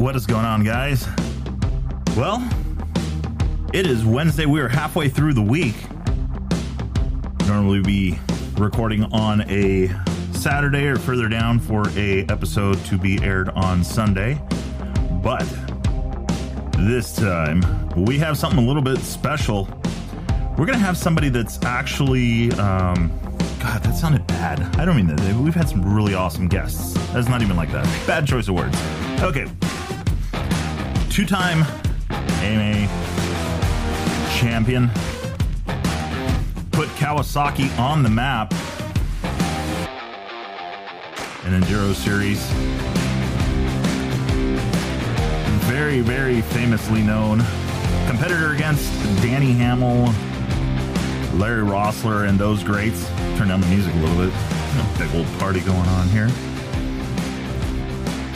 what 0.00 0.16
is 0.16 0.24
going 0.24 0.46
on, 0.46 0.64
guys? 0.64 1.06
Well, 2.16 2.42
it 3.74 3.86
is 3.86 4.02
Wednesday. 4.02 4.46
We 4.46 4.60
are 4.60 4.68
halfway 4.68 5.10
through 5.10 5.34
the 5.34 5.42
week. 5.42 5.74
Normally, 7.46 7.80
we'll 7.80 7.84
be 7.84 8.18
recording 8.56 9.04
on 9.12 9.42
a 9.42 9.90
Saturday 10.32 10.86
or 10.86 10.96
further 10.96 11.28
down 11.28 11.58
for 11.58 11.86
a 11.96 12.22
episode 12.30 12.82
to 12.86 12.96
be 12.96 13.22
aired 13.22 13.50
on 13.50 13.84
Sunday, 13.84 14.40
but 15.22 15.46
this 16.78 17.14
time 17.14 17.62
we 17.94 18.16
have 18.18 18.38
something 18.38 18.58
a 18.58 18.66
little 18.66 18.82
bit 18.82 19.00
special. 19.00 19.68
We're 20.56 20.66
gonna 20.66 20.78
have 20.78 20.96
somebody 20.96 21.28
that's 21.28 21.62
actually. 21.62 22.52
Um, 22.52 23.12
God, 23.60 23.82
that 23.82 23.94
sounded 23.94 24.26
bad. 24.26 24.62
I 24.76 24.86
don't 24.86 24.96
mean 24.96 25.08
that. 25.08 25.36
We've 25.36 25.54
had 25.54 25.68
some 25.68 25.94
really 25.94 26.14
awesome 26.14 26.48
guests. 26.48 26.94
That's 27.12 27.28
not 27.28 27.42
even 27.42 27.56
like 27.56 27.70
that. 27.72 27.84
Bad 28.06 28.26
choice 28.26 28.48
of 28.48 28.54
words. 28.54 28.80
Okay. 29.20 29.46
Two 31.10 31.26
time 31.26 31.64
AMA 32.40 32.86
champion. 34.38 34.88
Put 36.70 36.88
Kawasaki 36.90 37.76
on 37.80 38.04
the 38.04 38.08
map. 38.08 38.52
An 41.44 41.60
Enduro 41.60 41.92
series. 41.94 42.40
Very, 45.66 46.00
very 46.00 46.42
famously 46.42 47.02
known. 47.02 47.38
Competitor 48.06 48.52
against 48.52 48.92
Danny 49.20 49.52
Hamel, 49.52 50.14
Larry 51.36 51.64
Roeseler, 51.64 52.28
and 52.28 52.38
those 52.38 52.62
greats. 52.62 53.04
Turn 53.36 53.48
down 53.48 53.60
the 53.60 53.66
music 53.66 53.92
a 53.94 53.98
little 53.98 54.16
bit. 54.16 54.32
Big 54.96 55.12
old 55.16 55.26
party 55.40 55.58
going 55.60 55.88
on 55.88 56.08
here. 56.10 56.30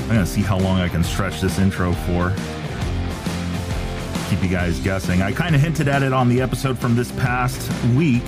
I'm 0.02 0.08
gonna 0.08 0.26
see 0.26 0.42
how 0.42 0.58
long 0.58 0.80
I 0.80 0.88
can 0.88 1.04
stretch 1.04 1.40
this 1.40 1.60
intro 1.60 1.92
for. 1.92 2.34
Keep 4.34 4.42
you 4.42 4.48
guys 4.48 4.80
guessing. 4.80 5.22
I 5.22 5.30
kind 5.30 5.54
of 5.54 5.60
hinted 5.60 5.86
at 5.86 6.02
it 6.02 6.12
on 6.12 6.28
the 6.28 6.40
episode 6.40 6.76
from 6.76 6.96
this 6.96 7.12
past 7.12 7.70
week, 7.94 8.24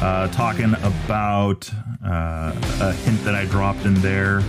uh, 0.00 0.28
talking 0.28 0.72
about 0.84 1.68
uh, 2.04 2.54
a 2.80 2.92
hint 2.92 3.24
that 3.24 3.34
I 3.34 3.44
dropped 3.46 3.84
in 3.86 3.94
there. 3.94 4.40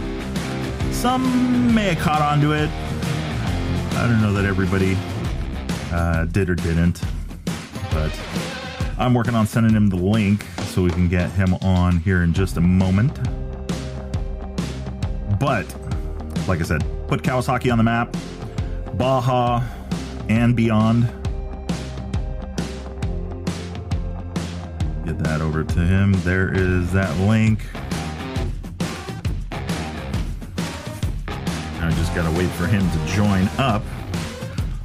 Some 0.91 1.73
may 1.73 1.95
have 1.95 1.97
caught 1.97 2.21
on 2.21 2.41
to 2.41 2.51
it. 2.51 2.69
I 2.69 4.07
don't 4.07 4.21
know 4.21 4.33
that 4.33 4.45
everybody 4.45 4.95
uh, 5.91 6.25
did 6.25 6.47
or 6.47 6.53
didn't, 6.53 7.01
but 7.89 8.11
I'm 8.99 9.15
working 9.15 9.33
on 9.33 9.47
sending 9.47 9.73
him 9.73 9.89
the 9.89 9.95
link 9.95 10.45
so 10.65 10.83
we 10.83 10.91
can 10.91 11.09
get 11.09 11.31
him 11.31 11.55
on 11.55 11.97
here 11.97 12.21
in 12.21 12.33
just 12.33 12.55
a 12.57 12.61
moment. 12.61 13.15
But, 15.39 15.65
like 16.47 16.59
I 16.59 16.63
said, 16.63 16.85
put 17.07 17.23
Kawasaki 17.23 17.71
on 17.71 17.79
the 17.79 17.83
map, 17.83 18.15
Baja, 18.93 19.63
and 20.29 20.55
beyond. 20.55 21.03
Get 25.05 25.19
that 25.19 25.41
over 25.41 25.63
to 25.63 25.79
him. 25.79 26.13
There 26.23 26.53
is 26.53 26.91
that 26.93 27.17
link. 27.19 27.61
I 31.79 31.91
just 31.91 32.13
gotta 32.13 32.35
wait 32.37 32.49
for 32.51 32.67
him 32.67 32.89
to 32.91 33.05
join 33.13 33.47
up. 33.57 33.83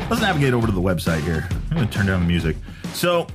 Let's 0.08 0.22
navigate 0.22 0.54
over 0.54 0.66
to 0.66 0.72
the 0.72 0.80
website 0.80 1.22
here. 1.22 1.48
I'm 1.70 1.76
gonna 1.76 1.86
turn 1.86 2.06
down 2.06 2.20
the 2.20 2.26
music. 2.26 2.56
So, 2.92 3.26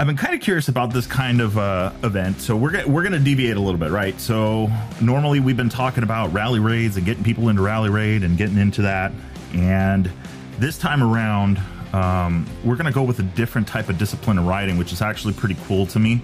I've 0.00 0.06
been 0.06 0.16
kind 0.16 0.32
of 0.32 0.40
curious 0.40 0.68
about 0.68 0.92
this 0.92 1.08
kind 1.08 1.40
of 1.40 1.58
uh, 1.58 1.90
event, 2.04 2.40
so 2.40 2.56
we're 2.56 2.86
we're 2.86 3.02
going 3.02 3.14
to 3.14 3.18
deviate 3.18 3.56
a 3.56 3.60
little 3.60 3.80
bit, 3.80 3.90
right? 3.90 4.18
So 4.20 4.70
normally 5.00 5.40
we've 5.40 5.56
been 5.56 5.68
talking 5.68 6.04
about 6.04 6.32
rally 6.32 6.60
raids 6.60 6.96
and 6.96 7.04
getting 7.04 7.24
people 7.24 7.48
into 7.48 7.62
rally 7.62 7.90
raid 7.90 8.22
and 8.22 8.38
getting 8.38 8.58
into 8.58 8.82
that, 8.82 9.10
and 9.54 10.10
this 10.58 10.78
time 10.78 11.02
around 11.02 11.60
um, 11.92 12.46
we're 12.64 12.76
going 12.76 12.86
to 12.86 12.92
go 12.92 13.02
with 13.02 13.18
a 13.18 13.22
different 13.22 13.66
type 13.66 13.88
of 13.88 13.96
discipline 13.96 14.38
of 14.38 14.46
riding, 14.46 14.76
which 14.76 14.92
is 14.92 15.00
actually 15.00 15.32
pretty 15.32 15.56
cool 15.66 15.86
to 15.86 15.98
me. 15.98 16.20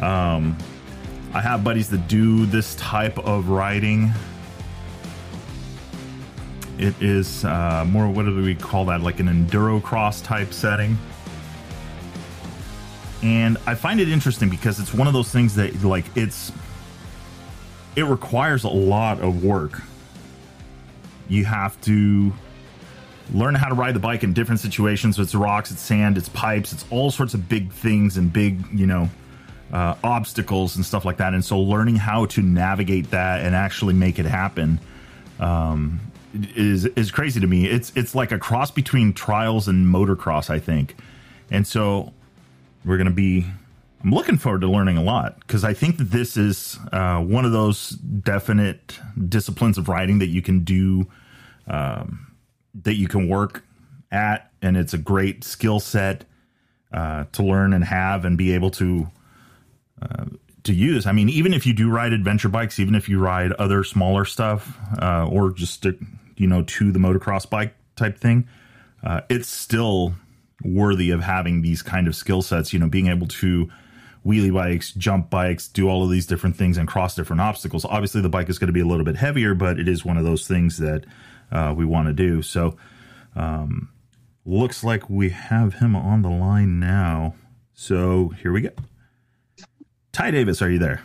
Um, 0.00 0.56
I 1.34 1.40
have 1.40 1.62
buddies 1.62 1.90
that 1.90 2.08
do 2.08 2.46
this 2.46 2.74
type 2.76 3.18
of 3.18 3.48
riding. 3.48 4.10
It 6.78 6.94
is 7.00 7.44
uh, 7.44 7.84
more 7.88 8.08
what 8.08 8.24
do 8.24 8.42
we 8.42 8.54
call 8.54 8.86
that? 8.86 9.02
Like 9.02 9.20
an 9.20 9.26
enduro 9.26 9.82
cross 9.82 10.20
type 10.20 10.52
setting 10.52 10.96
and 13.22 13.56
I 13.66 13.74
find 13.74 14.00
it 14.00 14.08
interesting 14.08 14.48
because 14.48 14.80
it's 14.80 14.92
one 14.92 15.06
of 15.06 15.12
those 15.12 15.30
things 15.30 15.54
that 15.54 15.82
like 15.84 16.04
it's 16.16 16.52
it 17.94 18.04
requires 18.04 18.64
a 18.64 18.68
lot 18.68 19.20
of 19.20 19.44
work. 19.44 19.80
You 21.28 21.44
have 21.44 21.80
to 21.82 22.32
learn 23.32 23.54
how 23.54 23.68
to 23.68 23.74
ride 23.74 23.94
the 23.94 24.00
bike 24.00 24.22
in 24.22 24.32
different 24.32 24.60
situations. 24.60 25.18
It's 25.18 25.34
rocks, 25.34 25.70
it's 25.70 25.80
sand, 25.80 26.18
it's 26.18 26.28
pipes, 26.28 26.72
it's 26.72 26.84
all 26.90 27.10
sorts 27.10 27.34
of 27.34 27.48
big 27.48 27.72
things 27.72 28.16
and 28.16 28.32
big, 28.32 28.64
you 28.72 28.86
know, 28.86 29.08
uh, 29.72 29.94
obstacles 30.04 30.76
and 30.76 30.84
stuff 30.84 31.04
like 31.04 31.16
that. 31.18 31.34
And 31.34 31.44
so 31.44 31.58
learning 31.58 31.96
how 31.96 32.26
to 32.26 32.42
navigate 32.42 33.10
that 33.10 33.44
and 33.44 33.54
actually 33.54 33.94
make 33.94 34.18
it 34.18 34.26
happen 34.26 34.78
um, 35.40 36.00
is 36.54 36.84
is 36.86 37.10
crazy 37.10 37.40
to 37.40 37.46
me. 37.46 37.66
It's 37.66 37.92
it's 37.94 38.14
like 38.14 38.32
a 38.32 38.38
cross 38.38 38.70
between 38.70 39.12
trials 39.12 39.68
and 39.68 39.86
motocross, 39.86 40.50
I 40.50 40.58
think. 40.58 40.96
And 41.50 41.66
so 41.66 42.12
we're 42.84 42.96
to 43.02 43.10
be 43.10 43.46
i'm 44.02 44.10
looking 44.10 44.38
forward 44.38 44.60
to 44.60 44.68
learning 44.68 44.96
a 44.96 45.02
lot 45.02 45.38
because 45.40 45.64
i 45.64 45.72
think 45.72 45.98
that 45.98 46.10
this 46.10 46.36
is 46.36 46.78
uh, 46.92 47.18
one 47.18 47.44
of 47.44 47.52
those 47.52 47.90
definite 47.90 48.98
disciplines 49.28 49.78
of 49.78 49.88
writing 49.88 50.18
that 50.18 50.28
you 50.28 50.42
can 50.42 50.64
do 50.64 51.06
um, 51.68 52.31
that 52.74 52.94
you 52.94 53.08
can 53.08 53.28
work 53.28 53.64
at 54.10 54.50
and 54.60 54.76
it's 54.76 54.94
a 54.94 54.98
great 54.98 55.44
skill 55.44 55.80
set 55.80 56.24
uh, 56.92 57.24
to 57.32 57.42
learn 57.42 57.72
and 57.72 57.84
have 57.84 58.24
and 58.24 58.36
be 58.36 58.52
able 58.52 58.70
to 58.70 59.10
uh, 60.00 60.24
to 60.64 60.72
use 60.72 61.06
i 61.06 61.12
mean 61.12 61.28
even 61.28 61.54
if 61.54 61.66
you 61.66 61.72
do 61.72 61.90
ride 61.90 62.12
adventure 62.12 62.48
bikes 62.48 62.78
even 62.78 62.94
if 62.94 63.08
you 63.08 63.18
ride 63.18 63.52
other 63.52 63.82
smaller 63.82 64.24
stuff 64.24 64.78
uh, 65.00 65.26
or 65.26 65.50
just 65.50 65.86
you 66.36 66.46
know 66.46 66.62
to 66.62 66.92
the 66.92 66.98
motocross 66.98 67.48
bike 67.48 67.74
type 67.96 68.18
thing 68.18 68.46
uh, 69.02 69.20
it's 69.28 69.48
still 69.48 70.14
worthy 70.64 71.10
of 71.10 71.22
having 71.22 71.62
these 71.62 71.82
kind 71.82 72.06
of 72.06 72.14
skill 72.14 72.42
sets, 72.42 72.72
you 72.72 72.78
know, 72.78 72.88
being 72.88 73.08
able 73.08 73.26
to 73.26 73.70
wheelie 74.24 74.52
bikes, 74.52 74.92
jump 74.92 75.30
bikes, 75.30 75.66
do 75.68 75.88
all 75.88 76.04
of 76.04 76.10
these 76.10 76.26
different 76.26 76.56
things 76.56 76.76
and 76.76 76.86
cross 76.86 77.14
different 77.14 77.40
obstacles. 77.40 77.84
Obviously, 77.84 78.20
the 78.20 78.28
bike 78.28 78.48
is 78.48 78.58
going 78.58 78.68
to 78.68 78.72
be 78.72 78.80
a 78.80 78.86
little 78.86 79.04
bit 79.04 79.16
heavier, 79.16 79.54
but 79.54 79.78
it 79.78 79.88
is 79.88 80.04
one 80.04 80.16
of 80.16 80.24
those 80.24 80.46
things 80.46 80.78
that 80.78 81.04
uh, 81.52 81.74
we 81.76 81.84
want 81.84 82.08
to 82.08 82.12
do. 82.12 82.42
So, 82.42 82.76
um, 83.36 83.90
looks 84.44 84.82
like 84.82 85.08
we 85.08 85.30
have 85.30 85.74
him 85.74 85.94
on 85.94 86.22
the 86.22 86.30
line 86.30 86.80
now. 86.80 87.34
So, 87.74 88.30
here 88.40 88.52
we 88.52 88.62
go. 88.62 88.70
Ty 90.12 90.32
Davis, 90.32 90.60
are 90.60 90.70
you 90.70 90.78
there? 90.78 91.02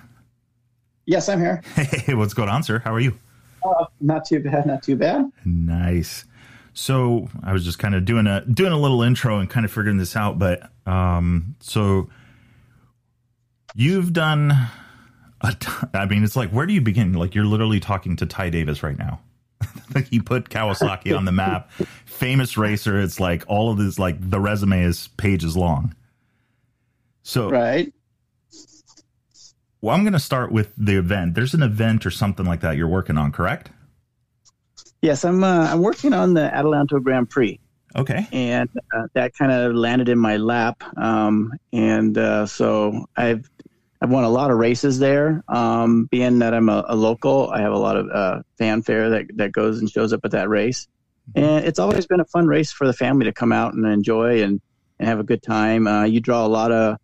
Yes, 1.05 1.29
I'm 1.29 1.39
here. 1.39 1.61
Hey, 1.75 2.13
what's 2.15 2.33
going 2.33 2.49
on, 2.49 2.63
sir? 2.63 2.79
How 2.79 2.93
are 2.93 2.99
you? 2.99 3.17
Uh, 3.63 3.85
not 4.01 4.25
too 4.25 4.39
bad, 4.39 4.65
not 4.65 4.83
too 4.83 4.95
bad. 4.95 5.31
Nice. 5.45 6.25
So 6.73 7.27
I 7.43 7.53
was 7.53 7.65
just 7.65 7.79
kind 7.79 7.95
of 7.95 8.05
doing 8.05 8.27
a 8.27 8.45
doing 8.45 8.71
a 8.71 8.77
little 8.77 9.01
intro 9.01 9.39
and 9.39 9.49
kind 9.49 9.65
of 9.65 9.71
figuring 9.71 9.97
this 9.97 10.15
out, 10.15 10.37
but 10.37 10.69
um, 10.85 11.55
so 11.59 12.07
you've 13.73 14.13
done 14.13 14.51
a 15.41 15.53
t- 15.53 15.71
I 15.95 16.05
mean, 16.05 16.23
it's 16.23 16.35
like 16.35 16.51
where 16.51 16.67
do 16.67 16.73
you 16.73 16.81
begin? 16.81 17.13
Like 17.13 17.33
you're 17.33 17.45
literally 17.45 17.79
talking 17.79 18.15
to 18.17 18.27
Ty 18.27 18.51
Davis 18.51 18.83
right 18.83 18.97
now. 18.97 19.21
you 20.09 20.23
put 20.23 20.49
Kawasaki 20.49 21.15
on 21.15 21.25
the 21.25 21.31
map, 21.31 21.71
famous 22.05 22.57
racer. 22.57 22.99
It's 22.99 23.19
like 23.19 23.43
all 23.47 23.71
of 23.71 23.77
this, 23.77 23.97
like 23.97 24.17
the 24.19 24.39
resume 24.39 24.83
is 24.83 25.07
pages 25.17 25.55
long. 25.55 25.95
So 27.23 27.49
right. 27.49 27.91
Well, 29.81 29.95
I'm 29.95 30.03
going 30.03 30.13
to 30.13 30.19
start 30.19 30.51
with 30.51 30.73
the 30.77 30.97
event. 30.97 31.35
There's 31.35 31.53
an 31.53 31.61
event 31.61 32.05
or 32.05 32.11
something 32.11 32.45
like 32.45 32.61
that 32.61 32.77
you're 32.77 32.87
working 32.87 33.17
on, 33.17 33.31
correct? 33.31 33.69
Yes, 35.01 35.23
I'm. 35.23 35.43
Uh, 35.43 35.71
I'm 35.71 35.81
working 35.81 36.13
on 36.13 36.33
the 36.33 36.49
Adelanto 36.53 37.01
Grand 37.01 37.29
Prix. 37.29 37.59
Okay. 37.95 38.27
And 38.31 38.69
uh, 38.95 39.03
that 39.13 39.33
kind 39.35 39.51
of 39.51 39.73
landed 39.73 40.09
in 40.09 40.19
my 40.19 40.37
lap, 40.37 40.83
um, 40.97 41.53
and 41.71 42.17
uh, 42.17 42.45
so 42.45 43.05
I've 43.15 43.49
I've 44.01 44.11
won 44.11 44.23
a 44.23 44.29
lot 44.29 44.51
of 44.51 44.57
races 44.57 44.99
there. 44.99 45.43
Um, 45.47 46.05
being 46.05 46.39
that 46.39 46.53
I'm 46.53 46.69
a, 46.69 46.85
a, 46.87 46.95
local, 46.95 47.49
I 47.49 47.61
have 47.61 47.73
a 47.73 47.77
lot 47.77 47.97
of 47.97 48.09
uh, 48.09 48.41
fanfare 48.57 49.09
that 49.11 49.25
that 49.35 49.51
goes 49.51 49.79
and 49.79 49.89
shows 49.89 50.13
up 50.13 50.21
at 50.23 50.31
that 50.31 50.49
race, 50.49 50.87
mm-hmm. 51.31 51.43
and 51.43 51.65
it's 51.65 51.79
always 51.79 52.05
been 52.05 52.19
a 52.19 52.25
fun 52.25 52.47
race 52.47 52.71
for 52.71 52.85
the 52.85 52.93
family 52.93 53.25
to 53.25 53.33
come 53.33 53.51
out 53.51 53.73
and 53.73 53.85
enjoy 53.85 54.43
and, 54.43 54.61
and 54.99 55.07
have 55.07 55.19
a 55.19 55.23
good 55.23 55.41
time. 55.41 55.87
Uh, 55.87 56.03
you 56.03 56.19
draw 56.19 56.45
a 56.45 56.47
lot 56.47 56.71
of 56.71 56.97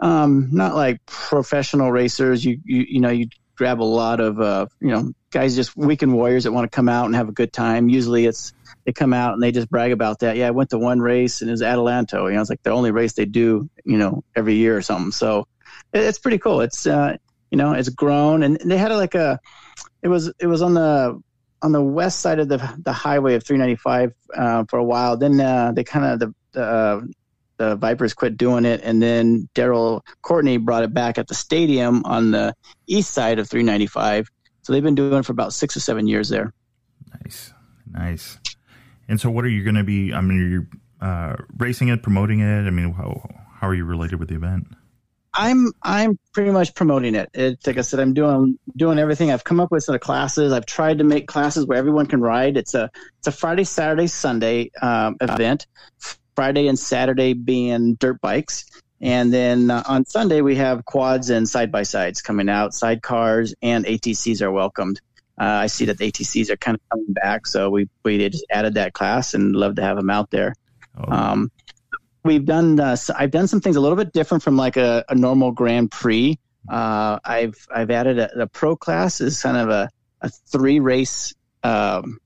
um, 0.00 0.48
not 0.52 0.74
like 0.74 1.04
professional 1.06 1.92
racers. 1.92 2.44
You 2.44 2.60
you 2.64 2.86
you 2.88 3.00
know 3.00 3.10
you 3.10 3.28
grab 3.54 3.80
a 3.80 3.84
lot 3.84 4.20
of 4.20 4.40
uh, 4.40 4.66
you 4.80 4.88
know 4.88 5.12
guys 5.30 5.54
just 5.54 5.76
weekend 5.76 6.12
warriors 6.12 6.44
that 6.44 6.52
want 6.52 6.70
to 6.70 6.74
come 6.74 6.88
out 6.88 7.06
and 7.06 7.14
have 7.14 7.28
a 7.28 7.32
good 7.32 7.52
time. 7.52 7.88
Usually 7.88 8.26
it's 8.26 8.52
they 8.84 8.92
come 8.92 9.12
out 9.12 9.34
and 9.34 9.42
they 9.42 9.52
just 9.52 9.68
brag 9.68 9.92
about 9.92 10.20
that. 10.20 10.36
Yeah, 10.36 10.48
I 10.48 10.50
went 10.50 10.70
to 10.70 10.78
one 10.78 11.00
race 11.00 11.42
and 11.42 11.50
it 11.50 11.52
was 11.52 11.62
Adelanto. 11.62 12.28
You 12.28 12.34
know, 12.34 12.40
it's 12.40 12.50
like 12.50 12.62
the 12.62 12.70
only 12.70 12.90
race 12.90 13.12
they 13.12 13.26
do, 13.26 13.68
you 13.84 13.98
know, 13.98 14.24
every 14.34 14.54
year 14.54 14.76
or 14.76 14.82
something. 14.82 15.12
So 15.12 15.46
it's 15.92 16.18
pretty 16.18 16.38
cool. 16.38 16.60
It's 16.60 16.86
uh, 16.86 17.16
you 17.50 17.58
know, 17.58 17.72
it's 17.72 17.88
grown 17.88 18.42
and 18.42 18.58
they 18.64 18.78
had 18.78 18.92
like 18.92 19.14
a 19.14 19.40
it 20.02 20.08
was 20.08 20.32
it 20.38 20.46
was 20.46 20.62
on 20.62 20.74
the 20.74 21.20
on 21.62 21.72
the 21.72 21.82
west 21.82 22.20
side 22.20 22.38
of 22.38 22.48
the 22.48 22.56
the 22.78 22.92
highway 22.92 23.34
of 23.34 23.44
395 23.44 24.12
uh, 24.34 24.64
for 24.68 24.78
a 24.78 24.84
while. 24.84 25.16
Then 25.16 25.40
uh, 25.40 25.72
they 25.72 25.84
kind 25.84 26.04
of 26.04 26.20
the 26.20 26.34
the, 26.52 27.12
the 27.58 27.76
Vipers 27.76 28.14
quit 28.14 28.36
doing 28.36 28.64
it, 28.64 28.80
and 28.82 29.02
then 29.02 29.48
Daryl 29.54 30.00
Courtney 30.22 30.56
brought 30.56 30.82
it 30.82 30.94
back 30.94 31.18
at 31.18 31.28
the 31.28 31.34
stadium 31.34 32.04
on 32.04 32.30
the 32.30 32.54
east 32.86 33.12
side 33.12 33.38
of 33.38 33.48
395. 33.48 34.28
So 34.62 34.72
they've 34.72 34.82
been 34.82 34.94
doing 34.94 35.18
it 35.18 35.24
for 35.24 35.32
about 35.32 35.52
six 35.52 35.76
or 35.76 35.80
seven 35.80 36.06
years 36.06 36.28
there. 36.28 36.52
Nice, 37.24 37.52
nice. 37.90 38.38
And 39.08 39.20
so, 39.20 39.30
what 39.30 39.44
are 39.44 39.48
you 39.48 39.64
going 39.64 39.74
to 39.76 39.84
be? 39.84 40.12
I 40.12 40.20
mean, 40.20 40.40
are 40.40 40.48
you 40.48 40.66
uh, 41.00 41.36
racing 41.58 41.88
it, 41.88 42.02
promoting 42.02 42.40
it? 42.40 42.66
I 42.66 42.70
mean, 42.70 42.92
how 42.92 43.28
how 43.54 43.68
are 43.68 43.74
you 43.74 43.84
related 43.84 44.18
with 44.18 44.28
the 44.28 44.36
event? 44.36 44.68
I'm 45.32 45.72
I'm 45.82 46.18
pretty 46.32 46.50
much 46.50 46.74
promoting 46.74 47.14
it. 47.14 47.30
It's 47.34 47.66
like 47.66 47.78
I 47.78 47.82
said, 47.82 48.00
I'm 48.00 48.14
doing 48.14 48.58
doing 48.76 48.98
everything. 48.98 49.30
I've 49.30 49.44
come 49.44 49.60
up 49.60 49.70
with 49.70 49.84
some 49.84 49.98
classes. 49.98 50.52
I've 50.52 50.66
tried 50.66 50.98
to 50.98 51.04
make 51.04 51.28
classes 51.28 51.66
where 51.66 51.78
everyone 51.78 52.06
can 52.06 52.20
ride. 52.20 52.56
It's 52.56 52.74
a 52.74 52.90
it's 53.18 53.28
a 53.28 53.32
Friday, 53.32 53.64
Saturday, 53.64 54.08
Sunday 54.08 54.70
um, 54.82 55.16
event. 55.20 55.66
Friday 56.34 56.68
and 56.68 56.78
Saturday 56.78 57.34
being 57.34 57.94
dirt 57.96 58.20
bikes, 58.20 58.64
and 59.00 59.32
then 59.32 59.70
uh, 59.70 59.82
on 59.86 60.04
Sunday 60.06 60.40
we 60.40 60.56
have 60.56 60.84
quads 60.84 61.30
and 61.30 61.48
side 61.48 61.70
by 61.70 61.82
sides 61.82 62.22
coming 62.22 62.48
out. 62.48 62.72
Sidecars 62.72 63.52
and 63.62 63.84
ATCs 63.84 64.42
are 64.42 64.50
welcomed. 64.50 65.00
Uh, 65.40 65.44
I 65.44 65.66
see 65.68 65.86
that 65.86 65.98
the 65.98 66.10
ATCs 66.10 66.50
are 66.50 66.56
kind 66.56 66.76
of 66.76 66.80
coming 66.90 67.12
back, 67.12 67.46
so 67.46 67.70
we 67.70 67.88
we 68.04 68.28
just 68.28 68.46
added 68.50 68.74
that 68.74 68.94
class 68.94 69.34
and 69.34 69.54
love 69.54 69.76
to 69.76 69.82
have 69.82 69.96
them 69.96 70.10
out 70.10 70.30
there. 70.30 70.54
Oh. 70.98 71.12
Um, 71.12 71.52
we've 72.24 72.44
done 72.44 72.78
uh, 72.78 72.96
I've 73.16 73.30
done 73.30 73.46
some 73.46 73.60
things 73.60 73.76
a 73.76 73.80
little 73.80 73.96
bit 73.96 74.12
different 74.12 74.42
from 74.42 74.56
like 74.56 74.76
a, 74.76 75.04
a 75.08 75.14
normal 75.14 75.52
Grand 75.52 75.90
Prix. 75.90 76.38
Uh, 76.68 77.18
I've 77.24 77.66
I've 77.74 77.90
added 77.90 78.18
a, 78.18 78.42
a, 78.42 78.46
pro 78.46 78.76
class 78.76 79.20
is 79.20 79.42
kind 79.42 79.56
of 79.56 79.70
a, 79.70 79.88
a 80.20 80.28
three 80.28 80.78
race 80.80 81.34
um, 81.62 82.18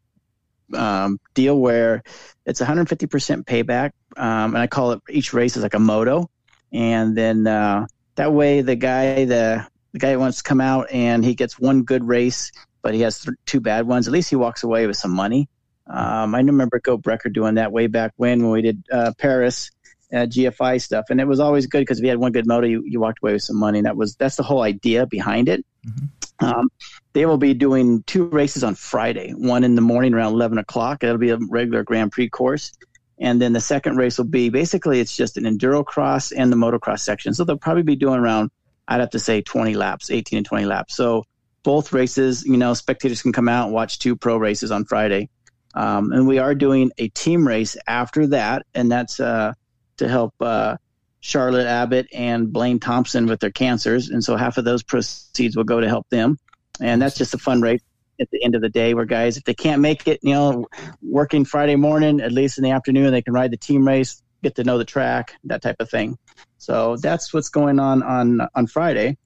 um, 0.74 1.20
deal 1.34 1.58
where 1.58 2.02
it's 2.44 2.60
150% 2.60 3.44
payback, 3.44 3.92
um, 4.16 4.54
and 4.54 4.58
I 4.58 4.66
call 4.66 4.92
it 4.92 5.02
each 5.08 5.32
race 5.32 5.56
is 5.56 5.62
like 5.62 5.74
a 5.74 5.78
moto, 5.78 6.28
and 6.72 7.16
then 7.16 7.46
uh, 7.46 7.86
that 8.16 8.32
way 8.32 8.60
the 8.60 8.76
guy 8.76 9.24
the 9.24 9.66
the 9.92 9.98
guy 10.00 10.16
wants 10.16 10.38
to 10.38 10.42
come 10.42 10.60
out 10.60 10.90
and 10.90 11.24
he 11.24 11.36
gets 11.36 11.58
one 11.58 11.84
good 11.84 12.02
race, 12.02 12.50
but 12.82 12.94
he 12.94 13.02
has 13.02 13.20
th- 13.20 13.36
two 13.46 13.60
bad 13.60 13.86
ones. 13.86 14.08
At 14.08 14.12
least 14.12 14.28
he 14.28 14.34
walks 14.36 14.64
away 14.64 14.88
with 14.88 14.96
some 14.96 15.12
money. 15.12 15.48
Um, 15.86 16.34
I 16.34 16.38
remember 16.38 16.80
Go 16.80 16.98
Brecker 16.98 17.32
doing 17.32 17.54
that 17.56 17.70
way 17.70 17.86
back 17.86 18.12
when 18.16 18.42
when 18.42 18.50
we 18.50 18.62
did 18.62 18.82
uh, 18.90 19.12
Paris 19.18 19.70
uh, 20.14 20.26
GFI 20.26 20.80
stuff, 20.80 21.06
and 21.10 21.20
it 21.20 21.26
was 21.26 21.40
always 21.40 21.66
good 21.66 21.80
because 21.80 21.98
if 21.98 22.04
you 22.04 22.10
had 22.10 22.18
one 22.18 22.32
good 22.32 22.46
moto, 22.46 22.66
you, 22.66 22.82
you 22.86 23.00
walked 23.00 23.18
away 23.22 23.32
with 23.32 23.42
some 23.42 23.56
money. 23.56 23.78
And 23.78 23.86
that 23.86 23.96
was 23.96 24.14
that's 24.16 24.36
the 24.36 24.42
whole 24.42 24.62
idea 24.62 25.06
behind 25.06 25.48
it. 25.48 25.64
Mm-hmm. 25.86 26.44
Um, 26.44 26.68
they 27.12 27.26
will 27.26 27.38
be 27.38 27.54
doing 27.54 28.02
two 28.04 28.26
races 28.26 28.64
on 28.64 28.74
Friday, 28.74 29.32
one 29.32 29.64
in 29.64 29.74
the 29.74 29.80
morning 29.80 30.14
around 30.14 30.34
eleven 30.34 30.58
o'clock. 30.58 31.02
It'll 31.02 31.18
be 31.18 31.30
a 31.30 31.38
regular 31.50 31.82
Grand 31.82 32.12
Prix 32.12 32.28
course, 32.28 32.72
and 33.18 33.40
then 33.40 33.52
the 33.52 33.60
second 33.60 33.96
race 33.96 34.18
will 34.18 34.24
be 34.24 34.48
basically 34.50 35.00
it's 35.00 35.16
just 35.16 35.36
an 35.36 35.44
enduro 35.44 35.84
cross 35.84 36.32
and 36.32 36.52
the 36.52 36.56
motocross 36.56 37.00
section. 37.00 37.34
So 37.34 37.44
they'll 37.44 37.58
probably 37.58 37.82
be 37.82 37.96
doing 37.96 38.20
around 38.20 38.50
I'd 38.88 39.00
have 39.00 39.10
to 39.10 39.18
say 39.18 39.42
twenty 39.42 39.74
laps, 39.74 40.10
eighteen 40.10 40.38
and 40.38 40.46
twenty 40.46 40.66
laps. 40.66 40.96
So 40.96 41.24
both 41.62 41.92
races, 41.92 42.44
you 42.44 42.56
know, 42.56 42.74
spectators 42.74 43.22
can 43.22 43.32
come 43.32 43.48
out 43.48 43.66
and 43.66 43.74
watch 43.74 43.98
two 43.98 44.14
pro 44.14 44.36
races 44.36 44.70
on 44.70 44.84
Friday. 44.84 45.30
Um, 45.74 46.12
and 46.12 46.28
we 46.28 46.38
are 46.38 46.54
doing 46.54 46.92
a 46.98 47.08
team 47.08 47.46
race 47.46 47.76
after 47.88 48.28
that, 48.28 48.64
and 48.74 48.92
that's 48.92 49.18
uh, 49.18 49.54
to 49.98 50.08
help 50.08 50.34
uh, 50.40 50.76
Charlotte 51.20 51.66
Abbott 51.66 52.08
and 52.12 52.52
Blaine 52.52 52.80
Thompson 52.80 53.26
with 53.26 53.40
their 53.40 53.50
cancers, 53.50 54.10
and 54.10 54.22
so 54.22 54.36
half 54.36 54.58
of 54.58 54.64
those 54.64 54.82
proceeds 54.82 55.56
will 55.56 55.64
go 55.64 55.80
to 55.80 55.88
help 55.88 56.08
them. 56.10 56.38
And 56.80 57.00
that's 57.00 57.16
just 57.16 57.34
a 57.34 57.38
fun 57.38 57.60
race 57.60 57.80
at 58.20 58.30
the 58.30 58.44
end 58.44 58.54
of 58.54 58.60
the 58.60 58.68
day, 58.68 58.94
where 58.94 59.04
guys, 59.04 59.36
if 59.36 59.44
they 59.44 59.54
can't 59.54 59.80
make 59.80 60.06
it, 60.06 60.20
you 60.22 60.34
know, 60.34 60.66
working 61.02 61.44
Friday 61.44 61.76
morning, 61.76 62.20
at 62.20 62.32
least 62.32 62.58
in 62.58 62.64
the 62.64 62.70
afternoon, 62.70 63.10
they 63.12 63.22
can 63.22 63.32
ride 63.32 63.50
the 63.50 63.56
team 63.56 63.86
race, 63.86 64.22
get 64.42 64.54
to 64.56 64.64
know 64.64 64.78
the 64.78 64.84
track, 64.84 65.34
that 65.44 65.62
type 65.62 65.76
of 65.80 65.90
thing. 65.90 66.16
So 66.58 66.96
that's 66.96 67.32
what's 67.32 67.48
going 67.48 67.78
on 67.78 68.02
on 68.02 68.40
on 68.54 68.66
Friday. 68.66 69.16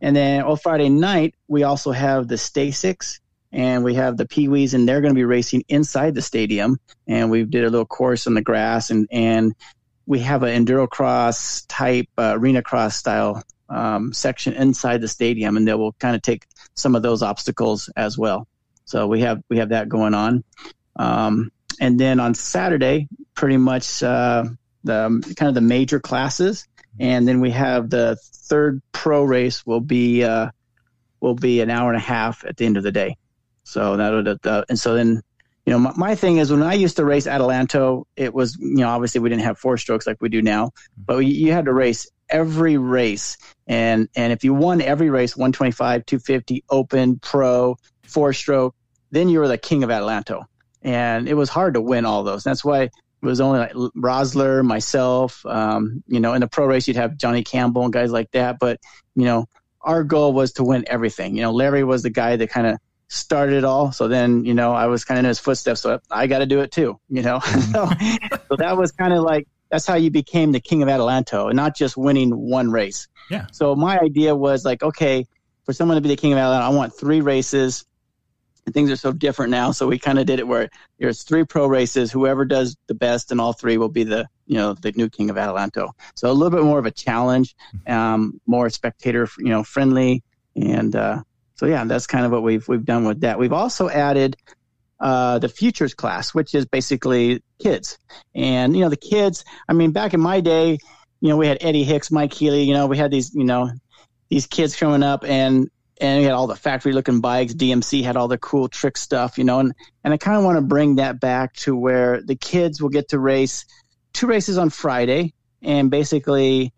And 0.00 0.14
then 0.14 0.42
on 0.42 0.56
Friday 0.56 0.88
night, 0.88 1.34
we 1.48 1.62
also 1.62 1.92
have 1.92 2.28
the 2.28 2.36
STACYCs 2.36 3.20
and 3.52 3.84
we 3.84 3.94
have 3.94 4.16
the 4.16 4.26
Pee 4.26 4.48
Wees, 4.48 4.74
and 4.74 4.88
they're 4.88 5.00
going 5.00 5.14
to 5.14 5.18
be 5.18 5.24
racing 5.24 5.64
inside 5.68 6.14
the 6.14 6.22
stadium. 6.22 6.78
And 7.06 7.30
we 7.30 7.44
did 7.44 7.64
a 7.64 7.70
little 7.70 7.86
course 7.86 8.26
on 8.26 8.34
the 8.34 8.42
grass, 8.42 8.90
and 8.90 9.06
and 9.12 9.54
we 10.06 10.20
have 10.20 10.42
an 10.42 10.64
enduro 10.64 10.88
cross 10.88 11.62
type 11.62 12.08
uh, 12.18 12.34
arena 12.36 12.62
cross 12.62 12.96
style 12.96 13.42
um, 13.68 14.12
section 14.12 14.52
inside 14.54 15.00
the 15.00 15.08
stadium, 15.08 15.56
and 15.56 15.66
they 15.66 15.74
will 15.74 15.92
kind 15.94 16.14
of 16.14 16.22
take 16.22 16.46
some 16.74 16.94
of 16.94 17.02
those 17.02 17.22
obstacles 17.22 17.88
as 17.96 18.18
well. 18.18 18.46
So 18.84 19.06
we 19.06 19.20
have 19.20 19.42
we 19.48 19.58
have 19.58 19.70
that 19.70 19.88
going 19.88 20.14
on, 20.14 20.44
um, 20.96 21.50
and 21.80 21.98
then 21.98 22.20
on 22.20 22.34
Saturday, 22.34 23.08
pretty 23.34 23.56
much 23.56 24.02
uh, 24.02 24.44
the 24.84 25.34
kind 25.36 25.48
of 25.48 25.54
the 25.54 25.60
major 25.60 26.00
classes, 26.00 26.68
and 27.00 27.26
then 27.26 27.40
we 27.40 27.50
have 27.50 27.88
the 27.88 28.16
third 28.20 28.82
pro 28.92 29.24
race 29.24 29.64
will 29.64 29.80
be 29.80 30.22
uh, 30.22 30.50
will 31.20 31.34
be 31.34 31.60
an 31.60 31.70
hour 31.70 31.88
and 31.88 31.96
a 31.96 32.04
half 32.04 32.44
at 32.44 32.58
the 32.58 32.66
end 32.66 32.76
of 32.76 32.82
the 32.82 32.92
day. 32.92 33.16
So 33.64 33.96
that 33.96 34.64
and 34.68 34.78
so 34.78 34.94
then 34.94 35.22
you 35.66 35.72
know, 35.72 35.78
my, 35.78 35.92
my, 35.96 36.14
thing 36.14 36.38
is 36.38 36.50
when 36.50 36.62
I 36.62 36.74
used 36.74 36.96
to 36.96 37.04
race 37.04 37.26
Adelanto, 37.26 38.04
it 38.16 38.34
was, 38.34 38.56
you 38.58 38.76
know, 38.76 38.88
obviously 38.88 39.20
we 39.20 39.30
didn't 39.30 39.44
have 39.44 39.58
four 39.58 39.78
strokes 39.78 40.06
like 40.06 40.18
we 40.20 40.28
do 40.28 40.42
now, 40.42 40.72
but 40.96 41.18
we, 41.18 41.26
you 41.26 41.52
had 41.52 41.64
to 41.64 41.72
race 41.72 42.10
every 42.28 42.76
race. 42.76 43.38
And, 43.66 44.08
and 44.14 44.32
if 44.32 44.44
you 44.44 44.52
won 44.52 44.82
every 44.82 45.08
race, 45.08 45.36
125, 45.36 46.04
250, 46.04 46.64
open, 46.68 47.18
pro, 47.18 47.76
four 48.02 48.32
stroke, 48.34 48.74
then 49.10 49.28
you 49.28 49.38
were 49.38 49.48
the 49.48 49.58
king 49.58 49.84
of 49.84 49.90
Adelanto. 49.90 50.44
And 50.82 51.28
it 51.28 51.34
was 51.34 51.48
hard 51.48 51.74
to 51.74 51.80
win 51.80 52.04
all 52.04 52.24
those. 52.24 52.44
That's 52.44 52.64
why 52.64 52.82
it 52.82 52.92
was 53.22 53.40
only 53.40 53.60
like 53.60 53.72
Roeseler, 53.72 54.62
myself, 54.62 55.46
um, 55.46 56.02
you 56.06 56.20
know, 56.20 56.34
in 56.34 56.42
the 56.42 56.46
pro 56.46 56.66
race, 56.66 56.86
you'd 56.86 56.96
have 56.96 57.16
Johnny 57.16 57.42
Campbell 57.42 57.84
and 57.84 57.92
guys 57.92 58.12
like 58.12 58.30
that. 58.32 58.58
But, 58.58 58.80
you 59.14 59.24
know, 59.24 59.46
our 59.80 60.04
goal 60.04 60.34
was 60.34 60.52
to 60.54 60.64
win 60.64 60.84
everything. 60.86 61.36
You 61.36 61.42
know, 61.42 61.52
Larry 61.52 61.84
was 61.84 62.02
the 62.02 62.10
guy 62.10 62.36
that 62.36 62.50
kind 62.50 62.66
of 62.66 62.78
started 63.14 63.56
it 63.56 63.64
all. 63.64 63.92
So 63.92 64.08
then, 64.08 64.44
you 64.44 64.54
know, 64.54 64.72
I 64.72 64.86
was 64.86 65.04
kind 65.04 65.18
of 65.18 65.24
in 65.24 65.28
his 65.28 65.38
footsteps. 65.38 65.80
So 65.80 66.00
I 66.10 66.26
got 66.26 66.38
to 66.38 66.46
do 66.46 66.60
it 66.60 66.72
too, 66.72 66.98
you 67.08 67.22
know? 67.22 67.38
so, 67.72 67.88
so 68.48 68.56
that 68.56 68.76
was 68.76 68.92
kind 68.92 69.12
of 69.12 69.22
like, 69.22 69.46
that's 69.70 69.86
how 69.86 69.94
you 69.94 70.10
became 70.10 70.52
the 70.52 70.60
king 70.60 70.82
of 70.82 70.88
Adelanto 70.88 71.48
and 71.48 71.56
not 71.56 71.74
just 71.74 71.96
winning 71.96 72.30
one 72.36 72.70
race. 72.70 73.08
Yeah. 73.30 73.46
So 73.52 73.74
my 73.74 73.98
idea 73.98 74.34
was 74.34 74.64
like, 74.64 74.82
okay, 74.82 75.26
for 75.64 75.72
someone 75.72 75.96
to 75.96 76.00
be 76.00 76.08
the 76.08 76.16
king 76.16 76.32
of 76.32 76.38
Adelanto, 76.38 76.62
I 76.62 76.68
want 76.68 76.96
three 76.96 77.20
races. 77.20 77.84
And 78.66 78.72
things 78.72 78.90
are 78.90 78.96
so 78.96 79.12
different 79.12 79.50
now. 79.50 79.72
So 79.72 79.86
we 79.86 79.98
kind 79.98 80.18
of 80.18 80.24
did 80.24 80.38
it 80.38 80.46
where 80.46 80.70
there's 80.98 81.22
three 81.22 81.44
pro 81.44 81.66
races. 81.66 82.10
Whoever 82.10 82.44
does 82.44 82.76
the 82.86 82.94
best 82.94 83.30
in 83.30 83.38
all 83.38 83.52
three 83.52 83.76
will 83.76 83.90
be 83.90 84.04
the, 84.04 84.26
you 84.46 84.56
know, 84.56 84.72
the 84.72 84.92
new 84.92 85.10
king 85.10 85.28
of 85.28 85.36
Adelanto. 85.36 85.90
So 86.14 86.30
a 86.30 86.32
little 86.32 86.56
bit 86.56 86.64
more 86.64 86.78
of 86.78 86.86
a 86.86 86.90
challenge, 86.90 87.54
um, 87.86 88.40
more 88.46 88.70
spectator, 88.70 89.28
you 89.38 89.50
know, 89.50 89.64
friendly. 89.64 90.22
And, 90.56 90.96
uh, 90.96 91.22
so 91.56 91.66
yeah, 91.66 91.84
that's 91.84 92.06
kind 92.06 92.24
of 92.24 92.32
what 92.32 92.42
we've 92.42 92.66
we've 92.68 92.84
done 92.84 93.04
with 93.04 93.20
that. 93.20 93.38
We've 93.38 93.52
also 93.52 93.88
added 93.88 94.36
uh, 95.00 95.38
the 95.38 95.48
futures 95.48 95.94
class, 95.94 96.34
which 96.34 96.54
is 96.54 96.66
basically 96.66 97.42
kids, 97.60 97.98
and 98.34 98.76
you 98.76 98.82
know 98.82 98.88
the 98.88 98.96
kids. 98.96 99.44
I 99.68 99.72
mean, 99.72 99.92
back 99.92 100.14
in 100.14 100.20
my 100.20 100.40
day, 100.40 100.78
you 101.20 101.28
know, 101.28 101.36
we 101.36 101.46
had 101.46 101.58
Eddie 101.60 101.84
Hicks, 101.84 102.10
Mike 102.10 102.34
Healy. 102.34 102.64
You 102.64 102.74
know, 102.74 102.86
we 102.86 102.98
had 102.98 103.10
these, 103.10 103.34
you 103.34 103.44
know, 103.44 103.70
these 104.28 104.46
kids 104.46 104.76
growing 104.76 105.02
up, 105.02 105.24
and 105.24 105.70
and 106.00 106.18
we 106.18 106.24
had 106.24 106.32
all 106.32 106.46
the 106.46 106.56
factory 106.56 106.92
looking 106.92 107.20
bikes. 107.20 107.54
DMC 107.54 108.02
had 108.04 108.16
all 108.16 108.28
the 108.28 108.38
cool 108.38 108.68
trick 108.68 108.96
stuff, 108.96 109.38
you 109.38 109.44
know, 109.44 109.60
and 109.60 109.72
and 110.04 110.12
I 110.12 110.16
kind 110.16 110.36
of 110.36 110.44
want 110.44 110.58
to 110.58 110.62
bring 110.62 110.96
that 110.96 111.20
back 111.20 111.54
to 111.54 111.76
where 111.76 112.20
the 112.20 112.36
kids 112.36 112.82
will 112.82 112.90
get 112.90 113.08
to 113.08 113.18
race 113.18 113.64
two 114.12 114.26
races 114.26 114.58
on 114.58 114.70
Friday, 114.70 115.34
and 115.62 115.90
basically 115.90 116.72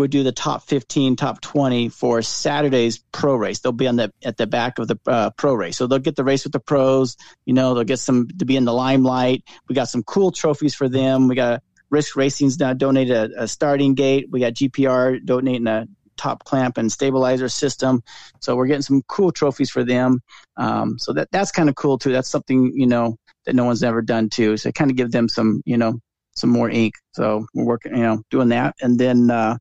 would 0.00 0.10
do 0.10 0.22
the 0.22 0.32
top 0.32 0.64
15, 0.64 1.16
top 1.16 1.40
20 1.40 1.88
for 1.88 2.22
Saturday's 2.22 2.98
pro 3.12 3.34
race. 3.34 3.60
They'll 3.60 3.72
be 3.72 3.86
on 3.86 3.96
the 3.96 4.12
at 4.24 4.36
the 4.36 4.46
back 4.46 4.78
of 4.78 4.88
the 4.88 4.98
uh, 5.06 5.30
pro 5.30 5.54
race, 5.54 5.76
so 5.76 5.86
they'll 5.86 5.98
get 5.98 6.16
the 6.16 6.24
race 6.24 6.44
with 6.44 6.52
the 6.52 6.60
pros. 6.60 7.16
You 7.46 7.54
know, 7.54 7.74
they'll 7.74 7.84
get 7.84 7.98
some 7.98 8.28
to 8.38 8.44
be 8.44 8.56
in 8.56 8.64
the 8.64 8.72
limelight. 8.72 9.44
We 9.68 9.74
got 9.74 9.88
some 9.88 10.02
cool 10.02 10.32
trophies 10.32 10.74
for 10.74 10.88
them. 10.88 11.28
We 11.28 11.34
got 11.36 11.62
Risk 11.90 12.16
Racing's 12.16 12.58
now 12.58 12.72
donated 12.72 13.32
a, 13.32 13.42
a 13.44 13.48
starting 13.48 13.94
gate. 13.94 14.28
We 14.30 14.40
got 14.40 14.54
GPR 14.54 15.24
donating 15.24 15.66
a 15.66 15.86
top 16.16 16.44
clamp 16.44 16.76
and 16.76 16.92
stabilizer 16.92 17.48
system. 17.48 18.02
So 18.40 18.54
we're 18.54 18.66
getting 18.66 18.82
some 18.82 19.02
cool 19.08 19.32
trophies 19.32 19.70
for 19.70 19.84
them. 19.84 20.20
Um, 20.56 20.98
so 20.98 21.12
that 21.14 21.28
that's 21.32 21.50
kind 21.50 21.68
of 21.68 21.74
cool 21.74 21.98
too. 21.98 22.12
That's 22.12 22.28
something 22.28 22.72
you 22.74 22.86
know 22.86 23.16
that 23.46 23.54
no 23.54 23.64
one's 23.64 23.82
ever 23.82 24.02
done 24.02 24.28
too. 24.28 24.56
So 24.56 24.70
kind 24.70 24.90
of 24.90 24.96
give 24.96 25.10
them 25.10 25.28
some 25.28 25.62
you 25.64 25.76
know 25.76 26.00
some 26.34 26.50
more 26.50 26.70
ink. 26.70 26.94
So 27.12 27.46
we're 27.54 27.64
working 27.64 27.96
you 27.96 28.02
know 28.02 28.22
doing 28.30 28.48
that, 28.50 28.76
and 28.80 28.98
then. 28.98 29.30
Uh, 29.30 29.58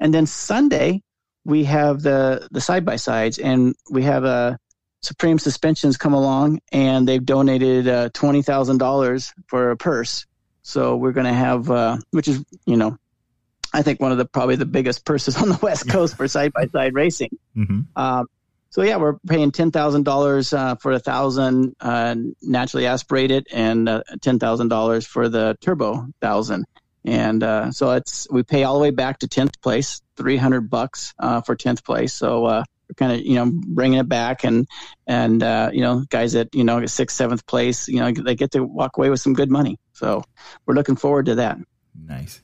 and 0.00 0.12
then 0.12 0.26
Sunday, 0.26 1.02
we 1.44 1.64
have 1.64 2.02
the 2.02 2.48
the 2.50 2.60
side 2.60 2.84
by 2.84 2.96
sides, 2.96 3.38
and 3.38 3.74
we 3.90 4.02
have 4.02 4.24
a 4.24 4.28
uh, 4.28 4.56
Supreme 5.02 5.38
Suspensions 5.38 5.96
come 5.96 6.14
along, 6.14 6.60
and 6.72 7.06
they've 7.06 7.24
donated 7.24 7.86
uh, 7.86 8.08
twenty 8.14 8.42
thousand 8.42 8.78
dollars 8.78 9.32
for 9.46 9.70
a 9.70 9.76
purse. 9.76 10.26
So 10.62 10.96
we're 10.96 11.12
going 11.12 11.26
to 11.26 11.32
have, 11.32 11.70
uh, 11.70 11.98
which 12.10 12.26
is 12.26 12.42
you 12.64 12.76
know, 12.76 12.96
I 13.72 13.82
think 13.82 14.00
one 14.00 14.12
of 14.12 14.18
the 14.18 14.24
probably 14.24 14.56
the 14.56 14.66
biggest 14.66 15.04
purses 15.04 15.36
on 15.42 15.48
the 15.48 15.58
West 15.62 15.88
Coast 15.88 16.16
for 16.16 16.26
side 16.26 16.52
by 16.52 16.66
side 16.66 16.94
racing. 16.94 17.38
Mm-hmm. 17.56 17.80
Um, 17.96 18.26
so 18.70 18.82
yeah, 18.82 18.96
we're 18.96 19.18
paying 19.28 19.52
ten 19.52 19.70
thousand 19.70 20.08
uh, 20.08 20.10
dollars 20.10 20.50
for 20.50 20.92
a 20.92 20.98
thousand 20.98 21.76
uh, 21.80 22.16
naturally 22.42 22.86
aspirated 22.86 23.46
and 23.52 23.88
uh, 23.88 24.02
ten 24.20 24.38
thousand 24.38 24.68
dollars 24.68 25.06
for 25.06 25.28
the 25.28 25.56
turbo 25.60 26.06
thousand. 26.20 26.64
And 27.04 27.42
uh, 27.42 27.70
so 27.70 27.90
it's 27.92 28.26
we 28.30 28.42
pay 28.42 28.64
all 28.64 28.74
the 28.74 28.80
way 28.80 28.90
back 28.90 29.18
to 29.20 29.28
tenth 29.28 29.60
place, 29.60 30.00
three 30.16 30.36
hundred 30.36 30.70
bucks 30.70 31.14
uh, 31.18 31.40
for 31.42 31.54
tenth 31.54 31.84
place. 31.84 32.14
So 32.14 32.46
uh, 32.46 32.64
we're 32.88 32.94
kind 32.94 33.12
of 33.12 33.20
you 33.26 33.34
know 33.34 33.50
bringing 33.50 33.98
it 33.98 34.08
back, 34.08 34.44
and 34.44 34.66
and 35.06 35.42
you 35.74 35.82
know 35.82 36.04
guys 36.08 36.32
that 36.32 36.54
you 36.54 36.64
know 36.64 36.84
sixth, 36.86 37.16
seventh 37.16 37.46
place, 37.46 37.88
you 37.88 38.00
know 38.00 38.10
they 38.10 38.34
get 38.34 38.52
to 38.52 38.64
walk 38.64 38.96
away 38.96 39.10
with 39.10 39.20
some 39.20 39.34
good 39.34 39.50
money. 39.50 39.78
So 39.92 40.24
we're 40.66 40.74
looking 40.74 40.96
forward 40.96 41.26
to 41.26 41.36
that. 41.36 41.58
Nice. 41.94 42.40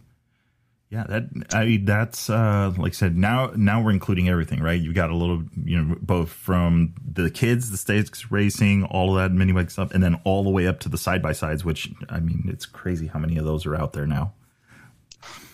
Yeah, 0.91 1.05
that 1.05 1.29
I 1.55 1.65
mean, 1.67 1.85
that's 1.85 2.29
uh, 2.29 2.73
like 2.77 2.93
I 2.93 2.95
said. 2.95 3.17
Now, 3.17 3.53
now 3.55 3.81
we're 3.81 3.93
including 3.93 4.29
everything, 4.29 4.61
right? 4.61 4.81
You've 4.81 4.97
got 4.97 5.11
a 5.11 5.15
little, 5.15 5.45
you 5.65 5.81
know, 5.81 5.97
both 6.03 6.31
from 6.31 6.95
the 7.01 7.31
kids, 7.31 7.71
the 7.71 7.77
stakes 7.77 8.33
racing, 8.33 8.85
all 8.87 9.17
of 9.17 9.23
that 9.23 9.33
mini 9.33 9.53
bike 9.53 9.71
stuff, 9.71 9.93
and 9.93 10.03
then 10.03 10.21
all 10.25 10.43
the 10.43 10.51
way 10.51 10.67
up 10.67 10.81
to 10.81 10.89
the 10.89 10.99
side 10.99 11.23
by 11.23 11.31
sides. 11.31 11.65
Which 11.65 11.91
I 12.09 12.19
mean, 12.19 12.43
it's 12.49 12.67
crazy 12.67 13.07
how 13.07 13.21
many 13.21 13.37
of 13.37 13.45
those 13.45 13.67
are 13.67 13.77
out 13.77 13.93
there 13.93 14.07
now. 14.07 14.33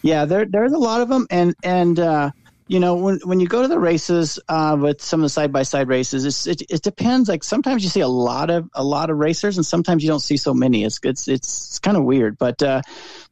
Yeah, 0.03 0.25
there 0.25 0.45
there's 0.45 0.73
a 0.73 0.79
lot 0.79 1.01
of 1.01 1.09
them, 1.09 1.27
and 1.31 1.55
and 1.63 1.99
uh, 1.99 2.31
you 2.69 2.81
know 2.81 2.97
when 2.97 3.19
when 3.25 3.41
you 3.41 3.47
go 3.47 3.63
to 3.63 3.69
the 3.69 3.79
races 3.79 4.39
uh, 4.49 4.77
with 4.79 5.01
some 5.01 5.21
of 5.21 5.25
the 5.25 5.29
side 5.29 5.53
by 5.53 5.63
side 5.63 5.89
races, 5.89 6.47
it, 6.47 6.63
it 6.69 6.83
depends. 6.83 7.29
Like 7.29 7.45
sometimes 7.45 7.85
you 7.85 7.91
see 7.91 8.01
a 8.01 8.09
lot 8.09 8.51
of 8.51 8.69
a 8.75 8.83
lot 8.83 9.11
of 9.11 9.19
racers, 9.19 9.57
and 9.57 9.65
sometimes 9.65 10.03
you 10.03 10.09
don't 10.09 10.21
see 10.21 10.37
so 10.37 10.53
many. 10.53 10.85
It's 10.85 10.99
it's 11.03 11.29
it's, 11.29 11.79
kind 11.79 11.97
of 11.97 12.05
weird, 12.05 12.39
but 12.39 12.63
uh, 12.63 12.83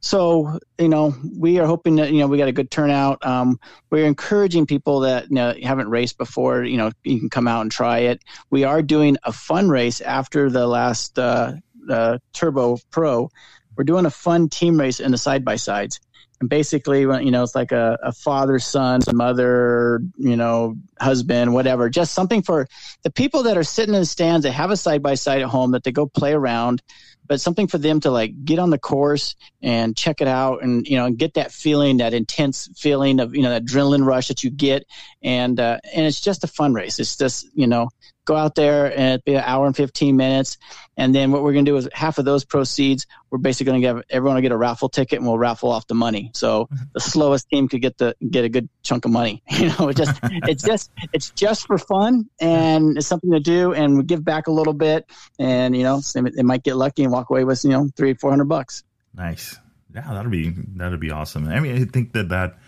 so 0.01 0.59
you 0.79 0.89
know 0.89 1.15
we 1.37 1.59
are 1.59 1.67
hoping 1.67 1.97
that 1.97 2.13
you 2.13 2.21
know 2.21 2.29
we 2.29 2.39
got 2.39 2.49
a 2.49 2.53
good 2.53 2.71
turnout. 2.71 3.25
Um, 3.27 3.59
we're 3.91 4.07
encouraging 4.07 4.67
people 4.67 5.01
that 5.01 5.29
you 5.29 5.35
know 5.35 5.55
haven't 5.63 5.89
raced 5.89 6.19
before. 6.19 6.63
You 6.65 6.77
know 6.77 6.93
you 7.03 7.19
can 7.19 7.31
come 7.31 7.49
out 7.49 7.63
and 7.63 7.73
try 7.73 7.99
it. 7.99 8.23
We 8.51 8.65
are 8.65 8.83
doing 8.83 9.17
a 9.25 9.33
fun 9.33 9.69
race 9.69 10.01
after 10.01 10.51
the 10.51 10.67
last 10.67 11.19
uh, 11.19 11.55
uh 11.91 12.19
Turbo 12.33 12.79
Pro. 12.91 13.31
We're 13.77 13.85
doing 13.85 14.07
a 14.07 14.11
fun 14.11 14.49
team 14.49 14.79
race 14.79 15.01
in 15.01 15.11
the 15.11 15.19
side 15.19 15.45
by 15.45 15.57
sides 15.57 15.99
and 16.41 16.51
basically 16.51 17.01
you 17.01 17.31
know 17.31 17.43
it's 17.43 17.55
like 17.55 17.73
a, 17.73 17.99
a 18.03 18.13
father 18.13 18.59
son 18.59 19.01
mother 19.13 20.01
you 20.17 20.37
know 20.37 20.77
husband 21.01 21.53
whatever. 21.53 21.89
Just 21.89 22.15
something 22.15 22.43
for 22.43 22.67
the 23.03 23.11
people 23.11 23.45
that 23.45 23.57
are 23.57 23.65
sitting 23.65 23.95
in 23.95 24.01
the 24.01 24.07
stands 24.07 24.45
that 24.45 24.53
have 24.53 24.71
a 24.71 24.77
side 24.77 25.03
by 25.03 25.15
side 25.15 25.43
at 25.43 25.49
home 25.49 25.73
that 25.73 25.85
they 25.85 25.93
go 25.93 26.07
play 26.07 26.33
around 26.33 26.83
but 27.27 27.41
something 27.41 27.67
for 27.67 27.79
them 27.79 28.01
to 28.01 28.11
like 28.11 28.45
get 28.45 28.59
on 28.59 28.71
the 28.71 28.79
course 28.79 29.35
and 29.63 29.97
check 29.97 30.21
it 30.21 30.29
out 30.29 30.63
and 30.63 30.87
you 30.87 30.97
know 30.97 31.07
and 31.07 31.19
get 31.19 31.35
that 31.35 31.53
feeling 31.53 31.99
that 31.99 32.15
intense 32.15 32.69
feeling 32.77 33.21
of 33.21 33.35
you 33.35 33.43
know 33.43 33.51
that 33.51 33.65
adrenaline 33.65 34.05
rush 34.05 34.29
that 34.29 34.45
you 34.45 34.51
get. 34.51 34.85
And 35.23 35.59
uh, 35.59 35.79
and 35.95 36.07
it's 36.07 36.21
just 36.21 36.45
a 36.45 36.49
fun 36.49 36.75
race. 36.75 36.99
It's 36.99 37.17
just 37.17 37.49
you 37.55 37.67
know 37.67 37.89
go 38.25 38.37
out 38.37 38.55
there 38.55 38.97
and 38.99 39.23
be 39.25 39.35
an 39.35 39.45
hour 39.45 39.67
and 39.67 39.77
15 39.77 40.17
minutes. 40.17 40.59
And 40.97 41.15
then 41.15 41.33
what 41.33 41.43
we're 41.43 41.53
going 41.53 41.65
to 41.65 41.71
do 41.71 41.77
is 41.77 41.89
half 41.93 42.19
of 42.19 42.25
those 42.25 42.45
proceeds, 42.45 43.07
we're 43.31 43.39
basically 43.39 43.73
going 43.73 43.83
to 43.83 43.89
give 43.89 44.05
everyone 44.11 44.37
to 44.37 44.43
get 44.43 44.53
a 44.53 44.57
raffle 44.57 44.89
ticket 44.89 45.19
and 45.19 45.27
we'll 45.27 45.39
raffle 45.39 45.71
off 45.71 45.87
the 45.87 45.95
money. 45.95 46.31
So 46.35 46.65
mm-hmm. 46.65 46.85
the 46.93 47.01
slowest 47.01 47.49
team 47.49 47.69
could 47.69 47.83
get 47.83 47.99
the, 47.99 48.17
get 48.31 48.45
a 48.45 48.49
good 48.49 48.69
chunk 48.83 49.05
of 49.05 49.11
money. 49.11 49.43
You 49.55 49.69
know, 49.79 49.89
it 49.89 49.97
just, 49.97 50.19
it's 50.23 50.63
just, 50.63 50.91
it's 51.13 51.31
just 51.31 51.67
for 51.67 51.79
fun 51.79 52.29
and 52.39 52.99
it's 52.99 53.07
something 53.07 53.31
to 53.31 53.41
do 53.41 53.73
and 53.73 53.97
we 53.97 54.03
give 54.03 54.25
back 54.25 54.47
a 54.47 54.53
little 54.53 54.75
bit 54.75 55.11
and, 55.39 55.77
you 55.77 55.85
know, 55.85 56.01
they 56.15 56.43
might 56.43 56.63
get 56.63 56.77
lucky 56.77 57.03
and 57.03 57.13
walk 57.13 57.31
away 57.31 57.45
with, 57.45 57.65
you 57.65 57.71
know, 57.71 57.89
three, 57.97 58.15
400 58.15 58.45
bucks. 58.45 58.85
Nice. 59.15 59.59
Yeah, 59.95 60.13
that'll 60.13 60.31
be, 60.31 60.51
that'll 60.77 60.99
be 60.99 61.13
awesome. 61.13 61.49
I 61.49 61.61
mean, 61.61 61.81
I 61.81 61.85
think 61.85 62.13
that 62.13 62.29
that, 62.31 62.59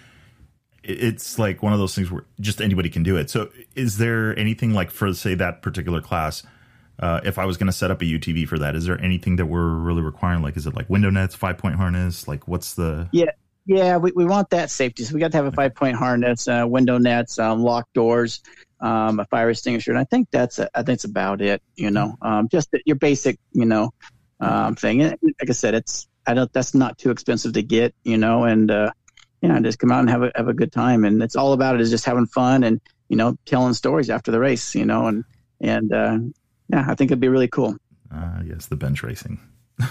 it's 0.86 1.38
like 1.38 1.62
one 1.62 1.72
of 1.72 1.78
those 1.78 1.94
things 1.94 2.10
where 2.10 2.24
just 2.40 2.60
anybody 2.60 2.88
can 2.88 3.02
do 3.02 3.16
it. 3.16 3.28
So, 3.28 3.50
is 3.74 3.98
there 3.98 4.38
anything 4.38 4.72
like 4.72 4.90
for 4.90 5.12
say 5.12 5.34
that 5.34 5.62
particular 5.62 6.00
class? 6.00 6.42
Uh, 6.98 7.20
if 7.24 7.38
I 7.38 7.44
was 7.44 7.58
going 7.58 7.66
to 7.66 7.72
set 7.72 7.90
up 7.90 8.00
a 8.00 8.04
UTV 8.04 8.48
for 8.48 8.58
that, 8.58 8.74
is 8.74 8.86
there 8.86 8.98
anything 9.02 9.36
that 9.36 9.46
we're 9.46 9.68
really 9.68 10.00
requiring? 10.00 10.42
Like, 10.42 10.56
is 10.56 10.66
it 10.66 10.74
like 10.74 10.88
window 10.88 11.10
nets, 11.10 11.34
five 11.34 11.58
point 11.58 11.74
harness? 11.74 12.26
Like, 12.26 12.48
what's 12.48 12.74
the? 12.74 13.08
Yeah, 13.12 13.32
yeah, 13.66 13.96
we, 13.96 14.12
we 14.12 14.24
want 14.24 14.50
that 14.50 14.70
safety. 14.70 15.02
So 15.02 15.14
we 15.14 15.20
got 15.20 15.32
to 15.32 15.36
have 15.36 15.46
a 15.46 15.52
five 15.52 15.74
point 15.74 15.96
harness, 15.96 16.46
uh, 16.46 16.64
window 16.66 16.98
nets, 16.98 17.38
um, 17.38 17.62
locked 17.62 17.92
doors, 17.92 18.40
um, 18.80 19.18
a 19.20 19.24
fire 19.26 19.50
extinguisher, 19.50 19.90
and 19.90 19.98
I 19.98 20.04
think 20.04 20.28
that's 20.30 20.58
a, 20.58 20.70
I 20.74 20.82
think 20.82 20.96
it's 20.96 21.04
about 21.04 21.42
it. 21.42 21.60
You 21.74 21.90
know, 21.90 22.16
um, 22.22 22.48
just 22.48 22.68
your 22.86 22.96
basic, 22.96 23.38
you 23.52 23.64
know, 23.64 23.90
um, 24.40 24.76
thing. 24.76 25.02
And 25.02 25.18
like 25.22 25.50
I 25.50 25.52
said, 25.52 25.74
it's 25.74 26.06
I 26.26 26.34
don't 26.34 26.52
that's 26.52 26.74
not 26.74 26.96
too 26.96 27.10
expensive 27.10 27.54
to 27.54 27.62
get. 27.62 27.94
You 28.04 28.18
know, 28.18 28.44
and 28.44 28.70
uh, 28.70 28.92
yeah, 29.46 29.60
just 29.60 29.78
come 29.78 29.92
out 29.92 30.00
and 30.00 30.10
have 30.10 30.22
a 30.22 30.32
have 30.34 30.48
a 30.48 30.54
good 30.54 30.72
time. 30.72 31.04
And 31.04 31.22
it's 31.22 31.36
all 31.36 31.52
about 31.52 31.76
it 31.76 31.80
is 31.80 31.90
just 31.90 32.04
having 32.04 32.26
fun 32.26 32.64
and 32.64 32.80
you 33.08 33.16
know 33.16 33.38
telling 33.46 33.74
stories 33.74 34.10
after 34.10 34.30
the 34.30 34.40
race. 34.40 34.74
You 34.74 34.84
know, 34.84 35.06
and 35.06 35.24
and 35.60 35.92
uh, 35.92 36.18
yeah, 36.68 36.84
I 36.88 36.94
think 36.94 37.10
it'd 37.10 37.20
be 37.20 37.28
really 37.28 37.48
cool. 37.48 37.76
Uh, 38.12 38.40
yes, 38.44 38.66
the 38.66 38.76
bench 38.76 39.02
racing. 39.02 39.40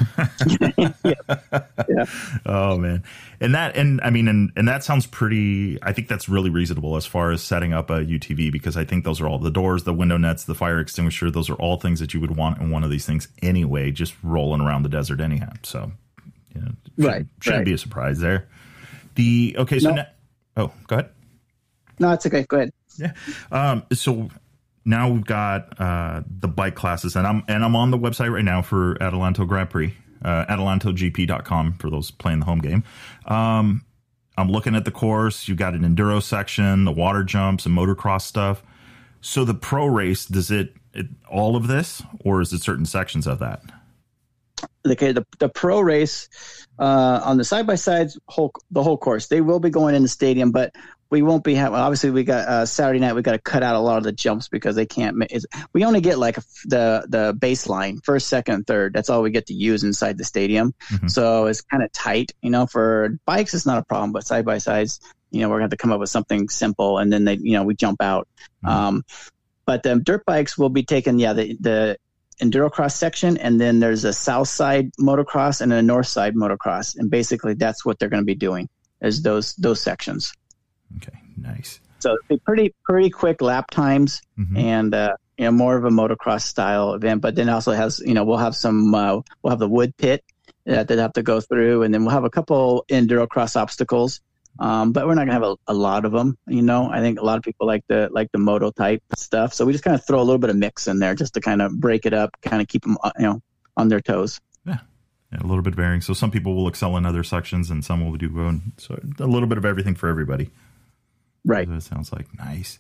yeah. 0.68 0.82
yeah. 1.04 2.06
Oh 2.46 2.78
man. 2.78 3.04
And 3.40 3.54
that 3.54 3.78
and 3.78 4.02
I 4.02 4.10
mean 4.10 4.28
and 4.28 4.52
and 4.56 4.68
that 4.68 4.84
sounds 4.84 5.06
pretty 5.06 5.78
I 5.84 5.94
think 5.94 6.08
that's 6.08 6.28
really 6.28 6.50
reasonable 6.50 6.96
as 6.96 7.06
far 7.06 7.32
as 7.32 7.44
setting 7.44 7.72
up 7.72 7.92
a 7.92 8.04
UTV 8.04 8.52
because 8.52 8.78
I 8.78 8.84
think 8.84 9.04
those 9.04 9.22
are 9.22 9.28
all 9.28 9.38
the 9.38 9.52
doors, 9.52 9.84
the 9.84 9.94
window 9.94 10.18
nets, 10.18 10.44
the 10.44 10.56
fire 10.56 10.80
extinguisher, 10.80 11.30
those 11.30 11.52
are 11.52 11.56
all 11.56 11.78
things 11.78 12.00
that 12.00 12.16
you 12.16 12.20
would 12.20 12.36
want 12.36 12.60
in 12.60 12.72
one 12.72 12.84
of 12.84 12.90
these 12.90 13.06
things 13.06 13.28
anyway, 13.44 13.92
just 13.92 14.16
rolling 14.24 14.60
around 14.60 14.84
the 14.84 14.90
desert 14.90 15.22
anyhow. 15.22 15.54
So 15.62 15.92
you 16.56 16.62
know, 16.62 16.72
right. 16.98 17.26
Shouldn't 17.42 17.60
right. 17.60 17.66
be 17.66 17.74
a 17.74 17.78
surprise 17.78 18.20
there. 18.20 18.48
The 19.16 19.56
okay, 19.60 19.80
so 19.80 19.90
no. 19.90 19.96
now, 19.96 20.08
oh, 20.58 20.72
go 20.88 20.98
ahead. 20.98 21.10
No, 22.00 22.12
it's 22.12 22.26
okay. 22.26 22.44
Go 22.44 22.58
ahead. 22.58 22.74
Yeah. 22.98 23.14
Um. 23.52 23.84
So 23.94 24.30
now 24.86 25.10
we've 25.10 25.26
got 25.26 25.80
uh, 25.80 26.22
the 26.28 26.48
bike 26.48 26.76
classes, 26.76 27.16
and 27.16 27.26
I'm 27.26 27.44
and 27.48 27.64
I'm 27.64 27.76
on 27.76 27.92
the 27.92 27.98
website 27.98 28.32
right 28.32 28.46
now 28.46 28.62
for 28.62 28.96
Adelanto 28.96 29.48
Grand 29.48 29.70
Prix, 29.70 29.94
uh, 30.24 30.46
AdelantoGP.com 30.46 31.74
for 31.74 31.90
those 31.90 32.12
playing 32.12 32.40
the 32.40 32.46
home 32.46 32.60
game. 32.60 32.84
Um, 33.26 33.84
I'm 34.38 34.50
looking 34.50 34.76
at 34.76 34.86
the 34.86 34.92
course. 34.92 35.48
You've 35.48 35.58
got 35.58 35.74
an 35.74 35.82
enduro 35.82 36.22
section, 36.22 36.86
the 36.86 36.92
water 36.92 37.24
jumps, 37.24 37.66
and 37.66 37.76
motocross 37.76 38.22
stuff. 38.24 38.64
So 39.22 39.44
the 39.44 39.56
pro 39.56 39.88
race 39.88 40.26
does 40.26 40.52
it, 40.52 40.76
it 40.94 41.08
all 41.30 41.56
of 41.56 41.68
this, 41.68 42.04
or 42.20 42.42
is 42.42 42.54
it 42.54 42.62
certain 42.62 42.86
sections 42.86 43.26
of 43.26 43.40
that? 43.40 43.62
Okay, 44.86 45.12
the 45.12 45.26
the 45.40 45.50
pro 45.50 45.82
race 45.82 46.30
uh, 46.78 47.22
on 47.24 47.38
the 47.38 47.44
side 47.44 47.66
by 47.66 47.76
sides, 47.76 48.20
whole 48.28 48.52
the 48.72 48.84
whole 48.84 48.98
course. 48.98 49.28
They 49.28 49.42
will 49.42 49.60
be 49.60 49.70
going 49.70 49.96
in 49.96 50.04
the 50.04 50.08
stadium, 50.08 50.52
but 50.52 50.74
we 51.10 51.22
won't 51.22 51.44
be 51.44 51.56
having. 51.56 51.78
Obviously, 51.78 52.10
we 52.10 52.24
got 52.24 52.48
uh, 52.48 52.66
Saturday 52.66 53.00
night. 53.00 53.16
We 53.16 53.22
got 53.22 53.34
to 53.34 53.40
cut 53.40 53.64
out 53.64 53.76
a 53.76 53.80
lot 53.80 53.98
of 53.98 54.04
the 54.04 54.12
jumps 54.12 54.48
because 54.48 54.76
they 54.76 54.86
can't. 54.86 55.24
we 55.74 55.86
only 55.86 56.02
get 56.02 56.18
like 56.18 56.36
the 56.66 57.06
the 57.08 57.34
baseline, 57.38 58.04
first, 58.04 58.28
second, 58.28 58.68
third. 58.68 58.94
That's 58.94 59.10
all 59.10 59.22
we 59.22 59.32
get 59.32 59.48
to 59.48 59.54
use 59.54 59.84
inside 59.84 60.18
the 60.18 60.24
stadium. 60.24 60.74
Mm-hmm. 60.92 61.08
So 61.08 61.46
it's 61.46 61.62
kind 61.62 61.84
of 61.84 61.92
tight. 61.92 62.34
You 62.42 62.50
know, 62.50 62.66
for 62.66 63.18
bikes, 63.26 63.54
it's 63.54 63.66
not 63.66 63.78
a 63.78 63.86
problem, 63.86 64.12
but 64.12 64.26
side 64.26 64.46
by 64.46 64.58
sides, 64.58 65.00
you 65.32 65.42
know, 65.42 65.50
we're 65.50 65.60
going 65.60 65.70
to 65.70 65.74
have 65.74 65.78
to 65.78 65.78
come 65.78 65.92
up 65.92 66.00
with 66.00 66.10
something 66.10 66.50
simple, 66.50 66.98
and 66.98 67.12
then 67.14 67.24
they, 67.24 67.36
you 67.36 67.54
know, 67.54 67.64
we 67.64 67.76
jump 67.76 68.02
out. 68.02 68.28
Mm-hmm. 68.64 68.68
Um, 68.68 69.06
but 69.66 69.84
the 69.84 69.96
dirt 69.96 70.26
bikes 70.26 70.58
will 70.58 70.70
be 70.70 70.84
taking, 70.84 71.20
yeah, 71.20 71.34
the 71.34 71.58
the 71.60 71.98
enduro 72.42 72.72
cross 72.72 72.96
section, 72.96 73.38
and 73.38 73.60
then 73.60 73.80
there's 73.80 74.04
a 74.04 74.14
south 74.14 74.48
side 74.48 74.92
motocross 75.00 75.62
and 75.62 75.72
a 75.74 75.82
north 75.82 76.08
side 76.08 76.36
motocross, 76.36 76.98
and 76.98 77.10
basically 77.10 77.54
that's 77.54 77.86
what 77.86 78.00
they're 78.00 78.10
going 78.10 78.22
to 78.22 78.26
be 78.26 78.36
doing 78.36 78.70
is 79.02 79.22
those 79.22 79.56
those 79.56 79.82
sections. 79.82 80.34
Okay, 80.98 81.18
nice. 81.38 81.80
So 82.00 82.18
pretty 82.46 82.74
pretty 82.84 83.10
quick 83.10 83.42
lap 83.42 83.72
times, 83.72 84.22
mm-hmm. 84.38 84.58
and 84.58 84.94
uh, 84.94 85.16
you 85.38 85.46
know 85.46 85.52
more 85.52 85.78
of 85.78 85.86
a 85.86 85.90
motocross 85.90 86.42
style 86.42 86.94
event. 86.94 87.22
But 87.22 87.36
then 87.36 87.50
also 87.50 87.72
has 87.72 88.00
you 88.00 88.14
know 88.14 88.24
we'll 88.24 88.38
have 88.38 88.56
some 88.56 88.94
uh, 88.94 89.22
we'll 89.42 89.52
have 89.52 89.60
the 89.60 89.70
wood 89.70 89.96
pit 89.98 90.24
that 90.66 90.88
they 90.88 90.98
have 90.98 91.14
to 91.14 91.24
go 91.24 91.42
through, 91.42 91.84
and 91.84 91.94
then 91.94 92.04
we'll 92.04 92.14
have 92.14 92.24
a 92.24 92.30
couple 92.30 92.86
enduro 92.90 93.28
cross 93.28 93.56
obstacles. 93.56 94.22
Um, 94.60 94.94
but 94.94 95.06
we're 95.06 95.16
not 95.16 95.28
gonna 95.28 95.34
have 95.34 95.44
a, 95.44 95.56
a, 95.68 95.74
lot 95.74 96.06
of 96.06 96.12
them. 96.12 96.38
You 96.48 96.62
know, 96.62 96.90
I 96.90 97.02
think 97.02 97.20
a 97.20 97.24
lot 97.24 97.38
of 97.38 97.44
people 97.44 97.68
like 97.68 97.84
the 97.88 98.10
like 98.12 98.32
the 98.32 98.38
moto 98.38 98.72
type 98.72 99.04
stuff. 99.18 99.54
So 99.54 99.66
we 99.66 99.74
just 99.74 99.84
kind 99.84 99.96
of 99.96 100.06
throw 100.06 100.20
a 100.20 100.24
little 100.24 100.40
bit 100.40 100.50
of 100.50 100.56
mix 100.56 100.88
in 100.88 101.00
there 101.00 101.14
just 101.14 101.34
to 101.34 101.42
kind 101.42 101.62
of 101.62 101.78
break 101.80 102.06
it 102.06 102.14
up, 102.14 102.32
kind 102.42 102.62
of 102.62 102.68
keep 102.68 102.84
them 102.84 102.98
uh, 103.04 103.12
you 103.18 103.26
know 103.26 103.42
on 103.76 103.90
their 103.90 104.00
toes. 104.00 104.40
Yeah. 104.66 104.80
yeah. 105.32 105.40
a 105.42 105.48
little 105.48 105.62
bit 105.62 105.76
varying. 105.76 106.02
So 106.02 106.14
some 106.14 106.32
people 106.32 106.56
will 106.56 106.68
excel 106.68 106.96
in 106.96 107.06
other 107.06 107.24
sections, 107.24 107.70
and 107.70 107.84
some 107.84 108.06
will 108.10 108.18
do 108.18 108.30
one. 108.30 108.74
So 108.78 109.00
a 109.20 109.28
little 109.28 109.48
bit 109.48 109.58
of 109.58 109.66
everything 109.66 109.96
for 109.96 110.08
everybody. 110.08 110.52
Right. 111.44 111.68
It 111.70 111.84
sounds 111.84 112.12
like 112.12 112.28
nice. 112.38 112.80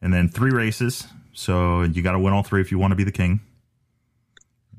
And 0.00 0.12
then 0.12 0.28
three 0.28 0.52
races. 0.52 1.06
So 1.32 1.82
you 1.82 2.02
got 2.02 2.12
to 2.12 2.18
win 2.18 2.32
all 2.32 2.42
three 2.42 2.60
if 2.60 2.70
you 2.70 2.78
want 2.78 2.92
to 2.92 2.96
be 2.96 3.04
the 3.04 3.12
king. 3.12 3.40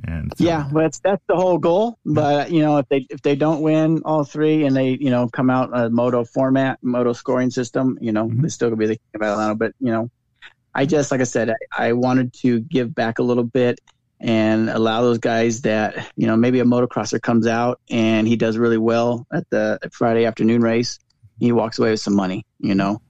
And 0.05 0.31
so, 0.37 0.43
yeah, 0.43 0.69
that's 0.73 0.99
that's 0.99 1.23
the 1.27 1.35
whole 1.35 1.57
goal. 1.57 1.97
But 2.05 2.51
you 2.51 2.61
know, 2.61 2.77
if 2.77 2.87
they 2.89 3.05
if 3.09 3.21
they 3.21 3.35
don't 3.35 3.61
win 3.61 4.01
all 4.05 4.23
three 4.23 4.65
and 4.65 4.75
they 4.75 4.97
you 4.99 5.09
know 5.09 5.27
come 5.27 5.49
out 5.49 5.69
a 5.73 5.89
moto 5.89 6.23
format, 6.23 6.79
moto 6.81 7.13
scoring 7.13 7.51
system, 7.51 7.97
you 8.01 8.11
know, 8.11 8.27
mm-hmm. 8.27 8.41
they 8.41 8.49
still 8.49 8.69
gonna 8.69 8.77
be 8.77 8.87
the 8.87 8.95
king 8.95 9.09
of 9.15 9.21
Adelanto. 9.21 9.57
But 9.57 9.73
you 9.79 9.91
know, 9.91 10.09
I 10.73 10.85
just 10.85 11.11
like 11.11 11.21
I 11.21 11.25
said, 11.25 11.49
I, 11.49 11.55
I 11.89 11.93
wanted 11.93 12.33
to 12.41 12.59
give 12.61 12.95
back 12.95 13.19
a 13.19 13.23
little 13.23 13.43
bit 13.43 13.79
and 14.21 14.69
allow 14.69 15.01
those 15.01 15.17
guys 15.19 15.61
that 15.61 16.11
you 16.15 16.27
know 16.27 16.35
maybe 16.35 16.59
a 16.59 16.65
motocrosser 16.65 17.21
comes 17.21 17.47
out 17.47 17.79
and 17.89 18.27
he 18.27 18.35
does 18.35 18.57
really 18.57 18.77
well 18.77 19.27
at 19.33 19.49
the 19.49 19.79
Friday 19.91 20.25
afternoon 20.25 20.61
race, 20.61 20.99
he 21.39 21.51
walks 21.51 21.79
away 21.79 21.91
with 21.91 22.01
some 22.01 22.15
money, 22.15 22.45
you 22.59 22.75
know, 22.75 23.01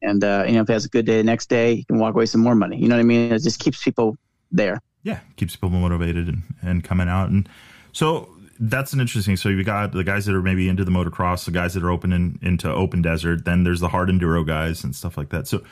And 0.00 0.22
uh, 0.22 0.44
you 0.46 0.54
know, 0.54 0.62
if 0.62 0.68
he 0.68 0.72
has 0.72 0.84
a 0.84 0.88
good 0.88 1.06
day 1.06 1.18
the 1.18 1.24
next 1.24 1.48
day, 1.48 1.76
he 1.76 1.84
can 1.84 1.98
walk 1.98 2.14
away 2.14 2.26
some 2.26 2.40
more 2.40 2.54
money. 2.54 2.78
You 2.78 2.88
know 2.88 2.96
what 2.96 3.00
I 3.00 3.04
mean? 3.04 3.32
It 3.32 3.42
just 3.42 3.58
keeps 3.58 3.82
people 3.82 4.16
there. 4.50 4.80
Yeah, 5.02 5.20
keeps 5.36 5.56
people 5.56 5.70
motivated 5.70 6.28
and, 6.28 6.42
and 6.62 6.84
coming 6.84 7.08
out. 7.08 7.30
And 7.30 7.48
so 7.92 8.28
that's 8.60 8.92
an 8.92 9.00
interesting. 9.00 9.36
So 9.36 9.48
you 9.48 9.64
got 9.64 9.92
the 9.92 10.04
guys 10.04 10.26
that 10.26 10.34
are 10.34 10.42
maybe 10.42 10.68
into 10.68 10.84
the 10.84 10.90
motocross, 10.90 11.44
the 11.44 11.50
guys 11.50 11.74
that 11.74 11.82
are 11.82 11.90
open 11.90 12.12
in, 12.12 12.38
into 12.42 12.72
open 12.72 13.02
desert. 13.02 13.44
Then 13.44 13.64
there's 13.64 13.80
the 13.80 13.88
hard 13.88 14.08
enduro 14.08 14.46
guys 14.46 14.84
and 14.84 14.94
stuff 14.94 15.16
like 15.16 15.30
that. 15.30 15.48
So 15.48 15.62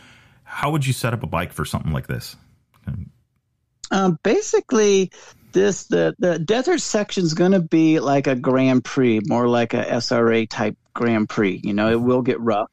how 0.43 0.73
would 0.73 0.87
you 0.87 0.93
set 0.93 1.15
up 1.15 1.23
a 1.23 1.27
bike 1.27 1.53
for 1.53 1.65
something 1.65 1.93
like 1.93 2.09
this? 2.09 2.37
Um, 3.93 4.19
basically, 4.23 5.13
this 5.53 5.85
the 5.85 6.15
the 6.19 6.39
desert 6.39 6.81
section 6.81 7.25
is 7.25 7.35
going 7.35 7.53
to 7.53 7.61
be 7.61 8.01
like 8.01 8.27
a 8.27 8.35
Grand 8.35 8.85
Prix, 8.85 9.21
more 9.27 9.49
like 9.49 9.75
a 9.75 9.85
SRA 9.85 10.49
type 10.49 10.77
Grand 10.95 11.29
Prix. 11.29 11.61
You 11.63 11.75
know, 11.75 11.91
it 11.91 12.01
will 12.01 12.23
get 12.23 12.41
rough. 12.41 12.71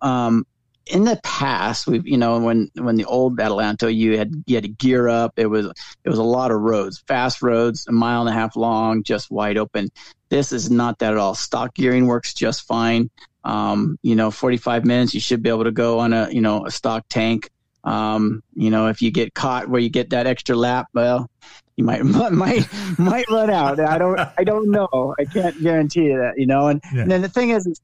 Um, 0.00 0.46
in 0.86 1.04
the 1.04 1.18
past, 1.22 1.86
we've 1.86 2.06
you 2.06 2.16
know 2.16 2.38
when 2.38 2.70
when 2.74 2.96
the 2.96 3.04
old 3.04 3.38
Adelanto, 3.38 3.94
you 3.94 4.18
had 4.18 4.32
you 4.46 4.56
had 4.56 4.64
to 4.64 4.68
gear 4.70 5.08
up. 5.08 5.32
It 5.36 5.46
was 5.46 5.66
it 5.66 6.08
was 6.08 6.18
a 6.18 6.22
lot 6.22 6.50
of 6.50 6.60
roads, 6.60 7.02
fast 7.06 7.42
roads, 7.42 7.86
a 7.86 7.92
mile 7.92 8.20
and 8.20 8.30
a 8.30 8.32
half 8.32 8.56
long, 8.56 9.02
just 9.02 9.30
wide 9.30 9.56
open. 9.56 9.90
This 10.28 10.52
is 10.52 10.70
not 10.70 10.98
that 10.98 11.12
at 11.12 11.18
all. 11.18 11.34
Stock 11.34 11.74
gearing 11.74 12.06
works 12.06 12.34
just 12.34 12.66
fine. 12.66 13.10
Um, 13.44 13.98
you 14.02 14.16
know, 14.16 14.30
45 14.30 14.84
minutes, 14.84 15.14
you 15.14 15.20
should 15.20 15.42
be 15.42 15.50
able 15.50 15.64
to 15.64 15.72
go 15.72 15.98
on 16.00 16.12
a 16.12 16.30
you 16.30 16.40
know 16.40 16.66
a 16.66 16.70
stock 16.70 17.04
tank. 17.08 17.50
Um, 17.84 18.42
you 18.54 18.70
know, 18.70 18.88
if 18.88 19.02
you 19.02 19.10
get 19.10 19.34
caught 19.34 19.68
where 19.68 19.80
you 19.80 19.90
get 19.90 20.10
that 20.10 20.26
extra 20.26 20.56
lap, 20.56 20.88
well, 20.94 21.30
you 21.76 21.84
might 21.84 22.02
might 22.04 22.66
might 22.98 23.28
run 23.30 23.50
out. 23.50 23.80
I 23.80 23.98
don't 23.98 24.18
I 24.18 24.44
don't 24.44 24.70
know. 24.70 25.14
I 25.18 25.24
can't 25.24 25.60
guarantee 25.62 26.04
you 26.04 26.18
that. 26.18 26.34
You 26.36 26.46
know, 26.46 26.68
and, 26.68 26.82
yeah. 26.92 27.02
and 27.02 27.10
then 27.10 27.22
the 27.22 27.28
thing 27.28 27.50
is, 27.50 27.66
is 27.66 27.80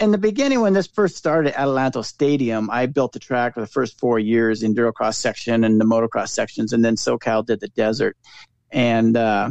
in 0.00 0.10
the 0.10 0.18
beginning 0.18 0.60
when 0.60 0.72
this 0.72 0.86
first 0.86 1.16
started 1.16 1.54
at 1.54 1.66
Adelanto 1.66 2.04
Stadium, 2.04 2.68
I 2.70 2.86
built 2.86 3.12
the 3.12 3.18
track 3.18 3.54
for 3.54 3.60
the 3.60 3.66
first 3.66 3.98
four 3.98 4.18
years, 4.18 4.62
endurocross 4.62 5.14
section 5.14 5.64
and 5.64 5.80
the 5.80 5.84
motocross 5.84 6.30
sections, 6.30 6.72
and 6.72 6.84
then 6.84 6.96
SoCal 6.96 7.46
did 7.46 7.60
the 7.60 7.68
desert. 7.68 8.16
And 8.70 9.16
uh, 9.16 9.50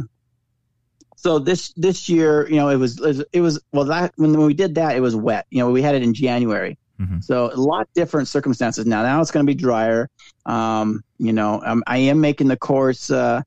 so 1.16 1.38
this 1.38 1.72
this 1.76 2.08
year, 2.08 2.48
you 2.48 2.56
know, 2.56 2.68
it 2.68 2.76
was 2.76 3.00
it 3.32 3.40
was 3.40 3.60
well 3.72 3.86
that 3.86 4.12
when, 4.16 4.32
when 4.32 4.46
we 4.46 4.54
did 4.54 4.74
that, 4.74 4.96
it 4.96 5.00
was 5.00 5.16
wet. 5.16 5.46
You 5.50 5.60
know, 5.60 5.70
we 5.70 5.80
had 5.80 5.94
it 5.94 6.02
in 6.02 6.12
January. 6.12 6.78
Mm-hmm. 7.00 7.20
So 7.20 7.50
a 7.52 7.56
lot 7.56 7.88
different 7.94 8.28
circumstances 8.28 8.86
now. 8.86 9.02
Now 9.02 9.20
it's 9.20 9.30
going 9.30 9.44
to 9.46 9.50
be 9.50 9.56
drier. 9.56 10.10
Um, 10.46 11.02
you 11.18 11.32
know, 11.32 11.60
um, 11.64 11.82
I 11.86 11.98
am 11.98 12.20
making 12.20 12.48
the 12.48 12.56
course 12.56 13.10
uh, 13.10 13.42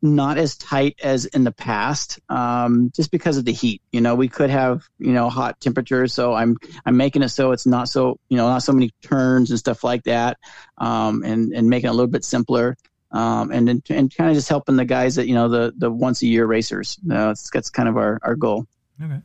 not 0.00 0.38
as 0.38 0.56
tight 0.56 0.98
as 1.02 1.24
in 1.24 1.44
the 1.44 1.52
past, 1.52 2.20
um, 2.28 2.90
just 2.94 3.10
because 3.10 3.36
of 3.36 3.44
the 3.44 3.52
heat. 3.52 3.82
You 3.92 4.00
know, 4.00 4.14
we 4.14 4.28
could 4.28 4.50
have 4.50 4.88
you 4.98 5.12
know 5.12 5.28
hot 5.28 5.60
temperatures, 5.60 6.12
so 6.12 6.34
I'm 6.34 6.56
I'm 6.86 6.96
making 6.96 7.22
it 7.22 7.30
so 7.30 7.52
it's 7.52 7.66
not 7.66 7.88
so 7.88 8.18
you 8.28 8.36
know 8.36 8.48
not 8.48 8.62
so 8.62 8.72
many 8.72 8.90
turns 9.02 9.50
and 9.50 9.58
stuff 9.58 9.84
like 9.84 10.04
that, 10.04 10.38
um, 10.78 11.22
and 11.24 11.52
and 11.52 11.68
making 11.68 11.88
it 11.88 11.90
a 11.90 11.94
little 11.94 12.06
bit 12.06 12.24
simpler. 12.24 12.76
Um, 13.10 13.50
and 13.52 13.68
and 13.88 14.14
kind 14.14 14.30
of 14.30 14.36
just 14.36 14.50
helping 14.50 14.76
the 14.76 14.84
guys 14.84 15.16
that 15.16 15.26
you 15.26 15.34
know 15.34 15.48
the 15.48 15.72
the 15.76 15.90
once 15.90 16.22
a 16.22 16.26
year 16.26 16.46
racers. 16.46 16.98
Uh, 17.10 17.34
that's 17.52 17.70
kind 17.70 17.88
of 17.88 17.96
our 17.96 18.18
our 18.22 18.36
goal. 18.36 18.66
Okay. 19.02 19.20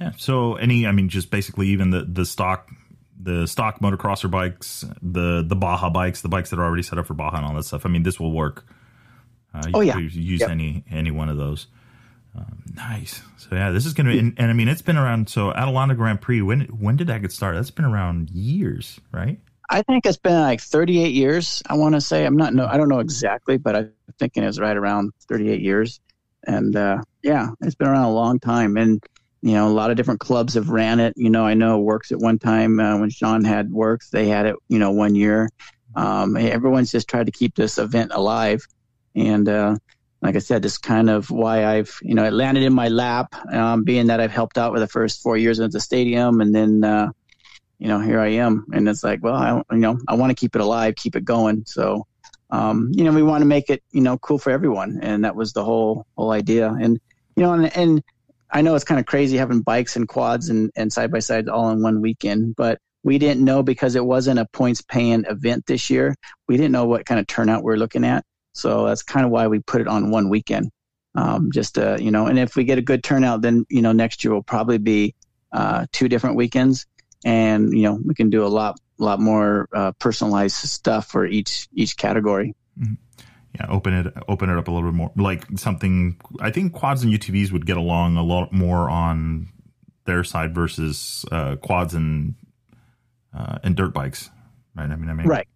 Yeah. 0.00 0.12
So 0.16 0.54
any, 0.54 0.86
I 0.86 0.92
mean, 0.92 1.08
just 1.08 1.30
basically 1.30 1.68
even 1.68 1.90
the 1.90 2.04
the 2.04 2.24
stock 2.24 2.68
the 3.20 3.46
stock 3.46 3.80
motocrosser 3.80 4.30
bikes, 4.30 4.84
the 5.00 5.44
the 5.46 5.56
Baja 5.56 5.90
bikes, 5.90 6.22
the 6.22 6.28
bikes 6.28 6.50
that 6.50 6.58
are 6.58 6.64
already 6.64 6.82
set 6.82 6.98
up 6.98 7.06
for 7.06 7.14
Baja 7.14 7.36
and 7.38 7.46
all 7.46 7.54
that 7.54 7.64
stuff. 7.64 7.86
I 7.86 7.88
mean, 7.88 8.02
this 8.02 8.18
will 8.18 8.32
work 8.32 8.64
uh, 9.54 9.62
oh 9.74 9.80
yeah, 9.80 9.98
use 9.98 10.40
yep. 10.40 10.50
any 10.50 10.84
any 10.90 11.10
one 11.10 11.28
of 11.28 11.36
those. 11.36 11.66
Um, 12.36 12.62
nice. 12.74 13.22
So 13.36 13.48
yeah, 13.52 13.70
this 13.70 13.84
is 13.84 13.92
gonna 13.92 14.10
be, 14.10 14.18
and, 14.18 14.34
and, 14.38 14.50
I 14.50 14.54
mean, 14.54 14.68
it's 14.68 14.82
been 14.82 14.96
around. 14.96 15.28
So 15.28 15.52
Adelanto 15.52 15.96
Grand 15.96 16.20
Prix, 16.20 16.40
when 16.40 16.62
when 16.62 16.96
did 16.96 17.08
that 17.08 17.20
get 17.20 17.32
started? 17.32 17.58
That's 17.58 17.70
been 17.70 17.84
around 17.84 18.30
years, 18.30 19.00
right? 19.12 19.38
I 19.68 19.82
think 19.82 20.06
it's 20.06 20.18
been 20.18 20.40
like 20.40 20.60
38 20.60 21.12
years. 21.12 21.62
I 21.66 21.74
want 21.74 21.94
to 21.94 22.00
say 22.00 22.24
I'm 22.24 22.36
not 22.36 22.54
no, 22.54 22.66
I 22.66 22.76
don't 22.76 22.88
know 22.88 23.00
exactly, 23.00 23.58
but 23.58 23.76
I'm 23.76 23.92
thinking 24.18 24.42
it 24.42 24.46
was 24.46 24.60
right 24.60 24.76
around 24.76 25.12
38 25.28 25.60
years. 25.60 26.00
And 26.46 26.74
uh, 26.74 27.02
yeah, 27.22 27.50
it's 27.60 27.74
been 27.74 27.88
around 27.88 28.04
a 28.04 28.12
long 28.12 28.40
time, 28.40 28.76
and 28.76 29.02
you 29.42 29.52
know, 29.52 29.68
a 29.68 29.70
lot 29.70 29.90
of 29.90 29.96
different 29.96 30.20
clubs 30.20 30.54
have 30.54 30.70
ran 30.70 31.00
it. 31.00 31.14
You 31.16 31.30
know, 31.30 31.44
I 31.44 31.54
know 31.54 31.78
Works 31.78 32.12
at 32.12 32.18
one 32.18 32.38
time 32.38 32.80
uh, 32.80 32.98
when 32.98 33.10
Sean 33.10 33.44
had 33.44 33.70
Works, 33.70 34.10
they 34.10 34.28
had 34.28 34.46
it. 34.46 34.56
You 34.68 34.78
know, 34.78 34.90
one 34.90 35.14
year. 35.14 35.50
Um, 35.94 36.38
everyone's 36.38 36.90
just 36.90 37.06
tried 37.06 37.26
to 37.26 37.32
keep 37.32 37.54
this 37.54 37.76
event 37.76 38.12
alive 38.14 38.66
and 39.14 39.48
uh, 39.48 39.76
like 40.22 40.36
I 40.36 40.38
said, 40.38 40.62
this 40.62 40.78
kind 40.78 41.10
of 41.10 41.30
why 41.30 41.66
I've, 41.66 41.98
you 42.00 42.14
know, 42.14 42.24
it 42.24 42.32
landed 42.32 42.62
in 42.62 42.72
my 42.72 42.88
lap, 42.88 43.34
um, 43.52 43.82
being 43.82 44.06
that 44.06 44.20
I've 44.20 44.30
helped 44.30 44.56
out 44.56 44.72
with 44.72 44.80
the 44.80 44.88
first 44.88 45.20
four 45.20 45.36
years 45.36 45.58
at 45.58 45.72
the 45.72 45.80
stadium. 45.80 46.40
And 46.40 46.54
then, 46.54 46.84
uh, 46.84 47.10
you 47.78 47.88
know, 47.88 47.98
here 47.98 48.20
I 48.20 48.28
am. 48.28 48.64
And 48.72 48.88
it's 48.88 49.02
like, 49.02 49.22
well, 49.22 49.34
I, 49.34 49.62
you 49.72 49.80
know, 49.80 49.98
I 50.06 50.14
want 50.14 50.30
to 50.30 50.36
keep 50.40 50.54
it 50.54 50.60
alive, 50.60 50.94
keep 50.94 51.16
it 51.16 51.24
going. 51.24 51.64
So, 51.66 52.06
um, 52.50 52.92
you 52.94 53.02
know, 53.02 53.12
we 53.12 53.24
want 53.24 53.42
to 53.42 53.46
make 53.46 53.68
it, 53.68 53.82
you 53.90 54.00
know, 54.00 54.16
cool 54.18 54.38
for 54.38 54.50
everyone. 54.50 55.00
And 55.02 55.24
that 55.24 55.34
was 55.34 55.52
the 55.52 55.64
whole, 55.64 56.06
whole 56.16 56.30
idea. 56.30 56.68
And, 56.68 57.00
you 57.34 57.42
know, 57.42 57.52
and, 57.54 57.76
and 57.76 58.04
I 58.52 58.62
know 58.62 58.76
it's 58.76 58.84
kind 58.84 59.00
of 59.00 59.06
crazy 59.06 59.36
having 59.36 59.62
bikes 59.62 59.96
and 59.96 60.06
quads 60.06 60.50
and, 60.50 60.70
and 60.76 60.92
side 60.92 61.10
by 61.10 61.18
side 61.18 61.48
all 61.48 61.70
in 61.70 61.82
one 61.82 62.00
weekend, 62.00 62.54
but 62.54 62.78
we 63.02 63.18
didn't 63.18 63.44
know 63.44 63.64
because 63.64 63.96
it 63.96 64.04
wasn't 64.04 64.38
a 64.38 64.46
points 64.52 64.82
paying 64.82 65.24
event 65.24 65.66
this 65.66 65.90
year. 65.90 66.14
We 66.46 66.56
didn't 66.56 66.70
know 66.70 66.84
what 66.84 67.06
kind 67.06 67.18
of 67.18 67.26
turnout 67.26 67.64
we 67.64 67.72
we're 67.72 67.76
looking 67.76 68.04
at. 68.04 68.24
So 68.52 68.86
that's 68.86 69.02
kind 69.02 69.24
of 69.24 69.32
why 69.32 69.46
we 69.46 69.60
put 69.60 69.80
it 69.80 69.88
on 69.88 70.10
one 70.10 70.28
weekend. 70.28 70.70
Um, 71.14 71.50
just 71.52 71.78
uh, 71.78 71.96
you 72.00 72.10
know, 72.10 72.26
and 72.26 72.38
if 72.38 72.56
we 72.56 72.64
get 72.64 72.78
a 72.78 72.82
good 72.82 73.04
turnout, 73.04 73.42
then 73.42 73.66
you 73.68 73.82
know 73.82 73.92
next 73.92 74.24
year 74.24 74.32
will 74.32 74.42
probably 74.42 74.78
be 74.78 75.14
uh, 75.52 75.86
two 75.92 76.08
different 76.08 76.36
weekends, 76.36 76.86
and 77.24 77.72
you 77.72 77.82
know 77.82 77.98
we 78.02 78.14
can 78.14 78.30
do 78.30 78.44
a 78.44 78.48
lot 78.48 78.78
lot 78.98 79.20
more 79.20 79.68
uh, 79.74 79.92
personalized 79.98 80.56
stuff 80.56 81.08
for 81.08 81.26
each 81.26 81.68
each 81.74 81.96
category. 81.96 82.54
Mm-hmm. 82.78 82.94
Yeah, 83.54 83.66
open 83.68 83.92
it 83.92 84.14
open 84.28 84.48
it 84.48 84.56
up 84.56 84.68
a 84.68 84.70
little 84.70 84.90
bit 84.90 84.96
more, 84.96 85.12
like 85.16 85.44
something. 85.56 86.18
I 86.40 86.50
think 86.50 86.72
quads 86.72 87.02
and 87.02 87.12
UTVs 87.12 87.52
would 87.52 87.66
get 87.66 87.76
along 87.76 88.16
a 88.16 88.22
lot 88.22 88.52
more 88.52 88.88
on 88.88 89.48
their 90.06 90.24
side 90.24 90.54
versus 90.54 91.26
uh, 91.30 91.56
quads 91.56 91.92
and 91.92 92.34
uh, 93.36 93.58
and 93.62 93.76
dirt 93.76 93.92
bikes, 93.92 94.30
right? 94.74 94.90
I 94.90 94.96
mean, 94.96 95.10
I 95.10 95.12
mean, 95.12 95.26
right. 95.26 95.46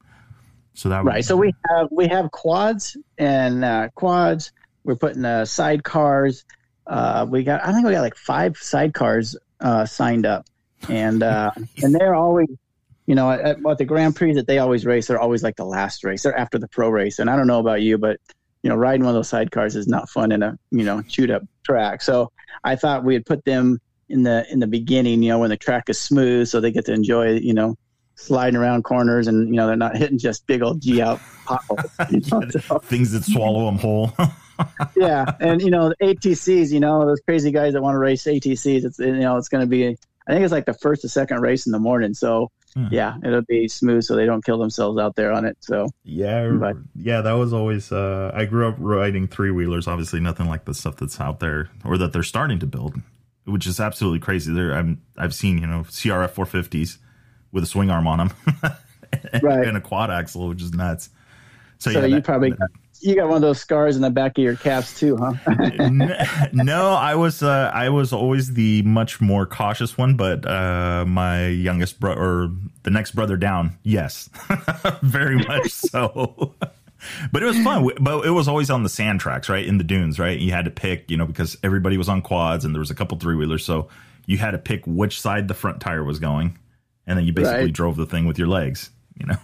So 0.77 0.91
that 0.91 1.05
right. 1.05 1.25
So 1.25 1.37
we 1.37 1.55
have 1.71 1.89
we 1.91 2.07
have 2.09 2.31
quads 2.31 2.99
and 3.17 3.65
uh, 3.65 3.89
quads. 3.95 4.53
We're 4.85 4.97
putting 4.97 5.25
uh, 5.25 5.43
sidecars. 5.43 6.45
Uh, 6.87 7.27
we 7.29 7.45
got 7.45 7.67
I 7.67 7.73
think 7.73 7.87
we 7.87 7.93
got 7.93 8.03
like 8.03 8.15
five 8.15 8.53
sidecars 8.53 9.37
uh, 9.59 9.87
signed 9.87 10.27
up, 10.27 10.47
and 10.91 11.23
uh, 11.23 11.51
and 11.83 11.95
they're 11.95 12.15
always 12.15 12.49
you 13.07 13.15
know 13.15 13.31
at, 13.31 13.57
at 13.67 13.79
the 13.79 13.87
Grand 13.87 14.17
Prix 14.17 14.35
that 14.35 14.47
they 14.47 14.59
always 14.59 14.85
race. 14.85 15.07
They're 15.07 15.19
always 15.19 15.43
like 15.43 15.57
the 15.57 15.65
last 15.65 16.05
race. 16.05 16.23
They're 16.23 16.37
after 16.37 16.59
the 16.59 16.69
pro 16.69 16.91
race. 16.91 17.19
And 17.19 17.31
I 17.31 17.37
don't 17.37 17.47
know 17.47 17.59
about 17.59 17.81
you, 17.81 17.97
but 17.97 18.21
you 18.63 18.69
know 18.69 18.77
riding 18.77 19.07
one 19.07 19.17
of 19.17 19.19
those 19.19 19.31
sidecars 19.31 19.77
is 19.77 19.89
not 19.89 20.11
fun 20.11 20.31
in 20.31 20.43
a 20.43 20.59
you 20.71 20.85
know 20.85 21.01
chewed 21.01 21.31
up 21.31 21.43
track. 21.65 22.03
So 22.03 22.31
I 22.65 22.77
thought 22.77 23.03
we 23.03 23.15
had 23.15 23.25
put 23.25 23.47
them 23.47 23.79
in 24.11 24.25
the 24.25 24.47
in 24.51 24.61
the 24.61 24.67
beginning. 24.67 25.23
You 25.23 25.31
know 25.31 25.39
when 25.39 25.51
the 25.51 25.57
track 25.57 25.85
is 25.89 25.99
smooth, 25.99 26.49
so 26.49 26.61
they 26.61 26.71
get 26.71 26.85
to 26.85 26.93
enjoy 26.93 27.39
you 27.39 27.55
know 27.55 27.77
sliding 28.17 28.57
around 28.59 28.83
corners 28.83 29.29
and 29.29 29.49
you 29.49 29.55
know 29.55 29.67
they're 29.67 29.77
not 29.77 29.97
hitting 29.97 30.19
just 30.19 30.47
big 30.47 30.63
old 30.63 30.81
G 30.81 31.01
out 31.01 31.21
potholes. 31.45 31.81
You 32.11 32.21
know, 32.31 32.49
so. 32.49 32.79
Things 32.81 33.13
that 33.13 33.25
swallow 33.25 33.67
them 33.67 33.79
whole. 33.79 34.13
yeah, 34.97 35.33
and 35.41 35.61
you 35.63 35.71
know 35.71 35.91
the 35.91 35.97
ATCs, 35.97 36.73
you 36.73 36.81
know 36.81 37.07
those 37.07 37.21
crazy 37.21 37.51
guys 37.51 37.75
that 37.75 37.83
want 37.83 37.95
to 37.95 37.99
race 37.99 38.25
ATCs. 38.25 38.85
It's 38.85 38.99
you 38.99 39.13
know 39.13 39.37
it's 39.37 39.49
going 39.49 39.63
to 39.63 39.67
be. 39.67 39.97
I 40.29 40.33
think 40.33 40.43
it's 40.43 40.53
like 40.53 40.67
the 40.67 40.75
first 40.75 41.05
or 41.05 41.09
second 41.09 41.41
race 41.41 41.67
in 41.67 41.73
the 41.73 41.79
morning. 41.79 42.13
So 42.13 42.51
hmm. 42.75 42.87
yeah, 42.91 43.17
it'll 43.25 43.43
be 43.43 43.69
smooth 43.69 44.03
so 44.03 44.17
they 44.17 44.27
don't 44.27 44.45
kill 44.45 44.59
themselves 44.59 44.99
out 44.99 45.15
there 45.15 45.33
on 45.33 45.45
it. 45.45 45.57
So 45.61 45.89
yeah, 46.05 46.49
but, 46.51 46.77
yeah, 46.95 47.21
that 47.21 47.33
was 47.33 47.53
always. 47.53 47.93
Uh, 47.93 48.31
I 48.35 48.45
grew 48.45 48.69
up 48.69 48.77
riding 48.79 49.29
three 49.29 49.51
wheelers. 49.51 49.87
Obviously, 49.87 50.21
nothing 50.21 50.47
like 50.47 50.65
the 50.65 50.75
stuff 50.75 50.97
that's 50.97 51.21
out 51.21 51.41
there 51.41 51.71
or 51.85 51.99
that 51.99 52.13
they're 52.13 52.23
starting 52.23 52.59
to 52.61 52.67
build, 52.67 53.01
which 53.45 53.67
is 53.67 53.79
absolutely 53.79 54.21
crazy. 54.21 54.53
There, 54.53 54.73
I'm 54.73 55.03
I've 55.17 55.35
seen 55.35 55.59
you 55.59 55.67
know 55.67 55.81
CRF 55.83 56.31
450s 56.31 56.99
with 57.57 57.65
a 57.65 57.67
swing 57.67 57.91
arm 57.91 58.07
on 58.07 58.19
them, 58.19 58.31
right, 59.43 59.67
and 59.67 59.79
a 59.79 59.81
quad 59.81 60.11
axle, 60.11 60.47
which 60.49 60.63
is 60.63 60.75
nuts. 60.75 61.09
So, 61.79 61.91
so 61.91 62.01
yeah, 62.01 62.07
you 62.07 62.15
that, 62.17 62.25
probably 62.25 62.51
that, 62.51 62.69
you 63.01 63.15
got 63.15 63.29
one 63.29 63.37
of 63.37 63.43
those 63.43 63.59
scars 63.59 63.97
in 63.97 64.03
the 64.03 64.11
back 64.11 64.37
of 64.37 64.45
your 64.45 64.57
calves 64.57 64.99
too, 64.99 65.17
huh? 65.17 65.33
no, 66.53 66.93
I 66.93 67.15
was 67.15 67.43
uh, 67.43 67.71
I 67.73 67.89
was 67.89 68.13
always 68.13 68.53
the 68.53 68.83
much 68.83 69.21
more 69.23 69.47
cautious 69.47 69.97
one, 69.97 70.17
but 70.17 70.47
uh, 70.47 71.07
my 71.09 71.47
youngest 71.47 71.99
brother 71.99 72.21
or 72.21 72.51
the 72.83 72.91
next 72.91 73.13
brother 73.13 73.39
down, 73.39 73.79
yes, 73.83 74.29
very 75.03 75.37
much 75.37 75.71
so. 75.71 76.55
but 77.33 77.43
it 77.43 77.47
was 77.47 77.59
fun. 77.63 77.91
But 77.99 78.27
it 78.27 78.31
was 78.33 78.49
always 78.49 78.69
on 78.69 78.83
the 78.83 78.91
sand 78.91 79.21
tracks, 79.21 79.49
right 79.49 79.65
in 79.65 79.79
the 79.79 79.85
dunes, 79.85 80.19
right? 80.19 80.39
You 80.39 80.53
had 80.53 80.67
to 80.67 80.71
pick, 80.71 81.11
you 81.11 81.17
know, 81.17 81.27
because 81.27 81.57
everybody 81.65 81.97
was 81.97 82.11
on 82.11 82.21
quads 82.21 82.67
and 82.67 82.75
there 82.75 82.81
was 82.81 82.91
a 82.91 82.95
couple 82.95 83.17
three 83.19 83.35
wheelers, 83.35 83.65
so 83.65 83.89
you 84.27 84.37
had 84.37 84.51
to 84.51 84.59
pick 84.59 84.87
which 84.87 85.23
side 85.23 85.49
the 85.49 85.55
front 85.55 85.81
tire 85.81 86.05
was 86.05 86.19
going 86.19 86.59
and 87.07 87.19
then 87.19 87.25
you 87.25 87.33
basically 87.33 87.65
right. 87.65 87.73
drove 87.73 87.97
the 87.97 88.07
thing 88.07 88.27
with 88.27 88.39
your 88.39 88.49
legs. 88.49 88.91
You 89.19 89.27
know, 89.27 89.37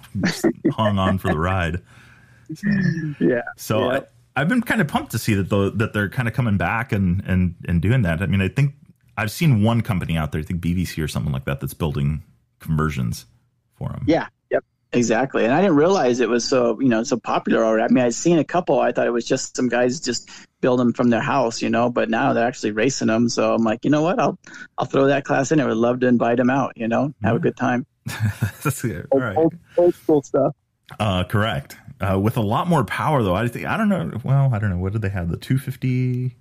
hung 0.73 0.99
on 0.99 1.19
for 1.19 1.29
the 1.29 1.39
ride. 1.39 1.81
So, 2.55 2.69
yeah. 3.21 3.43
So 3.57 3.91
yeah. 3.91 4.01
I, 4.37 4.41
have 4.41 4.49
been 4.49 4.61
kind 4.61 4.81
of 4.81 4.89
pumped 4.89 5.13
to 5.13 5.19
see 5.19 5.35
that 5.35 5.49
the, 5.49 5.71
that 5.77 5.95
they're 5.95 6.11
kind 6.11 6.29
of 6.29 6.35
coming 6.35 6.59
back 6.59 6.93
and 6.93 7.23
and 7.27 7.55
and 7.67 7.81
doing 7.81 8.03
that. 8.03 8.21
I 8.21 8.27
mean, 8.27 8.43
I 8.43 8.49
think 8.49 8.75
I've 9.17 9.31
seen 9.31 9.63
one 9.63 9.81
company 9.81 10.17
out 10.17 10.33
there, 10.33 10.41
I 10.41 10.45
think 10.45 10.61
BVC 10.61 11.03
or 11.03 11.09
something 11.09 11.33
like 11.33 11.45
that, 11.45 11.61
that's 11.61 11.75
building 11.75 12.23
conversions 12.61 13.27
for 13.75 13.89
them. 13.91 14.05
Yeah, 14.07 14.27
yep, 14.51 14.65
exactly. 14.93 15.45
And 15.45 15.53
I 15.53 15.61
didn't 15.61 15.77
realize 15.77 16.21
it 16.21 16.29
was 16.29 16.47
so 16.47 16.79
you 16.81 16.89
know 16.89 17.03
so 17.03 17.17
popular 17.17 17.65
already. 17.65 17.85
I 17.85 17.89
mean, 17.89 18.05
I'd 18.05 18.15
seen 18.15 18.39
a 18.39 18.45
couple. 18.45 18.81
I 18.81 18.93
thought 18.93 19.07
it 19.07 19.13
was 19.13 19.27
just 19.27 19.57
some 19.57 19.69
guys 19.69 20.01
just 20.01 20.29
build 20.63 20.81
them 20.81 20.95
from 20.95 21.11
their 21.11 21.21
house, 21.21 21.61
you 21.61 21.69
know. 21.69 21.91
But 21.91 22.09
now 22.09 22.33
they're 22.33 22.49
actually 22.49 22.71
racing 22.71 23.09
them. 23.09 23.29
So 23.29 23.53
I'm 23.53 23.63
like, 23.63 23.85
you 23.85 23.91
know 23.91 24.01
what? 24.01 24.19
I'll 24.19 24.39
I'll 24.79 24.87
throw 24.87 25.07
that 25.09 25.25
class 25.27 25.53
in. 25.53 25.61
I 25.61 25.67
would 25.67 25.77
love 25.77 26.01
to 26.01 26.07
invite 26.07 26.39
them 26.39 26.49
out. 26.49 26.73
You 26.77 26.89
know, 26.89 27.13
have 27.23 27.37
a 27.37 27.39
good 27.39 27.57
time. 27.57 27.85
That's 28.07 28.81
good. 28.81 29.07
All 29.11 29.21
right. 29.21 29.37
Old, 29.37 29.55
old 29.77 29.95
school 29.95 30.23
stuff. 30.23 30.55
Uh, 30.99 31.25
correct. 31.25 31.77
Uh, 32.01 32.19
with 32.19 32.37
a 32.37 32.41
lot 32.43 32.67
more 32.67 32.85
power, 32.85 33.23
though. 33.23 33.35
I 33.35 33.47
think 33.49 33.67
I 33.67 33.77
don't 33.77 33.91
know. 33.91 34.13
Well, 34.25 34.55
I 34.55 34.59
don't 34.59 34.71
know. 34.71 34.79
What 34.79 34.93
did 34.93 35.03
they 35.03 35.11
have? 35.11 35.29
The 35.29 35.37
250. 35.37 36.37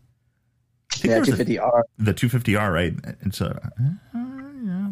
Yeah, 1.04 1.20
250R. 1.20 1.82
The 2.00 2.14
250R, 2.14 2.74
right? 2.74 2.94
It's 3.22 3.42
a. 3.42 3.72
Uh, 4.14 4.20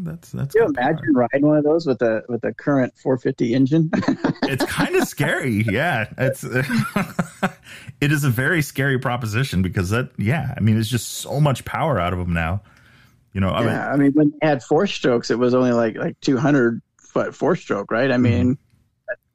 that's 0.03 0.31
that's. 0.31 0.53
Can 0.53 0.63
you 0.63 0.69
imagine 0.69 1.13
power. 1.13 1.27
riding 1.31 1.47
one 1.47 1.57
of 1.57 1.63
those 1.63 1.85
with 1.85 2.01
a 2.01 2.23
with 2.27 2.43
a 2.43 2.53
current 2.53 2.93
450 2.97 3.53
engine? 3.53 3.89
it's 4.43 4.65
kind 4.65 4.95
of 4.95 5.07
scary. 5.07 5.65
Yeah, 5.69 6.09
it's. 6.17 6.43
it 8.01 8.11
is 8.11 8.23
a 8.23 8.29
very 8.29 8.61
scary 8.61 8.99
proposition 8.99 9.61
because 9.61 9.89
that. 9.89 10.09
Yeah, 10.17 10.53
I 10.55 10.59
mean, 10.59 10.77
it's 10.77 10.89
just 10.89 11.09
so 11.09 11.39
much 11.39 11.65
power 11.65 11.99
out 11.99 12.13
of 12.13 12.19
them 12.19 12.33
now. 12.33 12.61
You 13.33 13.41
know, 13.41 13.49
I 13.49 13.61
yeah, 13.61 13.65
mean, 13.65 13.77
I 13.77 13.95
mean, 13.95 14.11
when 14.13 14.33
they 14.41 14.47
had 14.47 14.63
four 14.63 14.87
strokes, 14.87 15.29
it 15.29 15.37
was 15.37 15.53
only 15.53 15.71
like 15.71 15.95
like 15.95 16.19
200 16.21 16.81
foot 16.97 17.35
four 17.35 17.55
stroke, 17.55 17.91
right? 17.91 18.11
I 18.11 18.17
mean. 18.17 18.53
Mm-hmm 18.53 18.63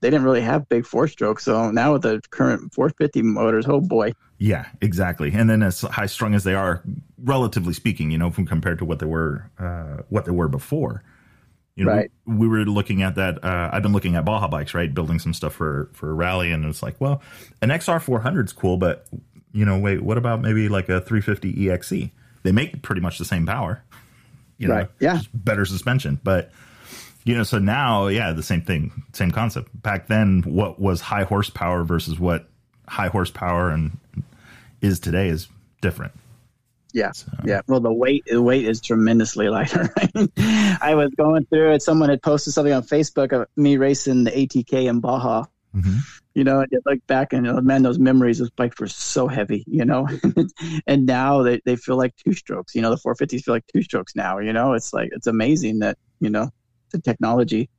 they 0.05 0.11
didn't 0.11 0.27
really 0.27 0.43
have 0.43 0.69
big 0.69 0.85
four 0.85 1.09
strokes. 1.09 1.45
So 1.45 1.71
now 1.71 1.95
with 1.95 2.03
the 2.03 2.21
current 2.29 2.75
450 2.75 3.23
motors, 3.23 3.67
oh 3.67 3.81
boy. 3.81 4.13
Yeah, 4.39 4.67
exactly. 4.81 5.33
And 5.33 5.49
then 5.49 5.63
as 5.63 5.81
high 5.83 6.07
strung 6.07 6.35
as 6.35 6.45
they 6.45 6.55
are, 6.55 6.83
relatively 7.23 7.73
speaking, 7.73 8.11
you 8.11 8.19
know, 8.19 8.31
from 8.31 8.47
compared 8.47 8.79
to 8.79 8.85
what 8.85 8.99
they 8.99 9.07
were, 9.07 9.51
uh, 9.59 10.03
what 10.09 10.25
they 10.25 10.33
were 10.33 10.49
before. 10.49 11.03
You 11.77 11.85
know, 11.85 11.93
right. 11.93 12.11
we, 12.25 12.37
we, 12.37 12.49
were 12.49 12.65
looking 12.65 13.03
at 13.03 13.17
that. 13.17 13.43
Uh, 13.43 13.71
I've 13.73 13.83
been 13.83 13.93
looking 13.93 14.15
at 14.15 14.25
Baja 14.25 14.47
bikes, 14.47 14.75
right? 14.75 14.93
Building 14.93 15.19
some 15.19 15.35
stuff 15.35 15.55
for 15.55 15.91
for 15.93 16.15
rally, 16.15 16.53
and 16.53 16.65
it's 16.67 16.85
like, 16.85 17.01
well, 17.01 17.21
an 17.63 17.71
XR 17.71 18.01
400 18.01 18.47
is 18.47 18.53
cool, 18.53 18.77
but 18.77 19.09
you 19.53 19.65
know, 19.65 19.79
wait, 19.79 20.01
what 20.01 20.17
about 20.17 20.41
maybe 20.41 20.69
like 20.69 20.89
a 20.89 21.01
350 21.01 21.53
EXC? 21.53 22.13
They 22.45 22.53
make 22.53 22.83
pretty 22.83 23.01
much 23.01 23.19
the 23.19 23.25
same 23.25 23.45
power, 23.45 23.83
you 24.57 24.69
know, 24.69 24.75
right. 24.75 24.89
yeah, 25.01 25.21
better 25.33 25.65
suspension, 25.65 26.21
but 26.23 26.53
you 27.25 27.35
know, 27.35 27.43
so 27.43 27.59
now, 27.59 28.07
yeah, 28.07 28.33
the 28.33 28.43
same 28.43 28.63
thing, 28.63 28.93
same 29.13 29.31
concept. 29.33 29.71
Back 29.83 30.07
then, 30.07 30.43
what 30.43 30.79
was 30.79 31.01
high 31.01 31.25
horsepower 31.25 31.83
versus 31.83 32.21
what 32.21 32.49
high 32.87 33.09
horsepower 33.09 33.71
and 33.71 33.99
is 34.85 35.01
today 35.01 35.29
is 35.29 35.49
different. 35.81 36.13
Yeah, 36.93 37.11
so. 37.11 37.27
yeah. 37.45 37.63
Well, 37.67 37.81
the 37.81 37.93
weight 37.93 38.25
the 38.27 38.41
weight 38.41 38.67
is 38.67 38.81
tremendously 38.81 39.49
lighter. 39.51 39.93
I 40.81 40.95
was 40.95 41.11
going 41.17 41.45
through 41.47 41.73
it. 41.73 41.83
Someone 41.83 42.09
had 42.09 42.23
posted 42.23 42.55
something 42.55 42.73
on 42.73 42.83
Facebook 42.83 43.33
of 43.33 43.49
me 43.57 43.77
racing 43.77 44.25
the 44.25 44.31
ATK 44.31 44.89
in 44.89 45.01
Baja. 45.01 45.45
Mm-hmm. 45.75 45.99
You 46.35 46.45
know, 46.45 46.61
and 46.61 46.71
look 46.87 47.05
back 47.09 47.33
and 47.33 47.47
oh, 47.49 47.61
man, 47.61 47.83
those 47.83 47.99
memories. 47.99 48.39
Those 48.39 48.51
bikes 48.51 48.79
were 48.79 48.87
so 48.87 49.27
heavy. 49.27 49.65
You 49.67 49.85
know, 49.85 50.09
and 50.87 51.05
now 51.05 51.43
they, 51.43 51.61
they 51.65 51.75
feel 51.75 51.97
like 51.97 52.15
two 52.17 52.33
strokes. 52.33 52.77
You 52.77 52.83
know, 52.83 52.91
the 52.91 52.97
450s 52.97 53.43
feel 53.43 53.55
like 53.55 53.67
two 53.73 53.83
strokes 53.83 54.15
now. 54.15 54.39
You 54.39 54.53
know, 54.53 54.73
it's 54.75 54.93
like 54.93 55.11
it's 55.13 55.27
amazing 55.27 55.81
that 55.81 55.99
you 56.21 56.31
know 56.31 56.51
the 56.91 57.01
technology. 57.01 57.71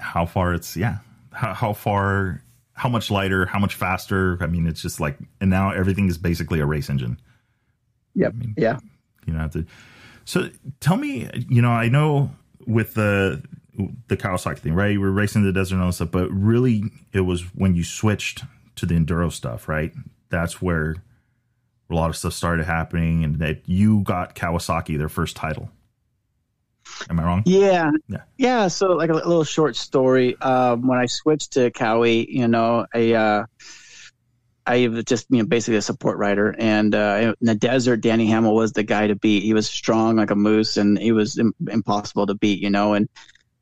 How 0.00 0.24
far 0.24 0.54
it's 0.54 0.74
yeah. 0.74 0.98
How, 1.32 1.52
how 1.52 1.72
far? 1.74 2.43
How 2.74 2.88
much 2.88 3.10
lighter? 3.10 3.46
How 3.46 3.58
much 3.58 3.74
faster? 3.74 4.36
I 4.40 4.46
mean, 4.46 4.66
it's 4.66 4.82
just 4.82 5.00
like 5.00 5.16
and 5.40 5.48
now 5.50 5.70
everything 5.70 6.08
is 6.08 6.18
basically 6.18 6.60
a 6.60 6.66
race 6.66 6.90
engine. 6.90 7.20
Yep. 8.14 8.32
I 8.32 8.36
mean, 8.36 8.54
yeah. 8.56 8.78
You 9.26 9.32
know, 9.32 9.40
have 9.40 9.52
to. 9.52 9.66
So 10.24 10.50
tell 10.80 10.96
me, 10.96 11.28
you 11.48 11.62
know, 11.62 11.70
I 11.70 11.88
know 11.88 12.30
with 12.66 12.94
the 12.94 13.42
the 14.08 14.16
Kawasaki 14.16 14.58
thing, 14.58 14.74
right? 14.74 14.92
You 14.92 15.00
were 15.00 15.10
racing 15.10 15.42
the 15.42 15.52
desert 15.52 15.76
and 15.76 15.84
all 15.84 15.92
stuff, 15.92 16.10
but 16.10 16.30
really 16.30 16.84
it 17.12 17.20
was 17.20 17.42
when 17.54 17.74
you 17.74 17.84
switched 17.84 18.44
to 18.76 18.86
the 18.86 18.94
enduro 18.94 19.32
stuff, 19.32 19.68
right? 19.68 19.92
That's 20.30 20.62
where 20.62 20.96
a 21.90 21.94
lot 21.94 22.10
of 22.10 22.16
stuff 22.16 22.32
started 22.32 22.66
happening, 22.66 23.24
and 23.24 23.38
that 23.38 23.62
you 23.66 24.02
got 24.02 24.34
Kawasaki 24.34 24.96
their 24.96 25.08
first 25.08 25.36
title. 25.36 25.70
Am 27.10 27.20
I 27.20 27.24
wrong? 27.24 27.42
Yeah. 27.46 27.90
Yeah. 28.08 28.22
Yeah. 28.36 28.68
So, 28.68 28.92
like 28.92 29.10
a 29.10 29.14
little 29.14 29.44
short 29.44 29.76
story. 29.76 30.40
Um, 30.40 30.86
when 30.86 30.98
I 30.98 31.06
switched 31.06 31.52
to 31.54 31.70
Kawi, 31.70 32.26
you 32.28 32.48
know, 32.48 32.86
I, 32.94 33.12
uh, 33.12 33.46
I 34.66 34.88
was 34.88 35.04
just, 35.04 35.26
you 35.30 35.38
know, 35.38 35.46
basically 35.46 35.76
a 35.76 35.82
support 35.82 36.18
rider. 36.18 36.54
And 36.58 36.94
uh, 36.94 37.34
in 37.40 37.46
the 37.46 37.54
desert, 37.54 38.00
Danny 38.00 38.26
Hamel 38.26 38.54
was 38.54 38.72
the 38.72 38.82
guy 38.82 39.08
to 39.08 39.14
beat. 39.14 39.42
He 39.42 39.52
was 39.54 39.68
strong 39.68 40.16
like 40.16 40.30
a 40.30 40.36
moose 40.36 40.76
and 40.76 40.98
he 40.98 41.12
was 41.12 41.38
Im- 41.38 41.54
impossible 41.68 42.26
to 42.26 42.34
beat, 42.34 42.60
you 42.60 42.70
know. 42.70 42.94
And 42.94 43.08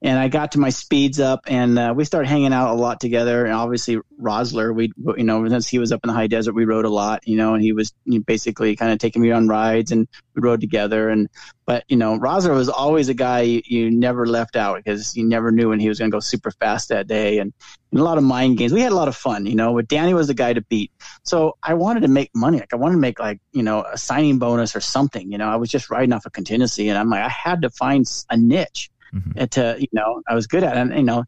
and 0.05 0.19
I 0.19 0.27
got 0.27 0.53
to 0.53 0.59
my 0.59 0.71
speeds 0.71 1.21
up, 1.21 1.43
and 1.47 1.79
uh, 1.79 1.95
we 1.97 2.05
started 2.05 2.27
hanging 2.27 2.53
out 2.53 2.71
a 2.71 2.75
lot 2.75 2.99
together. 2.99 3.45
And 3.45 3.55
obviously, 3.55 3.99
Roeseler, 4.21 4.75
we, 4.75 4.93
you 5.17 5.23
know, 5.23 5.49
since 5.49 5.69
he 5.69 5.79
was 5.79 5.93
up 5.93 6.01
in 6.03 6.09
the 6.09 6.15
high 6.15 6.27
desert, 6.27 6.55
we 6.55 6.65
rode 6.65 6.85
a 6.85 6.91
lot, 6.91 7.27
you 7.27 7.37
know, 7.37 7.55
and 7.55 7.63
he 7.63 7.73
was 7.73 7.93
you 8.05 8.19
know, 8.19 8.25
basically 8.27 8.75
kind 8.75 8.93
of 8.93 8.99
taking 8.99 9.23
me 9.23 9.31
on 9.31 9.47
rides, 9.47 9.93
and 9.93 10.09
we 10.35 10.43
rode 10.43 10.61
together. 10.61 11.09
And 11.09 11.29
but 11.67 11.85
you 11.87 11.97
know, 11.97 12.19
Roeseler 12.19 12.55
was 12.55 12.69
always 12.69 13.11
a 13.11 13.15
guy 13.15 13.43
you, 13.43 13.63
you 13.65 13.91
never 13.93 14.27
left 14.27 14.57
out 14.57 14.77
because 14.77 15.17
you 15.17 15.25
never 15.25 15.53
knew 15.53 15.69
when 15.69 15.79
he 15.79 15.89
was 15.89 16.01
going 16.01 16.11
to 16.11 16.15
go 16.15 16.21
super 16.21 16.51
fast 16.51 16.89
that 16.89 17.07
day, 17.07 17.39
and, 17.39 17.53
and, 17.93 18.01
a 18.01 18.05
lot 18.05 18.19
of 18.19 18.25
mind 18.25 18.59
games. 18.59 18.73
We 18.73 18.81
had 18.81 18.91
a 18.91 18.97
lot 18.97 19.07
of 19.07 19.15
fun, 19.15 19.47
you 19.47 19.55
know. 19.55 19.73
But 19.73 19.87
Danny 19.87 20.15
was 20.15 20.27
the 20.27 20.35
guy 20.35 20.53
to 20.53 20.63
beat, 20.63 20.91
so 21.23 21.57
I 21.63 21.75
wanted 21.75 22.01
to 22.01 22.09
make 22.09 22.31
money. 22.35 22.59
Like 22.59 22.73
I 22.73 22.77
wanted 22.77 22.97
to 22.97 23.01
make 23.01 23.21
like 23.21 23.39
you 23.53 23.63
know 23.63 23.85
a 23.85 23.97
signing 23.97 24.41
bonus 24.41 24.75
or 24.75 24.81
something. 24.81 25.31
You 25.31 25.39
know, 25.39 25.49
I 25.49 25.57
was 25.57 25.71
just 25.71 25.91
riding 25.91 26.13
off 26.13 26.27
a 26.27 26.31
contingency, 26.31 26.89
and 26.89 26.99
I'm 26.99 27.09
like, 27.09 27.23
I 27.23 27.29
had 27.29 27.63
to 27.63 27.71
find 27.71 28.05
a 28.31 28.37
niche 28.37 28.91
mm-hmm. 29.15 29.45
to 29.45 29.77
you 29.79 29.89
know 29.93 30.23
I 30.29 30.35
was 30.35 30.47
good 30.47 30.65
at 30.65 30.77
it. 30.77 30.81
And, 30.81 30.95
you 30.95 31.03
know, 31.03 31.25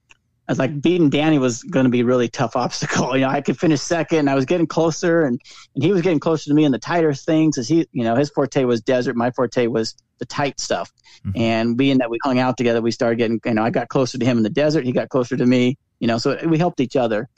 I 0.46 0.52
was 0.52 0.58
like 0.58 0.80
beating 0.82 1.08
Danny 1.08 1.38
was 1.38 1.62
going 1.62 1.84
to 1.84 1.90
be 1.90 2.00
a 2.00 2.04
really 2.04 2.28
tough 2.28 2.54
obstacle. 2.56 3.16
You 3.16 3.22
know, 3.22 3.30
I 3.30 3.40
could 3.40 3.58
finish 3.58 3.80
second. 3.80 4.28
I 4.28 4.34
was 4.34 4.44
getting 4.44 4.66
closer, 4.66 5.22
and 5.22 5.40
and 5.74 5.84
he 5.84 5.92
was 5.92 6.02
getting 6.02 6.20
closer 6.20 6.50
to 6.50 6.54
me 6.54 6.64
in 6.64 6.72
the 6.72 6.78
tighter 6.78 7.14
things. 7.14 7.58
As 7.58 7.68
he, 7.68 7.86
you 7.92 8.04
know, 8.04 8.14
his 8.14 8.30
forte 8.30 8.64
was 8.64 8.80
desert. 8.80 9.16
My 9.16 9.30
forte 9.30 9.66
was 9.66 9.94
the 10.18 10.26
tight 10.26 10.60
stuff. 10.60 10.92
Mm-hmm. 11.26 11.40
And 11.40 11.76
being 11.76 11.98
that 11.98 12.10
we 12.10 12.18
hung 12.22 12.38
out 12.38 12.56
together, 12.56 12.82
we 12.82 12.90
started 12.90 13.16
getting. 13.16 13.40
You 13.44 13.54
know, 13.54 13.62
I 13.62 13.70
got 13.70 13.88
closer 13.88 14.18
to 14.18 14.24
him 14.24 14.36
in 14.36 14.42
the 14.42 14.50
desert. 14.50 14.84
He 14.84 14.92
got 14.92 15.08
closer 15.08 15.36
to 15.36 15.46
me. 15.46 15.78
You 16.00 16.08
know, 16.08 16.18
so 16.18 16.36
we 16.46 16.58
helped 16.58 16.80
each 16.80 16.96
other. 16.96 17.30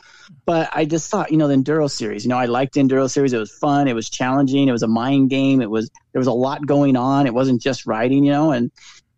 But 0.45 0.71
I 0.73 0.87
just 0.87 1.09
thought, 1.09 1.31
you 1.31 1.37
know, 1.37 1.47
the 1.47 1.55
enduro 1.55 1.89
series. 1.89 2.25
You 2.25 2.31
know, 2.31 2.39
I 2.39 2.47
liked 2.47 2.75
the 2.75 2.81
enduro 2.81 3.09
series. 3.09 3.33
It 3.33 3.39
was 3.39 3.53
fun. 3.53 3.87
It 3.87 3.95
was 3.95 4.11
challenging. 4.11 4.67
It 4.67 4.73
was 4.73 4.83
a 4.83 4.89
mind 4.89 5.31
game. 5.31 5.61
It 5.61 5.71
was 5.71 5.89
there 6.13 6.19
was 6.19 6.27
a 6.27 6.33
lot 6.33 6.67
going 6.67 6.97
on. 6.97 7.27
It 7.27 7.35
wasn't 7.35 7.63
just 7.63 7.87
riding. 7.87 8.25
You 8.25 8.33
know, 8.33 8.51
and 8.51 8.73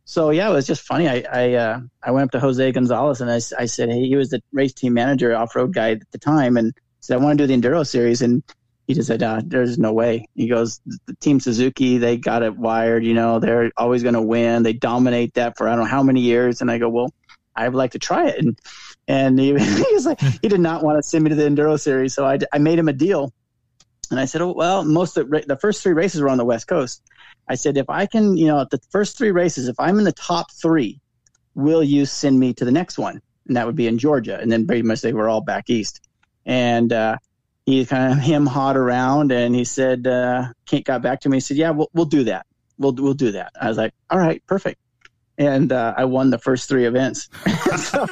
so 0.09 0.31
yeah, 0.31 0.49
it 0.49 0.55
was 0.55 0.66
just 0.66 0.87
funny. 0.87 1.07
I 1.07 1.23
I, 1.31 1.53
uh, 1.53 1.81
I 2.03 2.12
went 2.12 2.25
up 2.25 2.31
to 2.31 2.40
Jose 2.40 2.73
Gonzalez 2.73 3.21
and 3.21 3.31
I, 3.31 3.37
I 3.59 3.66
said, 3.66 3.90
hey, 3.90 4.07
he 4.07 4.16
was 4.16 4.31
the 4.31 4.42
race 4.53 4.73
team 4.73 4.94
manager, 4.94 5.37
off 5.37 5.55
road 5.55 5.75
guy 5.75 5.90
at 5.90 6.11
the 6.12 6.18
time, 6.18 6.57
and 6.57 6.73
said 7.01 7.18
I 7.18 7.21
want 7.23 7.37
to 7.37 7.47
do 7.47 7.55
the 7.55 7.61
enduro 7.61 7.87
series, 7.87 8.23
and 8.23 8.42
he 8.87 8.94
just 8.94 9.07
said, 9.07 9.23
uh, 9.23 9.42
"There's 9.44 9.79
no 9.79 9.92
way." 9.92 10.25
He 10.35 10.49
goes, 10.49 10.81
"The 10.87 11.14
team 11.21 11.40
Suzuki, 11.40 11.99
they 11.99 12.16
got 12.16 12.42
it 12.42 12.57
wired. 12.57 13.05
You 13.05 13.12
know, 13.12 13.38
they're 13.38 13.71
always 13.77 14.03
going 14.03 14.14
to 14.14 14.23
win. 14.23 14.62
They 14.62 14.73
dominate 14.73 15.35
that 15.35 15.59
for 15.59 15.68
I 15.68 15.73
don't 15.73 15.81
know 15.81 15.90
how 15.90 16.03
many 16.03 16.23
years." 16.23 16.62
And 16.62 16.71
I 16.71 16.79
go, 16.79 16.88
"Well, 16.88 17.12
I 17.55 17.68
would 17.68 17.77
like 17.77 17.90
to 17.90 17.99
try 17.99 18.29
it." 18.29 18.38
And 18.38 18.59
and 19.09 19.38
he, 19.38 19.49
he 19.59 19.92
was 19.92 20.07
like, 20.07 20.21
he 20.23 20.49
did 20.49 20.61
not 20.61 20.83
want 20.83 20.97
to 20.97 21.07
send 21.07 21.23
me 21.23 21.29
to 21.29 21.37
the 21.37 21.42
enduro 21.42 21.79
series, 21.79 22.14
so 22.14 22.25
I 22.25 22.38
I 22.51 22.57
made 22.57 22.79
him 22.79 22.88
a 22.88 22.94
deal, 22.94 23.31
and 24.11 24.18
I 24.18 24.25
said, 24.25 24.40
"Oh 24.40 24.55
well, 24.55 24.87
most 24.87 25.18
of 25.18 25.29
the, 25.29 25.44
the 25.47 25.59
first 25.59 25.83
three 25.83 25.92
races 25.92 26.23
were 26.23 26.31
on 26.31 26.38
the 26.38 26.47
West 26.47 26.66
Coast." 26.66 27.03
I 27.48 27.54
said, 27.54 27.76
if 27.76 27.88
I 27.88 28.06
can, 28.06 28.37
you 28.37 28.46
know, 28.46 28.61
at 28.61 28.70
the 28.70 28.80
first 28.90 29.16
three 29.16 29.30
races, 29.30 29.68
if 29.68 29.78
I'm 29.78 29.98
in 29.98 30.04
the 30.04 30.12
top 30.12 30.52
three, 30.52 31.00
will 31.54 31.82
you 31.82 32.06
send 32.06 32.38
me 32.38 32.52
to 32.54 32.64
the 32.64 32.72
next 32.72 32.98
one? 32.98 33.20
And 33.46 33.56
that 33.56 33.66
would 33.66 33.76
be 33.76 33.87
in 33.87 33.98
Georgia. 33.98 34.38
And 34.38 34.52
then 34.52 34.66
pretty 34.66 34.82
much 34.82 35.00
they 35.00 35.12
were 35.12 35.28
all 35.28 35.40
back 35.40 35.70
east. 35.70 36.00
And 36.44 36.92
uh, 36.92 37.16
he 37.64 37.84
kind 37.87 38.12
of 38.12 38.18
him 38.24 38.46
hawed 38.46 38.76
around 38.76 39.32
and 39.32 39.54
he 39.54 39.64
said, 39.64 40.06
uh, 40.06 40.48
Kent 40.66 40.84
got 40.84 41.02
back 41.02 41.20
to 41.20 41.28
me. 41.28 41.38
He 41.38 41.40
said, 41.40 41.56
yeah, 41.56 41.70
we'll, 41.70 41.90
we'll 41.94 42.04
do 42.04 42.24
that. 42.24 42.46
We'll, 42.78 42.94
we'll 42.94 43.14
do 43.14 43.32
that. 43.32 43.52
I 43.61 43.68
was 43.68 43.76
like, 43.76 43.92
all 44.11 44.18
right, 44.18 44.42
perfect. 44.46 44.80
And 45.38 45.72
uh, 45.72 45.94
I 45.96 46.05
won 46.05 46.31
the 46.31 46.38
first 46.38 46.68
three 46.68 46.85
events. 46.85 47.29
so, 47.77 48.07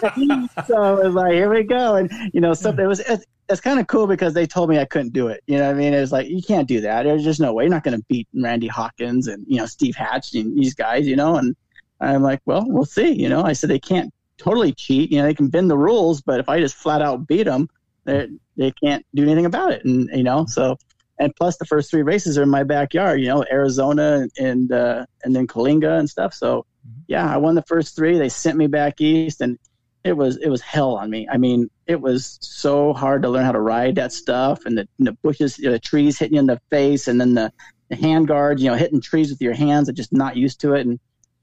so 0.67 0.99
it 0.99 1.05
was 1.05 1.15
like, 1.15 1.33
here 1.33 1.51
we 1.51 1.65
go. 1.65 1.97
And, 1.97 2.11
you 2.33 2.41
know, 2.41 2.55
something 2.55 2.85
it 2.85 2.89
was, 2.89 3.03
that's 3.49 3.61
kind 3.61 3.79
of 3.79 3.87
cool 3.87 4.07
because 4.07 4.35
they 4.35 4.47
told 4.47 4.71
me 4.71 4.79
I 4.79 4.85
couldn't 4.85 5.12
do 5.12 5.29
it. 5.29 5.43
You 5.47 5.59
know 5.59 5.71
I 5.71 5.75
mean? 5.75 5.93
It 5.93 6.01
was 6.01 6.12
like, 6.12 6.29
you 6.29 6.43
can't 6.43 6.67
do 6.67 6.81
that. 6.81 7.03
There's 7.03 7.25
just 7.25 7.41
no 7.41 7.53
way. 7.53 7.65
You're 7.65 7.73
not 7.73 7.85
going 7.85 7.99
to 7.99 8.05
beat 8.09 8.29
Randy 8.35 8.69
Hawkins 8.69 9.27
and, 9.27 9.45
you 9.49 9.59
know, 9.59 9.67
Steve 9.67 9.97
Hatch 9.97 10.35
and 10.35 10.57
these 10.57 10.75
guys, 10.75 11.07
you 11.07 11.17
know? 11.17 11.37
And 11.37 11.57
I'm 12.01 12.23
like, 12.23 12.41
well, 12.47 12.65
we'll 12.67 12.85
see. 12.85 13.12
You 13.12 13.29
know, 13.29 13.43
I 13.43 13.53
said, 13.53 13.71
they 13.71 13.79
can't 13.79 14.12
totally 14.37 14.73
cheat. 14.73 15.11
You 15.11 15.19
know, 15.19 15.25
they 15.25 15.35
can 15.35 15.49
bend 15.49 15.71
the 15.71 15.79
rules, 15.79 16.21
but 16.21 16.41
if 16.41 16.49
I 16.49 16.61
just 16.61 16.77
flat 16.77 17.03
out 17.03 17.27
beat 17.27 17.45
them, 17.45 17.69
they, 18.05 18.29
they 18.57 18.73
can't 18.73 19.05
do 19.15 19.25
anything 19.25 19.47
about 19.47 19.73
it. 19.73 19.85
And, 19.85 20.09
you 20.11 20.23
know, 20.23 20.47
so, 20.47 20.77
and 21.19 21.35
plus 21.35 21.57
the 21.57 21.65
first 21.65 21.91
three 21.91 22.03
races 22.03 22.37
are 22.39 22.43
in 22.43 22.51
my 22.51 22.62
backyard, 22.62 23.21
you 23.21 23.29
know, 23.29 23.45
Arizona 23.51 24.27
and, 24.39 24.71
uh, 24.71 25.07
and 25.25 25.35
then 25.35 25.47
Coalinga 25.49 25.99
and 25.99 26.09
stuff. 26.09 26.33
So. 26.33 26.67
Yeah, 27.07 27.33
I 27.33 27.37
won 27.37 27.55
the 27.55 27.62
first 27.62 27.96
three. 27.96 28.18
They 28.18 28.29
sent 28.29 28.57
me 28.57 28.66
back 28.66 29.01
east 29.01 29.40
and, 29.40 29.59
it 30.07 30.16
was 30.16 30.37
it 30.37 30.49
was 30.49 30.61
hell 30.61 30.94
on 30.96 31.11
me. 31.11 31.29
I 31.29 31.37
mean, 31.37 31.68
it 31.87 32.01
was 32.01 32.38
so 32.40 32.92
hard 32.92 33.22
to 33.22 33.29
learn 33.29 33.44
how 33.44 33.53
to 33.53 33.61
ride 33.61 33.96
that 33.96 34.12
stuff, 34.12 34.64
and 34.64 34.79
the, 34.79 34.88
the 35.01 35.12
bushes, 35.12 35.59
you 35.59 35.66
know, 35.66 35.72
the 35.72 35.81
trees 35.81 36.16
hitting 36.16 36.35
you 36.35 36.40
in 36.40 36.46
the 36.46 36.61
face, 36.70 37.09
and 37.09 37.20
then 37.20 37.35
the, 37.35 37.53
the 37.88 37.96
hand 37.96 38.29
guards, 38.29 38.62
you 38.62 38.70
know, 38.70 38.77
hitting 38.77 39.01
trees 39.01 39.31
with 39.31 39.42
your 39.42 39.55
hands. 39.55 39.88
I'm 39.88 39.96
just 39.96 40.12
not 40.12 40.37
used 40.37 40.61
to 40.61 40.75
it, 40.75 40.87
and 40.87 41.01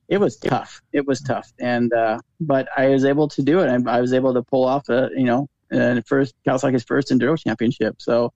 it 0.07 0.17
was 0.17 0.37
tough. 0.37 0.81
It 0.93 1.05
was 1.05 1.19
tough, 1.19 1.51
and 1.59 1.91
uh, 1.91 2.19
but 2.39 2.69
I 2.77 2.87
was 2.87 3.03
able 3.03 3.27
to 3.29 3.41
do 3.41 3.59
it. 3.59 3.67
and 3.67 3.89
I 3.89 3.99
was 3.99 4.13
able 4.13 4.33
to 4.33 4.43
pull 4.43 4.63
off 4.63 4.87
a 4.87 5.09
you 5.13 5.25
know 5.25 5.49
uh, 5.73 5.99
first 6.05 6.33
Kawasaki's 6.47 6.85
first 6.85 7.09
enduro 7.09 7.37
championship. 7.37 7.95
So 7.99 8.31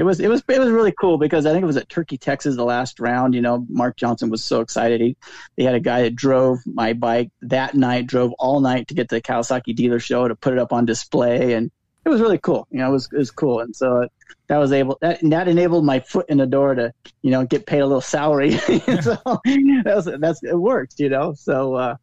it 0.00 0.04
was 0.04 0.18
it 0.18 0.28
was 0.28 0.42
it 0.48 0.58
was 0.58 0.70
really 0.70 0.94
cool 0.98 1.18
because 1.18 1.44
I 1.44 1.52
think 1.52 1.62
it 1.62 1.66
was 1.66 1.76
at 1.76 1.90
Turkey, 1.90 2.16
Texas, 2.16 2.56
the 2.56 2.64
last 2.64 3.00
round. 3.00 3.34
You 3.34 3.42
know, 3.42 3.66
Mark 3.68 3.98
Johnson 3.98 4.30
was 4.30 4.42
so 4.42 4.62
excited. 4.62 4.98
He 4.98 5.14
they 5.58 5.64
had 5.64 5.74
a 5.74 5.80
guy 5.80 6.00
that 6.00 6.16
drove 6.16 6.58
my 6.64 6.94
bike 6.94 7.30
that 7.42 7.74
night, 7.74 8.06
drove 8.06 8.32
all 8.38 8.60
night 8.60 8.88
to 8.88 8.94
get 8.94 9.10
to 9.10 9.16
the 9.16 9.20
Kawasaki 9.20 9.74
dealer 9.74 10.00
show 10.00 10.26
to 10.26 10.34
put 10.34 10.54
it 10.54 10.58
up 10.58 10.72
on 10.72 10.86
display, 10.86 11.52
and 11.52 11.70
it 12.06 12.08
was 12.08 12.22
really 12.22 12.38
cool. 12.38 12.66
You 12.70 12.78
know, 12.78 12.88
it 12.88 12.92
was 12.92 13.10
it 13.12 13.18
was 13.18 13.30
cool, 13.30 13.60
and 13.60 13.76
so 13.76 14.06
that 14.46 14.56
was 14.56 14.72
able 14.72 14.96
that 15.02 15.18
that 15.20 15.48
enabled 15.48 15.84
my 15.84 16.00
foot 16.00 16.24
in 16.30 16.38
the 16.38 16.46
door 16.46 16.74
to 16.74 16.94
you 17.20 17.30
know 17.30 17.44
get 17.44 17.66
paid 17.66 17.80
a 17.80 17.86
little 17.86 18.00
salary. 18.00 18.52
so 18.56 19.18
that 19.24 19.82
was 19.84 20.08
that's 20.18 20.42
it 20.42 20.56
worked. 20.56 20.98
You 20.98 21.10
know, 21.10 21.34
so 21.34 21.74
uh, 21.74 21.96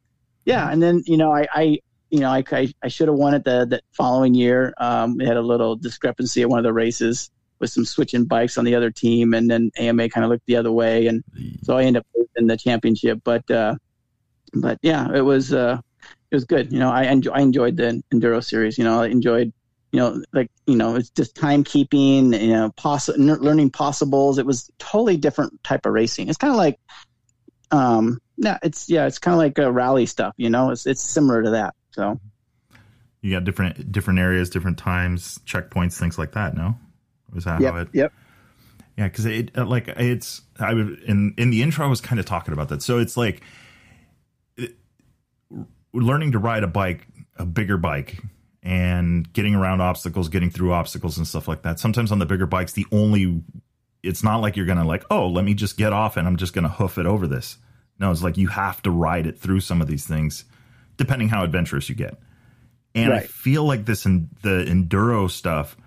yeah, 0.45 0.69
and 0.69 0.83
then 0.83 1.01
you 1.07 1.17
know 1.17 1.33
I, 1.33 1.47
I 1.51 1.79
you 2.11 2.19
know 2.19 2.29
I 2.29 2.43
I, 2.51 2.71
I 2.83 2.89
should 2.89 3.07
have 3.07 3.17
won 3.17 3.33
it 3.33 3.43
the 3.43 3.65
the 3.65 3.81
following 3.93 4.35
year. 4.35 4.75
Um, 4.77 5.17
we 5.17 5.25
had 5.25 5.37
a 5.37 5.41
little 5.41 5.75
discrepancy 5.75 6.43
at 6.43 6.49
one 6.49 6.59
of 6.59 6.63
the 6.63 6.73
races 6.73 7.31
with 7.59 7.69
some 7.69 7.85
switching 7.85 8.25
bikes 8.25 8.57
on 8.57 8.65
the 8.65 8.75
other 8.75 8.91
team, 8.91 9.33
and 9.33 9.49
then 9.49 9.71
AMA 9.77 10.09
kind 10.09 10.23
of 10.23 10.29
looked 10.29 10.45
the 10.45 10.57
other 10.57 10.71
way, 10.71 11.07
and 11.07 11.23
so 11.63 11.77
I 11.77 11.83
ended 11.83 12.01
up 12.01 12.25
in 12.35 12.47
the 12.47 12.57
championship. 12.57 13.21
But 13.23 13.49
uh, 13.49 13.75
but 14.53 14.79
yeah, 14.81 15.13
it 15.13 15.21
was 15.21 15.53
uh, 15.53 15.79
it 16.31 16.35
was 16.35 16.45
good. 16.45 16.71
You 16.71 16.79
know, 16.79 16.91
I 16.91 17.03
enjoy, 17.03 17.31
I 17.31 17.41
enjoyed 17.41 17.77
the 17.77 18.03
enduro 18.13 18.43
series. 18.43 18.77
You 18.77 18.83
know, 18.83 19.01
I 19.01 19.07
enjoyed 19.07 19.53
you 19.91 19.99
know, 19.99 20.21
like 20.33 20.51
you 20.65 20.75
know, 20.75 20.95
it's 20.95 21.09
just 21.09 21.35
timekeeping, 21.35 22.39
you 22.39 22.49
know, 22.49 22.71
learning 23.17 23.71
possibles. 23.71 24.37
It 24.37 24.45
was 24.45 24.69
totally 24.79 25.17
different 25.17 25.63
type 25.63 25.85
of 25.85 25.93
racing. 25.93 26.27
It's 26.29 26.37
kind 26.37 26.51
of 26.51 26.57
like, 26.57 26.79
um, 27.71 28.19
yeah, 28.37 28.57
it's 28.63 28.89
yeah, 28.89 29.07
it's 29.07 29.19
kind 29.19 29.33
of 29.33 29.39
like 29.39 29.57
a 29.57 29.71
rally 29.71 30.05
stuff. 30.05 30.33
You 30.37 30.49
know, 30.49 30.71
it's 30.71 30.85
it's 30.85 31.01
similar 31.01 31.43
to 31.43 31.49
that. 31.51 31.73
So 31.91 32.19
you 33.21 33.31
got 33.31 33.45
different 33.45 33.91
different 33.91 34.19
areas, 34.19 34.49
different 34.49 34.77
times, 34.77 35.39
checkpoints, 35.45 35.97
things 35.97 36.17
like 36.17 36.33
that. 36.33 36.55
No, 36.55 36.75
was 37.33 37.45
that 37.45 37.61
yep, 37.61 37.73
how 37.73 37.79
it? 37.79 37.89
Yep. 37.93 38.13
Yeah, 38.97 39.07
because 39.07 39.25
it 39.25 39.57
uh, 39.57 39.65
like 39.65 39.87
it's 39.89 40.41
I 40.59 40.71
in 40.71 41.33
in 41.37 41.49
the 41.49 41.61
intro 41.61 41.85
I 41.85 41.89
was 41.89 42.01
kind 42.01 42.19
of 42.19 42.25
talking 42.25 42.53
about 42.53 42.69
that. 42.69 42.81
So 42.81 42.97
it's 42.97 43.15
like 43.15 43.41
it, 44.55 44.75
learning 45.93 46.31
to 46.31 46.39
ride 46.39 46.63
a 46.63 46.67
bike, 46.67 47.07
a 47.37 47.45
bigger 47.45 47.77
bike 47.77 48.17
and 48.63 49.31
getting 49.33 49.55
around 49.55 49.81
obstacles, 49.81 50.29
getting 50.29 50.49
through 50.49 50.73
obstacles 50.73 51.17
and 51.17 51.27
stuff 51.27 51.47
like 51.47 51.61
that. 51.61 51.79
Sometimes 51.79 52.11
on 52.11 52.19
the 52.19 52.25
bigger 52.25 52.47
bikes, 52.47 52.73
the 52.73 52.87
only 52.91 53.43
it's 54.01 54.23
not 54.23 54.41
like 54.41 54.55
you're 54.55 54.65
gonna 54.65 54.85
like, 54.85 55.03
oh, 55.11 55.27
let 55.27 55.45
me 55.45 55.53
just 55.53 55.77
get 55.77 55.93
off 55.93 56.17
and 56.17 56.27
I'm 56.27 56.37
just 56.37 56.53
gonna 56.53 56.69
hoof 56.69 56.97
it 56.97 57.05
over 57.05 57.27
this. 57.27 57.57
No, 57.99 58.11
it's 58.11 58.23
like 58.23 58.37
you 58.37 58.47
have 58.47 58.81
to 58.83 58.91
ride 58.91 59.27
it 59.27 59.39
through 59.39 59.59
some 59.59 59.81
of 59.81 59.87
these 59.87 60.05
things, 60.05 60.45
depending 60.97 61.29
how 61.29 61.43
adventurous 61.43 61.87
you 61.87 61.95
get. 61.95 62.17
And 62.95 63.11
right. 63.11 63.23
I 63.23 63.25
feel 63.27 63.63
like 63.63 63.85
this 63.85 64.05
in 64.05 64.29
the 64.41 64.65
enduro 64.67 65.29
stuff 65.29 65.77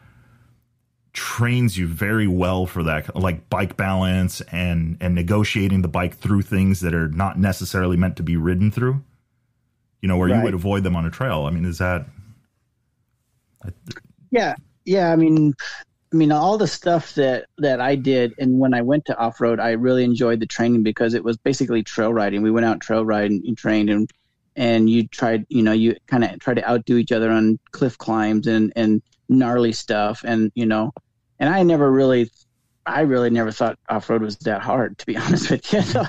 trains 1.12 1.76
you 1.76 1.86
very 1.86 2.26
well 2.26 2.66
for 2.66 2.82
that, 2.84 3.14
like 3.16 3.48
bike 3.50 3.76
balance 3.76 4.40
and 4.52 4.96
and 5.00 5.14
negotiating 5.14 5.82
the 5.82 5.88
bike 5.88 6.16
through 6.16 6.42
things 6.42 6.80
that 6.80 6.94
are 6.94 7.08
not 7.08 7.38
necessarily 7.38 7.96
meant 7.96 8.16
to 8.16 8.22
be 8.22 8.36
ridden 8.36 8.70
through. 8.70 9.02
You 10.00 10.08
know, 10.08 10.16
where 10.16 10.28
right. 10.28 10.38
you 10.38 10.42
would 10.44 10.54
avoid 10.54 10.82
them 10.82 10.96
on 10.96 11.04
a 11.04 11.10
trail. 11.10 11.44
I 11.44 11.50
mean, 11.50 11.64
is 11.64 11.78
that 11.78 12.06
yeah, 14.30 14.54
yeah. 14.84 15.12
I 15.12 15.16
mean, 15.16 15.54
I 16.12 16.16
mean, 16.16 16.32
all 16.32 16.58
the 16.58 16.66
stuff 16.66 17.14
that 17.14 17.46
that 17.58 17.80
I 17.80 17.94
did, 17.94 18.34
and 18.38 18.58
when 18.58 18.74
I 18.74 18.82
went 18.82 19.04
to 19.06 19.18
off 19.18 19.40
road, 19.40 19.60
I 19.60 19.72
really 19.72 20.04
enjoyed 20.04 20.40
the 20.40 20.46
training 20.46 20.82
because 20.82 21.14
it 21.14 21.24
was 21.24 21.36
basically 21.36 21.82
trail 21.82 22.12
riding. 22.12 22.42
We 22.42 22.50
went 22.50 22.66
out 22.66 22.80
trail 22.80 23.04
riding 23.04 23.42
and 23.46 23.56
trained, 23.56 23.90
and 23.90 24.10
and 24.56 24.90
you 24.90 25.06
tried, 25.06 25.46
you 25.48 25.62
know, 25.62 25.72
you 25.72 25.96
kind 26.06 26.24
of 26.24 26.38
try 26.40 26.54
to 26.54 26.68
outdo 26.68 26.96
each 26.96 27.12
other 27.12 27.30
on 27.30 27.58
cliff 27.72 27.98
climbs 27.98 28.46
and 28.46 28.72
and 28.76 29.02
gnarly 29.30 29.72
stuff, 29.72 30.22
and 30.24 30.52
you 30.54 30.66
know, 30.66 30.92
and 31.38 31.48
I 31.48 31.62
never 31.62 31.90
really 31.90 32.30
I 32.86 33.02
really 33.02 33.30
never 33.30 33.52
thought 33.52 33.78
off 33.88 34.08
road 34.08 34.22
was 34.22 34.36
that 34.38 34.62
hard, 34.62 34.98
to 34.98 35.06
be 35.06 35.16
honest 35.16 35.50
with 35.50 35.72
you. 35.72 35.82
So, 35.82 36.04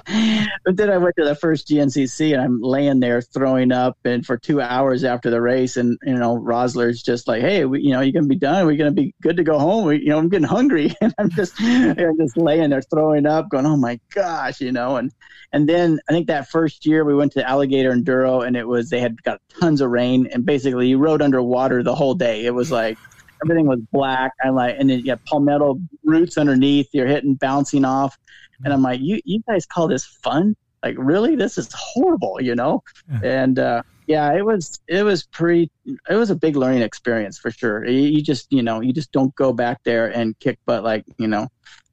but 0.66 0.78
then 0.78 0.90
I 0.90 0.98
went 0.98 1.16
to 1.18 1.26
the 1.26 1.36
first 1.36 1.68
GNCC 1.68 2.34
and 2.34 2.42
I'm 2.42 2.62
laying 2.62 3.00
there 3.00 3.22
throwing 3.22 3.72
up, 3.72 3.98
and 4.06 4.26
for 4.26 4.38
two 4.38 4.62
hours 4.62 5.04
after 5.04 5.30
the 5.30 5.42
race, 5.42 5.78
and 5.78 5.98
you 6.04 6.16
know 6.16 6.38
Roeseler's 6.38 7.02
just 7.02 7.28
like, 7.28 7.42
"Hey, 7.42 7.66
we, 7.66 7.82
you 7.82 7.92
know, 7.92 8.02
you're 8.02 8.14
gonna 8.14 8.28
be 8.28 8.36
done? 8.36 8.66
We're 8.66 8.78
gonna 8.78 8.92
be 8.92 9.14
good 9.22 9.38
to 9.38 9.44
go 9.44 9.60
home? 9.60 9.86
We, 9.86 10.00
you 10.00 10.10
know, 10.10 10.18
I'm 10.18 10.30
getting 10.30 10.48
hungry, 10.48 10.94
and 11.02 11.14
I'm 11.18 11.30
just, 11.30 11.60
I'm 11.62 12.18
just 12.18 12.38
laying 12.38 12.70
there 12.70 12.82
throwing 12.82 13.26
up, 13.26 13.50
going, 13.50 13.66
"Oh 13.66 13.78
my 13.78 14.00
gosh," 14.14 14.62
you 14.62 14.72
know, 14.72 14.98
and 14.98 15.12
and 15.54 15.68
then 15.68 16.00
I 16.10 16.14
think 16.14 16.28
that 16.28 16.50
first 16.50 16.86
year 16.86 17.04
we 17.04 17.14
went 17.14 17.34
to 17.34 17.48
Alligator 17.48 17.92
Enduro, 17.92 18.46
and 18.46 18.56
it 18.56 18.68
was 18.68 18.90
they 18.90 19.00
had 19.00 19.22
got 19.24 19.42
tons 19.60 19.82
of 19.82 19.90
rain, 19.90 20.28
and 20.32 20.46
basically 20.46 20.88
you 20.88 20.98
rode 20.98 21.22
underwater 21.22 21.84
the 21.84 21.96
whole 21.96 22.16
day. 22.16 22.46
It 22.46 22.54
was 22.54 22.72
like 22.72 22.98
everything 23.44 23.68
was 23.68 23.80
black. 23.92 24.34
I 24.44 24.50
like, 24.50 24.76
and 24.80 24.90
then 24.90 25.00
you 25.00 25.12
have 25.12 25.24
palmetto 25.26 25.80
roots 26.04 26.38
underneath. 26.38 26.90
You're 26.94 27.08
hitting, 27.08 27.36
bouncing 27.36 27.86
off, 27.86 28.18
and 28.64 28.74
I'm 28.74 28.82
like, 28.82 29.00
you 29.02 29.20
you 29.26 29.42
guys 29.48 29.66
call 29.66 29.88
this 29.88 30.06
fun? 30.06 30.56
Like, 30.84 30.96
really? 30.98 31.36
This 31.36 31.58
is 31.58 31.70
horrible, 31.74 32.42
you 32.42 32.56
know? 32.56 32.84
Yeah. 33.10 33.20
And 33.44 33.60
uh, 33.60 33.84
yeah, 34.08 34.34
it 34.34 34.46
was 34.46 34.80
it 34.88 35.04
was 35.04 35.24
pretty. 35.24 35.72
It 35.86 36.16
was 36.16 36.30
a 36.30 36.36
big 36.36 36.56
learning 36.56 36.82
experience 36.82 37.38
for 37.38 37.52
sure. 37.52 37.86
You, 37.86 38.02
you 38.02 38.22
just 38.22 38.52
you 38.52 38.64
know 38.64 38.82
you 38.82 38.94
just 38.94 39.12
don't 39.12 39.34
go 39.36 39.54
back 39.54 39.82
there 39.84 40.08
and 40.08 40.38
kick 40.40 40.60
butt 40.66 40.84
like 40.84 41.06
you 41.18 41.28
know 41.28 41.48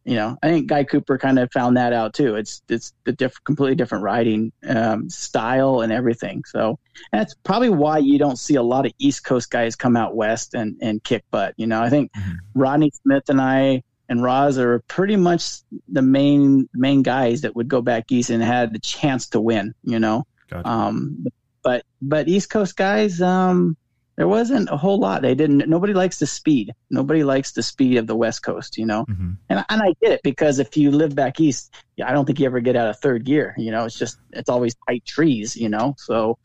you 0.09 0.15
know, 0.15 0.39
I 0.43 0.49
think 0.49 0.69
Guy 0.69 0.85
Cooper 0.85 1.19
kind 1.19 1.39
of 1.39 1.53
found 1.53 1.77
that 1.77 1.93
out 1.93 2.15
too. 2.15 2.35
It's 2.37 2.63
it's 2.71 2.95
the 3.05 3.13
diff- 3.13 3.45
completely 3.45 3.75
different 3.75 4.05
riding 4.05 4.53
um, 4.67 5.11
style 5.11 5.83
and 5.83 5.93
everything. 5.93 6.45
So 6.47 6.79
that's 7.13 7.35
probably 7.45 7.69
why 7.69 7.99
you 7.99 8.19
don't 8.19 8.39
see 8.39 8.55
a 8.55 8.63
lot 8.63 8.87
of 8.87 8.93
East 8.99 9.23
Coast 9.25 9.51
guys 9.51 9.77
come 9.77 9.99
out 9.99 10.17
west 10.17 10.55
and, 10.55 10.79
and 10.81 11.05
kick 11.05 11.25
butt. 11.31 11.53
You 11.59 11.67
know, 11.67 11.83
I 11.83 11.91
think 11.91 12.11
mm-hmm. 12.15 12.37
Rodney 12.55 12.91
Smith 13.03 13.25
and 13.29 13.39
I 13.39 13.83
and 14.09 14.23
Roz 14.23 14.57
are 14.57 14.79
pretty 14.89 15.17
much 15.17 15.59
the 15.89 16.01
main 16.01 16.71
main 16.73 17.03
guys 17.03 17.43
that 17.43 17.55
would 17.55 17.69
go 17.69 17.83
back 17.83 18.11
east 18.11 18.31
and 18.31 18.43
had 18.43 18.73
the 18.73 18.79
chance 18.79 19.29
to 19.29 19.43
win. 19.43 19.75
You 19.83 19.99
know, 19.99 20.25
gotcha. 20.49 20.67
um, 20.67 21.27
but 21.63 21.85
but 22.01 22.29
East 22.29 22.49
Coast 22.49 22.79
guys, 22.79 23.21
um, 23.21 23.77
there 24.19 24.27
wasn't 24.27 24.69
a 24.69 24.77
whole 24.77 24.99
lot. 24.99 25.23
They 25.23 25.37
didn't. 25.37 25.69
Nobody 25.69 25.95
likes 25.95 26.19
the 26.19 26.27
speed. 26.27 26.75
Nobody 26.91 27.23
likes 27.23 27.53
the 27.53 27.63
speed 27.63 27.99
of 27.99 28.09
the 28.09 28.17
West 28.17 28.43
Coast, 28.43 28.77
you 28.77 28.85
know. 28.85 29.05
Mm-hmm. 29.05 29.31
And 29.49 29.65
and 29.69 29.81
I 29.81 29.95
get 30.03 30.11
it 30.11 30.23
because 30.25 30.59
if 30.59 30.77
you 30.77 30.91
live 30.91 31.15
back 31.15 31.39
east, 31.39 31.73
I 32.05 32.11
don't 32.13 32.25
think 32.25 32.41
you 32.41 32.47
ever 32.47 32.59
get 32.59 32.75
out 32.75 32.89
of 32.89 32.99
third 32.99 33.25
gear. 33.25 33.55
You 33.57 33.71
know, 33.71 33.85
it's 33.85 33.97
just 33.97 34.19
it's 34.33 34.51
always 34.51 34.75
tight 34.89 35.05
trees, 35.07 35.55
you 35.55 35.69
know. 35.69 35.95
So, 35.99 36.37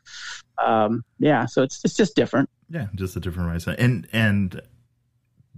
um, 0.63 1.03
yeah. 1.17 1.47
So 1.47 1.63
it's 1.63 1.83
it's 1.83 1.95
just 1.95 2.15
different. 2.15 2.47
Yeah, 2.69 2.89
just 2.93 3.15
a 3.15 3.19
different 3.19 3.49
mindset. 3.49 3.77
And 3.79 4.07
and 4.13 4.61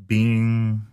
being 0.08 0.84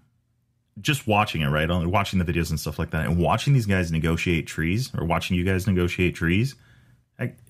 just 0.81 1.07
watching 1.07 1.43
it, 1.43 1.51
right? 1.51 1.71
Watching 1.71 2.19
the 2.19 2.25
videos 2.25 2.51
and 2.51 2.59
stuff 2.59 2.81
like 2.81 2.91
that, 2.91 3.07
and 3.07 3.17
watching 3.17 3.53
these 3.53 3.67
guys 3.67 3.93
negotiate 3.93 4.49
trees, 4.49 4.91
or 4.99 5.05
watching 5.05 5.37
you 5.37 5.45
guys 5.45 5.69
negotiate 5.69 6.17
trees, 6.17 6.57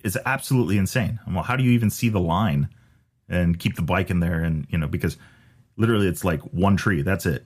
it's 0.05 0.19
absolutely 0.27 0.77
insane. 0.77 1.21
Well, 1.27 1.43
how 1.43 1.57
do 1.57 1.65
you 1.65 1.71
even 1.71 1.89
see 1.89 2.11
the 2.11 2.21
line? 2.21 2.69
And 3.33 3.59
keep 3.59 3.77
the 3.77 3.83
bike 3.83 4.11
in 4.11 4.21
there 4.21 4.41
and 4.41 4.67
you 4.71 4.79
know 4.79 4.87
because 4.87 5.17
literally 5.77 6.07
it's 6.07 6.25
like 6.25 6.41
one 6.53 6.77
tree 6.77 7.03
that's 7.03 7.27
it. 7.27 7.45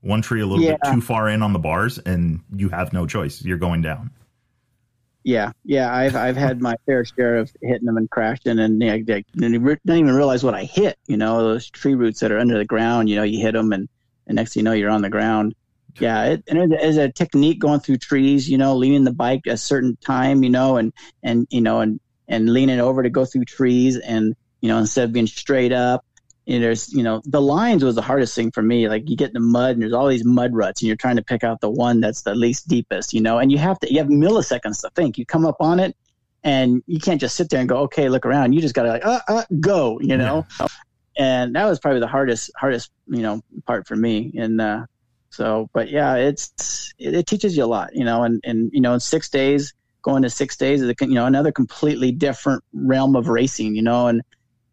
One 0.00 0.22
tree 0.22 0.40
a 0.40 0.46
little 0.46 0.64
yeah. 0.64 0.76
bit 0.82 0.92
too 0.92 1.00
far 1.00 1.28
in 1.28 1.42
on 1.42 1.52
the 1.52 1.58
bars 1.58 1.98
and 1.98 2.40
you 2.54 2.68
have 2.68 2.92
no 2.92 3.06
choice 3.06 3.42
you're 3.42 3.58
going 3.58 3.82
down. 3.82 4.10
Yeah 5.24 5.52
yeah 5.64 5.94
i've 5.94 6.16
i've 6.16 6.36
had 6.36 6.62
my 6.62 6.76
fair 6.86 7.04
share 7.04 7.36
of 7.36 7.52
hitting 7.60 7.84
them 7.84 7.98
and 7.98 8.08
crashing 8.08 8.58
and 8.58 8.80
they 8.80 9.02
didn't 9.02 9.26
even 9.86 10.14
realize 10.14 10.42
what 10.42 10.54
i 10.54 10.64
hit 10.64 10.96
you 11.06 11.18
know 11.18 11.42
those 11.42 11.68
tree 11.68 11.94
roots 11.94 12.20
that 12.20 12.32
are 12.32 12.38
under 12.38 12.56
the 12.56 12.64
ground 12.64 13.10
you 13.10 13.16
know 13.16 13.24
you 13.24 13.38
hit 13.38 13.52
them 13.52 13.72
and 13.72 13.88
the 14.28 14.34
next 14.34 14.54
thing 14.54 14.60
you 14.60 14.64
know 14.64 14.72
you're 14.72 14.90
on 14.90 15.02
the 15.02 15.10
ground. 15.10 15.54
Yeah. 15.98 16.24
It, 16.26 16.44
and 16.46 16.72
is 16.74 16.96
a 16.96 17.10
technique 17.10 17.58
going 17.58 17.80
through 17.80 17.96
trees 17.96 18.48
you 18.48 18.56
know 18.56 18.76
leaning 18.76 19.02
the 19.02 19.12
bike 19.12 19.48
a 19.48 19.56
certain 19.56 19.96
time 19.96 20.44
you 20.44 20.50
know 20.50 20.76
and 20.76 20.92
and 21.24 21.48
you 21.50 21.60
know 21.60 21.80
and 21.80 21.98
and 22.28 22.48
leaning 22.48 22.78
over 22.78 23.02
to 23.02 23.10
go 23.10 23.24
through 23.24 23.46
trees 23.46 23.96
and 23.96 24.36
you 24.60 24.68
know, 24.68 24.78
instead 24.78 25.04
of 25.04 25.12
being 25.12 25.26
straight 25.26 25.72
up. 25.72 26.04
And 26.46 26.62
there's, 26.62 26.90
you 26.94 27.02
know, 27.02 27.20
the 27.26 27.42
lines 27.42 27.84
was 27.84 27.94
the 27.94 28.00
hardest 28.00 28.34
thing 28.34 28.50
for 28.50 28.62
me. 28.62 28.88
Like 28.88 29.10
you 29.10 29.16
get 29.16 29.28
in 29.28 29.34
the 29.34 29.40
mud 29.40 29.72
and 29.72 29.82
there's 29.82 29.92
all 29.92 30.08
these 30.08 30.24
mud 30.24 30.54
ruts 30.54 30.80
and 30.80 30.86
you're 30.86 30.96
trying 30.96 31.16
to 31.16 31.22
pick 31.22 31.44
out 31.44 31.60
the 31.60 31.68
one 31.68 32.00
that's 32.00 32.22
the 32.22 32.34
least 32.34 32.68
deepest, 32.68 33.12
you 33.12 33.20
know, 33.20 33.36
and 33.38 33.52
you 33.52 33.58
have 33.58 33.78
to, 33.80 33.92
you 33.92 33.98
have 33.98 34.06
milliseconds 34.06 34.80
to 34.80 34.88
think. 34.94 35.18
You 35.18 35.26
come 35.26 35.44
up 35.44 35.56
on 35.60 35.78
it 35.78 35.94
and 36.42 36.82
you 36.86 37.00
can't 37.00 37.20
just 37.20 37.36
sit 37.36 37.50
there 37.50 37.60
and 37.60 37.68
go, 37.68 37.80
okay, 37.80 38.08
look 38.08 38.24
around. 38.24 38.54
You 38.54 38.62
just 38.62 38.74
got 38.74 38.84
to 38.84 38.88
like, 38.88 39.04
uh, 39.04 39.20
uh, 39.28 39.44
go, 39.60 40.00
you 40.00 40.16
know? 40.16 40.46
Yeah. 40.58 40.68
And 41.18 41.54
that 41.54 41.66
was 41.66 41.80
probably 41.80 42.00
the 42.00 42.06
hardest, 42.06 42.50
hardest, 42.56 42.92
you 43.08 43.20
know, 43.20 43.42
part 43.66 43.86
for 43.86 43.96
me. 43.96 44.32
And, 44.38 44.58
uh, 44.58 44.86
so, 45.28 45.68
but 45.74 45.90
yeah, 45.90 46.14
it's, 46.14 46.94
it, 46.98 47.14
it 47.14 47.26
teaches 47.26 47.58
you 47.58 47.64
a 47.64 47.66
lot, 47.66 47.94
you 47.94 48.06
know, 48.06 48.22
and, 48.22 48.40
and, 48.44 48.70
you 48.72 48.80
know, 48.80 48.94
in 48.94 49.00
six 49.00 49.28
days, 49.28 49.74
going 50.00 50.22
to 50.22 50.30
six 50.30 50.56
days 50.56 50.80
is, 50.80 50.88
a, 50.88 50.94
you 51.00 51.14
know, 51.14 51.26
another 51.26 51.52
completely 51.52 52.10
different 52.10 52.64
realm 52.72 53.16
of 53.16 53.28
racing, 53.28 53.76
you 53.76 53.82
know, 53.82 54.06
and, 54.06 54.22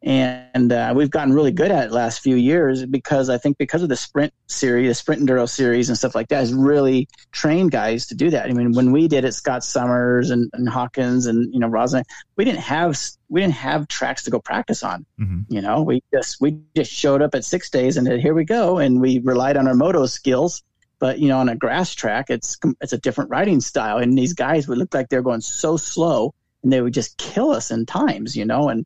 and 0.05 0.71
uh, 0.71 0.93
we've 0.95 1.09
gotten 1.09 1.33
really 1.33 1.51
good 1.51 1.71
at 1.71 1.87
it 1.87 1.91
last 1.91 2.19
few 2.19 2.35
years 2.35 2.85
because 2.85 3.27
I 3.27 3.39
think 3.39 3.57
because 3.57 3.81
of 3.81 3.89
the 3.89 3.95
sprint 3.95 4.31
series, 4.45 4.87
the 4.87 4.93
sprint 4.93 5.23
enduro 5.23 5.49
series 5.49 5.89
and 5.89 5.97
stuff 5.97 6.13
like 6.13 6.27
that 6.27 6.41
has 6.41 6.53
really 6.53 7.09
trained 7.31 7.71
guys 7.71 8.05
to 8.07 8.15
do 8.15 8.29
that. 8.29 8.47
I 8.47 8.53
mean, 8.53 8.73
when 8.73 8.91
we 8.91 9.07
did 9.07 9.25
it, 9.25 9.31
Scott 9.33 9.63
Summers 9.63 10.29
and, 10.29 10.47
and 10.53 10.69
Hawkins 10.69 11.25
and 11.25 11.51
you 11.51 11.59
know 11.59 11.67
Roslin, 11.67 12.03
we 12.35 12.45
didn't 12.45 12.59
have 12.59 12.99
we 13.29 13.41
didn't 13.41 13.55
have 13.55 13.87
tracks 13.87 14.23
to 14.25 14.29
go 14.29 14.39
practice 14.39 14.83
on. 14.83 15.07
Mm-hmm. 15.19 15.51
You 15.51 15.61
know, 15.61 15.81
we 15.81 16.03
just 16.13 16.39
we 16.39 16.59
just 16.75 16.91
showed 16.91 17.23
up 17.23 17.33
at 17.33 17.43
six 17.43 17.71
days 17.71 17.97
and 17.97 18.07
here 18.07 18.35
we 18.35 18.45
go, 18.45 18.77
and 18.77 19.01
we 19.01 19.17
relied 19.19 19.57
on 19.57 19.67
our 19.67 19.75
moto 19.75 20.05
skills. 20.05 20.61
But 20.99 21.17
you 21.17 21.29
know, 21.29 21.39
on 21.39 21.49
a 21.49 21.55
grass 21.55 21.95
track, 21.95 22.29
it's 22.29 22.59
it's 22.79 22.93
a 22.93 22.99
different 22.99 23.31
riding 23.31 23.59
style, 23.59 23.97
and 23.97 24.15
these 24.15 24.33
guys 24.33 24.67
would 24.67 24.77
look 24.77 24.93
like 24.93 25.09
they're 25.09 25.23
going 25.23 25.41
so 25.41 25.77
slow, 25.77 26.35
and 26.61 26.71
they 26.71 26.81
would 26.81 26.93
just 26.93 27.17
kill 27.17 27.49
us 27.49 27.71
in 27.71 27.87
times. 27.87 28.35
You 28.35 28.45
know, 28.45 28.69
and 28.69 28.85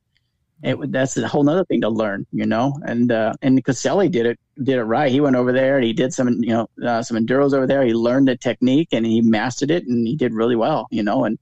it 0.61 0.91
that's 0.91 1.15
a 1.17 1.27
whole 1.27 1.47
other 1.49 1.65
thing 1.65 1.81
to 1.81 1.89
learn, 1.89 2.25
you 2.31 2.45
know. 2.45 2.79
And 2.83 3.11
uh, 3.11 3.33
and 3.41 3.63
Caselli 3.63 4.09
did 4.09 4.25
it 4.25 4.39
did 4.61 4.77
it 4.77 4.83
right. 4.83 5.11
He 5.11 5.21
went 5.21 5.35
over 5.35 5.51
there 5.51 5.77
and 5.77 5.85
he 5.85 5.93
did 5.93 6.13
some 6.13 6.29
you 6.43 6.49
know 6.49 6.69
uh, 6.85 7.01
some 7.01 7.17
enduros 7.17 7.53
over 7.53 7.65
there. 7.65 7.83
He 7.83 7.93
learned 7.93 8.27
the 8.27 8.35
technique 8.35 8.89
and 8.91 9.05
he 9.05 9.21
mastered 9.21 9.71
it 9.71 9.85
and 9.87 10.07
he 10.07 10.15
did 10.15 10.33
really 10.33 10.55
well, 10.55 10.87
you 10.91 11.03
know. 11.03 11.23
And 11.23 11.39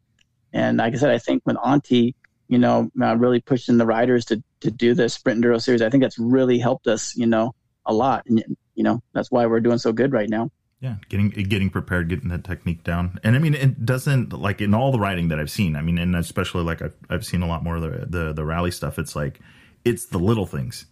and 0.54 0.78
like 0.78 0.94
I 0.94 0.98
said, 0.98 1.12
I 1.12 1.18
think 1.18 1.42
when 1.46 1.58
Auntie, 1.58 2.16
you 2.48 2.60
know, 2.60 2.92
uh, 3.02 3.18
really 3.18 3.42
pushing 3.42 3.78
the 3.78 3.86
riders 3.86 4.26
to 4.26 4.44
to 4.62 4.72
do 4.72 4.94
the 4.94 5.10
sprint 5.10 5.44
enduro 5.44 5.62
series, 5.62 5.82
I 5.82 5.90
think 5.90 6.04
that's 6.04 6.20
really 6.20 6.60
helped 6.60 6.88
us, 6.88 7.16
you 7.16 7.26
know, 7.26 7.56
a 7.86 7.94
lot. 7.94 8.24
And 8.28 8.44
you 8.76 8.84
know, 8.84 9.02
that's 9.14 9.32
why 9.32 9.48
we're 9.48 9.62
doing 9.62 9.80
so 9.80 9.92
good 9.92 10.14
right 10.14 10.30
now 10.30 10.52
yeah 10.80 10.96
getting 11.10 11.30
getting 11.30 11.70
prepared 11.70 12.10
getting 12.10 12.30
that 12.30 12.44
technique 12.44 12.84
down. 12.84 13.20
And 13.24 13.36
i 13.36 13.40
mean 13.40 13.54
it 13.54 13.86
doesn't 13.86 14.34
like 14.34 14.62
in 14.62 14.74
all 14.74 14.92
the 14.92 15.00
writing 15.00 15.30
that 15.30 15.40
i've 15.40 15.52
seen 15.52 15.76
i 15.76 15.82
mean 15.82 15.98
and 15.98 16.16
especially 16.16 16.64
like 16.64 16.82
i've, 16.82 16.96
I've 17.10 17.26
seen 17.26 17.42
a 17.42 17.48
lot 17.48 17.64
more 17.64 17.78
of 17.78 17.82
the, 17.82 18.06
the 18.06 18.34
the 18.34 18.46
rally 18.46 18.72
stuff 18.72 19.00
it's 19.00 19.16
like 19.16 19.40
it's 19.88 20.06
the 20.08 20.18
little 20.18 20.46
things. 20.46 20.86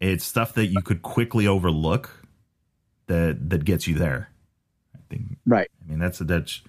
It's 0.00 0.24
stuff 0.24 0.54
that 0.54 0.66
you 0.66 0.82
could 0.82 1.02
quickly 1.02 1.46
overlook 1.46 2.10
that 3.06 3.50
that 3.50 3.64
gets 3.64 3.86
you 3.86 3.94
there 3.94 4.30
i 4.94 4.98
think. 5.10 5.36
Right. 5.46 5.70
I 5.82 5.90
mean 5.90 5.98
that's 5.98 6.20
a 6.20 6.24
that's 6.24 6.62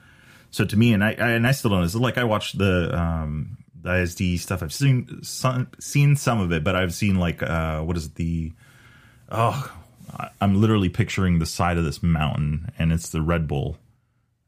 so 0.52 0.66
to 0.66 0.78
me 0.78 0.94
and 0.94 1.04
i, 1.04 1.10
I 1.10 1.32
and 1.32 1.48
i 1.48 1.52
still 1.52 1.72
don't 1.72 1.94
know 1.94 2.00
like 2.00 2.18
i 2.18 2.24
watched 2.24 2.58
the 2.58 2.98
um 2.98 3.58
the 3.82 3.90
isd 3.90 4.40
stuff 4.40 4.62
i've 4.62 4.74
seen 4.74 5.24
some 5.24 5.70
seen 5.80 6.16
some 6.18 6.42
of 6.42 6.52
it 6.52 6.64
but 6.64 6.76
i've 6.76 6.94
seen 6.94 7.16
like 7.16 7.42
uh 7.42 7.82
what 7.82 7.96
is 7.96 8.08
it 8.08 8.16
the 8.16 8.52
oh 9.30 9.72
I'm 10.42 10.62
literally 10.62 10.90
picturing 10.90 11.40
the 11.40 11.46
side 11.46 11.78
of 11.78 11.84
this 11.84 12.02
mountain, 12.04 12.72
and 12.78 12.92
it's 12.92 13.10
the 13.10 13.22
Red 13.22 13.48
Bull 13.48 13.78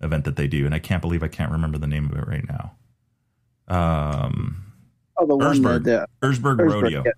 event 0.01 0.25
that 0.25 0.35
they 0.35 0.47
do, 0.47 0.65
and 0.65 0.73
I 0.73 0.79
can't 0.79 1.01
believe 1.01 1.23
I 1.23 1.27
can't 1.27 1.51
remember 1.51 1.77
the 1.77 1.87
name 1.87 2.09
of 2.09 2.17
it 2.17 2.27
right 2.27 2.45
now. 2.47 2.73
Um, 3.67 4.73
oh, 5.17 5.25
the 5.25 5.35
one 5.35 5.57
Erzberg, 5.57 5.83
the, 5.83 6.07
Erzberg, 6.21 6.57
Erzberg 6.57 6.71
Rodeo. 6.71 7.03
Yeah. 7.05 7.11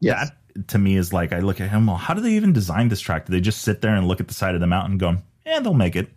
Yes. 0.00 0.28
That 0.28 0.36
to 0.68 0.78
me 0.78 0.96
is 0.96 1.12
like 1.12 1.32
I 1.32 1.40
look 1.40 1.60
at 1.60 1.70
him. 1.70 1.86
Well, 1.86 1.96
how 1.96 2.14
do 2.14 2.20
they 2.20 2.32
even 2.32 2.52
design 2.52 2.88
this 2.88 3.00
track? 3.00 3.26
Do 3.26 3.32
they 3.32 3.40
just 3.40 3.62
sit 3.62 3.80
there 3.80 3.94
and 3.94 4.06
look 4.06 4.20
at 4.20 4.28
the 4.28 4.34
side 4.34 4.54
of 4.54 4.60
the 4.60 4.66
mountain, 4.66 4.98
going, 4.98 5.22
"Yeah, 5.44 5.60
they'll 5.60 5.74
make 5.74 5.96
it." 5.96 6.08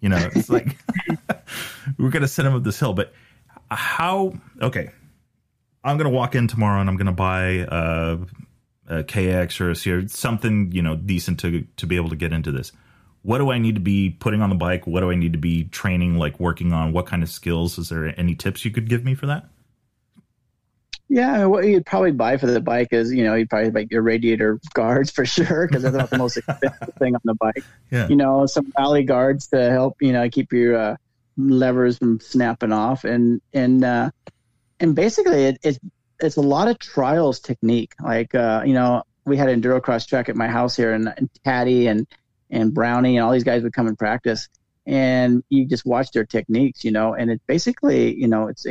You 0.00 0.08
know, 0.08 0.28
it's 0.34 0.50
like 0.50 0.76
we're 1.98 2.10
gonna 2.10 2.28
send 2.28 2.46
them 2.46 2.54
up 2.54 2.64
this 2.64 2.78
hill, 2.78 2.92
but 2.92 3.12
how? 3.70 4.34
Okay, 4.60 4.90
I'm 5.84 5.96
gonna 5.96 6.10
walk 6.10 6.34
in 6.34 6.48
tomorrow 6.48 6.80
and 6.80 6.90
I'm 6.90 6.96
gonna 6.96 7.12
buy 7.12 7.60
uh, 7.60 8.18
a 8.92 9.02
KX 9.02 9.60
or 9.60 9.70
a 9.70 9.74
CR, 9.74 10.06
something 10.08 10.70
you 10.72 10.82
know 10.82 10.96
decent 10.96 11.40
to 11.40 11.66
to 11.76 11.86
be 11.86 11.96
able 11.96 12.10
to 12.10 12.16
get 12.16 12.32
into 12.32 12.52
this. 12.52 12.72
What 13.22 13.38
do 13.38 13.50
I 13.50 13.58
need 13.58 13.76
to 13.76 13.80
be 13.80 14.10
putting 14.10 14.42
on 14.42 14.50
the 14.50 14.56
bike? 14.56 14.86
What 14.86 15.00
do 15.00 15.10
I 15.10 15.14
need 15.14 15.32
to 15.32 15.38
be 15.38 15.64
training, 15.64 16.16
like 16.16 16.40
working 16.40 16.72
on? 16.72 16.92
What 16.92 17.06
kind 17.06 17.22
of 17.22 17.28
skills? 17.28 17.78
Is 17.78 17.88
there 17.88 18.18
any 18.18 18.34
tips 18.34 18.64
you 18.64 18.70
could 18.72 18.88
give 18.88 19.04
me 19.04 19.14
for 19.14 19.26
that? 19.26 19.46
Yeah, 21.08 21.44
what 21.44 21.64
you'd 21.64 21.84
probably 21.84 22.12
buy 22.12 22.38
for 22.38 22.46
the 22.46 22.60
bike 22.60 22.88
is, 22.90 23.12
you 23.12 23.22
know, 23.22 23.34
you'd 23.34 23.50
probably 23.50 23.70
buy 23.70 23.86
your 23.90 24.00
radiator 24.00 24.58
guards 24.72 25.10
for 25.10 25.26
sure 25.26 25.66
because 25.68 25.82
that's 25.82 25.94
not 25.94 26.10
the 26.10 26.18
most 26.18 26.38
expensive 26.38 26.94
thing 26.98 27.14
on 27.14 27.20
the 27.24 27.34
bike. 27.34 27.64
Yeah. 27.90 28.08
You 28.08 28.16
know, 28.16 28.46
some 28.46 28.72
rally 28.78 29.04
guards 29.04 29.48
to 29.48 29.70
help, 29.70 29.96
you 30.00 30.12
know, 30.12 30.28
keep 30.28 30.52
your 30.52 30.74
uh, 30.76 30.96
levers 31.36 31.98
from 31.98 32.18
snapping 32.20 32.72
off, 32.72 33.04
and 33.04 33.40
and 33.52 33.84
uh, 33.84 34.10
and 34.80 34.94
basically 34.94 35.44
it, 35.44 35.58
it's 35.62 35.78
it's 36.22 36.36
a 36.36 36.40
lot 36.40 36.68
of 36.68 36.78
trials 36.78 37.40
technique. 37.40 37.94
Like 38.00 38.34
uh, 38.34 38.62
you 38.64 38.74
know, 38.74 39.02
we 39.26 39.36
had 39.36 39.48
an 39.48 39.60
endurocross 39.60 40.06
track 40.06 40.28
at 40.28 40.36
my 40.36 40.48
house 40.48 40.76
here, 40.76 40.92
and, 40.92 41.12
and 41.16 41.28
Taddy 41.44 41.88
and 41.88 42.06
and 42.50 42.72
Brownie 42.72 43.16
and 43.16 43.24
all 43.24 43.32
these 43.32 43.44
guys 43.44 43.62
would 43.62 43.72
come 43.72 43.88
and 43.88 43.98
practice, 43.98 44.48
and 44.86 45.42
you 45.48 45.66
just 45.66 45.84
watch 45.84 46.12
their 46.12 46.24
techniques, 46.24 46.84
you 46.84 46.92
know. 46.92 47.14
And 47.14 47.30
it's 47.30 47.44
basically, 47.46 48.14
you 48.14 48.28
know, 48.28 48.48
it's 48.48 48.66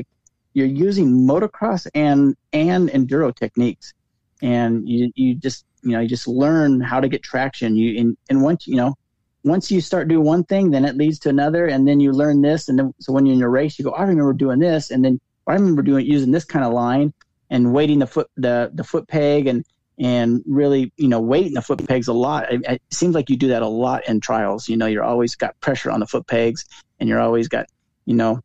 you're 0.53 0.67
using 0.67 1.11
motocross 1.11 1.87
and 1.93 2.35
and 2.53 2.89
enduro 2.89 3.35
techniques, 3.35 3.93
and 4.41 4.87
you 4.87 5.11
you 5.15 5.35
just 5.35 5.65
you 5.83 5.91
know 5.91 5.99
you 5.99 6.07
just 6.07 6.27
learn 6.27 6.81
how 6.81 6.99
to 6.99 7.07
get 7.07 7.23
traction. 7.23 7.75
You 7.75 7.99
and, 7.99 8.17
and 8.29 8.41
once 8.41 8.67
you 8.67 8.75
know 8.75 8.95
once 9.43 9.71
you 9.71 9.81
start 9.81 10.07
doing 10.07 10.25
one 10.25 10.43
thing, 10.43 10.71
then 10.71 10.85
it 10.85 10.95
leads 10.95 11.19
to 11.19 11.29
another, 11.29 11.65
and 11.65 11.87
then 11.87 11.99
you 11.99 12.11
learn 12.11 12.41
this, 12.41 12.69
and 12.69 12.77
then 12.77 12.93
so 12.99 13.11
when 13.11 13.25
you're 13.25 13.33
in 13.33 13.39
your 13.39 13.49
race, 13.49 13.77
you 13.77 13.85
go, 13.85 13.91
I 13.91 14.03
remember 14.03 14.33
doing 14.33 14.59
this, 14.59 14.91
and 14.91 15.03
then 15.03 15.19
I 15.47 15.53
remember 15.53 15.81
doing 15.81 16.05
using 16.05 16.31
this 16.31 16.45
kind 16.45 16.63
of 16.63 16.73
line, 16.73 17.13
and 17.51 17.73
weighting 17.73 17.99
the 17.99 18.07
foot 18.07 18.31
the 18.37 18.71
the 18.73 18.83
foot 18.83 19.07
peg 19.07 19.45
and 19.45 19.63
and 19.99 20.41
really 20.47 20.91
you 20.97 21.07
know 21.07 21.19
weighting 21.19 21.53
the 21.53 21.61
foot 21.61 21.85
pegs 21.87 22.07
a 22.07 22.13
lot. 22.13 22.51
It, 22.51 22.61
it, 22.67 22.81
seems 22.89 23.13
like 23.13 23.29
you 23.29 23.37
do 23.37 23.49
that 23.49 23.61
a 23.61 23.67
lot 23.67 24.07
in 24.07 24.19
trials. 24.19 24.67
You 24.67 24.77
know, 24.77 24.87
you're 24.87 25.03
always 25.03 25.35
got 25.35 25.59
pressure 25.59 25.91
on 25.91 25.99
the 25.99 26.07
foot 26.07 26.25
pegs, 26.25 26.65
and 26.99 27.07
you're 27.07 27.19
always 27.19 27.47
got 27.47 27.67
you 28.05 28.15
know 28.15 28.39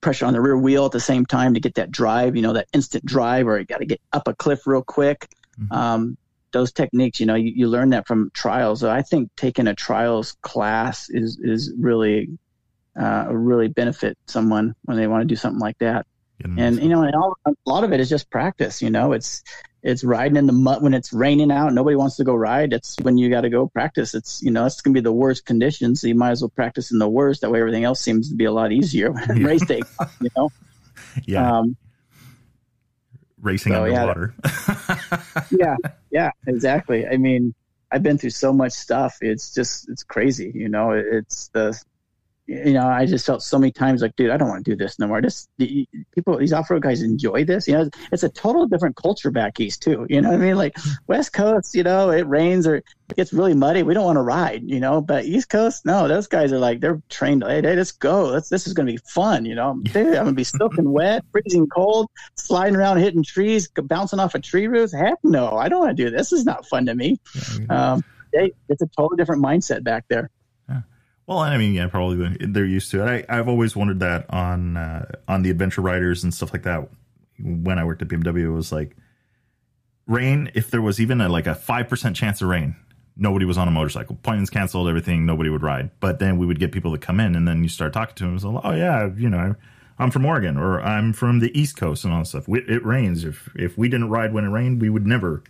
pressure 0.00 0.26
on 0.26 0.34
the 0.34 0.40
rear 0.40 0.56
wheel 0.56 0.86
at 0.86 0.92
the 0.92 1.00
same 1.00 1.26
time 1.26 1.54
to 1.54 1.60
get 1.60 1.74
that 1.74 1.90
drive. 1.90 2.36
You 2.36 2.42
know, 2.42 2.52
that 2.52 2.68
instant 2.72 3.04
drive, 3.04 3.48
or 3.48 3.58
you 3.58 3.64
got 3.64 3.78
to 3.78 3.86
get 3.86 4.00
up 4.12 4.28
a 4.28 4.34
cliff 4.34 4.66
real 4.66 4.82
quick. 4.82 5.28
Mm-hmm. 5.58 5.72
Um, 5.72 6.18
those 6.52 6.72
techniques, 6.72 7.18
you 7.18 7.26
know, 7.26 7.34
you, 7.34 7.52
you 7.54 7.68
learn 7.68 7.90
that 7.90 8.06
from 8.06 8.30
trials. 8.32 8.80
So 8.80 8.90
I 8.90 9.02
think 9.02 9.30
taking 9.36 9.66
a 9.66 9.74
trials 9.74 10.36
class 10.42 11.08
is 11.08 11.38
is 11.42 11.72
really 11.78 12.28
uh, 12.94 13.26
really 13.30 13.68
benefit 13.68 14.18
someone 14.26 14.74
when 14.82 14.98
they 14.98 15.06
want 15.06 15.22
to 15.22 15.26
do 15.26 15.36
something 15.36 15.60
like 15.60 15.78
that 15.78 16.06
and 16.44 16.82
you 16.82 16.88
know, 16.88 17.02
and 17.02 17.14
all, 17.14 17.34
a 17.46 17.52
lot 17.66 17.84
of 17.84 17.92
it 17.92 18.00
is 18.00 18.08
just 18.08 18.30
practice. 18.30 18.82
You 18.82 18.90
know, 18.90 19.12
it's 19.12 19.42
it's 19.82 20.04
riding 20.04 20.36
in 20.36 20.46
the 20.46 20.52
mud 20.52 20.82
when 20.82 20.94
it's 20.94 21.12
raining 21.12 21.50
out. 21.50 21.72
Nobody 21.72 21.96
wants 21.96 22.16
to 22.16 22.24
go 22.24 22.34
ride. 22.34 22.72
It's 22.72 22.96
when 23.00 23.16
you 23.18 23.30
got 23.30 23.42
to 23.42 23.50
go 23.50 23.68
practice. 23.68 24.14
It's 24.14 24.42
you 24.42 24.50
know, 24.50 24.66
it's 24.66 24.80
gonna 24.80 24.94
be 24.94 25.00
the 25.00 25.12
worst 25.12 25.46
conditions, 25.46 26.00
so 26.00 26.08
you 26.08 26.14
might 26.14 26.32
as 26.32 26.42
well 26.42 26.50
practice 26.50 26.90
in 26.92 26.98
the 26.98 27.08
worst. 27.08 27.40
That 27.40 27.50
way, 27.50 27.60
everything 27.60 27.84
else 27.84 28.00
seems 28.00 28.28
to 28.30 28.36
be 28.36 28.44
a 28.44 28.52
lot 28.52 28.72
easier. 28.72 29.14
Yeah. 29.34 29.46
Race 29.46 29.64
day, 29.66 29.82
you 30.20 30.30
know. 30.36 30.50
Yeah. 31.24 31.60
Um, 31.60 31.76
Racing 33.40 33.72
so, 33.72 33.84
underwater. 33.84 34.34
Yeah, 34.44 34.96
yeah, 35.50 35.76
yeah, 36.10 36.30
exactly. 36.46 37.06
I 37.06 37.16
mean, 37.16 37.54
I've 37.90 38.02
been 38.02 38.18
through 38.18 38.30
so 38.30 38.52
much 38.52 38.72
stuff. 38.72 39.18
It's 39.20 39.54
just 39.54 39.88
it's 39.88 40.02
crazy. 40.02 40.52
You 40.54 40.68
know, 40.68 40.90
it's 40.90 41.48
the 41.48 41.80
you 42.46 42.72
know, 42.72 42.86
I 42.86 43.06
just 43.06 43.26
felt 43.26 43.42
so 43.42 43.58
many 43.58 43.72
times 43.72 44.02
like, 44.02 44.14
dude, 44.14 44.30
I 44.30 44.36
don't 44.36 44.48
want 44.48 44.64
to 44.64 44.70
do 44.70 44.76
this 44.76 44.98
no 44.98 45.08
more. 45.08 45.20
This 45.20 45.48
the, 45.58 45.88
people, 46.14 46.38
these 46.38 46.52
off 46.52 46.70
road 46.70 46.82
guys 46.82 47.02
enjoy 47.02 47.44
this. 47.44 47.66
You 47.66 47.74
know, 47.74 47.90
it's 48.12 48.22
a 48.22 48.28
total 48.28 48.66
different 48.66 48.94
culture 48.94 49.32
back 49.32 49.58
east 49.58 49.82
too. 49.82 50.06
You 50.08 50.20
know 50.20 50.30
what 50.30 50.40
I 50.40 50.42
mean? 50.42 50.56
Like 50.56 50.76
West 51.08 51.32
Coast, 51.32 51.74
you 51.74 51.82
know, 51.82 52.10
it 52.10 52.26
rains 52.26 52.66
or 52.66 52.76
it 52.76 52.84
gets 53.16 53.32
really 53.32 53.54
muddy. 53.54 53.82
We 53.82 53.94
don't 53.94 54.04
want 54.04 54.16
to 54.16 54.22
ride, 54.22 54.62
you 54.64 54.78
know. 54.78 55.00
But 55.00 55.24
East 55.24 55.48
Coast, 55.48 55.84
no, 55.84 56.06
those 56.06 56.28
guys 56.28 56.52
are 56.52 56.58
like 56.58 56.80
they're 56.80 57.02
trained. 57.08 57.42
Hey, 57.44 57.62
hey 57.62 57.74
let's 57.74 57.92
go. 57.92 58.26
Let's, 58.26 58.48
this 58.48 58.68
is 58.68 58.74
going 58.74 58.86
to 58.86 58.92
be 58.92 59.00
fun. 59.08 59.44
You 59.44 59.56
know, 59.56 59.80
dude, 59.82 60.06
I'm 60.08 60.12
going 60.12 60.26
to 60.26 60.32
be 60.32 60.44
soaking 60.44 60.90
wet, 60.90 61.24
freezing 61.32 61.66
cold, 61.66 62.08
sliding 62.36 62.76
around, 62.76 62.98
hitting 62.98 63.24
trees, 63.24 63.68
bouncing 63.68 64.20
off 64.20 64.36
a 64.36 64.40
tree 64.40 64.68
roof. 64.68 64.92
Heck 64.92 65.18
no, 65.24 65.56
I 65.56 65.68
don't 65.68 65.80
want 65.80 65.96
to 65.96 66.04
do 66.04 66.10
this. 66.10 66.30
This 66.30 66.40
is 66.40 66.46
not 66.46 66.64
fun 66.66 66.86
to 66.86 66.94
me. 66.94 67.18
Yeah, 67.58 67.92
um, 67.94 68.04
they, 68.32 68.52
it's 68.68 68.82
a 68.82 68.86
totally 68.86 69.16
different 69.16 69.42
mindset 69.42 69.82
back 69.82 70.04
there. 70.08 70.30
Well, 71.26 71.38
I 71.38 71.56
mean, 71.58 71.74
yeah, 71.74 71.88
probably 71.88 72.36
they're 72.40 72.64
used 72.64 72.90
to 72.92 73.04
it. 73.04 73.26
I, 73.28 73.38
I've 73.38 73.48
always 73.48 73.74
wondered 73.74 74.00
that 74.00 74.26
on 74.30 74.76
uh, 74.76 75.06
on 75.26 75.42
the 75.42 75.50
adventure 75.50 75.80
riders 75.80 76.22
and 76.22 76.32
stuff 76.32 76.52
like 76.52 76.62
that. 76.62 76.88
When 77.38 77.78
I 77.78 77.84
worked 77.84 78.02
at 78.02 78.08
BMW, 78.08 78.44
it 78.44 78.50
was 78.50 78.70
like 78.70 78.96
rain. 80.06 80.50
If 80.54 80.70
there 80.70 80.82
was 80.82 81.00
even 81.00 81.20
a, 81.20 81.28
like 81.28 81.46
a 81.46 81.54
five 81.54 81.88
percent 81.88 82.14
chance 82.14 82.40
of 82.40 82.48
rain, 82.48 82.76
nobody 83.16 83.44
was 83.44 83.58
on 83.58 83.66
a 83.66 83.72
motorcycle. 83.72 84.16
Plans 84.22 84.50
canceled, 84.50 84.88
everything. 84.88 85.26
Nobody 85.26 85.50
would 85.50 85.62
ride. 85.62 85.90
But 85.98 86.20
then 86.20 86.38
we 86.38 86.46
would 86.46 86.60
get 86.60 86.70
people 86.70 86.92
to 86.92 86.98
come 86.98 87.18
in, 87.18 87.34
and 87.34 87.46
then 87.46 87.62
you 87.62 87.68
start 87.68 87.92
talking 87.92 88.14
to 88.14 88.24
them. 88.24 88.38
So, 88.38 88.60
oh 88.62 88.72
yeah, 88.72 89.10
you 89.16 89.28
know, 89.28 89.56
I'm 89.98 90.12
from 90.12 90.24
Oregon, 90.24 90.56
or 90.56 90.80
I'm 90.80 91.12
from 91.12 91.40
the 91.40 91.58
East 91.58 91.76
Coast, 91.76 92.04
and 92.04 92.12
all 92.12 92.20
that 92.20 92.26
stuff. 92.26 92.48
It 92.48 92.84
rains. 92.86 93.24
If 93.24 93.50
if 93.56 93.76
we 93.76 93.88
didn't 93.88 94.10
ride 94.10 94.32
when 94.32 94.44
it 94.44 94.50
rained, 94.50 94.80
we 94.80 94.90
would 94.90 95.06
never. 95.06 95.42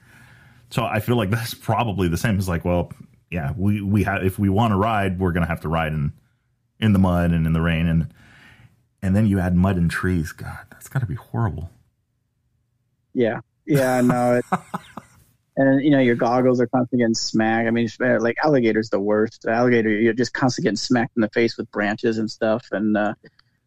So 0.70 0.84
I 0.84 1.00
feel 1.00 1.16
like 1.16 1.30
that's 1.30 1.52
probably 1.52 2.08
the 2.08 2.16
same. 2.16 2.38
It's 2.38 2.48
like, 2.48 2.64
well, 2.64 2.90
yeah, 3.30 3.52
we 3.56 3.80
we 3.82 4.04
have 4.04 4.24
if 4.24 4.38
we 4.38 4.48
want 4.48 4.72
to 4.72 4.76
ride, 4.76 5.18
we're 5.18 5.32
gonna 5.32 5.46
have 5.46 5.60
to 5.62 5.68
ride 5.68 5.92
in 5.92 6.12
in 6.78 6.92
the 6.92 6.98
mud 6.98 7.32
and 7.32 7.46
in 7.46 7.52
the 7.52 7.60
rain 7.60 7.86
and 7.86 8.12
and 9.02 9.14
then 9.14 9.26
you 9.26 9.38
add 9.38 9.54
mud 9.54 9.76
and 9.76 9.90
trees. 9.90 10.32
God, 10.32 10.66
that's 10.70 10.88
got 10.88 11.00
to 11.00 11.06
be 11.06 11.14
horrible. 11.14 11.70
Yeah, 13.14 13.40
yeah, 13.64 14.00
no. 14.00 14.34
It, 14.34 14.44
and 15.56 15.82
you 15.82 15.90
know 15.90 16.00
your 16.00 16.16
goggles 16.16 16.60
are 16.60 16.66
constantly 16.66 17.04
getting 17.04 17.14
smacked. 17.14 17.68
I 17.68 17.70
mean, 17.70 17.88
like 18.00 18.36
alligators, 18.42 18.90
the 18.90 19.00
worst. 19.00 19.46
Alligator, 19.46 19.90
you're 19.90 20.12
just 20.12 20.32
constantly 20.32 20.66
getting 20.66 20.76
smacked 20.76 21.16
in 21.16 21.22
the 21.22 21.30
face 21.30 21.56
with 21.56 21.70
branches 21.70 22.18
and 22.18 22.30
stuff. 22.30 22.66
And 22.72 22.96
uh, 22.96 23.14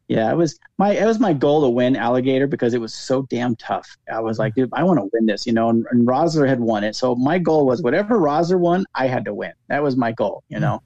Yeah, 0.10 0.32
it 0.32 0.36
was 0.36 0.60
my 0.80 0.94
it 0.94 1.06
was 1.06 1.20
my 1.20 1.34
goal 1.34 1.62
to 1.62 1.70
win 1.70 1.96
alligator 1.96 2.48
because 2.48 2.74
it 2.74 2.82
was 2.82 2.96
so 2.96 3.22
damn 3.30 3.56
tough. 3.56 3.88
I 4.12 4.20
was 4.20 4.40
like, 4.40 4.56
dude, 4.56 4.72
I 4.74 4.84
want 4.84 5.00
to 5.00 5.08
win 5.14 5.28
this, 5.28 5.46
you 5.46 5.54
know. 5.54 5.70
And, 5.70 5.86
and 5.92 6.08
Roeseler 6.08 6.48
had 6.48 6.60
won 6.60 6.84
it, 6.84 6.96
so 6.96 7.14
my 7.14 7.38
goal 7.38 7.68
was 7.68 7.84
whatever 7.84 8.18
Roeseler 8.18 8.60
won, 8.60 8.86
I 8.96 9.06
had 9.06 9.24
to 9.26 9.36
win. 9.36 9.54
That 9.68 9.84
was 9.84 9.96
my 9.96 10.12
goal, 10.12 10.44
you 10.50 10.60
know. 10.60 10.82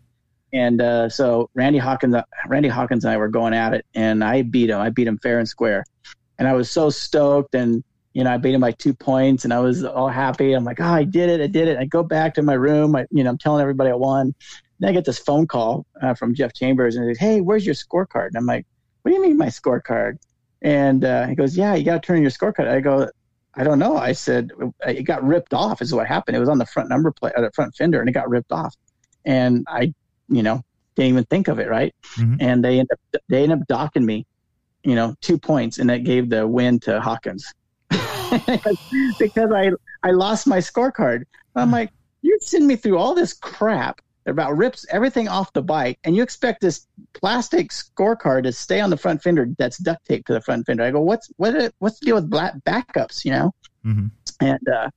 And 0.52 0.82
uh, 0.82 1.08
so 1.08 1.50
Randy 1.56 1.80
Hawkins, 1.80 2.18
Randy 2.48 2.68
Hawkins 2.68 3.06
and 3.06 3.14
I 3.14 3.18
were 3.18 3.30
going 3.30 3.54
at 3.54 3.74
it, 3.74 3.86
and 3.96 4.26
I 4.26 4.42
beat 4.42 4.70
him. 4.70 4.80
I 4.82 4.90
beat 4.90 5.08
him 5.08 5.18
fair 5.20 5.40
and 5.40 5.48
square, 5.48 5.86
and 6.38 6.46
I 6.46 6.52
was 6.52 6.70
so 6.70 6.90
stoked. 6.90 7.56
And 7.56 7.82
you 8.12 8.26
know, 8.26 8.32
I 8.34 8.36
beat 8.36 8.54
him 8.54 8.60
by 8.62 8.72
two 8.74 8.94
points, 8.94 9.46
and 9.46 9.54
I 9.54 9.60
was 9.60 9.86
all 9.86 10.10
happy. 10.10 10.52
I'm 10.52 10.66
like, 10.66 10.82
oh, 10.82 10.84
I 10.84 11.06
did 11.06 11.30
it, 11.30 11.42
I 11.42 11.48
did 11.48 11.70
it. 11.70 11.78
I 11.78 11.86
go 11.86 12.04
back 12.04 12.34
to 12.34 12.42
my 12.42 12.56
room. 12.56 12.94
I, 12.98 13.06
you 13.10 13.24
know, 13.24 13.30
I'm 13.30 13.38
telling 13.38 13.62
everybody 13.62 13.90
I 13.90 13.96
won. 13.96 14.36
Then 14.80 14.90
I 14.90 14.92
get 14.92 15.06
this 15.06 15.18
phone 15.18 15.48
call 15.48 15.86
uh, 16.02 16.14
from 16.14 16.36
Jeff 16.36 16.54
Chambers, 16.54 16.98
and 16.98 17.08
he 17.08 17.16
says, 17.16 17.22
"Hey, 17.22 17.40
where's 17.40 17.66
your 17.66 17.74
scorecard?" 17.74 18.28
And 18.28 18.36
I'm 18.36 18.46
like, 18.46 18.66
"What 19.04 19.12
do 19.12 19.16
you 19.16 19.22
mean 19.22 19.38
my 19.38 19.48
scorecard?" 19.48 20.18
And 20.62 21.06
uh, 21.06 21.28
he 21.28 21.36
goes, 21.36 21.56
"Yeah, 21.56 21.76
you 21.76 21.86
got 21.86 22.02
to 22.02 22.06
turn 22.06 22.18
in 22.18 22.24
your 22.24 22.32
scorecard." 22.32 22.68
I 22.68 22.80
go, 22.80 23.10
"I 23.54 23.64
don't 23.64 23.80
know." 23.80 23.96
I 23.96 24.14
said, 24.14 24.52
"It 24.88 25.04
got 25.04 25.24
ripped 25.24 25.54
off." 25.54 25.82
Is 25.82 25.94
what 25.94 26.08
happened. 26.08 26.36
It 26.36 26.40
was 26.40 26.50
on 26.50 26.58
the 26.58 26.66
front 26.66 26.90
number 26.90 27.12
plate, 27.12 27.34
uh, 27.36 27.42
the 27.42 27.52
front 27.52 27.76
fender, 27.76 28.00
and 28.00 28.10
it 28.10 28.14
got 28.14 28.30
ripped 28.30 28.52
off. 28.52 28.76
And 29.26 29.66
I 29.70 29.94
you 30.30 30.44
know, 30.44 30.62
didn't 30.96 31.10
even 31.10 31.26
think 31.26 31.48
of 31.48 31.60
it, 31.60 31.70
right? 31.70 31.94
Mm-hmm. 32.18 32.36
And 32.40 32.64
they 32.64 32.80
end 32.80 32.90
up 32.92 33.22
they 33.30 33.44
end 33.44 33.52
up 33.52 33.60
docking 33.68 34.06
me, 34.06 34.26
you 34.84 34.96
know, 34.96 35.16
two 35.22 35.38
points, 35.38 35.80
and 35.80 35.90
that 35.90 36.04
gave 36.04 36.30
the 36.30 36.48
win 36.48 36.80
to 36.82 37.00
Hawkins 37.00 37.52
because 37.90 39.52
I 39.52 39.72
I 40.04 40.12
lost 40.12 40.48
my 40.48 40.58
scorecard. 40.58 41.24
I'm 41.56 41.72
like, 41.72 41.92
you 42.22 42.38
send 42.42 42.66
me 42.66 42.76
through 42.76 42.98
all 42.98 43.14
this 43.14 43.34
crap 43.34 44.02
about 44.26 44.58
rips 44.58 44.86
everything 44.92 45.28
off 45.28 45.54
the 45.54 45.62
bike, 45.62 46.00
and 46.04 46.16
you 46.16 46.24
expect 46.24 46.62
this 46.62 46.88
plastic 47.14 47.70
scorecard 47.70 48.44
to 48.44 48.52
stay 48.52 48.80
on 48.80 48.90
the 48.90 48.98
front 48.98 49.22
fender 49.22 49.48
that's 49.58 49.78
duct 49.78 50.06
taped 50.06 50.28
to 50.28 50.34
the 50.34 50.42
front 50.42 50.66
fender. 50.66 50.84
I 50.84 50.92
go, 50.92 51.02
what's 51.02 51.32
what? 51.38 51.74
What's 51.80 52.00
the 52.00 52.06
deal 52.06 52.16
with 52.16 52.30
black 52.30 52.56
backups? 52.66 53.26
You 53.26 53.32
know, 53.32 53.56
mm-hmm. 53.86 54.08
and 54.40 54.70
uh, 54.70 54.90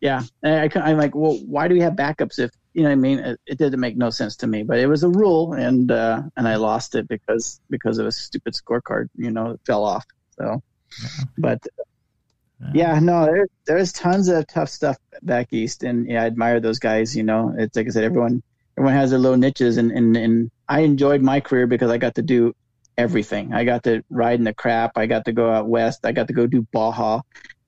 yeah, 0.00 0.22
and 0.42 0.70
I, 0.76 0.80
I'm 0.80 0.98
like, 0.98 1.14
well, 1.14 1.38
why 1.46 1.66
do 1.66 1.74
we 1.74 1.80
have 1.80 1.94
backups 1.94 2.38
if 2.38 2.50
you 2.74 2.82
know 2.82 2.90
I 2.90 2.94
mean? 2.94 3.20
It, 3.20 3.40
it, 3.46 3.58
didn't 3.58 3.80
make 3.80 3.96
no 3.96 4.10
sense 4.10 4.36
to 4.36 4.46
me, 4.46 4.62
but 4.62 4.78
it 4.78 4.86
was 4.86 5.02
a 5.02 5.08
rule, 5.08 5.54
and 5.54 5.90
uh, 5.90 6.22
and 6.36 6.46
I 6.46 6.56
lost 6.56 6.94
it 6.94 7.08
because 7.08 7.60
because 7.70 7.98
of 7.98 8.06
a 8.06 8.12
stupid 8.12 8.52
scorecard. 8.52 9.08
You 9.16 9.30
know, 9.30 9.52
it 9.52 9.60
fell 9.64 9.82
off. 9.82 10.04
So, 10.38 10.62
yeah. 11.02 11.24
but 11.38 11.66
yeah. 12.60 12.70
yeah, 12.74 13.00
no, 13.00 13.24
there, 13.24 13.46
there's 13.66 13.92
tons 13.92 14.28
of 14.28 14.46
tough 14.46 14.68
stuff 14.68 14.98
back 15.22 15.52
east, 15.52 15.84
and 15.84 16.06
yeah, 16.06 16.22
I 16.22 16.26
admire 16.26 16.60
those 16.60 16.78
guys. 16.78 17.16
You 17.16 17.22
know, 17.22 17.54
it's 17.56 17.74
like 17.74 17.86
I 17.86 17.90
said, 17.90 18.04
everyone 18.04 18.42
everyone 18.76 18.94
has 18.94 19.10
their 19.10 19.18
little 19.18 19.38
niches, 19.38 19.76
and 19.76 19.90
and 19.92 20.16
and 20.16 20.50
I 20.68 20.80
enjoyed 20.80 21.22
my 21.22 21.40
career 21.40 21.66
because 21.66 21.90
I 21.90 21.98
got 21.98 22.14
to 22.16 22.22
do 22.22 22.54
everything. 22.96 23.52
I 23.52 23.64
got 23.64 23.82
to 23.84 24.02
ride 24.10 24.38
in 24.38 24.44
the 24.44 24.54
crap. 24.54 24.92
I 24.96 25.06
got 25.06 25.24
to 25.26 25.32
go 25.32 25.50
out 25.50 25.68
west. 25.68 26.04
I 26.04 26.12
got 26.12 26.28
to 26.28 26.32
go 26.32 26.46
do 26.46 26.62
Baja 26.72 27.20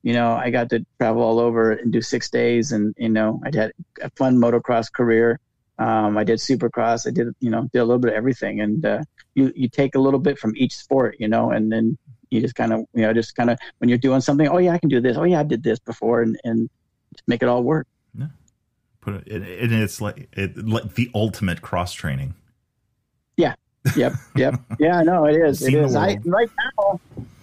you 0.07 0.13
know, 0.13 0.35
I 0.35 0.51
got 0.51 0.69
to 0.69 0.85
travel 0.99 1.21
all 1.21 1.37
over 1.37 1.73
and 1.73 1.91
do 1.91 2.01
six 2.01 2.29
days, 2.29 2.71
and 2.71 2.95
you 2.97 3.09
know, 3.09 3.41
I 3.43 3.53
had 3.53 3.73
a 4.01 4.09
fun 4.11 4.37
motocross 4.37 4.89
career. 4.89 5.37
Um, 5.79 6.17
I 6.17 6.23
did 6.23 6.39
supercross. 6.39 7.05
I 7.05 7.11
did, 7.11 7.27
you 7.41 7.49
know, 7.49 7.67
did 7.73 7.79
a 7.79 7.83
little 7.83 7.99
bit 7.99 8.11
of 8.11 8.15
everything, 8.15 8.61
and 8.61 8.85
uh, 8.85 9.03
you 9.35 9.51
you 9.53 9.67
take 9.67 9.95
a 9.95 9.99
little 9.99 10.21
bit 10.21 10.39
from 10.39 10.53
each 10.55 10.77
sport, 10.77 11.17
you 11.19 11.27
know, 11.27 11.51
and 11.51 11.69
then 11.69 11.97
you 12.29 12.39
just 12.39 12.55
kind 12.55 12.71
of, 12.71 12.85
you 12.93 13.01
know, 13.01 13.11
just 13.13 13.35
kind 13.35 13.49
of 13.49 13.59
when 13.79 13.89
you're 13.89 13.97
doing 13.97 14.21
something, 14.21 14.47
oh 14.47 14.59
yeah, 14.59 14.71
I 14.71 14.77
can 14.77 14.87
do 14.87 15.01
this. 15.01 15.17
Oh 15.17 15.23
yeah, 15.23 15.41
I 15.41 15.43
did 15.43 15.61
this 15.61 15.79
before, 15.79 16.21
and 16.21 16.39
and 16.45 16.69
make 17.27 17.43
it 17.43 17.49
all 17.49 17.63
work. 17.63 17.85
Put 19.07 19.25
it, 19.25 19.61
and 19.61 19.71
it's 19.71 20.01
like 20.01 20.27
it 20.33 20.67
like 20.67 20.95
the 20.95 21.09
ultimate 21.15 21.61
cross 21.61 21.93
training. 21.93 22.33
Yeah. 23.37 23.55
Yep. 23.95 24.13
Yep. 24.35 24.55
yeah. 24.79 25.01
No, 25.01 25.25
it 25.25 25.37
is. 25.37 25.65
It 25.65 25.73
is. 25.73 25.95
I 25.95 26.19
right 26.25 26.49
now 26.77 26.99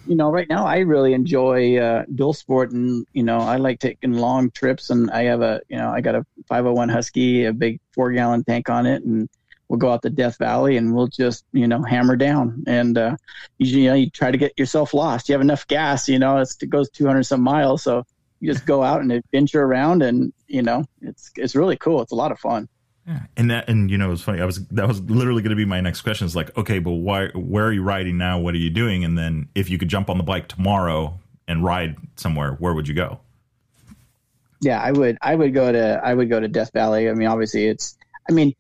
you 0.07 0.15
know, 0.15 0.31
right 0.31 0.47
now 0.47 0.67
I 0.67 0.81
really 0.81 1.15
enjoy 1.15 1.79
uh, 1.79 2.05
dual 2.15 2.35
sport, 2.35 2.73
and 2.73 3.07
you 3.15 3.23
know, 3.23 3.39
I 3.39 3.57
like 3.57 3.81
taking 3.81 4.13
long 4.13 4.51
trips. 4.51 4.91
And 4.91 5.11
I 5.11 5.23
have 5.23 5.41
a, 5.41 5.63
you 5.71 5.79
know, 5.79 5.89
I 5.89 6.03
got 6.03 6.15
a 6.15 6.27
501 6.49 6.91
Husky, 6.91 7.47
a 7.47 7.53
big 7.55 7.81
four 7.95 8.13
gallon 8.13 8.45
tank 8.45 8.69
on 8.69 8.85
it, 8.85 9.03
and 9.03 9.27
we'll 9.69 9.79
go 9.79 9.91
out 9.91 10.03
to 10.03 10.11
Death 10.11 10.37
Valley 10.37 10.77
and 10.77 10.95
we'll 10.95 11.07
just, 11.07 11.47
you 11.53 11.67
know, 11.67 11.83
hammer 11.83 12.17
down. 12.17 12.63
And 12.67 12.99
uh, 12.99 13.17
you, 13.57 13.79
you 13.81 13.89
know, 13.89 13.95
you 13.95 14.11
try 14.11 14.31
to 14.31 14.37
get 14.37 14.59
yourself 14.59 14.93
lost. 14.93 15.31
You 15.31 15.33
have 15.33 15.41
enough 15.41 15.67
gas, 15.67 16.11
you 16.11 16.19
know, 16.19 16.37
it 16.37 16.69
goes 16.69 16.91
200 16.91 17.23
some 17.23 17.41
miles, 17.41 17.83
so 17.83 18.05
you 18.45 18.53
just 18.53 18.67
go 18.67 18.83
out 18.83 19.01
and 19.01 19.11
adventure 19.11 19.63
around, 19.63 20.03
and 20.03 20.31
you 20.49 20.61
know, 20.61 20.85
it's 21.01 21.31
it's 21.37 21.57
really 21.57 21.79
cool. 21.79 22.03
It's 22.03 22.13
a 22.13 22.15
lot 22.15 22.31
of 22.31 22.39
fun. 22.39 22.69
Yeah, 23.07 23.21
and 23.39 23.51
that, 23.51 23.71
and 23.71 23.91
you 23.91 23.97
know, 23.97 24.13
it's 24.13 24.21
funny. 24.21 24.43
I 24.43 24.45
was 24.45 24.67
that 24.69 24.87
was 24.87 25.01
literally 25.01 25.41
going 25.41 25.51
to 25.51 25.57
be 25.57 25.65
my 25.65 25.81
next 25.81 26.03
question. 26.03 26.27
Is 26.27 26.37
like, 26.37 26.55
okay, 26.59 26.79
but 26.79 26.91
why? 26.91 27.29
Where 27.29 27.65
are 27.65 27.73
you 27.73 27.83
riding 27.83 28.19
now? 28.19 28.39
What 28.39 28.53
are 28.53 28.59
you 28.59 28.69
doing? 28.69 29.03
And 29.03 29.17
then, 29.17 29.49
if 29.55 29.71
you 29.71 29.79
could 29.79 29.89
jump 29.89 30.11
on 30.11 30.19
the 30.19 30.25
bike 30.25 30.49
tomorrow 30.49 31.19
and 31.49 31.65
ride 31.65 31.97
somewhere, 32.17 32.53
where 32.53 32.75
would 32.75 32.87
you 32.87 32.95
go? 32.95 33.19
Yeah, 34.61 34.79
I 34.79 34.93
would. 34.93 35.17
I 35.23 35.35
would 35.35 35.55
go 35.55 35.73
to. 35.73 36.01
I 36.05 36.13
would 36.13 36.29
go 36.29 36.39
to 36.39 36.49
Death 36.49 36.71
Valley. 36.75 37.09
I 37.09 37.15
mean, 37.15 37.29
obviously, 37.29 37.67
it's. 37.67 37.97
I 38.29 38.33
mean, 38.33 38.55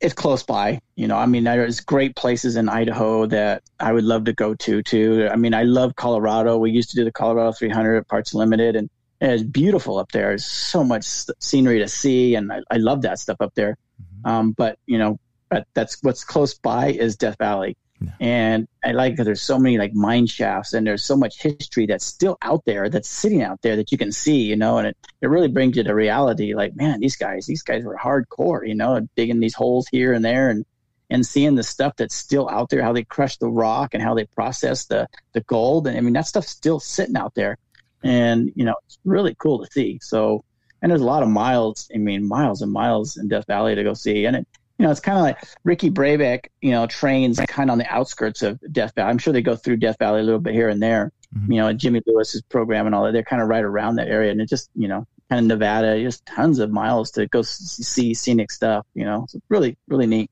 it's 0.00 0.14
close 0.14 0.44
by. 0.44 0.80
You 0.94 1.08
know, 1.08 1.16
I 1.16 1.26
mean, 1.26 1.42
there's 1.42 1.80
great 1.80 2.14
places 2.14 2.54
in 2.54 2.68
Idaho 2.68 3.26
that 3.26 3.64
I 3.80 3.92
would 3.92 4.04
love 4.04 4.24
to 4.26 4.32
go 4.32 4.54
to. 4.54 4.82
Too. 4.82 5.28
I 5.28 5.34
mean, 5.34 5.52
I 5.52 5.64
love 5.64 5.96
Colorado. 5.96 6.58
We 6.58 6.70
used 6.70 6.90
to 6.90 6.96
do 6.96 7.04
the 7.04 7.12
Colorado 7.12 7.50
300 7.50 7.96
at 7.96 8.08
Parts 8.08 8.34
Limited, 8.34 8.76
and 8.76 8.88
and 9.20 9.32
it's 9.32 9.42
beautiful 9.42 9.98
up 9.98 10.12
there. 10.12 10.28
There's 10.28 10.46
so 10.46 10.84
much 10.84 11.04
scenery 11.38 11.78
to 11.78 11.88
see, 11.88 12.34
and 12.34 12.52
I, 12.52 12.60
I 12.70 12.76
love 12.76 13.02
that 13.02 13.18
stuff 13.18 13.38
up 13.40 13.54
there. 13.54 13.78
Mm-hmm. 14.00 14.28
Um, 14.28 14.52
but 14.52 14.78
you 14.86 14.98
know, 14.98 15.18
but 15.48 15.66
that's 15.74 16.02
what's 16.02 16.24
close 16.24 16.54
by 16.54 16.88
is 16.88 17.16
Death 17.16 17.36
Valley, 17.38 17.76
yeah. 18.00 18.10
and 18.20 18.68
I 18.84 18.92
like 18.92 19.16
that 19.16 19.24
there's 19.24 19.42
so 19.42 19.58
many 19.58 19.78
like 19.78 19.94
mine 19.94 20.26
shafts, 20.26 20.74
and 20.74 20.86
there's 20.86 21.04
so 21.04 21.16
much 21.16 21.40
history 21.40 21.86
that's 21.86 22.04
still 22.04 22.36
out 22.42 22.64
there, 22.66 22.88
that's 22.88 23.08
sitting 23.08 23.42
out 23.42 23.62
there 23.62 23.76
that 23.76 23.90
you 23.92 23.98
can 23.98 24.12
see, 24.12 24.42
you 24.42 24.56
know, 24.56 24.78
and 24.78 24.88
it, 24.88 24.96
it 25.22 25.28
really 25.28 25.48
brings 25.48 25.76
you 25.76 25.84
to 25.84 25.94
reality. 25.94 26.54
Like, 26.54 26.76
man, 26.76 27.00
these 27.00 27.16
guys, 27.16 27.46
these 27.46 27.62
guys 27.62 27.84
were 27.84 27.96
hardcore, 27.96 28.66
you 28.66 28.74
know, 28.74 29.06
digging 29.16 29.40
these 29.40 29.54
holes 29.54 29.86
here 29.88 30.12
and 30.12 30.24
there, 30.24 30.50
and 30.50 30.64
and 31.08 31.24
seeing 31.24 31.54
the 31.54 31.62
stuff 31.62 31.94
that's 31.96 32.16
still 32.16 32.48
out 32.50 32.68
there, 32.68 32.82
how 32.82 32.92
they 32.92 33.04
crush 33.04 33.36
the 33.36 33.48
rock 33.48 33.94
and 33.94 34.02
how 34.02 34.14
they 34.14 34.24
process 34.26 34.86
the 34.86 35.08
the 35.32 35.40
gold, 35.42 35.86
and 35.86 35.96
I 35.96 36.00
mean 36.00 36.14
that 36.14 36.26
stuff's 36.26 36.50
still 36.50 36.80
sitting 36.80 37.16
out 37.16 37.34
there 37.34 37.56
and 38.04 38.52
you 38.54 38.64
know 38.64 38.74
it's 38.86 38.98
really 39.04 39.34
cool 39.38 39.64
to 39.64 39.70
see. 39.70 39.98
So, 40.02 40.44
and 40.82 40.90
there's 40.90 41.00
a 41.00 41.06
lot 41.06 41.22
of 41.22 41.28
miles. 41.28 41.88
I 41.94 41.98
mean, 41.98 42.26
miles 42.26 42.62
and 42.62 42.72
miles 42.72 43.16
in 43.16 43.28
Death 43.28 43.46
Valley 43.46 43.74
to 43.74 43.82
go 43.82 43.94
see, 43.94 44.26
and 44.26 44.36
it, 44.36 44.46
you 44.78 44.84
know, 44.84 44.90
it's 44.90 45.00
kind 45.00 45.16
of 45.16 45.22
like 45.22 45.38
Ricky 45.64 45.90
Brabec, 45.90 46.46
you 46.60 46.70
know, 46.70 46.86
trains 46.86 47.40
kind 47.48 47.70
of 47.70 47.72
on 47.72 47.78
the 47.78 47.90
outskirts 47.92 48.42
of 48.42 48.60
Death 48.72 48.92
Valley. 48.94 49.10
I'm 49.10 49.18
sure 49.18 49.32
they 49.32 49.42
go 49.42 49.56
through 49.56 49.78
Death 49.78 49.96
Valley 49.98 50.20
a 50.20 50.24
little 50.24 50.40
bit 50.40 50.54
here 50.54 50.68
and 50.68 50.82
there. 50.82 51.12
Mm-hmm. 51.34 51.52
You 51.52 51.60
know, 51.60 51.72
Jimmy 51.72 52.02
Lewis's 52.06 52.42
program 52.42 52.86
and 52.86 52.94
all 52.94 53.04
that. 53.04 53.12
They're 53.12 53.22
kind 53.22 53.42
of 53.42 53.48
right 53.48 53.64
around 53.64 53.96
that 53.96 54.08
area, 54.08 54.30
and 54.30 54.40
it 54.40 54.48
just, 54.48 54.70
you 54.74 54.88
know, 54.88 55.06
kind 55.30 55.40
of 55.40 55.46
Nevada, 55.46 56.00
just 56.02 56.24
tons 56.26 56.58
of 56.58 56.70
miles 56.70 57.10
to 57.12 57.26
go 57.26 57.42
see 57.42 58.14
scenic 58.14 58.50
stuff. 58.50 58.86
You 58.94 59.04
know, 59.04 59.24
it's 59.24 59.36
really, 59.48 59.76
really 59.88 60.06
neat 60.06 60.30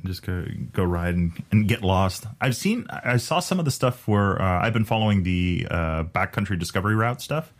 and 0.00 0.06
just 0.06 0.22
go 0.22 0.44
go 0.72 0.84
ride 0.84 1.14
and, 1.14 1.32
and 1.50 1.68
get 1.68 1.82
lost. 1.82 2.26
I've 2.40 2.56
seen 2.56 2.86
I 2.90 3.16
saw 3.16 3.40
some 3.40 3.58
of 3.58 3.64
the 3.64 3.70
stuff 3.70 4.06
where 4.08 4.40
uh, 4.40 4.60
I've 4.64 4.72
been 4.72 4.84
following 4.84 5.22
the 5.22 5.66
uh, 5.70 6.04
backcountry 6.04 6.58
discovery 6.58 6.94
route 6.94 7.20
stuff, 7.20 7.52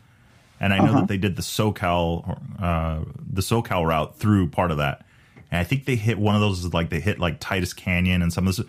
and 0.58 0.72
I 0.72 0.78
know 0.78 0.84
uh-huh. 0.84 1.00
that 1.00 1.08
they 1.08 1.18
did 1.18 1.36
the 1.36 1.42
SoCal 1.42 2.38
uh, 2.60 3.04
the 3.32 3.42
SoCal 3.42 3.86
route 3.86 4.18
through 4.18 4.48
part 4.48 4.70
of 4.70 4.78
that, 4.78 5.04
and 5.50 5.60
I 5.60 5.64
think 5.64 5.84
they 5.84 5.96
hit 5.96 6.18
one 6.18 6.34
of 6.34 6.40
those 6.40 6.72
like 6.72 6.90
they 6.90 7.00
hit 7.00 7.18
like 7.18 7.38
Titus 7.40 7.72
Canyon 7.72 8.22
and 8.22 8.32
some 8.32 8.46
of 8.46 8.56
this. 8.56 8.66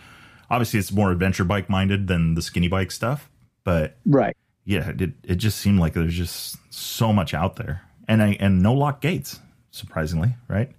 Obviously, 0.49 0.79
it's 0.79 0.91
more 0.91 1.11
adventure 1.11 1.45
bike 1.45 1.69
minded 1.69 2.07
than 2.07 2.35
the 2.35 2.41
skinny 2.41 2.67
bike 2.67 2.91
stuff, 2.91 3.29
but 3.63 3.97
right, 4.05 4.35
yeah, 4.65 4.89
it 4.89 5.11
it 5.23 5.35
just 5.35 5.59
seemed 5.59 5.79
like 5.79 5.93
there's 5.93 6.13
just 6.13 6.57
so 6.73 7.13
much 7.13 7.33
out 7.33 7.55
there, 7.55 7.81
and 8.07 8.21
I 8.21 8.37
and 8.39 8.61
no 8.61 8.73
lock 8.73 9.01
gates, 9.01 9.39
surprisingly, 9.71 10.35
right? 10.47 10.71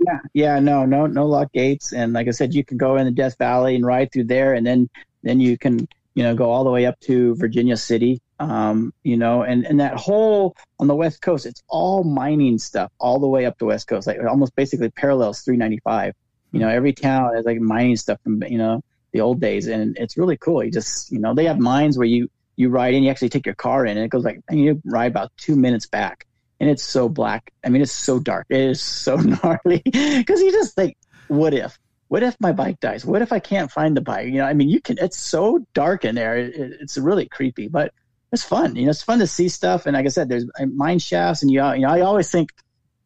Yeah, 0.00 0.18
yeah, 0.32 0.60
no, 0.60 0.86
no, 0.86 1.06
no 1.06 1.26
lock 1.26 1.52
gates, 1.52 1.92
and 1.92 2.14
like 2.14 2.26
I 2.26 2.30
said, 2.30 2.54
you 2.54 2.64
can 2.64 2.78
go 2.78 2.96
in 2.96 3.04
the 3.04 3.10
Death 3.10 3.36
Valley 3.36 3.76
and 3.76 3.84
ride 3.84 4.10
through 4.12 4.24
there, 4.24 4.54
and 4.54 4.66
then 4.66 4.88
then 5.22 5.40
you 5.40 5.58
can 5.58 5.86
you 6.14 6.22
know 6.22 6.34
go 6.34 6.50
all 6.50 6.64
the 6.64 6.70
way 6.70 6.86
up 6.86 6.98
to 7.00 7.34
Virginia 7.36 7.76
City, 7.76 8.22
um, 8.38 8.94
you 9.04 9.18
know, 9.18 9.42
and 9.42 9.66
and 9.66 9.78
that 9.80 9.96
whole 9.96 10.56
on 10.78 10.86
the 10.86 10.94
West 10.94 11.20
Coast, 11.20 11.44
it's 11.44 11.62
all 11.68 12.02
mining 12.02 12.58
stuff 12.58 12.90
all 12.98 13.18
the 13.18 13.28
way 13.28 13.44
up 13.44 13.58
the 13.58 13.66
West 13.66 13.88
Coast, 13.88 14.06
like 14.06 14.18
almost 14.26 14.56
basically 14.56 14.88
parallels 14.90 15.40
395. 15.42 16.14
You 16.52 16.60
know, 16.60 16.68
every 16.68 16.94
town 16.94 17.34
has 17.34 17.44
like 17.44 17.60
mining 17.60 17.96
stuff 17.96 18.18
from 18.24 18.42
you 18.44 18.58
know 18.58 18.82
the 19.12 19.20
old 19.20 19.38
days, 19.38 19.68
and 19.68 19.96
it's 19.98 20.16
really 20.16 20.38
cool. 20.38 20.64
You 20.64 20.70
just 20.70 21.12
you 21.12 21.18
know 21.18 21.34
they 21.34 21.44
have 21.44 21.58
mines 21.58 21.98
where 21.98 22.06
you 22.06 22.30
you 22.56 22.70
ride 22.70 22.94
in, 22.94 23.02
you 23.02 23.10
actually 23.10 23.28
take 23.28 23.44
your 23.44 23.54
car 23.54 23.84
in, 23.84 23.98
and 23.98 24.04
it 24.06 24.08
goes 24.08 24.24
like 24.24 24.40
and 24.48 24.58
you 24.58 24.80
ride 24.86 25.10
about 25.10 25.30
two 25.36 25.56
minutes 25.56 25.86
back 25.86 26.26
and 26.60 26.68
it's 26.68 26.82
so 26.82 27.08
black. 27.08 27.52
I 27.64 27.70
mean, 27.70 27.82
it's 27.82 27.92
so 27.92 28.20
dark. 28.20 28.46
It 28.50 28.60
is 28.60 28.82
so 28.82 29.16
gnarly 29.16 29.82
because 29.84 30.40
you 30.40 30.52
just 30.52 30.76
think, 30.76 30.96
what 31.28 31.54
if? 31.54 31.78
What 32.08 32.22
if 32.22 32.36
my 32.40 32.52
bike 32.52 32.80
dies? 32.80 33.04
What 33.04 33.22
if 33.22 33.32
I 33.32 33.38
can't 33.38 33.70
find 33.70 33.96
the 33.96 34.00
bike? 34.00 34.26
You 34.26 34.38
know, 34.38 34.44
I 34.44 34.52
mean, 34.52 34.68
you 34.68 34.80
can. 34.80 34.98
It's 34.98 35.18
so 35.18 35.64
dark 35.74 36.04
in 36.04 36.16
there. 36.16 36.36
It, 36.36 36.54
it's 36.80 36.98
really 36.98 37.26
creepy, 37.26 37.68
but 37.68 37.94
it's 38.32 38.44
fun. 38.44 38.76
You 38.76 38.84
know, 38.84 38.90
it's 38.90 39.02
fun 39.02 39.20
to 39.20 39.26
see 39.26 39.48
stuff. 39.48 39.86
And 39.86 39.94
like 39.94 40.06
I 40.06 40.08
said, 40.08 40.28
there's 40.28 40.44
uh, 40.60 40.66
mine 40.66 40.98
shafts, 40.98 41.42
and 41.42 41.50
you, 41.50 41.64
you 41.72 41.80
know, 41.80 41.88
I 41.88 42.00
always 42.00 42.30
think 42.30 42.50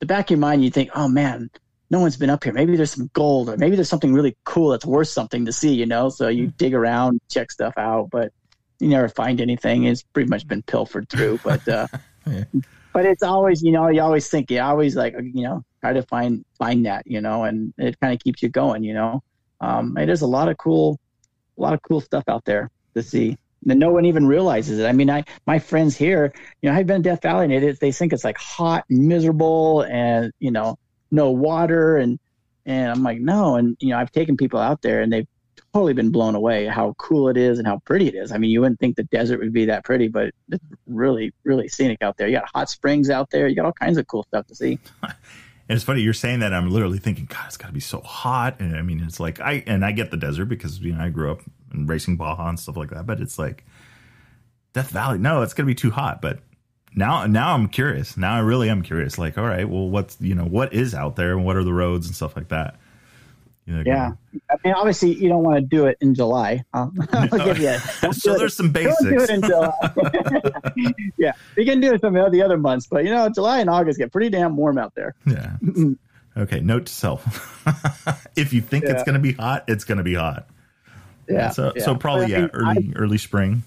the 0.00 0.06
back 0.06 0.26
of 0.26 0.30
your 0.30 0.38
mind, 0.38 0.64
you 0.64 0.70
think, 0.70 0.90
oh 0.94 1.08
man, 1.08 1.50
no 1.90 2.00
one's 2.00 2.16
been 2.16 2.30
up 2.30 2.44
here. 2.44 2.52
Maybe 2.52 2.76
there's 2.76 2.92
some 2.92 3.10
gold, 3.12 3.50
or 3.50 3.58
maybe 3.58 3.76
there's 3.76 3.90
something 3.90 4.14
really 4.14 4.36
cool 4.44 4.70
that's 4.70 4.86
worth 4.86 5.08
something 5.08 5.44
to 5.44 5.52
see. 5.52 5.74
You 5.74 5.86
know, 5.86 6.08
so 6.08 6.28
you 6.28 6.48
dig 6.48 6.74
around, 6.74 7.20
check 7.30 7.52
stuff 7.52 7.74
out, 7.76 8.08
but 8.10 8.32
you 8.80 8.88
never 8.88 9.08
find 9.08 9.40
anything. 9.40 9.84
It's 9.84 10.02
pretty 10.02 10.30
much 10.30 10.48
been 10.48 10.62
pilfered 10.62 11.10
through. 11.10 11.40
But 11.44 11.68
uh, 11.68 11.86
yeah. 12.26 12.44
But 12.94 13.04
it's 13.04 13.22
always 13.22 13.62
you 13.62 13.72
know 13.72 13.88
you 13.88 14.00
always 14.00 14.28
think 14.28 14.50
you 14.50 14.60
always 14.60 14.96
like 14.96 15.14
you 15.34 15.42
know 15.42 15.62
try 15.84 15.92
to 15.92 16.02
find 16.04 16.44
find 16.58 16.86
that 16.86 17.06
you 17.06 17.20
know, 17.20 17.44
and 17.44 17.74
it 17.76 18.00
kind 18.00 18.14
of 18.14 18.20
keeps 18.20 18.42
you 18.42 18.48
going. 18.48 18.82
You 18.82 18.94
know, 18.94 19.22
um, 19.60 19.92
there's 19.94 20.22
a 20.22 20.26
lot 20.26 20.48
of 20.48 20.56
cool, 20.56 20.98
a 21.58 21.60
lot 21.60 21.74
of 21.74 21.82
cool 21.82 22.00
stuff 22.00 22.24
out 22.28 22.44
there 22.46 22.70
to 22.94 23.02
see. 23.02 23.36
And 23.68 23.80
no 23.80 23.90
one 23.90 24.04
even 24.04 24.26
realizes 24.26 24.78
it. 24.78 24.86
I 24.86 24.92
mean, 24.92 25.10
I 25.10 25.24
my 25.46 25.58
friends 25.58 25.96
here, 25.96 26.32
you 26.62 26.70
know, 26.70 26.76
I've 26.76 26.86
been 26.86 26.96
in 26.96 27.02
Death 27.02 27.22
Valley, 27.22 27.44
and 27.44 27.52
it, 27.52 27.80
they 27.80 27.92
think 27.92 28.12
it's 28.12 28.24
like 28.24 28.38
hot 28.38 28.84
and 28.88 29.06
miserable, 29.08 29.82
and 29.82 30.32
you 30.38 30.50
know, 30.50 30.78
no 31.10 31.30
water, 31.30 31.98
and 31.98 32.18
and 32.64 32.90
I'm 32.90 33.02
like, 33.02 33.20
no, 33.20 33.56
and 33.56 33.76
you 33.80 33.90
know, 33.90 33.98
I've 33.98 34.12
taken 34.12 34.36
people 34.36 34.60
out 34.60 34.80
there, 34.80 35.02
and 35.02 35.12
they've 35.12 35.28
totally 35.74 35.92
been 35.92 36.10
blown 36.10 36.36
away 36.36 36.66
how 36.66 36.94
cool 36.98 37.28
it 37.28 37.36
is 37.36 37.58
and 37.58 37.66
how 37.66 37.78
pretty 37.80 38.06
it 38.06 38.14
is. 38.14 38.30
I 38.30 38.38
mean, 38.38 38.50
you 38.50 38.60
wouldn't 38.60 38.78
think 38.78 38.94
the 38.94 39.02
desert 39.04 39.40
would 39.40 39.52
be 39.52 39.64
that 39.66 39.84
pretty, 39.84 40.06
but 40.06 40.32
it's 40.50 40.64
really, 40.86 41.34
really 41.42 41.66
scenic 41.68 42.00
out 42.00 42.16
there. 42.16 42.28
You 42.28 42.36
got 42.36 42.48
hot 42.54 42.70
springs 42.70 43.10
out 43.10 43.30
there. 43.30 43.48
You 43.48 43.56
got 43.56 43.64
all 43.66 43.72
kinds 43.72 43.98
of 43.98 44.06
cool 44.06 44.22
stuff 44.22 44.46
to 44.46 44.54
see. 44.54 44.78
And 45.66 45.76
it's 45.76 45.84
funny 45.86 46.02
you're 46.02 46.12
saying 46.12 46.40
that. 46.40 46.52
I'm 46.52 46.70
literally 46.70 46.98
thinking, 46.98 47.24
God, 47.24 47.46
it's 47.46 47.56
got 47.56 47.68
to 47.68 47.72
be 47.72 47.80
so 47.80 48.02
hot. 48.02 48.60
And 48.60 48.76
I 48.76 48.82
mean, 48.82 49.02
it's 49.02 49.18
like 49.18 49.40
I 49.40 49.64
and 49.66 49.82
I 49.82 49.92
get 49.92 50.10
the 50.10 50.18
desert 50.18 50.44
because 50.44 50.78
you 50.80 50.92
know 50.92 51.02
I 51.02 51.08
grew 51.08 51.32
up 51.32 51.40
in 51.72 51.86
racing 51.86 52.18
Baja 52.18 52.50
and 52.50 52.60
stuff 52.60 52.76
like 52.76 52.90
that. 52.90 53.06
But 53.06 53.18
it's 53.22 53.38
like 53.38 53.64
Death 54.74 54.90
Valley. 54.90 55.16
No, 55.16 55.40
it's 55.40 55.54
gonna 55.54 55.66
be 55.66 55.74
too 55.74 55.90
hot. 55.90 56.20
But 56.20 56.40
now, 56.94 57.26
now 57.26 57.54
I'm 57.54 57.68
curious. 57.68 58.18
Now 58.18 58.34
I 58.34 58.40
really 58.40 58.68
am 58.68 58.82
curious. 58.82 59.16
Like, 59.16 59.38
all 59.38 59.46
right, 59.46 59.66
well, 59.66 59.88
what's 59.88 60.20
you 60.20 60.34
know 60.34 60.44
what 60.44 60.74
is 60.74 60.94
out 60.94 61.16
there 61.16 61.32
and 61.32 61.46
what 61.46 61.56
are 61.56 61.64
the 61.64 61.72
roads 61.72 62.06
and 62.08 62.14
stuff 62.14 62.36
like 62.36 62.48
that. 62.48 62.78
You 63.66 63.76
know, 63.76 63.82
yeah, 63.86 64.12
I 64.50 64.56
mean, 64.62 64.74
obviously, 64.74 65.14
you 65.14 65.30
don't 65.30 65.42
want 65.42 65.56
to 65.56 65.62
do 65.62 65.86
it 65.86 65.96
in 66.02 66.14
July. 66.14 66.64
I'll, 66.74 66.92
I'll 67.12 67.28
give 67.28 67.58
you. 67.58 67.78
so 68.12 68.36
there's 68.36 68.52
it. 68.52 68.56
some 68.56 68.72
basics. 68.72 69.02
Don't 69.02 69.16
do 69.16 69.24
it 69.24 69.30
in 69.30 69.42
July. 69.42 70.92
yeah, 71.16 71.32
you 71.56 71.64
can 71.64 71.80
do 71.80 71.94
it 71.94 72.02
some 72.02 72.14
of 72.14 72.30
the 72.30 72.42
other 72.42 72.58
months, 72.58 72.86
but 72.86 73.04
you 73.04 73.10
know, 73.10 73.28
July 73.30 73.60
and 73.60 73.70
August 73.70 73.98
get 73.98 74.12
pretty 74.12 74.28
damn 74.28 74.56
warm 74.56 74.76
out 74.76 74.94
there. 74.94 75.14
Yeah. 75.26 75.56
Mm-hmm. 75.62 75.92
okay. 76.36 76.60
Note 76.60 76.86
to 76.86 76.92
self: 76.92 77.66
if 78.36 78.52
you 78.52 78.60
think 78.60 78.84
yeah. 78.84 78.92
it's 78.92 79.02
going 79.02 79.14
to 79.14 79.20
be 79.20 79.32
hot, 79.32 79.64
it's 79.66 79.84
going 79.84 79.98
to 79.98 80.04
be 80.04 80.14
hot. 80.14 80.46
Yeah. 81.26 81.48
So, 81.48 81.72
yeah. 81.74 81.84
so 81.84 81.94
probably 81.94 82.32
yeah, 82.32 82.48
early 82.52 82.92
I, 82.94 82.98
early 82.98 83.18
spring 83.18 83.62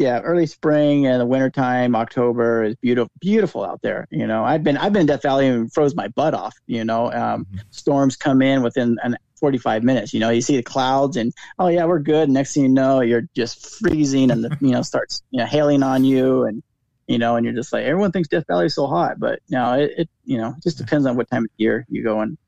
yeah, 0.00 0.20
early 0.20 0.46
spring 0.46 1.06
and 1.06 1.20
the 1.20 1.26
wintertime, 1.26 1.94
October 1.94 2.64
is 2.64 2.74
beautiful, 2.76 3.10
beautiful 3.20 3.62
out 3.62 3.82
there. 3.82 4.08
You 4.10 4.26
know, 4.26 4.42
I've 4.42 4.64
been 4.64 4.78
I've 4.78 4.94
been 4.94 5.02
in 5.02 5.06
Death 5.06 5.20
Valley 5.20 5.46
and 5.46 5.70
froze 5.70 5.94
my 5.94 6.08
butt 6.08 6.32
off. 6.32 6.56
You 6.66 6.86
know, 6.86 7.12
um, 7.12 7.44
mm-hmm. 7.44 7.58
storms 7.68 8.16
come 8.16 8.40
in 8.40 8.62
within 8.62 8.96
an 9.02 9.18
45 9.36 9.84
minutes. 9.84 10.14
You 10.14 10.20
know, 10.20 10.30
you 10.30 10.40
see 10.40 10.56
the 10.56 10.62
clouds 10.62 11.18
and 11.18 11.34
oh 11.58 11.68
yeah, 11.68 11.84
we're 11.84 11.98
good. 11.98 12.30
Next 12.30 12.54
thing 12.54 12.62
you 12.62 12.68
know, 12.70 13.02
you're 13.02 13.28
just 13.36 13.78
freezing 13.78 14.30
and 14.30 14.42
the 14.42 14.56
you 14.62 14.70
know 14.70 14.80
starts 14.80 15.22
you 15.30 15.38
know 15.38 15.46
hailing 15.46 15.82
on 15.82 16.02
you 16.02 16.44
and 16.44 16.62
you 17.06 17.18
know 17.18 17.36
and 17.36 17.44
you're 17.44 17.54
just 17.54 17.70
like 17.70 17.84
everyone 17.84 18.10
thinks 18.10 18.30
Death 18.30 18.46
Valley 18.48 18.66
is 18.66 18.74
so 18.74 18.86
hot, 18.86 19.20
but 19.20 19.40
no, 19.50 19.74
it, 19.74 19.92
it 19.98 20.08
you 20.24 20.38
know 20.38 20.54
it 20.56 20.62
just 20.62 20.78
depends 20.78 21.04
on 21.04 21.14
what 21.14 21.28
time 21.30 21.44
of 21.44 21.50
year 21.58 21.84
you 21.90 22.02
go 22.02 22.22
in. 22.22 22.38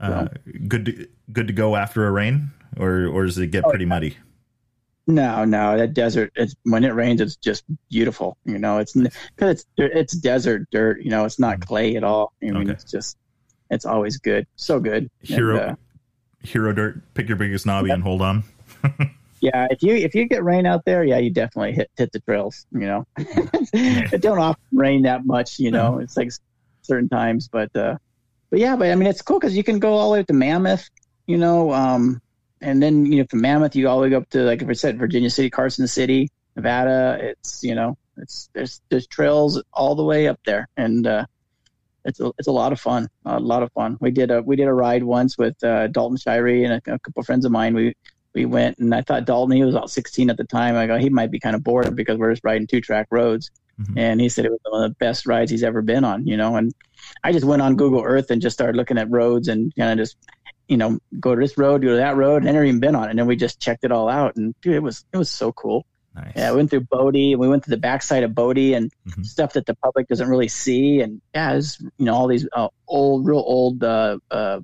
So. 0.00 0.06
Uh, 0.06 0.28
good 0.66 0.86
to 0.86 1.08
good 1.30 1.46
to 1.46 1.52
go 1.52 1.76
after 1.76 2.06
a 2.06 2.10
rain, 2.10 2.52
or 2.78 3.06
or 3.06 3.26
does 3.26 3.36
it 3.36 3.48
get 3.48 3.66
oh, 3.66 3.68
pretty 3.68 3.84
muddy? 3.84 4.16
No, 5.06 5.44
no, 5.44 5.76
that 5.76 5.94
desert. 5.94 6.32
It's 6.36 6.54
when 6.62 6.84
it 6.84 6.94
rains, 6.94 7.20
it's 7.20 7.36
just 7.36 7.64
beautiful. 7.90 8.36
You 8.44 8.58
know, 8.58 8.78
it's 8.78 8.92
because 8.92 9.16
it's 9.36 9.66
it's 9.76 10.12
desert 10.12 10.68
dirt. 10.70 11.02
You 11.02 11.10
know, 11.10 11.24
it's 11.24 11.40
not 11.40 11.58
mm. 11.58 11.66
clay 11.66 11.96
at 11.96 12.04
all. 12.04 12.32
I 12.40 12.46
mean, 12.46 12.56
okay. 12.56 12.72
it's 12.72 12.84
just 12.84 13.16
it's 13.70 13.84
always 13.84 14.18
good, 14.18 14.46
so 14.54 14.78
good. 14.78 15.10
Hero, 15.20 15.58
and, 15.60 15.70
uh, 15.72 15.74
hero 16.40 16.72
dirt. 16.72 17.02
Pick 17.14 17.26
your 17.26 17.36
biggest 17.36 17.66
knobby 17.66 17.88
yeah. 17.88 17.94
and 17.94 18.02
hold 18.04 18.22
on. 18.22 18.44
yeah, 19.40 19.66
if 19.70 19.82
you 19.82 19.96
if 19.96 20.14
you 20.14 20.26
get 20.26 20.44
rain 20.44 20.66
out 20.66 20.84
there, 20.84 21.02
yeah, 21.02 21.18
you 21.18 21.30
definitely 21.30 21.72
hit 21.72 21.90
hit 21.96 22.12
the 22.12 22.20
trails. 22.20 22.64
You 22.70 22.86
know, 22.86 23.06
it 23.18 24.22
don't 24.22 24.38
often 24.38 24.62
rain 24.72 25.02
that 25.02 25.26
much. 25.26 25.58
You 25.58 25.72
know, 25.72 25.98
it's 25.98 26.16
like 26.16 26.30
certain 26.82 27.08
times, 27.08 27.48
but 27.48 27.74
uh, 27.74 27.96
but 28.50 28.60
yeah, 28.60 28.76
but 28.76 28.92
I 28.92 28.94
mean, 28.94 29.08
it's 29.08 29.20
cool 29.20 29.40
because 29.40 29.56
you 29.56 29.64
can 29.64 29.80
go 29.80 29.94
all 29.94 30.10
the 30.10 30.12
way 30.12 30.20
up 30.20 30.28
to 30.28 30.32
Mammoth. 30.32 30.88
You 31.26 31.38
know, 31.38 31.72
um, 31.72 32.21
and 32.62 32.82
then 32.82 33.06
you 33.06 33.18
know 33.18 33.26
from 33.28 33.40
Mammoth 33.40 33.76
you 33.76 33.88
all 33.88 34.00
the 34.00 34.08
way 34.08 34.14
up 34.14 34.28
to 34.30 34.42
like 34.42 34.62
if 34.62 34.68
I 34.68 34.72
said 34.72 34.98
Virginia 34.98 35.30
City, 35.30 35.50
Carson 35.50 35.86
City, 35.86 36.30
Nevada. 36.56 37.18
It's 37.20 37.62
you 37.62 37.74
know 37.74 37.96
it's 38.16 38.48
there's 38.54 38.80
there's 38.88 39.06
trails 39.06 39.62
all 39.72 39.94
the 39.94 40.04
way 40.04 40.28
up 40.28 40.40
there, 40.44 40.68
and 40.76 41.06
uh, 41.06 41.26
it's 42.04 42.20
a, 42.20 42.32
it's 42.38 42.48
a 42.48 42.52
lot 42.52 42.72
of 42.72 42.80
fun, 42.80 43.08
a 43.24 43.38
lot 43.38 43.62
of 43.62 43.72
fun. 43.72 43.96
We 44.00 44.10
did 44.10 44.30
a 44.30 44.42
we 44.42 44.56
did 44.56 44.68
a 44.68 44.72
ride 44.72 45.02
once 45.02 45.38
with 45.38 45.62
uh, 45.64 45.88
Dalton 45.88 46.16
Shirey 46.16 46.64
and 46.64 46.74
a, 46.74 46.94
a 46.94 46.98
couple 46.98 47.20
of 47.20 47.26
friends 47.26 47.44
of 47.44 47.52
mine. 47.52 47.74
We 47.74 47.94
we 48.34 48.46
went 48.46 48.78
and 48.78 48.94
I 48.94 49.02
thought 49.02 49.26
Dalton 49.26 49.56
he 49.56 49.62
was 49.62 49.74
about 49.74 49.90
16 49.90 50.30
at 50.30 50.36
the 50.36 50.44
time. 50.44 50.76
I 50.76 50.86
go 50.86 50.98
he 50.98 51.10
might 51.10 51.30
be 51.30 51.40
kind 51.40 51.54
of 51.54 51.62
bored 51.62 51.94
because 51.94 52.18
we're 52.18 52.32
just 52.32 52.44
riding 52.44 52.66
two 52.66 52.80
track 52.80 53.08
roads, 53.10 53.50
mm-hmm. 53.80 53.98
and 53.98 54.20
he 54.20 54.28
said 54.28 54.44
it 54.44 54.50
was 54.50 54.60
one 54.64 54.84
of 54.84 54.90
the 54.90 54.96
best 54.96 55.26
rides 55.26 55.50
he's 55.50 55.64
ever 55.64 55.82
been 55.82 56.04
on. 56.04 56.26
You 56.26 56.36
know, 56.36 56.56
and 56.56 56.72
I 57.24 57.32
just 57.32 57.44
went 57.44 57.62
on 57.62 57.76
Google 57.76 58.02
Earth 58.02 58.30
and 58.30 58.40
just 58.40 58.54
started 58.54 58.76
looking 58.76 58.98
at 58.98 59.10
roads 59.10 59.48
and 59.48 59.74
kind 59.76 59.98
of 59.98 60.04
just 60.04 60.16
you 60.72 60.78
know, 60.78 60.98
go 61.20 61.34
to 61.34 61.40
this 61.40 61.58
road, 61.58 61.82
go 61.82 61.88
to 61.88 61.96
that 61.96 62.16
road, 62.16 62.36
and 62.36 62.46
never 62.46 62.64
even 62.64 62.80
been 62.80 62.94
on 62.94 63.04
it. 63.04 63.10
And 63.10 63.18
then 63.18 63.26
we 63.26 63.36
just 63.36 63.60
checked 63.60 63.84
it 63.84 63.92
all 63.92 64.08
out, 64.08 64.36
and 64.36 64.54
dude, 64.62 64.74
it 64.74 64.82
was 64.82 65.04
it 65.12 65.18
was 65.18 65.28
so 65.28 65.52
cool. 65.52 65.84
Nice. 66.14 66.32
Yeah, 66.34 66.50
we 66.52 66.56
went 66.56 66.70
through 66.70 66.86
Bodie, 66.90 67.36
we 67.36 67.46
went 67.46 67.62
to 67.64 67.70
the 67.70 67.76
backside 67.76 68.22
of 68.22 68.34
Bodie, 68.34 68.72
and 68.72 68.90
mm-hmm. 69.06 69.22
stuff 69.22 69.52
that 69.52 69.66
the 69.66 69.74
public 69.74 70.08
doesn't 70.08 70.28
really 70.28 70.48
see. 70.48 71.02
And 71.02 71.20
yeah, 71.34 71.52
it's 71.52 71.78
you 71.78 72.06
know 72.06 72.14
all 72.14 72.26
these 72.26 72.48
uh, 72.54 72.68
old, 72.88 73.26
real 73.26 73.44
old 73.46 73.84
uh, 73.84 74.16
uh, 74.30 74.60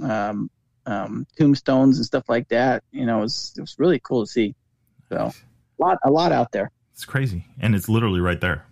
um, 0.00 0.50
um, 0.86 1.26
tombstones 1.38 1.98
and 1.98 2.06
stuff 2.06 2.24
like 2.26 2.48
that. 2.48 2.82
You 2.90 3.04
know, 3.04 3.18
it 3.18 3.22
was 3.24 3.52
it 3.58 3.60
was 3.60 3.74
really 3.78 4.00
cool 4.00 4.24
to 4.24 4.32
see. 4.32 4.54
So 5.10 5.16
a 5.18 5.32
lot 5.78 5.98
a 6.04 6.10
lot 6.10 6.32
out 6.32 6.52
there. 6.52 6.70
It's 6.94 7.04
crazy, 7.04 7.44
and 7.60 7.74
it's 7.74 7.90
literally 7.90 8.20
right 8.20 8.40
there. 8.40 8.64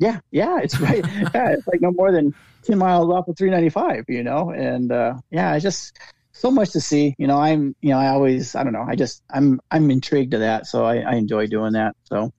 Yeah, 0.00 0.18
yeah, 0.32 0.58
it's 0.60 0.80
right. 0.80 1.04
yeah, 1.34 1.52
it's 1.52 1.66
like 1.68 1.80
no 1.80 1.92
more 1.92 2.10
than 2.10 2.34
10 2.66 2.78
miles 2.78 3.10
off 3.10 3.28
of 3.28 3.36
395, 3.36 4.04
you 4.08 4.22
know? 4.22 4.50
And, 4.50 4.92
uh, 4.92 5.14
yeah, 5.30 5.52
I 5.52 5.58
just, 5.58 5.98
so 6.32 6.50
much 6.50 6.70
to 6.72 6.80
see, 6.80 7.14
you 7.18 7.26
know, 7.26 7.38
I'm, 7.38 7.74
you 7.80 7.90
know, 7.90 7.98
I 7.98 8.08
always, 8.08 8.54
I 8.54 8.62
don't 8.62 8.72
know, 8.72 8.84
I 8.86 8.94
just, 8.94 9.22
I'm, 9.30 9.60
I'm 9.70 9.90
intrigued 9.90 10.32
to 10.32 10.38
that. 10.38 10.66
So 10.66 10.84
I, 10.84 10.98
I 10.98 11.14
enjoy 11.14 11.46
doing 11.46 11.72
that. 11.72 11.96
So, 12.04 12.32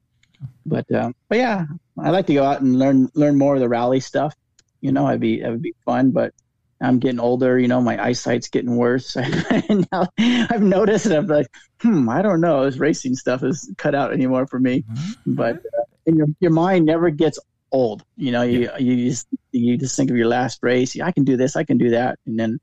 but, 0.66 0.92
um, 0.94 1.16
but 1.30 1.40
yeah, 1.40 1.66
I 1.98 2.12
like 2.12 2.28
to 2.28 2.34
go 2.34 2.44
out 2.44 2.62
and 2.62 2.78
learn, 2.78 3.10
learn 3.16 3.38
more 3.38 3.56
of 3.56 3.60
the 3.60 3.70
rally 3.70 4.00
stuff. 4.00 4.36
You 4.82 4.92
know, 4.92 5.08
I'd 5.08 5.20
be, 5.20 5.42
it 5.42 5.50
would 5.50 5.64
be 5.64 5.74
fun, 5.84 6.12
but 6.12 6.34
I'm 6.80 7.00
getting 7.00 7.20
older, 7.20 7.58
you 7.58 7.68
know, 7.68 7.82
my 7.82 8.02
eyesight's 8.04 8.50
getting 8.50 8.76
worse. 8.76 9.16
and 9.16 9.88
now 9.92 10.08
I've 10.20 10.62
noticed 10.62 11.08
and 11.08 11.16
I'm 11.16 11.28
like, 11.28 11.48
hmm, 11.82 12.08
I 12.08 12.22
don't 12.22 12.42
know. 12.42 12.66
This 12.66 12.78
racing 12.78 13.16
stuff 13.16 13.44
is 13.44 13.72
cut 13.78 13.96
out 13.96 14.14
anymore 14.14 14.46
for 14.48 14.60
me. 14.60 14.84
Mm-hmm. 14.84 15.34
But 15.34 15.58
uh, 15.58 15.84
your, 16.06 16.28
your 16.40 16.52
mind 16.52 16.86
never 16.86 17.10
gets 17.10 17.40
old. 17.72 18.04
You 18.16 18.32
know, 18.32 18.42
you 18.42 18.62
yeah. 18.62 18.78
you 18.78 19.10
just 19.10 19.28
you 19.52 19.78
just 19.78 19.96
think 19.96 20.10
of 20.10 20.18
your 20.18 20.28
last 20.28 20.60
race. 20.62 21.00
I 21.00 21.12
can 21.12 21.24
do 21.24 21.38
this. 21.38 21.56
I 21.56 21.64
can 21.64 21.78
do 21.78 21.90
that, 21.92 22.20
and 22.26 22.40
then 22.40 22.60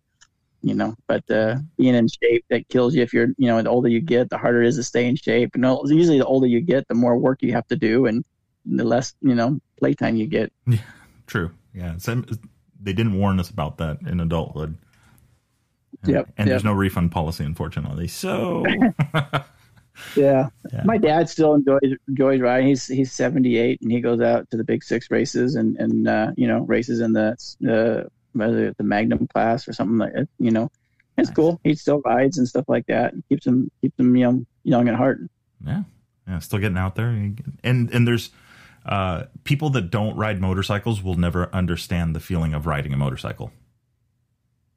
you 0.63 0.75
know. 0.75 0.95
But 1.07 1.29
uh, 1.31 1.57
being 1.77 1.95
in 1.95 2.09
shape 2.09 2.45
that 2.51 2.69
kills 2.69 2.95
you. 2.95 3.03
If 3.03 3.13
you're 3.13 3.29
you 3.37 3.49
know, 3.49 3.61
the 3.61 3.71
older 3.71 3.89
you 3.89 4.01
get, 4.01 4.31
the 4.31 4.39
harder 4.39 4.63
it 4.63 4.69
is 4.69 4.77
to 4.77 4.83
stay 4.83 5.07
in 5.07 5.17
shape. 5.17 5.55
And 5.55 5.65
usually, 5.87 6.19
the 6.19 6.27
older 6.27 6.47
you 6.47 6.61
get, 6.61 6.89
the 6.89 6.95
more 6.95 7.17
work 7.17 7.43
you 7.43 7.53
have 7.53 7.67
to 7.69 7.77
do, 7.77 8.07
and 8.07 8.25
the 8.65 8.85
less 8.85 9.15
you 9.21 9.35
know 9.35 9.61
playtime 9.79 10.17
you 10.17 10.27
get. 10.27 10.53
Yeah, 10.67 10.79
true. 11.27 11.51
Yeah, 11.75 11.97
so 11.99 12.23
they 12.81 12.93
didn't 12.93 13.19
warn 13.19 13.41
us 13.41 13.51
about 13.51 13.79
that 13.79 14.01
in 14.03 14.21
adulthood. 14.21 14.77
Yep. 16.07 16.33
And 16.37 16.47
yep. 16.47 16.53
there's 16.53 16.65
no 16.65 16.73
refund 16.73 17.13
policy, 17.13 17.45
unfortunately. 17.45 18.09
So 18.09 18.65
Yeah. 20.16 20.49
yeah. 20.72 20.82
My 20.84 20.99
dad 20.99 21.28
still 21.28 21.55
enjoys 21.55 21.97
enjoys 22.09 22.40
riding. 22.40 22.68
He's 22.68 22.86
he's 22.86 23.12
78 23.12 23.80
and 23.82 23.92
he 23.92 24.01
goes 24.01 24.20
out 24.20 24.51
to 24.51 24.57
the 24.57 24.64
big 24.64 24.82
six 24.82 25.11
races 25.11 25.55
and 25.55 25.76
and 25.76 26.09
uh, 26.09 26.32
you 26.36 26.49
know 26.49 26.61
races 26.61 27.01
in 27.01 27.12
the 27.12 27.36
uh, 27.68 28.09
the 28.34 28.74
Magnum 28.80 29.26
class 29.28 29.68
or 29.68 29.72
something 29.72 29.99
like 29.99 30.12
that. 30.14 30.28
You 30.38 30.51
know, 30.51 30.70
it's 31.16 31.28
nice. 31.28 31.36
cool. 31.36 31.61
He 31.64 31.74
still 31.74 32.01
rides 32.05 32.38
and 32.38 32.49
stuff 32.49 32.64
like 32.68 32.86
that. 32.86 33.14
keeps 33.28 33.47
him 33.47 33.70
keeps 33.80 33.99
him 33.99 34.16
young 34.16 34.47
young 34.64 34.88
at 34.88 34.95
heart. 34.95 35.20
Yeah, 35.64 35.82
yeah, 36.26 36.38
still 36.40 36.59
getting 36.59 36.78
out 36.78 36.97
there. 36.97 37.09
And 37.09 37.90
and 37.92 38.07
there's 38.07 38.30
uh, 38.86 39.24
people 39.45 39.70
that 39.70 39.90
don't 39.90 40.16
ride 40.16 40.40
motorcycles 40.40 41.03
will 41.03 41.14
never 41.14 41.49
understand 41.55 42.14
the 42.14 42.20
feeling 42.20 42.55
of 42.55 42.66
riding 42.66 42.92
a 42.92 42.97
motorcycle. 42.97 43.53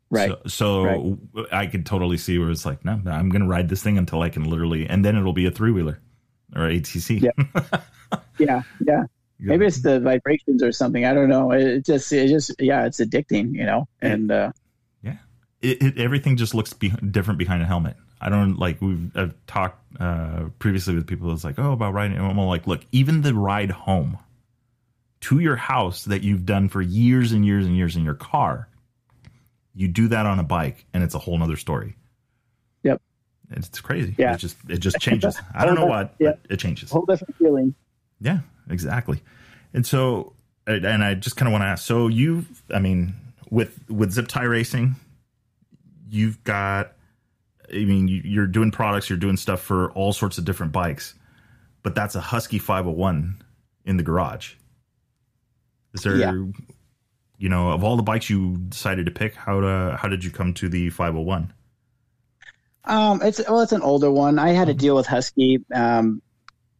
Right. 0.09 0.29
So, 0.29 0.39
so 0.47 1.17
right. 1.33 1.45
I 1.51 1.67
could 1.67 1.85
totally 1.85 2.17
see 2.17 2.37
where 2.37 2.49
it's 2.49 2.65
like, 2.65 2.85
no, 2.85 3.01
I'm 3.05 3.29
going 3.29 3.41
to 3.41 3.47
ride 3.47 3.69
this 3.69 3.83
thing 3.83 3.97
until 3.97 4.21
I 4.21 4.29
can 4.29 4.43
literally, 4.49 4.87
and 4.87 5.03
then 5.03 5.17
it'll 5.17 5.33
be 5.33 5.45
a 5.45 5.51
three 5.51 5.71
wheeler 5.71 5.99
or 6.55 6.61
ATC. 6.63 7.29
Yeah. 8.39 8.61
yeah. 8.79 9.03
Yeah. 9.39 9.47
Maybe 9.49 9.65
it's 9.65 9.81
the 9.81 9.99
vibrations 9.99 10.63
or 10.63 10.71
something. 10.71 11.03
I 11.05 11.13
don't 11.13 11.27
know. 11.27 11.51
It 11.51 11.83
just, 11.83 12.13
it 12.13 12.29
just, 12.29 12.51
yeah, 12.59 12.85
it's 12.85 13.01
addicting, 13.01 13.53
you 13.53 13.65
know, 13.65 13.87
and, 14.01 14.31
uh, 14.31 14.51
yeah, 15.01 15.17
it, 15.61 15.81
it 15.81 15.97
everything 15.97 16.37
just 16.37 16.55
looks 16.55 16.71
be- 16.71 16.89
different 16.89 17.37
behind 17.37 17.63
a 17.63 17.65
helmet. 17.65 17.97
I 18.21 18.29
don't 18.29 18.57
like 18.57 18.81
we've 18.81 19.15
I've 19.15 19.33
talked 19.45 19.83
uh, 19.99 20.45
previously 20.59 20.95
with 20.95 21.05
people. 21.05 21.31
It's 21.33 21.43
like, 21.43 21.59
oh, 21.59 21.73
about 21.73 21.93
riding. 21.93 22.17
And 22.17 22.25
I'm 22.25 22.37
like, 22.37 22.65
look, 22.65 22.81
even 22.91 23.21
the 23.21 23.33
ride 23.33 23.71
home 23.71 24.17
to 25.21 25.39
your 25.39 25.55
house 25.55 26.05
that 26.05 26.23
you've 26.23 26.45
done 26.45 26.69
for 26.69 26.81
years 26.81 27.31
and 27.31 27.45
years 27.45 27.65
and 27.65 27.75
years 27.75 27.95
in 27.95 28.03
your 28.03 28.15
car 28.15 28.69
You 29.77 29.87
do 29.87 30.07
that 30.07 30.25
on 30.25 30.39
a 30.39 30.43
bike, 30.43 30.85
and 30.91 31.03
it's 31.03 31.13
a 31.13 31.19
whole 31.19 31.37
nother 31.37 31.55
story. 31.55 31.95
Yep. 32.83 32.99
It's 33.51 33.79
crazy. 33.79 34.15
Yeah. 34.17 34.33
It 34.33 34.37
just 34.39 34.57
it 34.67 34.79
just 34.79 34.97
changes. 34.99 35.37
I 35.53 35.65
don't 35.65 35.75
know 35.75 35.85
what, 35.85 36.15
Yeah. 36.19 36.31
but 36.31 36.39
it 36.51 36.57
changes. 36.57 36.89
Whole 36.89 37.05
different 37.05 37.35
feeling. 37.37 37.75
Yeah, 38.19 38.39
exactly. 38.69 39.21
And 39.73 39.85
so, 39.85 40.33
and 40.65 41.03
I 41.03 41.13
just 41.13 41.37
kind 41.37 41.47
of 41.47 41.51
want 41.51 41.61
to 41.61 41.67
ask. 41.67 41.85
So 41.85 42.07
you, 42.07 42.45
I 42.73 42.79
mean, 42.79 43.13
with 43.51 43.79
with 43.87 44.11
Zip-Ty 44.13 44.43
Racing, 44.43 44.95
you've 46.09 46.43
got. 46.43 46.93
I 47.71 47.83
mean, 47.85 48.07
you- 48.07 48.21
you're 48.23 48.47
doing 48.47 48.71
products, 48.71 49.09
you're 49.09 49.19
doing 49.19 49.35
stuff 49.37 49.61
for 49.61 49.91
all 49.91 50.11
sorts 50.13 50.37
of 50.39 50.45
different 50.45 50.71
bikes, 50.71 51.13
but 51.83 51.93
that's 51.95 52.15
a 52.15 52.21
Husky 52.21 52.59
501 52.59 53.43
in 53.85 53.97
the 53.97 54.03
garage. 54.03 54.53
Is 55.93 56.01
there, 56.01 56.15
Yeah. 56.15 56.45
You 57.37 57.49
know, 57.49 57.71
of 57.71 57.83
all 57.83 57.95
the 57.97 58.03
bikes 58.03 58.29
you 58.29 58.57
decided 58.57 59.05
to 59.05 59.11
pick, 59.11 59.35
how 59.35 59.61
to 59.61 59.97
how 59.99 60.07
did 60.07 60.23
you 60.23 60.31
come 60.31 60.53
to 60.55 60.69
the 60.69 60.89
501? 60.89 61.53
Um, 62.85 63.21
it's 63.21 63.41
well, 63.47 63.61
it's 63.61 63.73
an 63.73 63.81
older 63.81 64.09
one. 64.09 64.39
I 64.39 64.49
had 64.49 64.69
a 64.69 64.73
deal 64.73 64.95
with 64.95 65.05
Husky 65.05 65.63
um, 65.73 66.21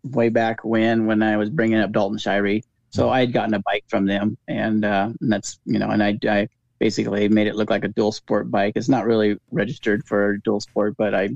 way 0.04 0.30
back 0.30 0.64
when 0.64 1.06
when 1.06 1.22
I 1.22 1.38
was 1.38 1.50
bringing 1.50 1.80
up 1.80 1.92
Dalton 1.92 2.18
Shirey. 2.18 2.64
So 2.90 3.10
I 3.10 3.20
had 3.20 3.34
gotten 3.34 3.54
a 3.54 3.60
bike 3.60 3.84
from 3.90 4.06
them, 4.06 4.38
and, 4.48 4.84
uh, 4.84 5.10
and 5.20 5.32
that's 5.32 5.60
you 5.66 5.78
know, 5.78 5.90
and 5.90 6.02
I, 6.02 6.18
I 6.28 6.48
basically 6.80 7.28
made 7.28 7.48
it 7.48 7.56
look 7.56 7.70
like 7.70 7.84
a 7.84 7.90
dual 7.90 8.12
sport 8.12 8.50
bike. 8.50 8.74
It's 8.76 8.90
not 8.90 9.06
really 9.06 9.38
registered 9.52 10.06
for 10.06 10.38
dual 10.38 10.62
sport, 10.62 10.96
but 10.98 11.14
I, 11.14 11.30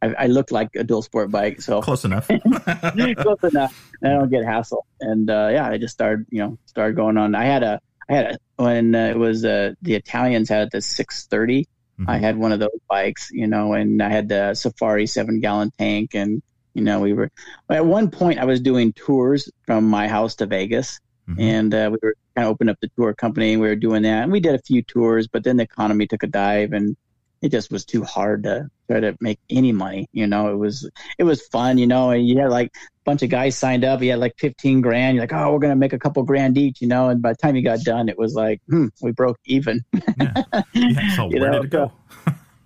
I, 0.00 0.14
I 0.18 0.26
look 0.26 0.50
like 0.50 0.70
a 0.76 0.84
dual 0.84 1.02
sport 1.02 1.30
bike. 1.30 1.60
So 1.60 1.82
Close 1.82 2.04
enough. 2.04 2.28
close 3.18 3.44
enough. 3.44 3.92
I 4.02 4.08
don't 4.08 4.30
get 4.30 4.44
hassle. 4.44 4.86
And 5.00 5.28
uh, 5.28 5.50
yeah, 5.52 5.68
I 5.68 5.78
just 5.78 5.94
started, 5.94 6.26
you 6.30 6.38
know, 6.38 6.58
started 6.66 6.96
going 6.96 7.16
on. 7.16 7.34
I 7.34 7.44
had 7.44 7.62
a, 7.62 7.80
I 8.08 8.14
had 8.14 8.26
a 8.26 8.38
when 8.58 8.94
uh, 8.94 9.06
it 9.06 9.16
was 9.18 9.44
uh, 9.44 9.72
the 9.82 9.94
Italians 9.94 10.48
had 10.48 10.68
the 10.72 10.80
630. 10.82 11.66
I 12.06 12.18
Mhm. 12.18 12.20
had 12.20 12.36
one 12.38 12.52
of 12.52 12.60
those 12.60 12.78
bikes, 12.88 13.30
you 13.32 13.46
know, 13.48 13.72
and 13.72 14.00
I 14.02 14.08
had 14.08 14.28
the 14.28 14.54
Safari 14.54 15.06
seven 15.06 15.40
gallon 15.40 15.70
tank, 15.78 16.14
and 16.14 16.42
you 16.74 16.82
know, 16.84 17.00
we 17.00 17.12
were 17.12 17.30
at 17.70 17.84
one 17.86 18.08
point 18.10 18.38
I 18.38 18.44
was 18.44 18.60
doing 18.60 18.92
tours 18.92 19.50
from 19.66 19.84
my 19.88 20.06
house 20.06 20.36
to 20.36 20.46
Vegas, 20.46 21.00
Mhm. 21.28 21.36
and 21.40 21.74
uh, 21.74 21.88
we 21.92 21.98
were 22.02 22.14
kind 22.36 22.46
of 22.46 22.52
opening 22.52 22.70
up 22.70 22.78
the 22.80 22.90
tour 22.96 23.14
company. 23.14 23.52
And 23.54 23.60
we 23.62 23.68
were 23.68 23.74
doing 23.76 24.02
that, 24.02 24.22
and 24.22 24.30
we 24.32 24.38
did 24.40 24.54
a 24.54 24.62
few 24.62 24.82
tours, 24.82 25.26
but 25.26 25.42
then 25.42 25.56
the 25.56 25.64
economy 25.64 26.06
took 26.06 26.22
a 26.22 26.28
dive, 26.28 26.72
and 26.72 26.96
it 27.42 27.50
just 27.50 27.70
was 27.72 27.84
too 27.84 28.02
hard 28.04 28.44
to 28.44 28.68
try 28.88 29.00
to 29.00 29.16
make 29.20 29.40
any 29.50 29.72
money. 29.72 30.06
You 30.12 30.26
know, 30.28 30.52
it 30.52 30.56
was 30.56 30.88
it 31.18 31.24
was 31.24 31.42
fun, 31.48 31.78
you 31.78 31.86
know, 31.88 32.10
and 32.10 32.26
you 32.28 32.38
had 32.40 32.50
like 32.50 32.70
bunch 33.08 33.22
of 33.22 33.30
guys 33.30 33.56
signed 33.56 33.84
up. 33.84 34.02
He 34.02 34.08
had 34.08 34.18
like 34.18 34.34
fifteen 34.38 34.80
grand. 34.82 35.16
You're 35.16 35.22
like, 35.22 35.32
oh, 35.32 35.52
we're 35.52 35.58
gonna 35.60 35.76
make 35.76 35.94
a 35.94 35.98
couple 35.98 36.22
grand 36.24 36.58
each, 36.58 36.82
you 36.82 36.88
know. 36.88 37.08
And 37.08 37.22
by 37.22 37.32
the 37.32 37.36
time 37.36 37.56
you 37.56 37.62
got 37.62 37.80
done, 37.80 38.08
it 38.08 38.18
was 38.18 38.34
like, 38.34 38.60
hmm, 38.68 38.88
we 39.00 39.12
broke 39.12 39.38
even. 39.46 39.80
yeah. 40.20 40.42
yeah. 40.74 41.16
So 41.16 41.28
where 41.28 41.50
know, 41.50 41.62
did 41.62 41.64
it 41.64 41.70
go? 41.70 41.92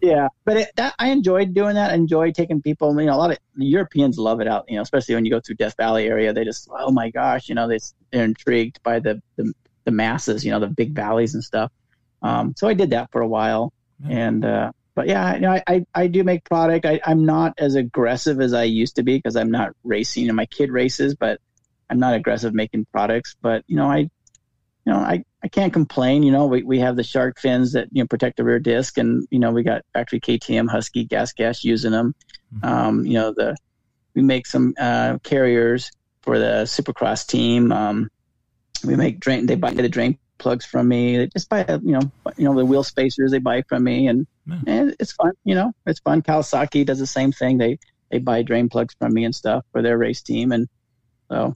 Yeah, 0.00 0.26
but 0.44 0.56
it, 0.56 0.68
that, 0.74 0.94
I 0.98 1.10
enjoyed 1.10 1.54
doing 1.54 1.76
that. 1.76 1.92
I 1.92 1.94
enjoyed 1.94 2.34
taking 2.34 2.60
people. 2.60 2.88
You 3.00 3.06
know, 3.06 3.14
a 3.14 3.20
lot 3.22 3.30
of 3.30 3.38
the 3.54 3.64
Europeans 3.66 4.18
love 4.18 4.40
it 4.40 4.48
out. 4.48 4.64
You 4.68 4.74
know, 4.76 4.82
especially 4.82 5.14
when 5.14 5.24
you 5.24 5.30
go 5.30 5.38
through 5.38 5.54
Death 5.54 5.76
Valley 5.76 6.06
area, 6.08 6.32
they 6.32 6.42
just, 6.44 6.68
oh 6.76 6.90
my 6.90 7.10
gosh, 7.10 7.48
you 7.48 7.54
know, 7.54 7.68
they, 7.68 7.78
they're 8.10 8.24
intrigued 8.24 8.82
by 8.82 8.98
the, 8.98 9.22
the 9.36 9.52
the 9.84 9.92
masses. 9.92 10.44
You 10.44 10.50
know, 10.50 10.58
the 10.58 10.66
big 10.66 10.92
valleys 10.92 11.34
and 11.34 11.44
stuff. 11.44 11.70
Um, 12.20 12.52
so 12.56 12.66
I 12.66 12.74
did 12.74 12.90
that 12.90 13.12
for 13.12 13.20
a 13.20 13.28
while, 13.28 13.72
Yeah. 14.04 14.18
and 14.26 14.44
uh, 14.44 14.72
but 14.94 15.08
yeah, 15.08 15.34
you 15.34 15.40
know, 15.40 15.52
I, 15.52 15.62
I 15.66 15.86
I 15.94 16.06
do 16.06 16.24
make 16.24 16.44
product. 16.44 16.84
I, 16.84 17.00
I'm 17.04 17.24
not 17.24 17.54
as 17.58 17.74
aggressive 17.74 18.40
as 18.40 18.52
I 18.52 18.64
used 18.64 18.96
to 18.96 19.02
be 19.02 19.16
because 19.16 19.36
I'm 19.36 19.50
not 19.50 19.72
racing. 19.84 20.28
And 20.28 20.36
my 20.36 20.46
kid 20.46 20.70
races, 20.70 21.14
but 21.14 21.40
I'm 21.88 21.98
not 21.98 22.14
aggressive 22.14 22.52
making 22.54 22.86
products. 22.92 23.34
But 23.40 23.64
you 23.66 23.76
know, 23.76 23.90
I 23.90 24.10
you 24.84 24.92
know, 24.92 24.98
I, 24.98 25.24
I 25.42 25.48
can't 25.48 25.72
complain. 25.72 26.22
You 26.22 26.32
know, 26.32 26.46
we, 26.46 26.62
we 26.62 26.80
have 26.80 26.96
the 26.96 27.04
shark 27.04 27.38
fins 27.38 27.72
that, 27.72 27.88
you 27.92 28.02
know, 28.02 28.06
protect 28.06 28.36
the 28.36 28.44
rear 28.44 28.58
disc 28.58 28.98
and, 28.98 29.26
you 29.30 29.38
know, 29.38 29.52
we 29.52 29.62
got 29.62 29.82
factory 29.92 30.20
KTM 30.20 30.68
Husky 30.68 31.04
gas 31.04 31.32
gas 31.32 31.64
using 31.64 31.92
them. 31.92 32.14
Mhm. 32.54 32.68
Um, 32.68 33.06
you 33.06 33.14
know, 33.14 33.32
the, 33.32 33.56
we 34.14 34.22
make 34.22 34.46
some, 34.46 34.74
uh, 34.78 35.18
carriers 35.22 35.90
for 36.22 36.38
the 36.38 36.64
supercross 36.64 37.26
team. 37.26 37.70
Um, 37.70 38.10
we 38.84 38.96
make 38.96 39.20
drain, 39.20 39.46
they 39.46 39.54
buy 39.54 39.72
the 39.72 39.88
drain 39.88 40.18
plugs 40.42 40.66
from 40.66 40.88
me. 40.88 41.16
They 41.16 41.26
just 41.28 41.48
buy, 41.48 41.64
you 41.68 41.92
know, 41.92 42.00
you 42.36 42.44
know, 42.44 42.54
the 42.54 42.64
wheel 42.66 42.84
spacers 42.84 43.30
they 43.30 43.38
buy 43.38 43.62
from 43.68 43.84
me 43.84 44.08
and, 44.08 44.26
Yeah. 44.46 44.60
and 44.66 44.96
it's 45.00 45.12
fun, 45.12 45.32
you 45.44 45.54
know, 45.54 45.72
it's 45.86 46.00
fun. 46.00 46.20
Kawasaki 46.22 46.84
does 46.84 46.98
the 46.98 47.06
same 47.06 47.32
thing. 47.32 47.58
They, 47.58 47.78
they 48.10 48.18
buy 48.18 48.42
drain 48.42 48.68
plugs 48.68 48.94
from 48.98 49.14
me 49.14 49.24
and 49.24 49.34
stuff 49.34 49.64
for 49.72 49.80
their 49.82 49.96
race 49.98 50.22
team. 50.22 50.52
And 50.52 50.68
so, 51.30 51.54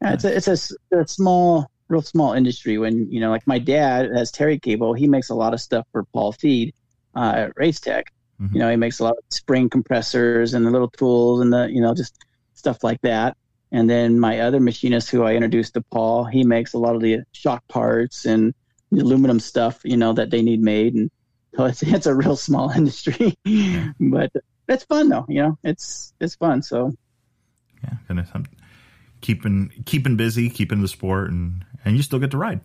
yeah, 0.00 0.14
it's 0.14 0.24
a, 0.24 0.36
it's 0.36 0.48
a 0.48 0.56
a 0.98 1.06
small, 1.06 1.66
real 1.88 2.02
small 2.02 2.32
industry 2.32 2.78
when, 2.78 3.10
you 3.10 3.20
know, 3.20 3.30
like 3.30 3.46
my 3.46 3.58
dad 3.58 4.10
has 4.16 4.30
Terry 4.30 4.58
Cable. 4.58 4.94
He 4.94 5.06
makes 5.06 5.28
a 5.30 5.34
lot 5.34 5.52
of 5.52 5.60
stuff 5.60 5.86
for 5.92 6.04
Paul 6.14 6.32
Thede 6.32 6.72
uh, 7.14 7.32
at 7.36 7.52
Race 7.56 7.80
Tech. 7.80 8.06
Mhm. 8.40 8.54
You 8.54 8.58
know, 8.60 8.70
he 8.70 8.76
makes 8.76 8.98
a 9.00 9.04
lot 9.04 9.16
of 9.18 9.24
spring 9.30 9.68
compressors 9.68 10.54
and 10.54 10.64
the 10.66 10.70
little 10.70 10.90
tools 10.90 11.40
and 11.42 11.52
the, 11.52 11.68
you 11.70 11.80
know, 11.80 11.94
just 11.94 12.14
stuff 12.54 12.82
like 12.82 13.00
that. 13.02 13.36
And 13.72 13.88
then 13.88 14.20
my 14.20 14.40
other 14.40 14.60
machinist 14.60 15.10
who 15.10 15.24
I 15.24 15.32
introduced 15.32 15.74
to 15.74 15.80
Paul, 15.80 16.24
he 16.24 16.44
makes 16.44 16.74
a 16.74 16.78
lot 16.78 16.94
of 16.94 17.00
the 17.00 17.20
shock 17.32 17.66
parts 17.68 18.26
and 18.26 18.54
the 18.90 19.00
aluminum 19.00 19.40
stuff, 19.40 19.80
you 19.82 19.96
know, 19.96 20.12
that 20.12 20.30
they 20.30 20.42
need 20.42 20.60
made. 20.60 20.94
And 20.94 21.10
so 21.56 21.64
it's, 21.64 21.82
it's 21.82 22.06
a 22.06 22.14
real 22.14 22.36
small 22.36 22.70
industry, 22.76 23.36
but 23.98 24.30
it's 24.68 24.84
fun 24.84 25.08
though, 25.08 25.26
you 25.28 25.42
know, 25.42 25.58
it's, 25.64 26.12
it's 26.20 26.36
fun. 26.36 26.62
So 26.62 26.92
yeah, 27.82 27.94
kind 28.06 28.20
of 28.20 28.28
some, 28.28 28.46
keeping 29.20 29.70
keeping 29.86 30.16
busy, 30.16 30.50
keeping 30.50 30.82
the 30.82 30.88
sport, 30.88 31.30
and 31.30 31.64
and 31.84 31.96
you 31.96 32.02
still 32.02 32.18
get 32.18 32.30
to 32.32 32.38
ride. 32.38 32.60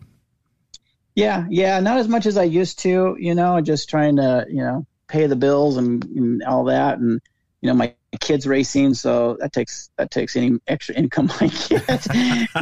Yeah, 1.14 1.46
yeah, 1.48 1.80
not 1.80 1.98
as 1.98 2.06
much 2.06 2.26
as 2.26 2.36
I 2.36 2.44
used 2.44 2.80
to, 2.80 3.16
you 3.18 3.34
know, 3.34 3.60
just 3.60 3.88
trying 3.88 4.16
to, 4.16 4.46
you 4.48 4.62
know, 4.62 4.86
pay 5.08 5.26
the 5.26 5.34
bills 5.34 5.76
and, 5.76 6.04
and 6.04 6.42
all 6.44 6.64
that, 6.64 6.98
and 6.98 7.20
you 7.60 7.68
know, 7.68 7.74
my 7.74 7.94
kids 8.16 8.46
racing, 8.46 8.94
so 8.94 9.36
that 9.40 9.52
takes 9.52 9.90
that 9.98 10.10
takes 10.10 10.36
any 10.36 10.58
extra 10.66 10.94
income 10.94 11.30
I 11.40 11.46
get. 11.48 12.06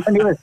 when 0.07 0.15
he 0.15 0.23
was 0.23 0.39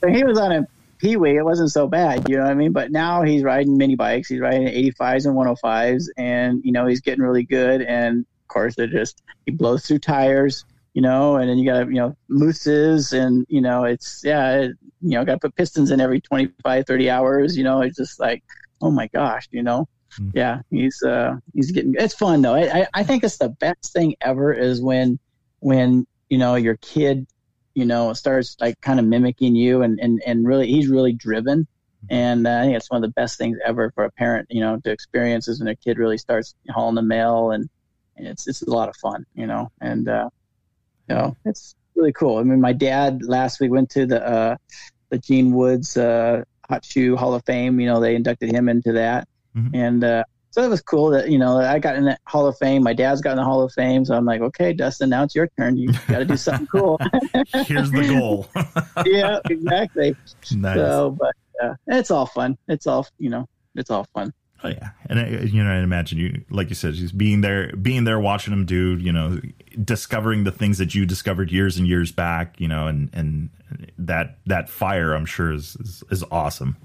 when 0.00 0.14
he 0.14 0.24
was 0.24 0.38
on 0.38 0.52
a 0.52 0.66
peewee, 0.98 1.36
it 1.36 1.44
wasn't 1.44 1.70
so 1.70 1.86
bad, 1.86 2.28
you 2.28 2.36
know 2.36 2.44
what 2.44 2.50
I 2.50 2.54
mean? 2.54 2.72
But 2.72 2.90
now 2.90 3.22
he's 3.22 3.42
riding 3.42 3.76
mini 3.76 3.96
bikes, 3.96 4.28
he's 4.28 4.40
riding 4.40 4.66
85s 4.66 5.26
and 5.26 5.36
105s, 5.36 6.04
and 6.16 6.62
you 6.64 6.72
know, 6.72 6.86
he's 6.86 7.00
getting 7.00 7.22
really 7.22 7.44
good, 7.44 7.82
and 7.82 8.20
of 8.20 8.48
course, 8.48 8.76
they're 8.76 8.86
just 8.86 9.22
he 9.44 9.52
blows 9.52 9.86
through 9.86 10.00
tires. 10.00 10.64
You 10.94 11.02
know, 11.02 11.36
and 11.36 11.50
then 11.50 11.58
you 11.58 11.70
got 11.70 11.88
you 11.88 11.96
know 11.96 12.16
mousses, 12.28 13.12
and 13.12 13.44
you 13.50 13.60
know 13.60 13.84
it's 13.84 14.22
yeah, 14.24 14.60
it, 14.60 14.76
you 15.02 15.10
know, 15.10 15.26
got 15.26 15.34
to 15.34 15.40
put 15.40 15.54
pistons 15.54 15.90
in 15.90 16.00
every 16.00 16.22
25, 16.22 16.86
30 16.86 17.10
hours. 17.10 17.54
You 17.54 17.64
know, 17.64 17.82
it's 17.82 17.98
just 17.98 18.18
like, 18.18 18.42
oh 18.80 18.90
my 18.90 19.06
gosh, 19.08 19.46
you 19.50 19.62
know, 19.62 19.86
Hmm. 20.16 20.30
yeah, 20.34 20.60
he's 20.70 21.02
uh, 21.02 21.36
he's 21.54 21.70
getting. 21.72 21.94
It's 21.98 22.14
fun 22.14 22.42
though. 22.42 22.54
I, 22.54 22.80
I 22.80 22.86
I 22.94 23.02
think 23.02 23.24
it's 23.24 23.38
the 23.38 23.48
best 23.48 23.92
thing 23.92 24.16
ever 24.20 24.52
is 24.52 24.80
when 24.80 25.18
when 25.60 26.06
you 26.28 26.38
know 26.38 26.54
your 26.54 26.76
kid, 26.76 27.26
you 27.74 27.84
know, 27.84 28.12
starts 28.12 28.56
like 28.60 28.80
kind 28.80 28.98
of 28.98 29.06
mimicking 29.06 29.56
you, 29.56 29.82
and 29.82 29.98
and 30.00 30.22
and 30.26 30.46
really 30.46 30.68
he's 30.68 30.88
really 30.88 31.12
driven. 31.12 31.66
And 32.08 32.46
uh, 32.46 32.50
I 32.50 32.62
think 32.64 32.76
it's 32.76 32.90
one 32.90 33.02
of 33.02 33.08
the 33.08 33.14
best 33.14 33.36
things 33.36 33.58
ever 33.64 33.90
for 33.90 34.04
a 34.04 34.12
parent, 34.12 34.46
you 34.48 34.60
know, 34.60 34.78
to 34.78 34.90
experience 34.90 35.48
is 35.48 35.58
when 35.58 35.68
a 35.68 35.74
kid 35.74 35.98
really 35.98 36.18
starts 36.18 36.54
hauling 36.70 36.94
the 36.94 37.02
mail, 37.02 37.50
and, 37.50 37.68
and 38.16 38.28
it's 38.28 38.46
it's 38.46 38.62
a 38.62 38.70
lot 38.70 38.88
of 38.88 38.96
fun, 38.96 39.26
you 39.34 39.46
know, 39.46 39.70
and 39.80 40.08
uh, 40.08 40.28
you 41.08 41.14
know, 41.14 41.36
it's 41.44 41.74
really 41.96 42.12
cool. 42.12 42.38
I 42.38 42.42
mean, 42.44 42.60
my 42.60 42.72
dad 42.72 43.22
last 43.22 43.60
week 43.60 43.70
went 43.72 43.90
to 43.90 44.06
the 44.06 44.24
uh, 44.24 44.56
the 45.10 45.18
Gene 45.18 45.52
Woods 45.52 45.96
uh, 45.96 46.44
Hot 46.68 46.84
Shoe 46.84 47.16
Hall 47.16 47.34
of 47.34 47.44
Fame. 47.44 47.80
You 47.80 47.86
know, 47.86 48.00
they 48.00 48.14
inducted 48.14 48.52
him 48.52 48.68
into 48.68 48.92
that, 48.92 49.28
Mhm. 49.56 49.70
and 49.74 50.04
uh, 50.04 50.24
so 50.50 50.62
it 50.62 50.68
was 50.68 50.80
cool 50.80 51.10
that 51.10 51.30
you 51.30 51.38
know 51.38 51.58
I 51.58 51.78
got 51.78 51.96
in 51.96 52.04
the 52.04 52.18
Hall 52.26 52.46
of 52.46 52.56
Fame. 52.58 52.82
My 52.82 52.92
dad's 52.92 53.20
got 53.20 53.32
in 53.32 53.36
the 53.36 53.44
Hall 53.44 53.62
of 53.62 53.72
Fame, 53.72 54.04
so 54.04 54.14
I'm 54.14 54.24
like, 54.24 54.40
okay, 54.40 54.72
Dustin, 54.72 55.10
now 55.10 55.22
it's 55.22 55.34
your 55.34 55.48
turn. 55.58 55.76
You 55.76 55.92
got 56.08 56.18
to 56.18 56.24
do 56.24 56.36
something 56.36 56.66
cool. 56.66 56.98
Here's 57.66 57.90
the 57.90 58.06
goal. 58.08 58.48
yeah, 59.06 59.38
exactly. 59.50 60.16
nice. 60.52 60.76
So, 60.76 61.16
but 61.18 61.34
uh, 61.62 61.74
it's 61.86 62.10
all 62.10 62.26
fun. 62.26 62.56
It's 62.68 62.86
all 62.86 63.06
you 63.18 63.30
know. 63.30 63.46
It's 63.74 63.90
all 63.90 64.06
fun. 64.14 64.32
Oh 64.64 64.68
yeah, 64.68 64.90
and 65.10 65.20
I, 65.20 65.28
you 65.28 65.62
know, 65.62 65.70
I 65.70 65.76
imagine 65.80 66.18
you, 66.18 66.42
like 66.48 66.70
you 66.70 66.74
said, 66.74 66.94
just 66.94 67.16
being 67.18 67.42
there, 67.42 67.70
being 67.76 68.04
there, 68.04 68.18
watching 68.18 68.52
them 68.52 68.64
do, 68.64 68.96
you 68.96 69.12
know, 69.12 69.38
discovering 69.84 70.44
the 70.44 70.50
things 70.52 70.78
that 70.78 70.94
you 70.94 71.04
discovered 71.04 71.52
years 71.52 71.76
and 71.76 71.86
years 71.86 72.10
back, 72.10 72.58
you 72.58 72.66
know, 72.66 72.86
and 72.86 73.10
and 73.12 73.50
that 73.98 74.38
that 74.46 74.70
fire, 74.70 75.12
I'm 75.12 75.26
sure, 75.26 75.52
is 75.52 75.76
is, 75.76 76.02
is 76.10 76.24
awesome. 76.30 76.78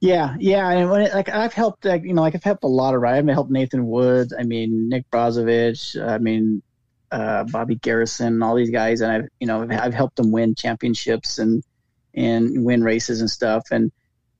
Yeah, 0.00 0.34
yeah, 0.38 0.70
and 0.70 1.02
it, 1.02 1.12
like 1.12 1.28
I've 1.28 1.52
helped, 1.52 1.84
like, 1.84 2.04
you 2.04 2.14
know, 2.14 2.22
like 2.22 2.34
I've 2.34 2.42
helped 2.42 2.64
a 2.64 2.68
lot 2.68 2.94
of 2.94 3.02
riders. 3.02 3.18
I've 3.18 3.34
helped 3.34 3.50
Nathan 3.50 3.86
Woods. 3.86 4.32
I 4.36 4.44
mean, 4.44 4.88
Nick 4.88 5.04
Brozovich. 5.10 6.00
I 6.02 6.16
mean, 6.16 6.62
uh, 7.10 7.44
Bobby 7.44 7.74
Garrison. 7.74 8.42
All 8.42 8.54
these 8.54 8.70
guys, 8.70 9.02
and 9.02 9.12
I've, 9.12 9.28
you 9.40 9.46
know, 9.46 9.66
I've, 9.70 9.92
helped 9.92 10.16
them 10.16 10.32
win 10.32 10.54
championships 10.54 11.38
and 11.38 11.62
and 12.14 12.64
win 12.64 12.82
races 12.82 13.20
and 13.20 13.30
stuff. 13.30 13.64
And 13.70 13.92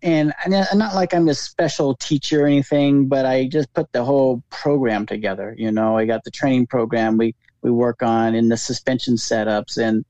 and 0.03 0.33
and 0.47 0.55
I'm 0.55 0.79
not 0.79 0.95
like 0.95 1.13
I'm 1.13 1.29
a 1.29 1.35
special 1.35 1.95
teacher 1.95 2.45
or 2.45 2.47
anything, 2.47 3.09
but 3.09 3.27
I 3.27 3.47
just 3.47 3.73
put 3.75 3.93
the 3.93 4.03
whole 4.03 4.43
program 4.49 5.05
together. 5.05 5.55
You 5.59 5.73
know, 5.73 5.99
I 5.99 6.07
got 6.07 6.25
the 6.25 6.31
training 6.31 6.69
program 6.69 7.19
we 7.19 7.35
we 7.61 7.71
work 7.71 8.03
on 8.03 8.35
in 8.35 8.49
the 8.49 8.57
suspension 8.57 9.17
setups 9.17 9.77
and 9.77 10.07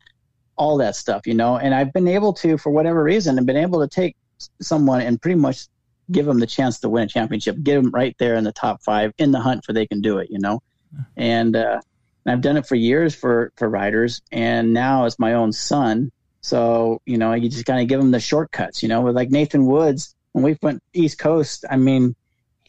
all 0.56 0.76
that 0.76 0.94
stuff. 0.94 1.26
You 1.26 1.34
know, 1.34 1.56
and 1.56 1.74
I've 1.74 1.92
been 1.92 2.06
able 2.06 2.34
to, 2.34 2.56
for 2.56 2.70
whatever 2.70 3.02
reason, 3.02 3.36
I've 3.36 3.46
been 3.46 3.56
able 3.56 3.80
to 3.80 3.88
take 3.88 4.14
someone 4.60 5.00
and 5.00 5.20
pretty 5.20 5.38
much 5.38 5.66
give 6.10 6.26
them 6.26 6.40
the 6.40 6.46
chance 6.46 6.80
to 6.80 6.88
win 6.88 7.04
a 7.04 7.06
championship, 7.06 7.56
get 7.62 7.80
them 7.80 7.90
right 7.90 8.16
there 8.18 8.34
in 8.34 8.44
the 8.44 8.52
top 8.52 8.82
five 8.82 9.12
in 9.18 9.30
the 9.30 9.40
hunt 9.40 9.64
for 9.64 9.72
they 9.72 9.86
can 9.86 10.00
do 10.00 10.18
it, 10.18 10.30
you 10.30 10.38
know. 10.38 10.62
And 11.16 11.54
uh, 11.54 11.80
I've 12.26 12.40
done 12.40 12.56
it 12.56 12.66
for 12.66 12.74
years 12.74 13.14
for 13.14 13.52
for 13.56 13.68
riders, 13.68 14.22
and 14.32 14.72
now 14.72 15.04
it's 15.04 15.18
my 15.18 15.34
own 15.34 15.52
son. 15.52 16.10
So 16.40 17.00
you 17.06 17.18
know, 17.18 17.32
you 17.34 17.48
just 17.48 17.66
kind 17.66 17.80
of 17.80 17.88
give 17.88 18.00
them 18.00 18.10
the 18.10 18.20
shortcuts, 18.20 18.82
you 18.82 18.88
know. 18.88 19.02
With 19.02 19.14
like 19.14 19.30
Nathan 19.30 19.66
Woods, 19.66 20.14
when 20.32 20.44
we 20.44 20.58
went 20.62 20.82
East 20.92 21.18
Coast, 21.18 21.64
I 21.70 21.76
mean, 21.76 22.14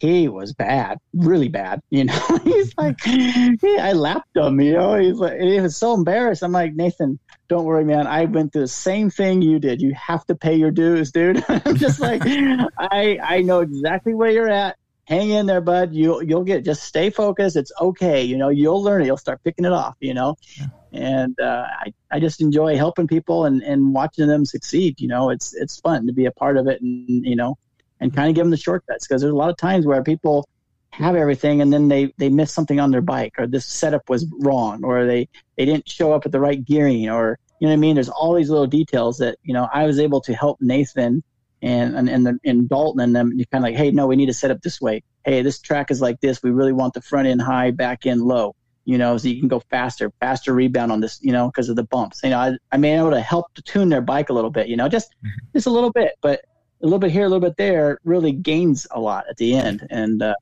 he 0.02 0.26
was 0.26 0.52
bad, 0.52 0.98
really 1.14 1.48
bad. 1.48 1.80
You 1.92 2.04
know, 2.04 2.38
he's 2.42 2.74
like, 2.76 3.00
he, 3.02 3.56
I 3.78 3.92
lapped 3.92 4.36
him. 4.36 4.60
You 4.60 4.72
know, 4.72 4.98
he's 4.98 5.18
like, 5.18 5.38
he 5.38 5.60
was 5.60 5.76
so 5.76 5.94
embarrassed. 5.94 6.42
I'm 6.42 6.50
like, 6.50 6.74
Nathan, 6.74 7.18
don't 7.48 7.64
worry, 7.64 7.84
man. 7.84 8.06
I 8.06 8.24
went 8.24 8.52
through 8.52 8.62
the 8.62 8.68
same 8.68 9.10
thing 9.10 9.42
you 9.42 9.60
did. 9.60 9.80
You 9.80 9.94
have 9.94 10.24
to 10.26 10.34
pay 10.34 10.56
your 10.56 10.70
dues, 10.70 11.12
dude. 11.12 11.44
I'm 11.48 11.76
just 11.76 12.00
like, 12.00 12.22
I 12.78 13.18
I 13.22 13.42
know 13.42 13.60
exactly 13.60 14.14
where 14.14 14.30
you're 14.30 14.50
at. 14.50 14.76
Hang 15.04 15.30
in 15.30 15.46
there, 15.46 15.60
bud. 15.60 15.92
You'll 15.92 16.22
you'll 16.22 16.44
get. 16.44 16.64
Just 16.64 16.82
stay 16.84 17.10
focused. 17.10 17.56
It's 17.56 17.72
okay. 17.80 18.24
You 18.24 18.38
know, 18.38 18.48
you'll 18.48 18.82
learn 18.82 19.02
it. 19.02 19.06
You'll 19.06 19.18
start 19.18 19.44
picking 19.44 19.66
it 19.66 19.72
off. 19.72 19.96
You 20.00 20.14
know, 20.14 20.36
yeah. 20.58 20.66
and 20.92 21.38
uh, 21.38 21.66
I 21.68 21.92
I 22.10 22.18
just 22.18 22.40
enjoy 22.40 22.76
helping 22.76 23.06
people 23.06 23.44
and 23.44 23.62
and 23.62 23.94
watching 23.94 24.26
them 24.26 24.44
succeed. 24.46 25.00
You 25.00 25.08
know, 25.08 25.30
it's 25.30 25.54
it's 25.54 25.78
fun 25.78 26.06
to 26.06 26.12
be 26.12 26.24
a 26.24 26.32
part 26.32 26.56
of 26.56 26.66
it, 26.66 26.80
and 26.80 27.24
you 27.24 27.36
know 27.36 27.58
and 28.02 28.14
kind 28.14 28.28
of 28.28 28.34
give 28.34 28.44
them 28.44 28.50
the 28.50 28.56
shortcuts 28.56 29.06
because 29.06 29.22
there's 29.22 29.32
a 29.32 29.36
lot 29.36 29.48
of 29.48 29.56
times 29.56 29.86
where 29.86 30.02
people 30.02 30.46
have 30.90 31.16
everything 31.16 31.62
and 31.62 31.72
then 31.72 31.88
they 31.88 32.12
they 32.18 32.28
miss 32.28 32.52
something 32.52 32.78
on 32.78 32.90
their 32.90 33.00
bike 33.00 33.32
or 33.38 33.46
this 33.46 33.64
setup 33.64 34.10
was 34.10 34.26
wrong 34.40 34.84
or 34.84 35.06
they 35.06 35.26
they 35.56 35.64
didn't 35.64 35.88
show 35.88 36.12
up 36.12 36.26
at 36.26 36.32
the 36.32 36.40
right 36.40 36.64
gearing 36.66 37.08
or 37.08 37.38
you 37.60 37.68
know 37.68 37.72
what 37.72 37.78
I 37.78 37.80
mean? 37.80 37.94
There's 37.94 38.08
all 38.08 38.34
these 38.34 38.50
little 38.50 38.66
details 38.66 39.18
that 39.18 39.38
you 39.44 39.54
know 39.54 39.68
I 39.72 39.86
was 39.86 40.00
able 40.00 40.20
to 40.22 40.34
help 40.34 40.58
Nathan 40.60 41.22
and 41.62 41.96
and 41.96 42.08
and, 42.08 42.26
the, 42.26 42.38
and 42.44 42.68
Dalton 42.68 43.00
and 43.00 43.14
them 43.14 43.32
you 43.36 43.46
kind 43.46 43.64
of 43.64 43.70
like 43.70 43.76
hey 43.76 43.92
no 43.92 44.06
we 44.06 44.16
need 44.16 44.26
to 44.26 44.34
set 44.34 44.50
up 44.50 44.60
this 44.62 44.80
way. 44.80 45.02
Hey 45.24 45.42
this 45.42 45.60
track 45.60 45.90
is 45.90 46.02
like 46.02 46.20
this. 46.20 46.42
We 46.42 46.50
really 46.50 46.72
want 46.72 46.92
the 46.92 47.00
front 47.00 47.28
end 47.28 47.40
high 47.40 47.70
back 47.70 48.04
end 48.04 48.22
low 48.22 48.54
you 48.84 48.98
know 48.98 49.16
so 49.16 49.28
you 49.28 49.38
can 49.38 49.48
go 49.48 49.60
faster 49.70 50.12
faster 50.18 50.52
rebound 50.52 50.90
on 50.90 50.98
this 51.00 51.20
you 51.22 51.30
know 51.30 51.46
because 51.46 51.68
of 51.68 51.76
the 51.76 51.84
bumps. 51.84 52.20
You 52.24 52.30
know 52.30 52.38
I, 52.38 52.56
I 52.72 52.76
may 52.76 52.98
able 52.98 53.12
to 53.12 53.20
help 53.20 53.54
to 53.54 53.62
tune 53.62 53.88
their 53.88 54.02
bike 54.02 54.28
a 54.28 54.32
little 54.32 54.50
bit 54.50 54.66
you 54.66 54.76
know 54.76 54.88
just 54.88 55.10
mm-hmm. 55.24 55.46
just 55.54 55.68
a 55.68 55.70
little 55.70 55.92
bit 55.92 56.12
but 56.20 56.40
a 56.82 56.86
little 56.86 56.98
bit 56.98 57.10
here, 57.10 57.24
a 57.24 57.28
little 57.28 57.40
bit 57.40 57.56
there, 57.56 57.98
really 58.04 58.32
gains 58.32 58.86
a 58.90 59.00
lot 59.00 59.24
at 59.28 59.36
the 59.36 59.54
end. 59.54 59.86
And 59.90 60.22
uh, 60.22 60.34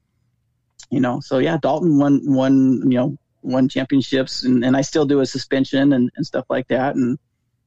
you 0.90 1.00
know, 1.00 1.20
so 1.20 1.38
yeah, 1.38 1.58
Dalton 1.60 1.98
won 1.98 2.20
won 2.24 2.82
you 2.90 2.98
know 2.98 3.16
won 3.42 3.68
championships, 3.68 4.44
and, 4.44 4.64
and 4.64 4.76
I 4.76 4.80
still 4.80 5.06
do 5.06 5.20
a 5.20 5.26
suspension 5.26 5.92
and, 5.92 6.10
and 6.16 6.26
stuff 6.26 6.46
like 6.48 6.68
that. 6.68 6.96
And 6.96 7.18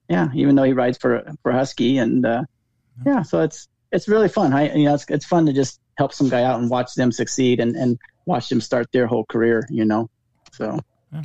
yeah, 0.09 0.29
even 0.33 0.55
though 0.55 0.63
he 0.63 0.73
rides 0.73 0.97
for 0.97 1.23
for 1.41 1.51
Husky, 1.51 1.97
and 1.97 2.25
uh, 2.25 2.43
yeah, 3.05 3.21
so 3.21 3.41
it's 3.41 3.67
it's 3.91 4.07
really 4.07 4.29
fun. 4.29 4.53
I 4.53 4.73
you 4.73 4.85
know 4.85 4.95
it's 4.95 5.05
it's 5.09 5.25
fun 5.25 5.45
to 5.45 5.53
just 5.53 5.79
help 5.97 6.13
some 6.13 6.29
guy 6.29 6.43
out 6.43 6.59
and 6.59 6.69
watch 6.69 6.95
them 6.95 7.11
succeed 7.11 7.59
and 7.59 7.75
and 7.75 7.97
watch 8.25 8.49
them 8.49 8.61
start 8.61 8.91
their 8.91 9.07
whole 9.07 9.25
career. 9.25 9.67
You 9.69 9.85
know, 9.85 10.09
so. 10.51 10.79
Yeah. 11.11 11.21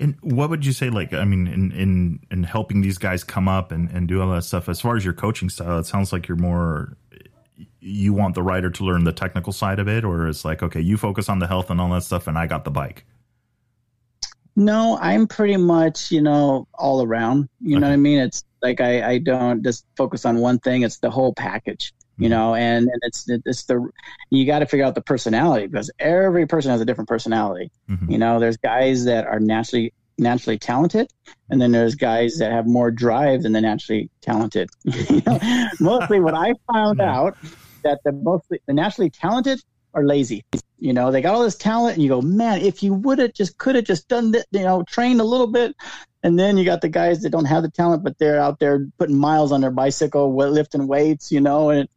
And 0.00 0.16
what 0.22 0.50
would 0.50 0.64
you 0.64 0.72
say, 0.72 0.90
like, 0.90 1.12
I 1.12 1.24
mean, 1.24 1.46
in 1.46 1.72
in 1.72 2.20
in 2.30 2.42
helping 2.42 2.80
these 2.80 2.98
guys 2.98 3.22
come 3.22 3.48
up 3.48 3.70
and 3.70 3.90
and 3.90 4.08
do 4.08 4.20
all 4.22 4.30
that 4.32 4.42
stuff? 4.42 4.68
As 4.68 4.80
far 4.80 4.96
as 4.96 5.04
your 5.04 5.14
coaching 5.14 5.50
style, 5.50 5.78
it 5.78 5.86
sounds 5.86 6.12
like 6.12 6.26
you're 6.26 6.38
more 6.38 6.96
you 7.80 8.12
want 8.12 8.34
the 8.34 8.42
rider 8.42 8.70
to 8.70 8.84
learn 8.84 9.04
the 9.04 9.12
technical 9.12 9.52
side 9.52 9.78
of 9.78 9.88
it, 9.88 10.04
or 10.04 10.26
it's 10.26 10.44
like, 10.44 10.62
okay, 10.62 10.80
you 10.80 10.96
focus 10.96 11.28
on 11.28 11.38
the 11.38 11.46
health 11.46 11.70
and 11.70 11.80
all 11.80 11.90
that 11.90 12.02
stuff, 12.02 12.26
and 12.26 12.38
I 12.38 12.46
got 12.46 12.64
the 12.64 12.70
bike. 12.70 13.04
No, 14.56 14.98
I'm 15.00 15.26
pretty 15.26 15.56
much, 15.56 16.10
you 16.10 16.20
know, 16.20 16.66
all 16.74 17.02
around. 17.02 17.48
You 17.60 17.76
okay. 17.76 17.80
know 17.80 17.86
what 17.88 17.92
I 17.92 17.96
mean? 17.96 18.18
It's 18.18 18.44
like 18.62 18.80
I, 18.80 19.12
I 19.12 19.18
don't 19.18 19.62
just 19.62 19.86
focus 19.96 20.24
on 20.24 20.38
one 20.38 20.58
thing. 20.58 20.82
It's 20.82 20.98
the 20.98 21.10
whole 21.10 21.32
package, 21.34 21.92
you 22.20 22.28
mm-hmm. 22.28 22.30
know, 22.30 22.54
and, 22.54 22.88
and 22.88 23.00
it's 23.02 23.26
it's 23.28 23.64
the 23.64 23.88
you 24.28 24.44
got 24.44 24.58
to 24.58 24.66
figure 24.66 24.84
out 24.84 24.94
the 24.94 25.00
personality 25.00 25.66
because 25.66 25.90
every 25.98 26.46
person 26.46 26.70
has 26.70 26.80
a 26.80 26.84
different 26.84 27.08
personality. 27.08 27.70
Mm-hmm. 27.88 28.12
You 28.12 28.18
know, 28.18 28.38
there's 28.38 28.58
guys 28.58 29.06
that 29.06 29.26
are 29.26 29.40
naturally 29.40 29.94
naturally 30.18 30.58
talented, 30.58 31.10
and 31.48 31.60
then 31.60 31.72
there's 31.72 31.94
guys 31.94 32.36
that 32.38 32.52
have 32.52 32.66
more 32.66 32.90
drive 32.90 33.42
than 33.42 33.52
the 33.52 33.60
naturally 33.60 34.10
talented. 34.20 34.68
you 34.84 35.22
know, 35.26 35.38
mostly 35.80 36.20
what 36.20 36.34
I 36.34 36.52
found 36.70 37.00
out 37.00 37.38
that 37.84 38.00
the 38.04 38.12
mostly 38.12 38.60
the 38.66 38.74
naturally 38.74 39.08
talented 39.08 39.62
are 39.94 40.04
lazy. 40.04 40.44
You 40.78 40.92
know, 40.92 41.10
they 41.10 41.20
got 41.20 41.34
all 41.34 41.42
this 41.42 41.56
talent, 41.56 41.94
and 41.94 42.02
you 42.02 42.08
go, 42.08 42.20
man, 42.20 42.60
if 42.60 42.82
you 42.82 42.94
would 42.94 43.18
have 43.18 43.32
just 43.32 43.58
could 43.58 43.74
have 43.76 43.84
just 43.84 44.08
done 44.08 44.32
that, 44.32 44.46
you 44.50 44.62
know, 44.62 44.82
trained 44.82 45.20
a 45.20 45.24
little 45.24 45.46
bit. 45.46 45.74
And 46.22 46.38
then 46.38 46.58
you 46.58 46.66
got 46.66 46.82
the 46.82 46.88
guys 46.88 47.22
that 47.22 47.30
don't 47.30 47.46
have 47.46 47.62
the 47.62 47.70
talent, 47.70 48.04
but 48.04 48.18
they're 48.18 48.40
out 48.40 48.58
there 48.58 48.86
putting 48.98 49.16
miles 49.16 49.52
on 49.52 49.62
their 49.62 49.70
bicycle, 49.70 50.34
lifting 50.36 50.86
weights, 50.86 51.32
you 51.32 51.40
know, 51.40 51.70
and 51.70 51.88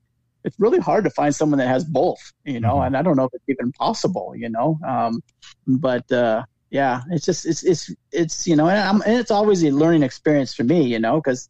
it's 0.43 0.59
really 0.59 0.79
hard 0.79 1.03
to 1.05 1.09
find 1.09 1.33
someone 1.33 1.59
that 1.59 1.67
has 1.67 1.85
both, 1.85 2.33
you 2.43 2.59
know, 2.59 2.75
mm-hmm. 2.75 2.87
and 2.87 2.97
I 2.97 3.01
don't 3.01 3.15
know 3.15 3.25
if 3.25 3.33
it's 3.33 3.47
even 3.47 3.71
possible, 3.71 4.33
you 4.35 4.49
know. 4.49 4.79
Um, 4.85 5.21
but 5.67 6.11
uh, 6.11 6.43
yeah, 6.69 7.01
it's 7.11 7.25
just 7.25 7.45
it's 7.45 7.63
it's 7.63 7.91
it's 8.11 8.47
you 8.47 8.55
know, 8.55 8.67
and, 8.67 9.01
and, 9.05 9.19
it's 9.19 9.31
always 9.31 9.63
a 9.63 9.71
learning 9.71 10.03
experience 10.03 10.53
for 10.53 10.63
me, 10.63 10.83
you 10.83 10.99
know, 10.99 11.21
because 11.21 11.47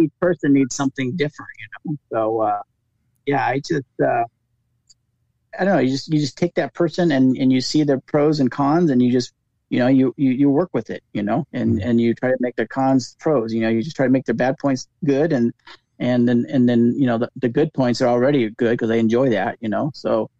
each 0.00 0.12
person 0.20 0.52
needs 0.52 0.74
something 0.74 1.16
different, 1.16 1.50
you 1.58 1.66
know. 1.92 1.96
So 2.10 2.40
uh, 2.42 2.62
yeah, 3.26 3.46
I 3.46 3.58
just 3.58 3.84
uh, 4.02 4.24
I 5.58 5.64
don't 5.64 5.74
know. 5.74 5.80
You 5.80 5.90
just 5.90 6.08
you 6.08 6.18
just 6.18 6.36
take 6.36 6.54
that 6.54 6.74
person 6.74 7.12
and 7.12 7.36
and 7.36 7.52
you 7.52 7.60
see 7.60 7.84
their 7.84 8.00
pros 8.00 8.40
and 8.40 8.50
cons, 8.50 8.90
and 8.90 9.00
you 9.02 9.12
just 9.12 9.32
you 9.68 9.78
know 9.78 9.86
you 9.86 10.12
you, 10.16 10.30
you 10.30 10.50
work 10.50 10.70
with 10.72 10.90
it, 10.90 11.02
you 11.12 11.22
know, 11.22 11.46
and 11.52 11.78
mm-hmm. 11.78 11.88
and 11.88 12.00
you 12.00 12.14
try 12.14 12.30
to 12.30 12.36
make 12.40 12.56
their 12.56 12.66
cons 12.66 13.16
pros. 13.20 13.52
You 13.52 13.60
know, 13.60 13.68
you 13.68 13.82
just 13.82 13.96
try 13.96 14.06
to 14.06 14.12
make 14.12 14.24
their 14.24 14.34
bad 14.34 14.58
points 14.58 14.88
good, 15.04 15.32
and 15.32 15.52
and 15.98 16.28
then 16.28 16.46
and 16.48 16.68
then 16.68 16.94
you 16.96 17.06
know 17.06 17.18
the, 17.18 17.30
the 17.36 17.48
good 17.48 17.72
points 17.72 18.00
are 18.00 18.08
already 18.08 18.50
good 18.50 18.72
because 18.72 18.88
they 18.88 18.98
enjoy 18.98 19.30
that, 19.30 19.58
you 19.60 19.68
know. 19.68 19.90
So 19.94 20.30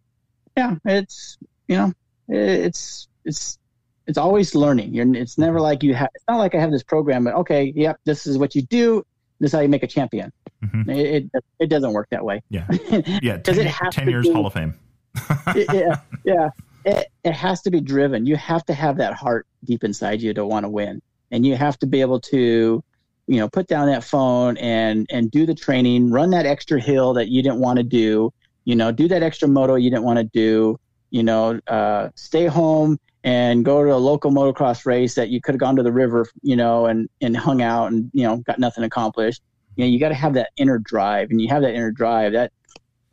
yeah, 0.57 0.75
it's 0.85 1.37
you 1.67 1.77
know 1.77 1.93
it's 2.27 3.07
it's 3.23 3.59
it's 4.07 4.17
always 4.17 4.55
learning. 4.55 4.93
You're, 4.93 5.13
it's 5.15 5.37
never 5.37 5.59
like 5.59 5.83
you 5.83 5.93
have. 5.93 6.09
It's 6.15 6.25
not 6.27 6.37
like 6.37 6.55
I 6.55 6.59
have 6.59 6.71
this 6.71 6.83
program, 6.83 7.23
but 7.23 7.33
okay, 7.35 7.73
yep, 7.75 7.99
this 8.05 8.27
is 8.27 8.37
what 8.37 8.55
you 8.55 8.61
do. 8.63 9.03
This 9.39 9.49
is 9.49 9.55
how 9.55 9.61
you 9.61 9.69
make 9.69 9.83
a 9.83 9.87
champion. 9.87 10.31
Mm-hmm. 10.63 10.89
It, 10.89 11.29
it, 11.33 11.43
it 11.59 11.69
doesn't 11.69 11.91
work 11.91 12.07
that 12.11 12.23
way. 12.23 12.41
Yeah, 12.49 12.67
yeah. 13.21 13.37
Ten, 13.37 13.59
it 13.59 13.67
has 13.67 13.93
10 13.93 14.09
years 14.09 14.27
be, 14.27 14.33
Hall 14.33 14.45
of 14.45 14.53
Fame. 14.53 14.73
yeah, 15.55 15.99
yeah. 16.23 16.49
It, 16.85 17.07
it 17.23 17.33
has 17.33 17.61
to 17.63 17.71
be 17.71 17.81
driven. 17.81 18.25
You 18.25 18.35
have 18.35 18.63
to 18.65 18.73
have 18.73 18.97
that 18.97 19.13
heart 19.13 19.47
deep 19.63 19.83
inside 19.83 20.21
you 20.21 20.33
to 20.35 20.45
want 20.45 20.65
to 20.65 20.69
win, 20.69 21.01
and 21.31 21.45
you 21.45 21.55
have 21.55 21.77
to 21.79 21.87
be 21.87 22.01
able 22.01 22.21
to, 22.21 22.83
you 23.27 23.39
know, 23.39 23.49
put 23.49 23.67
down 23.67 23.87
that 23.87 24.03
phone 24.03 24.57
and 24.57 25.07
and 25.09 25.31
do 25.31 25.45
the 25.45 25.55
training, 25.55 26.11
run 26.11 26.29
that 26.31 26.45
extra 26.45 26.79
hill 26.79 27.13
that 27.13 27.29
you 27.29 27.41
didn't 27.41 27.59
want 27.59 27.77
to 27.77 27.83
do. 27.83 28.31
You 28.65 28.75
know, 28.75 28.91
do 28.91 29.07
that 29.07 29.23
extra 29.23 29.47
moto 29.47 29.75
you 29.75 29.89
didn't 29.89 30.03
want 30.03 30.17
to 30.19 30.25
do. 30.25 30.79
You 31.11 31.23
know, 31.23 31.59
uh, 31.67 32.09
stay 32.15 32.47
home 32.47 32.99
and 33.23 33.65
go 33.65 33.83
to 33.83 33.93
a 33.93 33.97
local 33.97 34.31
motocross 34.31 34.85
race 34.85 35.15
that 35.15 35.29
you 35.29 35.41
could 35.41 35.55
have 35.55 35.59
gone 35.59 35.75
to 35.75 35.83
the 35.83 35.91
river, 35.91 36.27
you 36.41 36.55
know, 36.55 36.85
and 36.85 37.09
and 37.21 37.35
hung 37.37 37.61
out 37.61 37.91
and 37.91 38.09
you 38.13 38.23
know 38.23 38.37
got 38.37 38.59
nothing 38.59 38.83
accomplished 38.83 39.41
you 39.75 39.83
know 39.83 39.89
you 39.89 39.99
got 39.99 40.09
to 40.09 40.15
have 40.15 40.33
that 40.33 40.49
inner 40.57 40.79
drive 40.79 41.29
and 41.29 41.41
you 41.41 41.47
have 41.47 41.61
that 41.61 41.73
inner 41.73 41.91
drive 41.91 42.33
that 42.33 42.51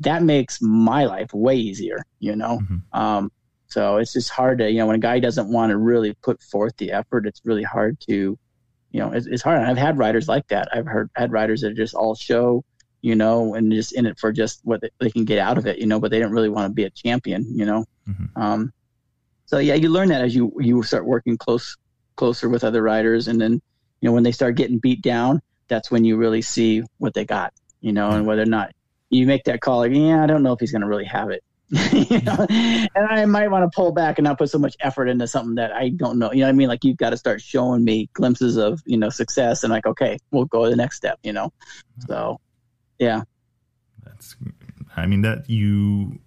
that 0.00 0.22
makes 0.22 0.60
my 0.60 1.04
life 1.04 1.32
way 1.32 1.56
easier 1.56 2.04
you 2.20 2.34
know 2.34 2.58
mm-hmm. 2.58 2.98
um, 2.98 3.30
so 3.66 3.96
it's 3.96 4.12
just 4.12 4.30
hard 4.30 4.58
to 4.58 4.70
you 4.70 4.78
know 4.78 4.86
when 4.86 4.96
a 4.96 5.00
guy 5.00 5.18
doesn't 5.18 5.50
want 5.50 5.70
to 5.70 5.76
really 5.76 6.14
put 6.22 6.42
forth 6.42 6.76
the 6.78 6.90
effort 6.92 7.26
it's 7.26 7.42
really 7.44 7.62
hard 7.62 7.98
to 8.00 8.38
you 8.92 9.00
know 9.00 9.12
it's, 9.12 9.26
it's 9.26 9.42
hard. 9.42 9.62
I've 9.62 9.76
had 9.76 9.98
riders 9.98 10.28
like 10.28 10.46
that. 10.48 10.68
I've 10.72 10.86
heard 10.86 11.10
had 11.16 11.32
riders 11.32 11.62
that 11.62 11.72
are 11.72 11.74
just 11.74 11.94
all 11.94 12.14
show 12.14 12.64
you 13.00 13.16
know 13.16 13.54
and 13.54 13.72
just 13.72 13.92
in 13.94 14.06
it 14.06 14.18
for 14.18 14.30
just 14.30 14.60
what 14.62 14.80
they, 15.00 15.10
can 15.10 15.24
get 15.24 15.40
out 15.40 15.58
of 15.58 15.66
it 15.66 15.78
you 15.78 15.86
know 15.86 15.98
but 15.98 16.12
they 16.12 16.20
don't 16.20 16.30
really 16.30 16.48
want 16.48 16.70
to 16.70 16.72
be 16.72 16.84
a 16.84 16.90
champion 16.90 17.44
you 17.52 17.66
know? 17.66 17.84
Mm-hmm. 18.08 18.40
um, 18.40 18.72
so 19.46 19.58
yeah 19.58 19.74
you 19.74 19.88
learn 19.88 20.10
that 20.10 20.22
as 20.22 20.36
you 20.36 20.52
you 20.60 20.84
start 20.84 21.04
working 21.04 21.36
close 21.36 21.76
closer 22.14 22.48
with 22.48 22.62
other 22.62 22.80
riders 22.80 23.26
and 23.26 23.40
then 23.40 23.60
you 24.00 24.08
know 24.08 24.12
when 24.12 24.22
they 24.22 24.30
start 24.30 24.54
getting 24.54 24.78
beat 24.78 25.02
down 25.02 25.42
that's 25.72 25.90
when 25.90 26.04
you 26.04 26.16
really 26.16 26.42
see 26.42 26.82
what 26.98 27.14
they 27.14 27.24
got, 27.24 27.52
you 27.80 27.92
know, 27.92 28.10
and 28.10 28.26
whether 28.26 28.42
or 28.42 28.46
not 28.46 28.72
you 29.10 29.26
make 29.26 29.44
that 29.44 29.60
call, 29.60 29.78
like, 29.78 29.92
yeah, 29.94 30.22
I 30.22 30.26
don't 30.26 30.42
know 30.42 30.52
if 30.52 30.60
he's 30.60 30.70
going 30.70 30.82
to 30.82 30.88
really 30.88 31.06
have 31.06 31.30
it. 31.30 31.42
You 31.72 32.20
know? 32.22 32.46
And 32.94 33.06
I 33.08 33.24
might 33.26 33.48
want 33.48 33.70
to 33.70 33.74
pull 33.74 33.92
back 33.92 34.18
and 34.18 34.24
not 34.24 34.38
put 34.38 34.50
so 34.50 34.58
much 34.58 34.76
effort 34.80 35.08
into 35.08 35.26
something 35.26 35.56
that 35.56 35.72
I 35.72 35.90
don't 35.90 36.18
know. 36.18 36.32
You 36.32 36.40
know 36.40 36.46
what 36.46 36.50
I 36.50 36.52
mean? 36.52 36.68
Like 36.68 36.84
you've 36.84 36.96
got 36.96 37.10
to 37.10 37.16
start 37.16 37.40
showing 37.40 37.84
me 37.84 38.08
glimpses 38.12 38.56
of, 38.56 38.80
you 38.86 38.96
know, 38.96 39.08
success 39.08 39.64
and 39.64 39.72
like, 39.72 39.86
okay, 39.86 40.18
we'll 40.30 40.44
go 40.44 40.64
to 40.64 40.70
the 40.70 40.76
next 40.76 40.96
step, 40.96 41.18
you 41.22 41.32
know? 41.32 41.52
So 42.06 42.40
yeah. 42.98 43.22
That's, 44.04 44.36
I 44.96 45.06
mean, 45.06 45.22
that 45.22 45.48
you, 45.48 46.20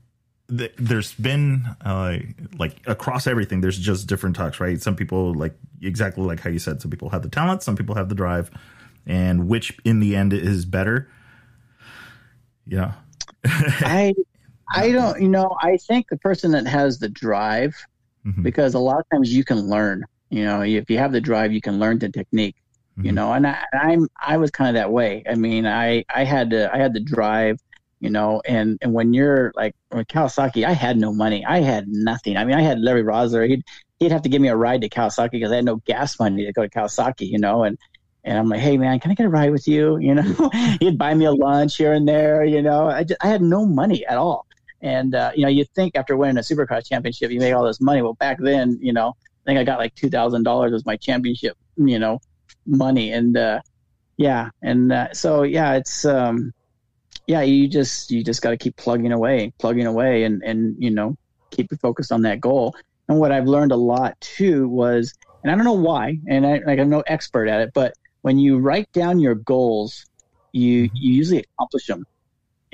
there's 0.47 1.13
been 1.13 1.65
uh, 1.81 2.17
like 2.57 2.77
across 2.85 3.25
everything 3.25 3.61
there's 3.61 3.79
just 3.79 4.05
different 4.05 4.35
talks 4.35 4.59
right 4.59 4.79
some 4.79 4.95
people 4.95 5.33
like 5.33 5.55
exactly 5.81 6.23
like 6.23 6.39
how 6.39 6.51
you 6.51 6.59
said 6.59 6.79
some 6.79 6.91
people 6.91 7.09
have 7.09 7.23
the 7.23 7.29
talent 7.29 7.63
some 7.63 7.75
people 7.75 7.95
have 7.95 8.09
the 8.09 8.15
drive 8.15 8.51
and 9.05 9.47
which 9.47 9.77
in 9.83 9.99
the 9.99 10.15
end 10.15 10.33
is 10.33 10.65
better. 10.65 11.09
Yeah. 12.65 12.93
I 13.45 14.13
I 14.73 14.91
don't 14.91 15.21
you 15.21 15.29
know, 15.29 15.55
I 15.61 15.77
think 15.77 16.09
the 16.09 16.17
person 16.17 16.51
that 16.51 16.67
has 16.67 16.99
the 16.99 17.09
drive 17.09 17.75
mm-hmm. 18.25 18.43
because 18.43 18.73
a 18.73 18.79
lot 18.79 18.99
of 18.99 19.05
times 19.11 19.33
you 19.33 19.43
can 19.43 19.59
learn, 19.69 20.05
you 20.29 20.43
know, 20.43 20.61
if 20.61 20.89
you 20.89 20.97
have 20.97 21.11
the 21.11 21.21
drive 21.21 21.53
you 21.53 21.61
can 21.61 21.79
learn 21.79 21.99
the 21.99 22.09
technique. 22.09 22.55
Mm-hmm. 22.97 23.07
You 23.07 23.11
know, 23.11 23.33
and 23.33 23.45
I, 23.45 23.65
I'm 23.73 24.07
I 24.25 24.37
was 24.37 24.51
kind 24.51 24.69
of 24.69 24.75
that 24.75 24.89
way. 24.89 25.23
I 25.29 25.35
mean, 25.35 25.67
I 25.67 26.05
I 26.13 26.23
had 26.23 26.49
to 26.51 26.73
I 26.73 26.77
had 26.77 26.93
the 26.93 27.01
drive 27.01 27.59
you 28.05 28.09
know, 28.09 28.41
and, 28.45 28.77
and 28.81 28.93
when 28.93 29.13
you're 29.13 29.51
like 29.55 29.75
with 29.91 30.07
Kawasaki, 30.07 30.63
I 30.63 30.73
had 30.73 30.97
no 30.97 31.13
money. 31.13 31.43
I 31.45 31.61
had 31.61 31.87
nothing. 31.87 32.37
I 32.37 32.45
mean, 32.45 32.55
I 32.55 32.61
had 32.61 32.79
Larry 32.79 33.03
Roeseler. 33.03 33.47
He'd, 33.49 33.63
he'd 33.99 34.11
have 34.11 34.21
to 34.21 34.29
give 34.29 34.41
me 34.41 34.49
a 34.49 34.55
ride 34.55 34.81
to 34.81 34.89
Kawasaki 34.89 35.31
because 35.31 35.51
I 35.51 35.55
had 35.55 35.65
no 35.65 35.77
gas 35.77 36.19
money 36.19 36.45
to 36.45 36.53
go 36.53 36.61
to 36.61 36.69
Kawasaki, 36.69 37.27
you 37.27 37.39
know, 37.39 37.63
and, 37.63 37.79
and 38.23 38.37
I'm 38.37 38.49
like, 38.49 38.59
hey 38.59 38.77
man, 38.77 38.99
can 38.99 39.11
I 39.11 39.15
get 39.15 39.25
a 39.25 39.29
ride 39.29 39.51
with 39.51 39.67
you? 39.67 39.97
You 40.05 40.15
know, 40.15 40.51
he'd 40.79 40.97
buy 40.97 41.13
me 41.13 41.25
a 41.25 41.31
lunch 41.31 41.77
here 41.77 41.93
and 41.93 42.07
there. 42.07 42.43
You 42.43 42.61
know, 42.61 42.87
I 42.87 43.03
just, 43.05 43.23
I 43.23 43.27
had 43.27 43.41
no 43.41 43.65
money 43.65 44.05
at 44.05 44.17
all. 44.17 44.45
And 44.85 45.15
uh, 45.15 45.31
you 45.35 45.41
know, 45.41 45.49
you 45.49 45.65
think 45.65 45.95
after 45.95 46.15
winning 46.15 46.37
a 46.37 46.41
Supercross 46.41 46.87
championship, 46.87 47.31
you 47.31 47.39
make 47.39 47.55
all 47.55 47.65
this 47.65 47.81
money. 47.81 48.03
Well, 48.03 48.13
back 48.13 48.37
then, 48.39 48.77
you 48.79 48.93
know, 48.93 49.09
I 49.09 49.43
think 49.45 49.57
I 49.57 49.63
got 49.63 49.79
like 49.79 49.95
two 49.95 50.11
thousand 50.11 50.43
dollars 50.43 50.73
as 50.73 50.85
my 50.85 50.95
championship, 50.95 51.57
you 51.75 51.97
know, 51.97 52.21
money. 52.67 53.11
And 53.11 53.35
uh, 53.35 53.61
yeah, 54.17 54.51
and 54.61 54.91
uh, 54.91 55.11
so 55.11 55.41
yeah, 55.41 55.73
it's 55.73 56.05
um, 56.05 56.53
yeah, 57.25 57.41
you 57.41 57.67
just 57.67 58.11
you 58.11 58.23
just 58.23 58.43
got 58.43 58.51
to 58.51 58.57
keep 58.57 58.75
plugging 58.75 59.11
away, 59.11 59.51
plugging 59.57 59.87
away, 59.87 60.23
and 60.23 60.43
and 60.43 60.75
you 60.77 60.91
know, 60.91 61.17
keep 61.49 61.67
focused 61.81 62.11
on 62.11 62.21
that 62.21 62.39
goal. 62.39 62.75
And 63.09 63.19
what 63.19 63.31
I've 63.31 63.47
learned 63.47 63.71
a 63.71 63.77
lot 63.77 64.21
too 64.21 64.69
was, 64.69 65.15
and 65.41 65.51
I 65.51 65.55
don't 65.55 65.65
know 65.65 65.73
why, 65.73 66.19
and 66.29 66.45
I, 66.45 66.61
like 66.63 66.77
I'm 66.77 66.91
no 66.91 67.01
expert 67.07 67.47
at 67.47 67.61
it, 67.61 67.71
but 67.73 67.95
when 68.21 68.37
you 68.37 68.59
write 68.59 68.91
down 68.91 69.19
your 69.19 69.33
goals, 69.33 70.05
you 70.51 70.83
mm-hmm. 70.83 70.95
you 70.95 71.13
usually 71.15 71.39
accomplish 71.39 71.87
them. 71.87 72.05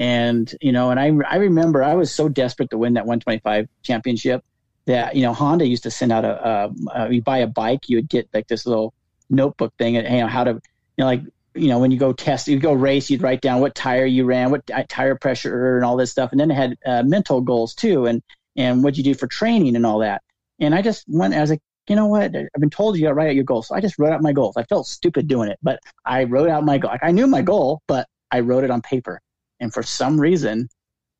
And 0.01 0.51
you 0.61 0.71
know, 0.71 0.89
and 0.89 0.99
I 0.99 1.11
I 1.29 1.35
remember 1.35 1.83
I 1.83 1.93
was 1.93 2.11
so 2.11 2.27
desperate 2.27 2.71
to 2.71 2.77
win 2.79 2.95
that 2.95 3.05
125 3.05 3.67
championship 3.83 4.43
that 4.85 5.15
you 5.15 5.21
know 5.21 5.31
Honda 5.31 5.67
used 5.67 5.83
to 5.83 5.91
send 5.91 6.11
out 6.11 6.25
a, 6.25 6.49
a, 6.49 6.73
a 6.95 7.13
you 7.13 7.21
buy 7.21 7.37
a 7.37 7.47
bike, 7.47 7.87
you 7.87 7.97
would 7.97 8.09
get 8.09 8.27
like 8.33 8.47
this 8.47 8.65
little 8.65 8.95
notebook 9.29 9.75
thing, 9.77 9.97
and 9.97 10.11
you 10.11 10.21
know 10.21 10.27
how 10.27 10.43
to 10.43 10.53
you 10.53 10.59
know 10.97 11.05
like 11.05 11.21
you 11.53 11.67
know 11.67 11.77
when 11.77 11.91
you 11.91 11.99
go 11.99 12.13
test, 12.13 12.47
you 12.47 12.57
go 12.57 12.73
race, 12.73 13.11
you'd 13.11 13.21
write 13.21 13.41
down 13.41 13.61
what 13.61 13.75
tire 13.75 14.07
you 14.07 14.25
ran, 14.25 14.49
what 14.49 14.67
tire 14.89 15.13
pressure, 15.13 15.75
and 15.75 15.85
all 15.85 15.97
this 15.97 16.09
stuff, 16.09 16.31
and 16.31 16.39
then 16.39 16.49
it 16.49 16.55
had 16.55 16.77
uh, 16.83 17.03
mental 17.03 17.39
goals 17.39 17.75
too, 17.75 18.07
and 18.07 18.23
and 18.55 18.83
what 18.83 18.97
you 18.97 19.03
do 19.03 19.13
for 19.13 19.27
training 19.27 19.75
and 19.75 19.85
all 19.85 19.99
that. 19.99 20.23
And 20.59 20.73
I 20.73 20.81
just 20.81 21.05
went, 21.07 21.35
I 21.35 21.41
was 21.41 21.51
like, 21.51 21.61
you 21.87 21.95
know 21.95 22.07
what? 22.07 22.35
I've 22.35 22.49
been 22.59 22.71
told 22.71 22.97
you 22.97 23.03
got 23.03 23.09
to 23.09 23.13
write 23.13 23.29
out 23.29 23.35
your 23.35 23.43
goals. 23.43 23.67
So 23.67 23.75
I 23.75 23.81
just 23.81 23.99
wrote 23.99 24.13
out 24.13 24.23
my 24.23 24.33
goals. 24.33 24.57
I 24.57 24.63
felt 24.63 24.87
stupid 24.87 25.27
doing 25.27 25.49
it, 25.49 25.59
but 25.61 25.79
I 26.03 26.23
wrote 26.23 26.49
out 26.49 26.65
my 26.65 26.79
goal. 26.79 26.91
I 27.03 27.11
knew 27.11 27.27
my 27.27 27.43
goal, 27.43 27.83
but 27.85 28.07
I 28.31 28.39
wrote 28.39 28.63
it 28.63 28.71
on 28.71 28.81
paper. 28.81 29.21
And 29.61 29.73
for 29.73 29.83
some 29.83 30.19
reason, 30.19 30.67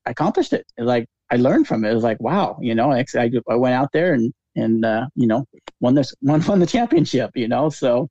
I 0.06 0.12
accomplished 0.12 0.52
it. 0.52 0.66
like 0.78 1.08
I 1.30 1.38
learned 1.38 1.68
from 1.68 1.86
it. 1.86 1.92
It 1.92 1.96
was 1.96 2.04
like, 2.04 2.20
wow, 2.20 2.58
you 2.60 2.76
know, 2.76 2.92
I, 2.92 3.06
I 3.16 3.56
went 3.56 3.76
out 3.76 3.92
there 3.94 4.14
and, 4.14 4.34
and, 4.56 4.84
uh, 4.84 5.06
you 5.16 5.28
know, 5.28 5.46
won 5.80 5.96
this, 5.96 6.14
won, 6.22 6.44
won 6.46 6.60
the 6.60 6.66
championship, 6.66 7.32
you 7.36 7.48
know? 7.48 7.70
So, 7.70 8.10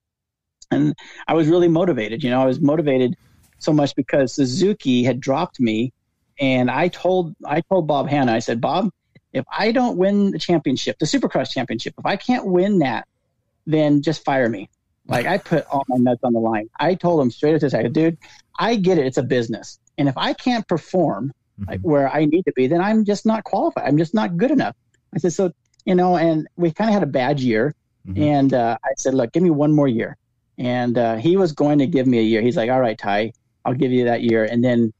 and 0.70 0.94
I 1.28 1.34
was 1.34 1.48
really 1.48 1.68
motivated, 1.68 2.22
you 2.22 2.30
know, 2.30 2.40
I 2.40 2.46
was 2.46 2.60
motivated 2.60 3.16
so 3.58 3.72
much 3.72 3.94
because 3.94 4.34
Suzuki 4.34 5.02
had 5.02 5.20
dropped 5.20 5.60
me 5.60 5.92
and 6.38 6.70
I 6.70 6.88
told, 6.88 7.34
I 7.44 7.60
told 7.60 7.86
Bob 7.86 8.08
Hanna, 8.08 8.32
I 8.32 8.38
said, 8.38 8.60
Bob, 8.60 8.90
if 9.32 9.44
I 9.56 9.72
don't 9.72 9.98
win 9.98 10.30
the 10.30 10.38
championship, 10.38 10.98
the 10.98 11.06
Supercross 11.06 11.50
championship, 11.50 11.94
if 11.98 12.06
I 12.06 12.16
can't 12.16 12.46
win 12.46 12.78
that, 12.78 13.06
then 13.66 14.00
just 14.00 14.24
fire 14.24 14.48
me. 14.48 14.70
Like 15.06 15.26
I 15.26 15.38
put 15.38 15.66
all 15.66 15.84
my 15.88 15.96
nuts 15.96 16.20
on 16.22 16.32
the 16.32 16.38
line. 16.38 16.70
I 16.78 16.94
told 16.94 17.20
him 17.20 17.30
straight 17.30 17.54
up 17.54 17.60
to 17.60 17.70
say, 17.70 17.88
dude, 17.88 18.16
I 18.58 18.76
get 18.76 18.96
it. 18.96 19.06
It's 19.06 19.16
a 19.16 19.22
business. 19.22 19.78
And 19.98 20.08
if 20.08 20.16
I 20.16 20.32
can't 20.32 20.66
perform 20.66 21.32
mm-hmm. 21.60 21.70
like, 21.70 21.80
where 21.80 22.08
I 22.08 22.24
need 22.24 22.44
to 22.44 22.52
be, 22.52 22.66
then 22.66 22.80
I'm 22.80 23.04
just 23.04 23.26
not 23.26 23.44
qualified. 23.44 23.86
I'm 23.86 23.98
just 23.98 24.14
not 24.14 24.36
good 24.36 24.50
enough. 24.50 24.76
I 25.14 25.18
said, 25.18 25.32
so, 25.32 25.52
you 25.84 25.94
know, 25.94 26.16
and 26.16 26.46
we 26.56 26.70
kind 26.70 26.90
of 26.90 26.94
had 26.94 27.02
a 27.02 27.06
bad 27.06 27.40
year. 27.40 27.74
Mm-hmm. 28.06 28.22
And 28.22 28.54
uh, 28.54 28.78
I 28.84 28.90
said, 28.96 29.14
look, 29.14 29.32
give 29.32 29.42
me 29.42 29.50
one 29.50 29.72
more 29.72 29.88
year. 29.88 30.16
And 30.58 30.96
uh, 30.96 31.16
he 31.16 31.36
was 31.36 31.52
going 31.52 31.78
to 31.78 31.86
give 31.86 32.06
me 32.06 32.18
a 32.18 32.22
year. 32.22 32.42
He's 32.42 32.56
like, 32.56 32.70
all 32.70 32.80
right, 32.80 32.98
Ty, 32.98 33.32
I'll 33.64 33.74
give 33.74 33.92
you 33.92 34.04
that 34.04 34.22
year. 34.22 34.44
And 34.44 34.64
then 34.64 34.92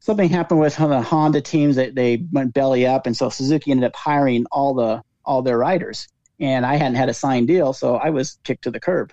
something 0.00 0.28
happened 0.28 0.60
with 0.60 0.76
the 0.76 1.02
Honda 1.02 1.40
teams 1.40 1.76
that 1.76 1.94
they 1.94 2.24
went 2.32 2.52
belly 2.52 2.86
up, 2.86 3.06
and 3.06 3.16
so 3.16 3.28
Suzuki 3.28 3.70
ended 3.70 3.86
up 3.86 3.94
hiring 3.94 4.46
all 4.50 4.74
the 4.74 5.02
all 5.24 5.42
their 5.42 5.58
riders. 5.58 6.08
And 6.40 6.64
I 6.64 6.76
hadn't 6.76 6.96
had 6.96 7.10
a 7.10 7.14
signed 7.14 7.46
deal, 7.48 7.72
so 7.72 7.96
I 7.96 8.10
was 8.10 8.38
kicked 8.44 8.64
to 8.64 8.70
the 8.70 8.80
curb. 8.80 9.12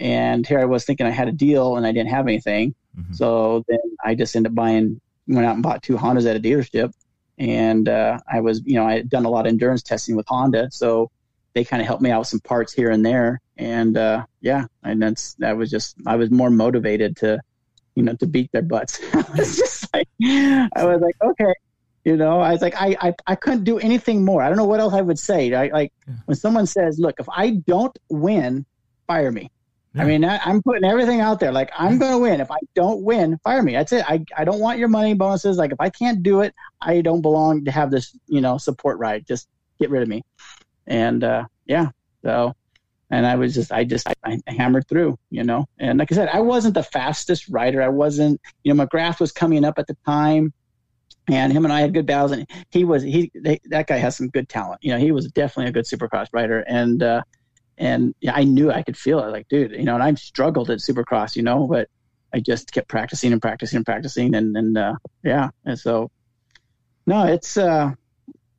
And 0.00 0.44
here 0.46 0.58
I 0.58 0.64
was 0.64 0.84
thinking 0.84 1.06
I 1.06 1.10
had 1.10 1.28
a 1.28 1.32
deal 1.32 1.76
and 1.76 1.86
I 1.86 1.92
didn't 1.92 2.10
have 2.10 2.26
anything. 2.26 2.74
Mm-hmm. 2.98 3.14
So 3.14 3.64
then 3.68 3.78
I 4.04 4.14
just 4.14 4.34
ended 4.36 4.52
up 4.52 4.54
buying, 4.54 5.00
went 5.26 5.46
out 5.46 5.54
and 5.54 5.62
bought 5.62 5.82
two 5.82 5.96
Hondas 5.96 6.28
at 6.28 6.36
a 6.36 6.40
dealership. 6.40 6.92
And 7.38 7.88
uh, 7.88 8.20
I 8.30 8.40
was, 8.40 8.62
you 8.64 8.74
know, 8.74 8.86
I 8.86 8.94
had 8.94 9.08
done 9.08 9.24
a 9.24 9.30
lot 9.30 9.46
of 9.46 9.50
endurance 9.50 9.82
testing 9.82 10.16
with 10.16 10.26
Honda. 10.28 10.70
So 10.70 11.10
they 11.54 11.64
kind 11.64 11.80
of 11.80 11.86
helped 11.86 12.02
me 12.02 12.10
out 12.10 12.20
with 12.20 12.28
some 12.28 12.40
parts 12.40 12.72
here 12.72 12.90
and 12.90 13.04
there. 13.04 13.40
And 13.56 13.96
uh, 13.96 14.26
yeah, 14.40 14.66
and 14.82 15.02
that's, 15.02 15.34
that 15.34 15.56
was 15.56 15.70
just, 15.70 15.96
I 16.06 16.16
was 16.16 16.30
more 16.30 16.50
motivated 16.50 17.16
to, 17.18 17.40
you 17.94 18.02
know, 18.02 18.14
to 18.14 18.26
beat 18.26 18.50
their 18.52 18.62
butts. 18.62 19.00
I 19.14 19.24
was 19.36 19.56
just 19.56 19.92
like, 19.94 20.08
I 20.22 20.84
was 20.84 21.00
like, 21.00 21.14
okay, 21.22 21.54
you 22.04 22.16
know, 22.16 22.40
I 22.40 22.52
was 22.52 22.60
like, 22.60 22.74
I, 22.76 22.96
I, 23.00 23.14
I 23.26 23.34
couldn't 23.34 23.64
do 23.64 23.78
anything 23.78 24.24
more. 24.24 24.42
I 24.42 24.48
don't 24.48 24.58
know 24.58 24.64
what 24.64 24.80
else 24.80 24.92
I 24.92 25.00
would 25.00 25.18
say. 25.18 25.52
I, 25.54 25.68
like 25.68 25.92
yeah. 26.06 26.14
when 26.26 26.36
someone 26.36 26.66
says, 26.66 26.98
look, 26.98 27.16
if 27.18 27.28
I 27.28 27.62
don't 27.66 27.96
win, 28.10 28.66
fire 29.06 29.32
me. 29.32 29.50
Yeah. 29.94 30.02
I 30.02 30.04
mean, 30.06 30.24
I, 30.24 30.40
am 30.44 30.62
putting 30.62 30.84
everything 30.84 31.20
out 31.20 31.38
there. 31.40 31.52
Like 31.52 31.70
I'm 31.76 31.98
going 31.98 32.12
to 32.12 32.18
win. 32.18 32.40
If 32.40 32.50
I 32.50 32.58
don't 32.74 33.02
win, 33.02 33.38
fire 33.44 33.62
me. 33.62 33.72
That's 33.72 33.92
it. 33.92 34.04
I, 34.08 34.24
I 34.36 34.44
don't 34.44 34.60
want 34.60 34.78
your 34.78 34.88
money 34.88 35.14
bonuses. 35.14 35.56
Like 35.56 35.72
if 35.72 35.80
I 35.80 35.90
can't 35.90 36.22
do 36.22 36.40
it, 36.40 36.54
I 36.80 37.00
don't 37.00 37.22
belong 37.22 37.64
to 37.64 37.70
have 37.70 37.90
this, 37.90 38.16
you 38.26 38.40
know, 38.40 38.58
support 38.58 38.98
ride. 38.98 39.26
Just 39.26 39.48
get 39.78 39.90
rid 39.90 40.02
of 40.02 40.08
me. 40.08 40.22
And, 40.86 41.22
uh, 41.22 41.44
yeah. 41.66 41.90
So 42.24 42.54
and 43.10 43.26
I 43.26 43.36
was 43.36 43.54
just 43.54 43.70
I 43.70 43.84
just 43.84 44.08
I, 44.08 44.14
I, 44.24 44.38
hammered 44.48 44.88
through, 44.88 45.16
you 45.30 45.44
know. 45.44 45.66
And 45.78 45.98
like 45.98 46.10
I 46.10 46.14
said, 46.14 46.28
I 46.28 46.40
wasn't 46.40 46.74
the 46.74 46.82
fastest 46.82 47.48
rider. 47.48 47.82
I 47.82 47.88
wasn't, 47.88 48.40
you 48.64 48.74
know, 48.74 48.84
McGrath 48.84 49.20
was 49.20 49.30
coming 49.30 49.64
up 49.64 49.78
at 49.78 49.86
the 49.86 49.96
time, 50.06 50.52
and 51.28 51.52
him 51.52 51.64
and 51.64 51.72
I 51.72 51.80
had 51.80 51.94
good 51.94 52.06
battles. 52.06 52.32
And 52.32 52.46
he 52.70 52.84
was 52.84 53.02
he 53.02 53.30
they, 53.34 53.60
that 53.66 53.86
guy 53.86 53.98
has 53.98 54.16
some 54.16 54.28
good 54.28 54.48
talent. 54.48 54.80
You 54.82 54.92
know, 54.92 54.98
he 54.98 55.12
was 55.12 55.30
definitely 55.30 55.68
a 55.68 55.72
good 55.72 55.84
Supercross 55.84 56.28
rider, 56.32 56.60
and 56.60 57.02
uh, 57.02 57.22
and 57.78 58.14
yeah, 58.20 58.32
I 58.34 58.44
knew 58.44 58.70
I 58.70 58.82
could 58.82 58.96
feel 58.96 59.20
it. 59.20 59.30
Like, 59.30 59.48
dude, 59.48 59.72
you 59.72 59.84
know, 59.84 59.94
and 59.94 60.02
I've 60.02 60.18
struggled 60.18 60.70
at 60.70 60.78
Supercross, 60.78 61.36
you 61.36 61.42
know, 61.42 61.66
but 61.66 61.88
I 62.32 62.40
just 62.40 62.72
kept 62.72 62.88
practicing 62.88 63.32
and 63.32 63.40
practicing 63.40 63.78
and 63.78 63.86
practicing, 63.86 64.34
and 64.34 64.56
and 64.56 64.76
uh, 64.76 64.94
yeah, 65.22 65.50
and 65.64 65.78
so 65.78 66.10
no, 67.06 67.26
it's 67.26 67.56
uh, 67.56 67.92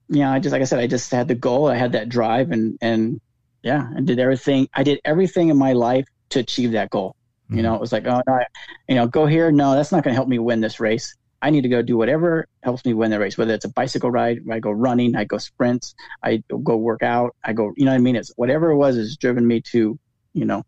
yeah, 0.09 0.31
I 0.31 0.39
just 0.39 0.53
like 0.53 0.61
I 0.61 0.65
said, 0.65 0.79
I 0.79 0.87
just 0.87 1.11
had 1.11 1.27
the 1.27 1.35
goal, 1.35 1.67
I 1.67 1.75
had 1.75 1.91
that 1.93 2.09
drive, 2.09 2.51
and 2.51 2.77
and 2.81 3.19
yeah, 3.63 3.89
I 3.97 4.01
did 4.01 4.19
everything. 4.19 4.69
I 4.73 4.83
did 4.83 5.01
everything 5.03 5.49
in 5.49 5.57
my 5.57 5.73
life 5.73 6.05
to 6.29 6.39
achieve 6.39 6.71
that 6.73 6.89
goal. 6.91 7.15
Mm-hmm. 7.45 7.57
You 7.57 7.63
know, 7.63 7.75
it 7.75 7.81
was 7.81 7.91
like, 7.91 8.05
oh, 8.07 8.21
no, 8.27 8.33
I, 8.33 8.45
you 8.87 8.95
know, 8.95 9.07
go 9.07 9.25
here. 9.25 9.51
No, 9.51 9.73
that's 9.73 9.91
not 9.91 10.03
going 10.03 10.13
to 10.13 10.15
help 10.15 10.27
me 10.27 10.39
win 10.39 10.61
this 10.61 10.79
race. 10.79 11.15
I 11.45 11.51
need 11.51 11.61
to 11.61 11.69
go 11.69 11.83
do 11.83 11.95
whatever 11.95 12.47
helps 12.63 12.83
me 12.85 12.95
win 12.95 13.11
the 13.11 13.19
race, 13.19 13.37
whether 13.37 13.53
it's 13.53 13.65
a 13.65 13.69
bicycle 13.69 14.09
ride, 14.09 14.39
I 14.51 14.59
go 14.59 14.71
running, 14.71 15.15
I 15.15 15.25
go 15.25 15.37
sprints, 15.37 15.93
I 16.23 16.43
go 16.63 16.75
work 16.75 17.03
out, 17.03 17.35
I 17.43 17.53
go, 17.53 17.71
you 17.77 17.85
know 17.85 17.91
what 17.91 17.97
I 17.97 17.99
mean? 17.99 18.15
It's 18.15 18.31
whatever 18.35 18.71
it 18.71 18.77
was 18.77 18.95
has 18.95 19.15
driven 19.15 19.45
me 19.45 19.61
to, 19.61 19.99
you 20.33 20.45
know, 20.45 20.63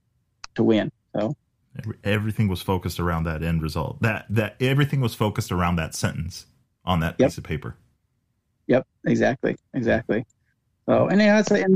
to 0.53 0.63
win. 0.63 0.91
So 1.15 1.35
everything 2.03 2.47
was 2.47 2.61
focused 2.61 2.99
around 2.99 3.23
that 3.23 3.41
end 3.41 3.63
result. 3.63 4.03
That 4.03 4.27
that 4.29 4.55
everything 4.61 5.01
was 5.01 5.15
focused 5.15 5.51
around 5.51 5.77
that 5.77 5.95
sentence 5.95 6.45
on 6.85 6.99
that 6.99 7.15
yep. 7.17 7.29
piece 7.29 7.39
of 7.39 7.43
paper. 7.43 7.75
Yep, 8.67 8.85
exactly, 9.07 9.55
exactly. 9.73 10.27
So, 10.87 11.07
and 11.07 11.19
yeah, 11.19 11.39
it's 11.39 11.49
and 11.49 11.75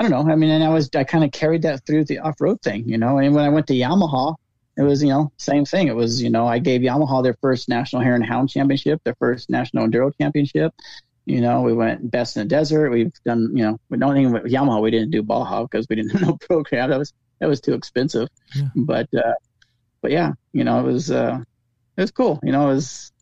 I 0.00 0.08
don't 0.08 0.10
know. 0.10 0.32
I 0.32 0.34
mean, 0.34 0.50
and 0.50 0.64
I 0.64 0.70
was 0.70 0.90
I 0.96 1.04
kind 1.04 1.22
of 1.22 1.30
carried 1.30 1.62
that 1.62 1.86
through 1.86 2.06
the 2.06 2.18
off 2.18 2.40
road 2.40 2.60
thing, 2.62 2.88
you 2.88 2.98
know. 2.98 3.18
And 3.18 3.32
when 3.32 3.44
I 3.44 3.48
went 3.48 3.68
to 3.68 3.74
Yamaha, 3.74 4.34
it 4.80 4.84
was 4.84 5.02
you 5.02 5.10
know 5.10 5.30
same 5.36 5.66
thing. 5.66 5.88
It 5.88 5.94
was 5.94 6.22
you 6.22 6.30
know 6.30 6.46
I 6.46 6.58
gave 6.58 6.80
Yamaha 6.80 7.22
their 7.22 7.36
first 7.42 7.68
national 7.68 8.00
hare 8.00 8.14
and 8.14 8.24
hound 8.24 8.48
championship, 8.48 9.02
their 9.04 9.14
first 9.18 9.50
national 9.50 9.86
enduro 9.86 10.10
championship. 10.18 10.72
You 11.26 11.42
know, 11.42 11.60
we 11.60 11.74
went 11.74 12.10
best 12.10 12.36
in 12.36 12.42
the 12.42 12.48
desert. 12.48 12.90
We've 12.90 13.12
done 13.26 13.54
you 13.54 13.64
know 13.64 13.78
we 13.90 13.98
don't 13.98 14.16
even 14.16 14.32
with 14.32 14.44
Yamaha 14.44 14.80
we 14.80 14.90
didn't 14.90 15.10
do 15.10 15.22
Baja 15.22 15.64
because 15.64 15.86
we 15.90 15.96
didn't 15.96 16.12
have 16.16 16.22
no 16.22 16.38
program. 16.48 16.88
That 16.88 16.98
was 16.98 17.12
that 17.40 17.48
was 17.48 17.60
too 17.60 17.74
expensive. 17.74 18.28
Yeah. 18.54 18.68
But 18.74 19.08
uh, 19.14 19.34
but 20.00 20.12
yeah, 20.12 20.32
you 20.54 20.64
know 20.64 20.80
it 20.80 20.90
was 20.90 21.10
uh, 21.10 21.40
it 21.98 22.00
was 22.00 22.10
cool. 22.10 22.40
You 22.42 22.52
know 22.52 22.70
it 22.70 22.74
was 22.74 23.12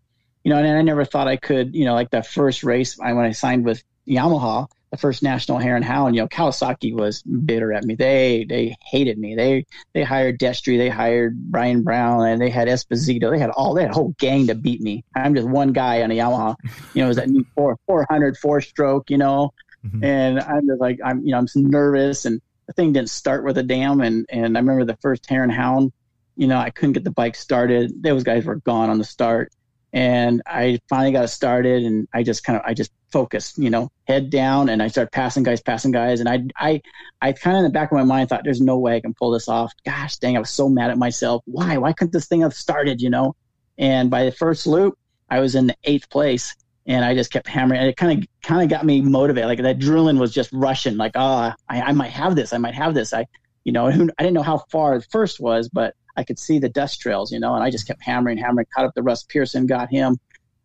you 0.44 0.50
know 0.50 0.58
and 0.58 0.78
I 0.78 0.82
never 0.82 1.04
thought 1.04 1.26
I 1.26 1.36
could 1.36 1.74
you 1.74 1.86
know 1.86 1.94
like 1.94 2.10
that 2.10 2.28
first 2.28 2.62
race 2.62 3.00
I 3.00 3.14
when 3.14 3.24
I 3.24 3.32
signed 3.32 3.64
with 3.64 3.82
Yamaha 4.06 4.68
the 4.90 4.96
first 4.96 5.22
national 5.22 5.58
hare 5.58 5.76
and 5.76 5.84
hound, 5.84 6.14
you 6.14 6.22
know, 6.22 6.28
Kawasaki 6.28 6.94
was 6.94 7.22
bitter 7.22 7.72
at 7.72 7.84
me. 7.84 7.94
They 7.94 8.46
they 8.48 8.76
hated 8.80 9.18
me. 9.18 9.34
They 9.34 9.66
they 9.92 10.02
hired 10.02 10.38
Destry, 10.38 10.78
they 10.78 10.88
hired 10.88 11.38
Brian 11.50 11.82
Brown, 11.82 12.26
and 12.26 12.40
they 12.40 12.50
had 12.50 12.68
Esposito. 12.68 13.30
They 13.30 13.38
had 13.38 13.50
all 13.50 13.74
they 13.74 13.82
had 13.82 13.90
a 13.90 13.94
whole 13.94 14.14
gang 14.18 14.46
to 14.46 14.54
beat 14.54 14.80
me. 14.80 15.04
I'm 15.14 15.34
just 15.34 15.48
one 15.48 15.72
guy 15.72 16.02
on 16.02 16.10
a 16.10 16.14
Yamaha. 16.14 16.56
You 16.94 17.02
know, 17.02 17.06
it 17.06 17.08
was 17.08 17.16
that 17.16 17.28
new 17.28 17.44
four 17.54 17.78
four 17.86 18.06
hundred 18.08 18.36
four 18.38 18.60
stroke. 18.60 19.10
You 19.10 19.18
know, 19.18 19.52
mm-hmm. 19.84 20.02
and 20.02 20.40
I'm 20.40 20.66
just 20.66 20.80
like 20.80 20.98
I'm 21.04 21.22
you 21.24 21.32
know 21.32 21.38
I'm 21.38 21.46
nervous, 21.54 22.24
and 22.24 22.40
the 22.66 22.72
thing 22.72 22.92
didn't 22.92 23.10
start 23.10 23.44
with 23.44 23.58
a 23.58 23.62
dam. 23.62 24.00
And 24.00 24.26
and 24.30 24.56
I 24.56 24.60
remember 24.60 24.84
the 24.84 24.98
first 25.02 25.28
hare 25.28 25.42
and 25.42 25.52
hound. 25.52 25.92
You 26.36 26.46
know, 26.46 26.58
I 26.58 26.70
couldn't 26.70 26.92
get 26.92 27.04
the 27.04 27.10
bike 27.10 27.34
started. 27.34 28.02
Those 28.02 28.22
guys 28.22 28.44
were 28.44 28.56
gone 28.56 28.90
on 28.90 28.98
the 28.98 29.04
start 29.04 29.52
and 29.92 30.42
I 30.46 30.80
finally 30.88 31.12
got 31.12 31.30
started 31.30 31.82
and 31.82 32.08
I 32.12 32.22
just 32.22 32.44
kind 32.44 32.58
of 32.58 32.64
I 32.66 32.74
just 32.74 32.92
focused, 33.10 33.56
you 33.58 33.70
know, 33.70 33.90
head 34.06 34.30
down 34.30 34.68
and 34.68 34.82
I 34.82 34.88
started 34.88 35.10
passing 35.12 35.42
guys, 35.42 35.62
passing 35.62 35.92
guys 35.92 36.20
and 36.20 36.28
I 36.28 36.42
I 36.56 36.82
I 37.22 37.32
kind 37.32 37.56
of 37.56 37.60
in 37.60 37.64
the 37.64 37.70
back 37.70 37.90
of 37.90 37.96
my 37.96 38.04
mind 38.04 38.28
thought 38.28 38.42
there's 38.44 38.60
no 38.60 38.78
way 38.78 38.96
I 38.96 39.00
can 39.00 39.14
pull 39.14 39.30
this 39.30 39.48
off. 39.48 39.72
Gosh 39.84 40.16
dang, 40.16 40.36
I 40.36 40.40
was 40.40 40.50
so 40.50 40.68
mad 40.68 40.90
at 40.90 40.98
myself. 40.98 41.42
Why? 41.46 41.78
Why 41.78 41.92
couldn't 41.92 42.12
this 42.12 42.26
thing 42.26 42.42
have 42.42 42.54
started, 42.54 43.00
you 43.00 43.10
know? 43.10 43.34
And 43.78 44.10
by 44.10 44.24
the 44.24 44.32
first 44.32 44.66
loop, 44.66 44.98
I 45.30 45.40
was 45.40 45.54
in 45.54 45.68
the 45.68 45.76
eighth 45.84 46.10
place 46.10 46.54
and 46.86 47.04
I 47.04 47.14
just 47.14 47.30
kept 47.30 47.46
hammering. 47.46 47.80
And 47.80 47.88
it 47.88 47.96
kind 47.96 48.18
of 48.18 48.28
kind 48.42 48.62
of 48.62 48.68
got 48.68 48.84
me 48.84 49.00
motivated. 49.00 49.48
Like 49.48 49.62
that 49.62 49.78
adrenaline 49.78 50.18
was 50.18 50.32
just 50.32 50.50
rushing. 50.52 50.96
Like, 50.96 51.12
oh, 51.14 51.52
I, 51.68 51.80
I 51.80 51.92
might 51.92 52.10
have 52.10 52.34
this. 52.34 52.52
I 52.52 52.58
might 52.58 52.74
have 52.74 52.94
this. 52.94 53.12
I, 53.12 53.26
you 53.64 53.72
know, 53.72 53.86
I 53.86 53.92
didn't 53.92 54.34
know 54.34 54.42
how 54.42 54.64
far 54.70 54.98
the 54.98 55.04
first 55.04 55.38
was, 55.38 55.68
but 55.68 55.94
I 56.18 56.24
could 56.24 56.38
see 56.38 56.58
the 56.58 56.68
dust 56.68 57.00
trails, 57.00 57.30
you 57.30 57.38
know, 57.38 57.54
and 57.54 57.62
I 57.62 57.70
just 57.70 57.86
kept 57.86 58.02
hammering, 58.02 58.38
hammering. 58.38 58.66
Caught 58.74 58.86
up 58.86 58.94
the 58.94 59.04
Russ 59.04 59.22
Pearson, 59.22 59.66
got 59.66 59.88
him, 59.88 60.18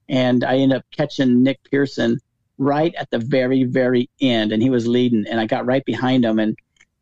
and 0.09 0.43
I 0.43 0.57
ended 0.57 0.79
up 0.79 0.85
catching 0.91 1.43
Nick 1.43 1.59
Pearson 1.69 2.19
right 2.57 2.93
at 2.95 3.11
the 3.11 3.19
very, 3.19 3.63
very 3.63 4.09
end, 4.19 4.51
and 4.51 4.63
he 4.63 4.71
was 4.71 4.87
leading, 4.87 5.25
and 5.29 5.39
I 5.39 5.45
got 5.45 5.67
right 5.67 5.85
behind 5.85 6.25
him, 6.25 6.39
and 6.39 6.57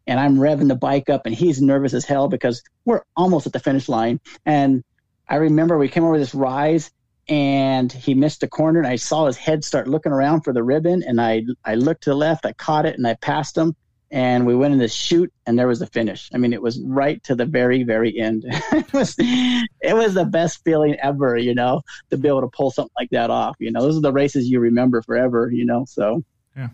and 0.06 0.20
I'm 0.20 0.36
revving 0.36 0.68
the 0.68 0.76
bike 0.76 1.10
up, 1.10 1.26
and 1.26 1.34
he's 1.34 1.62
nervous 1.62 1.94
as 1.94 2.04
hell 2.04 2.28
because 2.28 2.62
we're 2.84 3.04
almost 3.16 3.48
at 3.48 3.54
the 3.54 3.60
finish 3.60 3.88
line, 3.88 4.20
and 4.46 4.84
I 5.30 5.38
remember 5.38 5.78
we 5.78 5.88
came 5.88 6.04
over 6.04 6.20
this 6.20 6.36
rise, 6.36 6.92
and 7.30 7.90
he 7.90 8.14
missed 8.14 8.44
a 8.44 8.48
corner 8.50 8.80
and 8.80 8.88
I 8.88 8.98
saw 8.98 9.28
his 9.28 9.38
head 9.38 9.64
start 9.64 9.88
looking 9.88 10.12
around 10.12 10.42
for 10.42 10.52
the 10.52 10.64
ribbon 10.64 11.04
and 11.04 11.22
I 11.22 11.44
I 11.64 11.76
looked 11.76 12.04
to 12.04 12.10
the 12.10 12.16
left, 12.16 12.46
I 12.46 12.52
caught 12.52 12.86
it 12.86 12.98
and 12.98 13.08
I 13.08 13.14
passed 13.14 13.58
him 13.58 13.76
and 14.12 14.46
we 14.46 14.56
went 14.56 14.74
in 14.74 14.80
the 14.80 14.88
shoot 14.88 15.32
and 15.46 15.58
there 15.58 15.68
was 15.68 15.80
the 15.80 15.88
finish. 15.88 16.30
I 16.34 16.38
mean 16.38 16.54
it 16.54 16.62
was 16.62 16.82
right 16.86 17.24
to 17.24 17.36
the 17.36 17.46
very, 17.46 17.84
very 17.84 18.20
end. 18.20 18.44
it 18.48 18.92
was 18.94 19.16
it 19.18 19.96
was 19.96 20.14
the 20.14 20.26
best 20.26 20.64
feeling 20.64 20.98
ever, 21.02 21.38
you 21.38 21.56
know, 21.56 21.82
to 22.10 22.18
be 22.18 22.28
able 22.28 22.42
to 22.42 22.48
pull 22.48 22.72
something 22.72 22.94
like 23.00 23.10
that 23.12 23.30
off. 23.30 23.56
You 23.60 23.72
know, 23.72 23.82
those 23.82 23.98
are 23.98 24.02
the 24.02 24.14
races 24.14 24.50
you 24.50 24.60
remember 24.60 25.02
forever, 25.02 25.50
you 25.52 25.66
know. 25.66 25.86
So 25.88 26.24
yeah. 26.56 26.70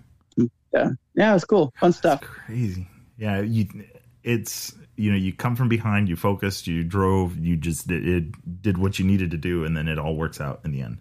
Uh, 0.76 0.90
yeah, 1.16 1.32
it 1.32 1.34
was 1.34 1.46
cool. 1.46 1.74
Fun 1.80 1.94
stuff. 1.94 2.22
That's 2.22 2.34
crazy. 2.34 2.88
Yeah, 3.18 3.42
you 3.42 3.68
it's 4.24 4.76
you 4.98 5.12
know 5.12 5.18
you 5.18 5.32
come 5.32 5.56
from 5.56 5.70
behind 5.70 6.10
you 6.10 6.16
focused 6.16 6.68
you 6.68 6.84
drove 6.84 7.38
you 7.38 7.56
just 7.56 7.88
did, 7.88 8.08
it 8.08 8.62
did 8.62 8.78
what 8.78 9.00
you 9.00 9.06
needed 9.06 9.32
to 9.32 9.38
do 9.38 9.64
and 9.64 9.78
then 9.78 9.88
it 9.88 9.98
all 9.98 10.16
works 10.16 10.42
out 10.42 10.60
in 10.66 10.72
the 10.72 10.82
end 10.82 10.98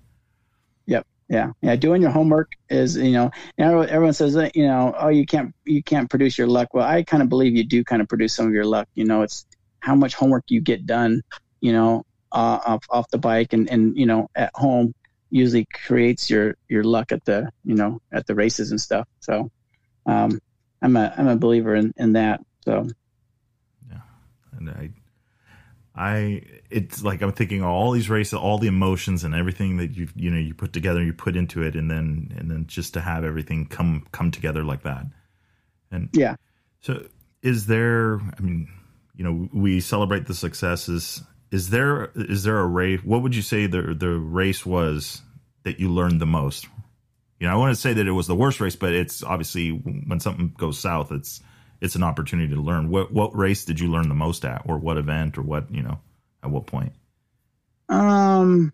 yeah. 1.28 1.50
Yeah 1.62 1.76
doing 1.76 2.02
your 2.02 2.10
homework 2.10 2.52
is 2.68 2.96
you 2.96 3.12
know 3.12 3.30
everyone 3.58 4.12
says 4.12 4.34
that 4.34 4.54
you 4.56 4.66
know 4.66 4.94
oh 4.98 5.08
you 5.08 5.26
can't 5.26 5.54
you 5.64 5.82
can't 5.82 6.08
produce 6.08 6.38
your 6.38 6.46
luck. 6.46 6.68
Well 6.72 6.86
i 6.86 7.02
kind 7.02 7.22
of 7.22 7.28
believe 7.28 7.56
you 7.56 7.64
do 7.64 7.84
kind 7.84 8.02
of 8.02 8.08
produce 8.08 8.34
some 8.34 8.46
of 8.46 8.52
your 8.52 8.64
luck 8.64 8.88
you 8.94 9.04
know 9.04 9.22
it's 9.22 9.46
how 9.80 9.94
much 9.94 10.14
homework 10.14 10.44
you 10.48 10.60
get 10.60 10.86
done 10.86 11.22
you 11.60 11.72
know 11.72 12.04
uh, 12.32 12.58
off 12.66 12.84
off 12.90 13.08
the 13.10 13.18
bike 13.18 13.52
and 13.52 13.70
and 13.70 13.96
you 13.96 14.06
know 14.06 14.28
at 14.34 14.50
home 14.54 14.94
usually 15.30 15.66
creates 15.66 16.30
your 16.30 16.54
your 16.68 16.84
luck 16.84 17.12
at 17.12 17.24
the 17.24 17.50
you 17.64 17.74
know 17.74 18.00
at 18.12 18.26
the 18.26 18.34
races 18.34 18.70
and 18.70 18.80
stuff. 18.80 19.06
So 19.20 19.50
um 20.06 20.38
i'm 20.82 20.96
a 20.96 21.12
i'm 21.16 21.28
a 21.28 21.36
believer 21.36 21.74
in 21.74 21.92
in 21.96 22.12
that 22.12 22.40
so. 22.64 22.86
Yeah, 23.90 24.00
and 24.52 24.70
I, 24.70 24.90
I, 25.96 26.42
it's 26.70 27.02
like 27.02 27.22
I'm 27.22 27.32
thinking 27.32 27.62
all 27.62 27.90
these 27.90 28.10
races, 28.10 28.34
all 28.34 28.58
the 28.58 28.66
emotions 28.66 29.24
and 29.24 29.34
everything 29.34 29.78
that 29.78 29.96
you 29.96 30.08
you 30.14 30.30
know 30.30 30.38
you 30.38 30.52
put 30.52 30.74
together, 30.74 31.02
you 31.02 31.14
put 31.14 31.36
into 31.36 31.62
it, 31.62 31.74
and 31.74 31.90
then 31.90 32.34
and 32.36 32.50
then 32.50 32.66
just 32.66 32.94
to 32.94 33.00
have 33.00 33.24
everything 33.24 33.66
come 33.66 34.06
come 34.12 34.30
together 34.30 34.62
like 34.62 34.82
that, 34.82 35.06
and 35.90 36.10
yeah. 36.12 36.36
So 36.82 37.06
is 37.42 37.66
there? 37.66 38.20
I 38.20 38.40
mean, 38.42 38.68
you 39.14 39.24
know, 39.24 39.48
we 39.54 39.80
celebrate 39.80 40.26
the 40.26 40.34
successes. 40.34 41.22
Is 41.50 41.70
there 41.70 42.10
is 42.14 42.42
there 42.42 42.58
a 42.58 42.66
race? 42.66 43.00
What 43.02 43.22
would 43.22 43.34
you 43.34 43.42
say 43.42 43.66
the 43.66 43.94
the 43.94 44.10
race 44.10 44.66
was 44.66 45.22
that 45.62 45.80
you 45.80 45.90
learned 45.90 46.20
the 46.20 46.26
most? 46.26 46.66
You 47.40 47.46
know, 47.46 47.54
I 47.54 47.56
want 47.56 47.74
to 47.74 47.80
say 47.80 47.94
that 47.94 48.06
it 48.06 48.12
was 48.12 48.26
the 48.26 48.34
worst 48.34 48.60
race, 48.60 48.76
but 48.76 48.92
it's 48.92 49.22
obviously 49.22 49.70
when 49.70 50.20
something 50.20 50.52
goes 50.58 50.78
south, 50.78 51.10
it's 51.10 51.40
it's 51.80 51.94
an 51.94 52.02
opportunity 52.02 52.54
to 52.54 52.60
learn. 52.60 52.90
What 52.90 53.12
what 53.12 53.36
race 53.36 53.64
did 53.64 53.80
you 53.80 53.90
learn 53.90 54.08
the 54.08 54.14
most 54.14 54.44
at, 54.44 54.62
or 54.66 54.78
what 54.78 54.96
event, 54.96 55.38
or 55.38 55.42
what 55.42 55.70
you 55.70 55.82
know, 55.82 55.98
at 56.42 56.50
what 56.50 56.66
point? 56.66 56.92
Um, 57.88 58.72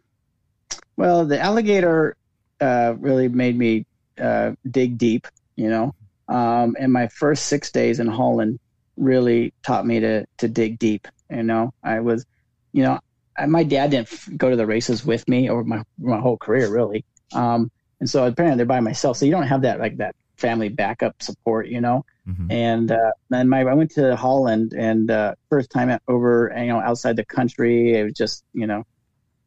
well, 0.96 1.24
the 1.24 1.40
alligator 1.40 2.16
uh, 2.61 2.94
really 2.98 3.28
made 3.28 3.57
me 3.57 3.86
uh, 4.18 4.53
dig 4.68 4.98
deep. 4.98 5.26
You 5.57 5.68
know, 5.68 5.94
um, 6.28 6.76
and 6.78 6.92
my 6.92 7.09
first 7.09 7.46
six 7.46 7.70
days 7.70 8.00
in 8.00 8.07
Holland 8.07 8.59
really 8.96 9.53
taught 9.62 9.86
me 9.86 10.00
to 10.00 10.26
to 10.38 10.48
dig 10.48 10.78
deep. 10.78 11.09
You 11.30 11.42
know, 11.42 11.74
I 11.82 12.00
was, 12.00 12.24
you 12.72 12.82
know, 12.82 13.00
I, 13.36 13.46
my 13.46 13.64
dad 13.64 13.90
didn't 13.90 14.38
go 14.38 14.50
to 14.50 14.57
the 14.57 14.66
races 14.66 15.05
with 15.05 15.26
me 15.28 15.50
over 15.50 15.64
my 15.64 15.82
my 15.98 16.20
whole 16.20 16.36
career 16.36 16.70
really. 16.70 17.05
Um, 17.32 17.70
and 18.00 18.11
so 18.11 18.26
apparently 18.26 18.57
they're 18.57 18.66
by 18.66 18.80
myself. 18.80 19.16
So 19.16 19.24
you 19.24 19.30
don't 19.30 19.46
have 19.46 19.62
that 19.62 19.78
like 19.78 19.98
that 19.98 20.14
family 20.43 20.68
backup 20.68 21.22
support, 21.22 21.68
you 21.68 21.80
know. 21.80 22.05
Mm-hmm. 22.28 22.51
And 22.51 22.93
uh, 22.93 23.12
then 23.30 23.49
my 23.49 23.62
I 23.62 23.74
went 23.74 23.93
to 23.93 24.14
Holland 24.14 24.74
and 24.74 25.11
uh, 25.11 25.34
first 25.49 25.70
time 25.70 25.97
over, 26.09 26.53
you 26.57 26.66
know, 26.66 26.80
outside 26.80 27.16
the 27.16 27.24
country. 27.24 27.95
It 27.95 28.05
was 28.05 28.12
just 28.12 28.45
you 28.53 28.66
know 28.66 28.84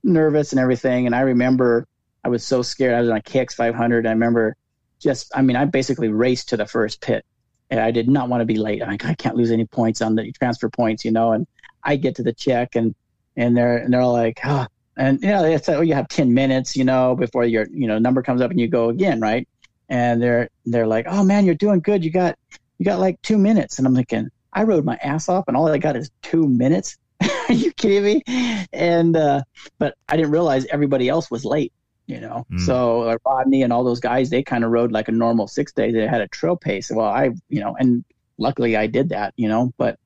nervous 0.04 0.52
and 0.54 0.60
everything. 0.60 1.06
And 1.06 1.14
I 1.14 1.22
remember 1.22 1.88
I 2.24 2.30
was 2.30 2.44
so 2.44 2.62
scared. 2.62 2.96
I 2.96 3.02
was 3.02 3.10
on 3.10 3.18
a 3.18 3.22
KX 3.22 3.54
500. 3.54 4.08
I 4.08 4.10
remember 4.10 4.56
just 5.00 5.32
I 5.36 5.42
mean 5.44 5.56
I 5.56 5.66
basically 5.66 6.08
raced 6.08 6.50
to 6.50 6.58
the 6.58 6.66
first 6.66 7.02
pit. 7.02 7.24
And 7.70 7.80
I 7.80 7.92
did 7.92 8.08
not 8.08 8.30
want 8.30 8.42
to 8.42 8.46
be 8.46 8.58
late. 8.58 8.82
I'm 8.84 8.98
I 9.04 9.16
can't 9.16 9.36
lose 9.36 9.52
any 9.52 9.66
points 9.66 10.02
on 10.02 10.16
the 10.16 10.32
transfer 10.32 10.70
points, 10.70 11.04
you 11.04 11.12
know. 11.12 11.34
And 11.34 11.46
I 11.84 11.98
get 11.98 12.16
to 12.16 12.24
the 12.24 12.34
check 12.34 12.76
and 12.76 12.96
and 13.36 13.56
they're 13.56 13.78
and 13.78 13.94
they're 13.94 14.02
all 14.02 14.14
like, 14.14 14.40
oh. 14.44 14.68
and 14.98 15.22
you 15.22 15.30
know, 15.30 15.42
they 15.42 15.58
said, 15.58 15.78
oh, 15.78 15.82
you 15.82 15.94
have 15.94 16.08
10 16.08 16.34
minutes, 16.34 16.76
you 16.76 16.84
know, 16.84 17.16
before 17.16 17.44
your 17.44 17.68
you 17.72 17.88
know 17.88 18.00
number 18.00 18.22
comes 18.22 18.42
up 18.42 18.52
and 18.52 18.60
you 18.60 18.68
go 18.68 18.90
again, 18.90 19.20
right? 19.20 19.48
And 19.90 20.22
they're 20.22 20.50
they're 20.66 20.88
like, 20.88 21.06
oh 21.08 21.24
man, 21.24 21.46
you're 21.46 21.56
doing 21.56 21.80
good. 21.80 22.04
You 22.04 22.12
got 22.12 22.38
you 22.78 22.86
got 22.86 23.00
like 23.00 23.22
two 23.22 23.38
minutes. 23.38 23.78
And 23.78 23.88
I'm 23.88 23.96
thinking, 23.96 24.30
I 24.54 24.64
rode 24.64 24.86
my 24.86 24.96
ass 25.04 25.30
off 25.30 25.46
and 25.48 25.58
all 25.58 25.68
I 25.68 25.78
got 25.78 25.98
is 25.98 26.10
two 26.22 26.48
minutes. 26.48 26.98
Are 27.50 27.54
you 27.54 27.72
kidding 27.74 28.04
me? 28.04 28.68
And, 28.72 29.16
uh, 29.16 29.44
but 29.78 29.96
I 30.10 30.16
didn't 30.16 30.32
realize 30.32 30.66
everybody 30.68 31.10
else 31.10 31.30
was 31.30 31.46
late, 31.46 31.74
you 32.08 32.20
know? 32.20 32.46
Mm. 32.52 32.62
So 32.62 33.04
uh, 33.04 33.18
Rodney 33.26 33.64
and 33.64 33.72
all 33.74 33.84
those 33.84 34.00
guys, 34.00 34.30
they 34.30 34.44
kind 34.44 34.64
of 34.64 34.72
rode 34.72 34.92
like 34.92 35.08
a 35.08 35.12
normal 35.12 35.48
six 35.48 35.74
day. 35.74 35.92
They 35.92 36.08
had 36.08 36.22
a 36.22 36.28
trail 36.30 36.56
pace. 36.56 36.90
Well, 36.90 37.08
I, 37.08 37.32
you 37.50 37.60
know, 37.60 37.76
and 37.78 38.04
luckily 38.38 38.78
I 38.78 38.88
did 38.88 39.10
that, 39.10 39.34
you 39.36 39.48
know, 39.48 39.74
but 39.78 40.00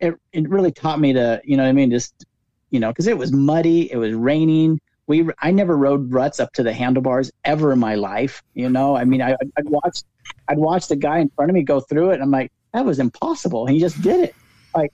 it, 0.00 0.14
it 0.32 0.48
really 0.48 0.72
taught 0.72 1.00
me 1.00 1.12
to, 1.12 1.40
you 1.44 1.56
know 1.56 1.64
I 1.64 1.72
mean? 1.72 1.90
Just, 1.90 2.24
you 2.70 2.80
know, 2.80 2.92
cause 2.92 3.06
it 3.06 3.18
was 3.18 3.32
muddy, 3.32 3.90
it 3.90 3.96
was 3.96 4.14
raining. 4.14 4.80
We, 5.12 5.28
I 5.40 5.50
never 5.50 5.76
rode 5.76 6.10
ruts 6.10 6.40
up 6.40 6.52
to 6.54 6.62
the 6.62 6.72
handlebars 6.72 7.30
ever 7.44 7.72
in 7.72 7.78
my 7.78 7.96
life. 7.96 8.42
You 8.54 8.70
know, 8.70 8.96
I 8.96 9.04
mean, 9.04 9.20
I, 9.20 9.36
I'd 9.58 9.68
watched 9.68 10.04
I'd 10.48 10.58
watch 10.58 10.88
the 10.88 10.96
guy 10.96 11.18
in 11.18 11.28
front 11.28 11.50
of 11.50 11.54
me 11.54 11.62
go 11.62 11.80
through 11.80 12.10
it, 12.10 12.14
and 12.14 12.22
I'm 12.22 12.30
like, 12.30 12.50
that 12.72 12.84
was 12.84 12.98
impossible. 12.98 13.66
He 13.66 13.78
just 13.78 14.00
did 14.00 14.20
it. 14.20 14.34
Like, 14.74 14.90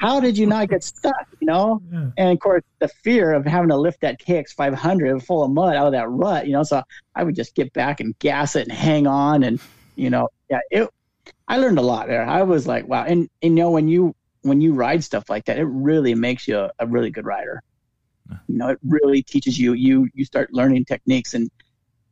how 0.00 0.20
did 0.20 0.38
you 0.38 0.46
not 0.46 0.70
get 0.70 0.82
stuck? 0.82 1.26
You 1.40 1.46
know? 1.46 1.82
Yeah. 1.92 2.10
And 2.16 2.30
of 2.30 2.40
course, 2.40 2.62
the 2.78 2.88
fear 2.88 3.32
of 3.32 3.44
having 3.44 3.68
to 3.68 3.76
lift 3.76 4.00
that 4.00 4.18
KX 4.18 4.54
500 4.54 5.22
full 5.22 5.44
of 5.44 5.50
mud 5.50 5.76
out 5.76 5.86
of 5.86 5.92
that 5.92 6.08
rut. 6.08 6.46
You 6.46 6.54
know, 6.54 6.62
so 6.62 6.82
I 7.14 7.22
would 7.22 7.36
just 7.36 7.54
get 7.54 7.72
back 7.74 8.00
and 8.00 8.18
gas 8.18 8.56
it 8.56 8.62
and 8.62 8.72
hang 8.72 9.06
on, 9.06 9.42
and 9.42 9.60
you 9.96 10.08
know, 10.08 10.28
yeah, 10.50 10.60
it. 10.70 10.88
I 11.46 11.58
learned 11.58 11.78
a 11.78 11.82
lot 11.82 12.08
there. 12.08 12.24
I 12.24 12.42
was 12.42 12.66
like, 12.66 12.88
wow, 12.88 13.04
and, 13.04 13.28
and 13.42 13.56
you 13.56 13.62
know, 13.62 13.70
when 13.70 13.88
you 13.88 14.14
when 14.42 14.60
you 14.60 14.72
ride 14.74 15.04
stuff 15.04 15.28
like 15.28 15.44
that, 15.44 15.58
it 15.58 15.64
really 15.64 16.14
makes 16.14 16.48
you 16.48 16.58
a, 16.58 16.70
a 16.78 16.86
really 16.86 17.10
good 17.10 17.26
rider. 17.26 17.62
You 18.48 18.58
know, 18.58 18.68
it 18.68 18.78
really 18.86 19.22
teaches 19.22 19.58
you 19.58 19.72
you 19.74 20.08
you 20.14 20.24
start 20.24 20.52
learning 20.52 20.84
techniques 20.84 21.34
and 21.34 21.50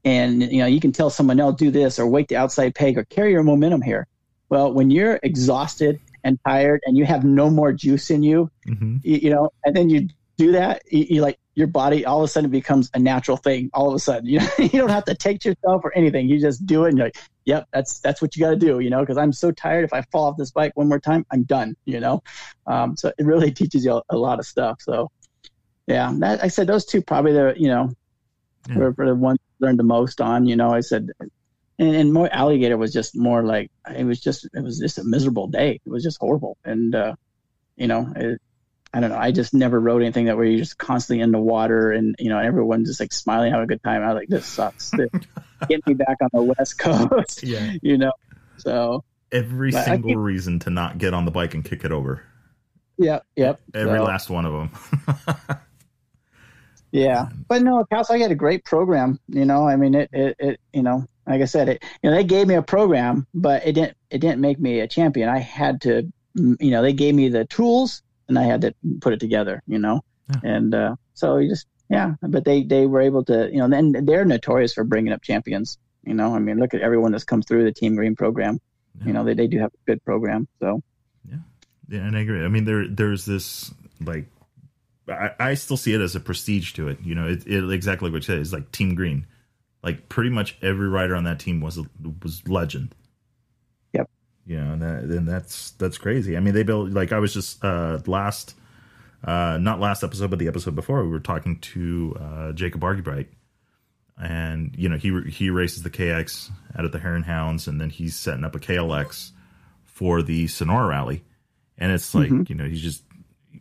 and 0.04 0.42
you 0.42 0.58
know 0.58 0.66
you 0.66 0.80
can 0.80 0.92
tell 0.92 1.10
someone 1.10 1.40
else 1.40 1.56
do 1.56 1.70
this 1.70 1.98
or 1.98 2.06
wait 2.06 2.28
the 2.28 2.36
outside 2.36 2.74
peg 2.74 2.98
or 2.98 3.04
carry 3.04 3.32
your 3.32 3.42
momentum 3.42 3.82
here. 3.82 4.06
Well 4.48 4.72
when 4.72 4.90
you're 4.90 5.20
exhausted 5.22 6.00
and 6.24 6.38
tired 6.46 6.80
and 6.84 6.96
you 6.96 7.04
have 7.04 7.24
no 7.24 7.50
more 7.50 7.72
juice 7.72 8.10
in 8.10 8.22
you 8.22 8.50
mm-hmm. 8.66 8.96
you, 9.02 9.16
you, 9.16 9.30
know 9.30 9.50
and 9.64 9.74
then 9.74 9.88
you 9.88 10.08
do 10.36 10.52
that 10.52 10.82
you, 10.90 11.06
you, 11.08 11.22
like 11.22 11.38
your 11.54 11.66
body 11.66 12.04
all 12.04 12.18
of 12.18 12.24
a 12.24 12.28
sudden 12.28 12.50
becomes 12.50 12.90
a 12.94 12.98
natural 12.98 13.36
thing 13.36 13.70
all 13.72 13.88
of 13.88 13.94
a 13.94 13.98
sudden. 13.98 14.26
You 14.30 14.38
know 14.40 14.48
you 14.58 14.68
don't 14.68 14.90
have 14.90 15.04
to 15.06 15.14
take 15.14 15.44
yourself 15.44 15.84
or 15.84 15.94
anything. 15.94 16.28
You 16.28 16.40
just 16.40 16.66
do 16.66 16.84
it 16.84 16.90
and 16.90 16.98
you're 16.98 17.06
like 17.06 17.18
yep 17.44 17.68
that's 17.72 18.00
that's 18.00 18.20
what 18.22 18.36
you 18.36 18.40
got 18.40 18.50
to 18.50 18.56
do 18.56 18.80
you 18.80 18.90
know 18.90 19.00
because 19.00 19.16
i'm 19.16 19.32
so 19.32 19.50
tired. 19.50 19.84
If 19.84 19.92
i 19.92 20.02
fall 20.12 20.24
off 20.24 20.36
this 20.36 20.50
bike 20.50 20.72
one 20.74 20.88
more 20.88 21.00
time 21.00 21.24
i'm 21.30 21.44
done 21.44 21.76
you 21.84 22.00
know? 22.00 22.22
Um, 22.66 22.96
so 22.96 23.12
it 23.18 23.24
really 23.24 23.50
teaches 23.60 23.84
you 23.84 23.94
a, 23.94 24.02
a 24.10 24.16
lot 24.16 24.38
of 24.38 24.46
stuff 24.46 24.80
so 24.80 25.10
yeah 25.90 26.12
that, 26.18 26.42
i 26.42 26.48
said 26.48 26.66
those 26.66 26.84
two 26.84 27.02
probably 27.02 27.32
the 27.32 27.54
you 27.56 27.68
know 27.68 27.90
yeah. 28.68 28.78
were, 28.78 28.90
were 28.92 29.06
the 29.06 29.14
ones 29.14 29.38
learned 29.60 29.78
the 29.78 29.84
most 29.84 30.20
on. 30.20 30.46
You 30.46 30.56
know, 30.56 30.70
I 30.72 30.80
said, 30.80 31.10
and, 31.78 31.94
and 31.94 32.12
more 32.12 32.28
alligator 32.32 32.76
was 32.76 32.92
just 32.92 33.16
more 33.16 33.44
like 33.44 33.70
it 33.94 34.04
was 34.04 34.20
just 34.20 34.48
it 34.52 34.62
was 34.62 34.78
just 34.78 34.98
a 34.98 35.04
miserable 35.04 35.46
day. 35.46 35.80
It 35.84 35.90
was 35.90 36.02
just 36.02 36.18
horrible, 36.18 36.56
and 36.64 36.94
uh, 36.94 37.14
you 37.76 37.86
know, 37.86 38.12
it, 38.16 38.40
I 38.92 39.00
don't 39.00 39.10
know. 39.10 39.18
I 39.18 39.30
just 39.30 39.54
never 39.54 39.78
wrote 39.78 40.02
anything 40.02 40.26
that 40.26 40.36
where 40.36 40.46
you're 40.46 40.58
just 40.58 40.78
constantly 40.78 41.22
in 41.22 41.30
the 41.30 41.38
water 41.38 41.92
and 41.92 42.16
you 42.18 42.28
know 42.28 42.38
everyone's 42.38 42.88
just 42.88 43.00
like 43.00 43.12
smiling, 43.12 43.52
having 43.52 43.64
a 43.64 43.68
good 43.68 43.82
time. 43.82 44.02
I 44.02 44.08
was 44.08 44.16
like, 44.16 44.28
this 44.28 44.46
sucks. 44.46 44.90
Get 45.68 45.86
me 45.86 45.94
back 45.94 46.16
on 46.22 46.30
the 46.32 46.42
west 46.42 46.78
coast. 46.78 47.42
Yeah, 47.42 47.74
you 47.82 47.98
know. 47.98 48.12
So 48.56 49.04
every 49.30 49.72
single 49.72 50.16
reason 50.16 50.58
to 50.60 50.70
not 50.70 50.98
get 50.98 51.14
on 51.14 51.24
the 51.24 51.30
bike 51.30 51.54
and 51.54 51.64
kick 51.64 51.84
it 51.84 51.92
over. 51.92 52.24
Yeah, 52.98 53.20
yep. 53.36 53.60
Every 53.72 53.98
so, 53.98 54.04
last 54.04 54.28
one 54.28 54.44
of 54.44 54.52
them. 54.52 55.58
Yeah, 56.92 57.28
but 57.46 57.62
no, 57.62 57.84
Cal 57.84 58.04
I 58.10 58.18
had 58.18 58.32
a 58.32 58.34
great 58.34 58.64
program. 58.64 59.20
You 59.28 59.44
know, 59.44 59.68
I 59.68 59.76
mean, 59.76 59.94
it, 59.94 60.10
it, 60.12 60.36
it, 60.38 60.60
you 60.72 60.82
know, 60.82 61.06
like 61.26 61.40
I 61.40 61.44
said, 61.44 61.68
it, 61.68 61.84
you 62.02 62.10
know, 62.10 62.16
they 62.16 62.24
gave 62.24 62.48
me 62.48 62.54
a 62.54 62.62
program, 62.62 63.28
but 63.32 63.64
it 63.64 63.74
didn't, 63.74 63.96
it 64.10 64.18
didn't 64.18 64.40
make 64.40 64.58
me 64.58 64.80
a 64.80 64.88
champion. 64.88 65.28
I 65.28 65.38
had 65.38 65.82
to, 65.82 66.10
you 66.34 66.70
know, 66.70 66.82
they 66.82 66.92
gave 66.92 67.14
me 67.14 67.28
the 67.28 67.44
tools, 67.44 68.02
and 68.28 68.36
I 68.36 68.42
had 68.42 68.62
to 68.62 68.74
put 69.00 69.12
it 69.12 69.20
together. 69.20 69.62
You 69.68 69.78
know, 69.78 70.02
yeah. 70.28 70.56
and 70.56 70.74
uh, 70.74 70.96
so 71.14 71.36
you 71.36 71.50
just, 71.50 71.66
yeah, 71.88 72.14
but 72.22 72.44
they 72.44 72.64
they 72.64 72.86
were 72.86 73.02
able 73.02 73.24
to, 73.26 73.48
you 73.52 73.58
know, 73.58 73.76
and 73.76 74.08
they're 74.08 74.24
notorious 74.24 74.74
for 74.74 74.82
bringing 74.82 75.12
up 75.12 75.22
champions. 75.22 75.78
You 76.02 76.14
know, 76.14 76.34
I 76.34 76.38
mean, 76.38 76.58
look 76.58 76.74
at 76.74 76.80
everyone 76.80 77.12
that's 77.12 77.24
come 77.24 77.42
through 77.42 77.64
the 77.64 77.72
Team 77.72 77.94
Green 77.94 78.16
program. 78.16 78.58
Yeah. 78.98 79.06
You 79.06 79.12
know, 79.12 79.24
they, 79.24 79.34
they 79.34 79.46
do 79.46 79.58
have 79.58 79.70
a 79.72 79.86
good 79.86 80.04
program. 80.04 80.48
So, 80.58 80.82
yeah, 81.28 81.36
yeah, 81.88 82.00
and 82.00 82.16
I 82.16 82.20
agree. 82.20 82.44
I 82.44 82.48
mean, 82.48 82.64
there 82.64 82.88
there's 82.88 83.26
this 83.26 83.72
like, 84.00 84.26
I, 85.10 85.32
I 85.38 85.54
still 85.54 85.76
see 85.76 85.92
it 85.92 86.00
as 86.00 86.16
a 86.16 86.20
prestige 86.20 86.72
to 86.74 86.88
it. 86.88 86.98
You 87.02 87.14
know, 87.14 87.28
it, 87.28 87.46
it 87.46 87.68
exactly 87.70 88.10
what 88.10 88.18
you 88.18 88.22
said 88.22 88.38
is 88.38 88.52
like 88.52 88.72
Team 88.72 88.94
Green. 88.94 89.26
Like 89.82 90.08
pretty 90.08 90.30
much 90.30 90.58
every 90.62 90.88
rider 90.88 91.16
on 91.16 91.24
that 91.24 91.40
team 91.40 91.60
was 91.60 91.78
a, 91.78 91.84
was 92.22 92.46
legend. 92.46 92.94
Yep. 93.94 94.10
You 94.46 94.60
know, 94.60 94.72
and, 94.72 94.82
that, 94.82 95.02
and 95.04 95.28
that's 95.28 95.72
that's 95.72 95.98
crazy. 95.98 96.36
I 96.36 96.40
mean, 96.40 96.54
they 96.54 96.62
built 96.62 96.90
like 96.90 97.12
I 97.12 97.18
was 97.18 97.32
just 97.32 97.64
uh 97.64 97.98
last 98.06 98.54
uh, 99.22 99.58
not 99.60 99.80
last 99.80 100.02
episode, 100.02 100.30
but 100.30 100.38
the 100.38 100.48
episode 100.48 100.74
before, 100.74 101.02
we 101.02 101.10
were 101.10 101.20
talking 101.20 101.58
to 101.58 102.16
uh, 102.18 102.52
Jacob 102.52 102.80
Argubright, 102.80 103.26
and 104.20 104.74
you 104.76 104.88
know 104.88 104.96
he 104.96 105.20
he 105.30 105.50
races 105.50 105.82
the 105.82 105.90
KX 105.90 106.50
out 106.76 106.84
at 106.84 106.92
the 106.92 106.98
Hare 106.98 107.14
and 107.14 107.24
Hounds, 107.24 107.68
and 107.68 107.80
then 107.80 107.90
he's 107.90 108.16
setting 108.16 108.44
up 108.44 108.54
a 108.54 108.58
KLX 108.58 109.32
for 109.84 110.22
the 110.22 110.46
Sonora 110.46 110.88
Rally, 110.88 111.22
and 111.76 111.92
it's 111.92 112.14
like 112.14 112.30
mm-hmm. 112.30 112.44
you 112.48 112.54
know 112.54 112.64
he 112.64 112.76
just 112.76 113.02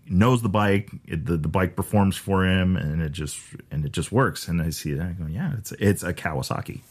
knows 0.08 0.42
the 0.42 0.50
bike, 0.50 0.90
it, 1.08 1.26
the 1.26 1.38
the 1.38 1.48
bike 1.48 1.76
performs 1.76 2.18
for 2.18 2.46
him, 2.46 2.76
and 2.76 3.02
it 3.02 3.12
just 3.12 3.40
and 3.72 3.86
it 3.86 3.92
just 3.92 4.12
works. 4.12 4.48
And 4.48 4.62
I 4.62 4.70
see 4.70 4.94
that, 4.94 5.08
I 5.08 5.12
go, 5.12 5.28
yeah, 5.28 5.54
it's 5.58 5.72
it's 5.74 6.04
a 6.04 6.14
Kawasaki. 6.14 6.82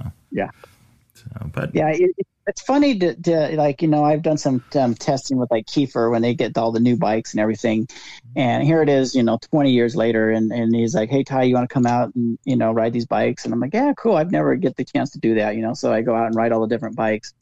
Yeah. 0.00 0.10
Yeah. 0.30 0.50
So, 1.14 1.50
but 1.52 1.74
yeah, 1.74 1.90
it, 1.90 2.10
it's 2.46 2.62
funny 2.62 2.98
to, 2.98 3.14
to, 3.14 3.56
like 3.56 3.82
you 3.82 3.88
know 3.88 4.04
I've 4.04 4.22
done 4.22 4.38
some 4.38 4.64
um, 4.74 4.94
testing 4.94 5.36
with 5.36 5.50
like 5.50 5.66
Keefer 5.66 6.10
when 6.10 6.22
they 6.22 6.34
get 6.34 6.56
all 6.56 6.72
the 6.72 6.80
new 6.80 6.96
bikes 6.96 7.32
and 7.32 7.40
everything, 7.40 7.88
and 8.34 8.64
here 8.64 8.82
it 8.82 8.88
is 8.88 9.14
you 9.14 9.22
know 9.22 9.38
20 9.50 9.70
years 9.70 9.94
later 9.94 10.30
and 10.30 10.50
and 10.50 10.74
he's 10.74 10.94
like 10.94 11.10
hey 11.10 11.24
Ty 11.24 11.42
you 11.42 11.54
want 11.54 11.68
to 11.68 11.72
come 11.72 11.86
out 11.86 12.14
and 12.14 12.38
you 12.44 12.56
know 12.56 12.72
ride 12.72 12.92
these 12.92 13.06
bikes 13.06 13.44
and 13.44 13.52
I'm 13.52 13.60
like 13.60 13.74
yeah 13.74 13.92
cool 13.98 14.16
I've 14.16 14.32
never 14.32 14.54
get 14.56 14.76
the 14.76 14.84
chance 14.84 15.10
to 15.10 15.18
do 15.18 15.34
that 15.34 15.56
you 15.56 15.62
know 15.62 15.74
so 15.74 15.92
I 15.92 16.00
go 16.00 16.14
out 16.14 16.26
and 16.26 16.34
ride 16.34 16.52
all 16.52 16.62
the 16.62 16.68
different 16.68 16.96
bikes, 16.96 17.34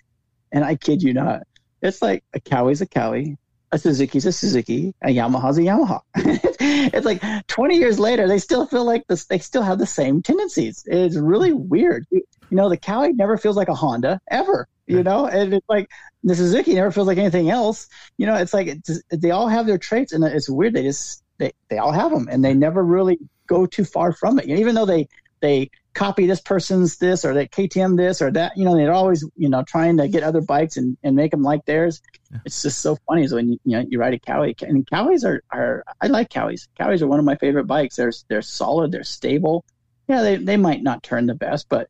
and 0.50 0.64
I 0.64 0.74
kid 0.74 1.02
you 1.02 1.14
not 1.14 1.42
it's 1.82 2.02
like 2.02 2.24
a 2.34 2.40
Kawi's 2.40 2.80
a 2.80 2.86
Kawi, 2.86 3.36
a 3.72 3.78
Suzuki's 3.78 4.26
a 4.26 4.32
Suzuki, 4.32 4.94
a 5.02 5.08
Yamaha's 5.08 5.58
a 5.58 5.62
Yamaha. 5.62 6.00
it's 6.16 7.06
like 7.06 7.22
20 7.48 7.76
years 7.76 7.98
later 7.98 8.28
they 8.28 8.38
still 8.38 8.66
feel 8.66 8.84
like 8.84 9.06
this 9.08 9.26
they 9.26 9.38
still 9.38 9.62
have 9.62 9.78
the 9.78 9.86
same 9.86 10.22
tendencies. 10.22 10.84
It's 10.86 11.16
really 11.16 11.52
weird. 11.52 12.06
You, 12.10 12.22
know 12.50 12.68
the 12.68 12.76
Kawi 12.76 13.12
never 13.14 13.36
feels 13.36 13.56
like 13.56 13.68
a 13.68 13.74
Honda 13.74 14.20
ever 14.30 14.68
you 14.86 15.02
know 15.02 15.26
and 15.26 15.52
it's 15.54 15.68
like 15.68 15.90
the 16.22 16.34
suzuki 16.34 16.74
never 16.74 16.90
feels 16.90 17.06
like 17.06 17.18
anything 17.18 17.50
else 17.50 17.88
you 18.18 18.26
know 18.26 18.34
it's 18.34 18.54
like 18.54 18.68
it's, 18.68 19.02
they 19.10 19.30
all 19.30 19.48
have 19.48 19.66
their 19.66 19.78
traits 19.78 20.12
and 20.12 20.24
it's 20.24 20.48
weird 20.48 20.74
they 20.74 20.82
just 20.82 21.22
they, 21.38 21.52
they 21.68 21.78
all 21.78 21.92
have 21.92 22.10
them 22.10 22.28
and 22.30 22.44
they 22.44 22.54
never 22.54 22.82
really 22.82 23.18
go 23.46 23.66
too 23.66 23.84
far 23.84 24.12
from 24.12 24.38
it 24.38 24.46
You 24.46 24.54
know, 24.54 24.60
even 24.60 24.74
though 24.74 24.86
they 24.86 25.08
they 25.40 25.70
copy 25.96 26.26
this 26.26 26.40
person's 26.40 26.98
this 26.98 27.24
or 27.24 27.32
they 27.32 27.46
ktm 27.48 27.96
this 27.96 28.20
or 28.20 28.30
that 28.30 28.56
you 28.56 28.64
know 28.64 28.76
they're 28.76 28.92
always 28.92 29.24
you 29.36 29.48
know 29.48 29.62
trying 29.62 29.96
to 29.96 30.06
get 30.06 30.22
other 30.22 30.40
bikes 30.40 30.76
and, 30.76 30.96
and 31.02 31.16
make 31.16 31.30
them 31.30 31.42
like 31.42 31.64
theirs 31.64 32.02
yeah. 32.30 32.38
it's 32.44 32.62
just 32.62 32.80
so 32.80 32.96
funny 33.08 33.26
so 33.26 33.36
when 33.36 33.52
you, 33.52 33.58
you 33.64 33.76
know 33.76 33.84
you 33.88 33.98
ride 33.98 34.14
a 34.14 34.18
Kawi 34.18 34.54
and 34.62 34.86
Kawis 34.86 35.24
are, 35.24 35.42
are 35.50 35.84
i 36.00 36.06
like 36.06 36.28
Kawis. 36.28 36.68
Kawis 36.78 37.02
are 37.02 37.06
one 37.06 37.18
of 37.18 37.24
my 37.24 37.36
favorite 37.36 37.66
bikes 37.66 37.96
they're 37.96 38.12
they're 38.28 38.42
solid 38.42 38.92
they're 38.92 39.04
stable 39.04 39.64
yeah 40.06 40.22
they, 40.22 40.36
they 40.36 40.56
might 40.56 40.82
not 40.82 41.02
turn 41.02 41.26
the 41.26 41.34
best 41.34 41.68
but 41.68 41.88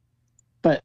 but 0.63 0.83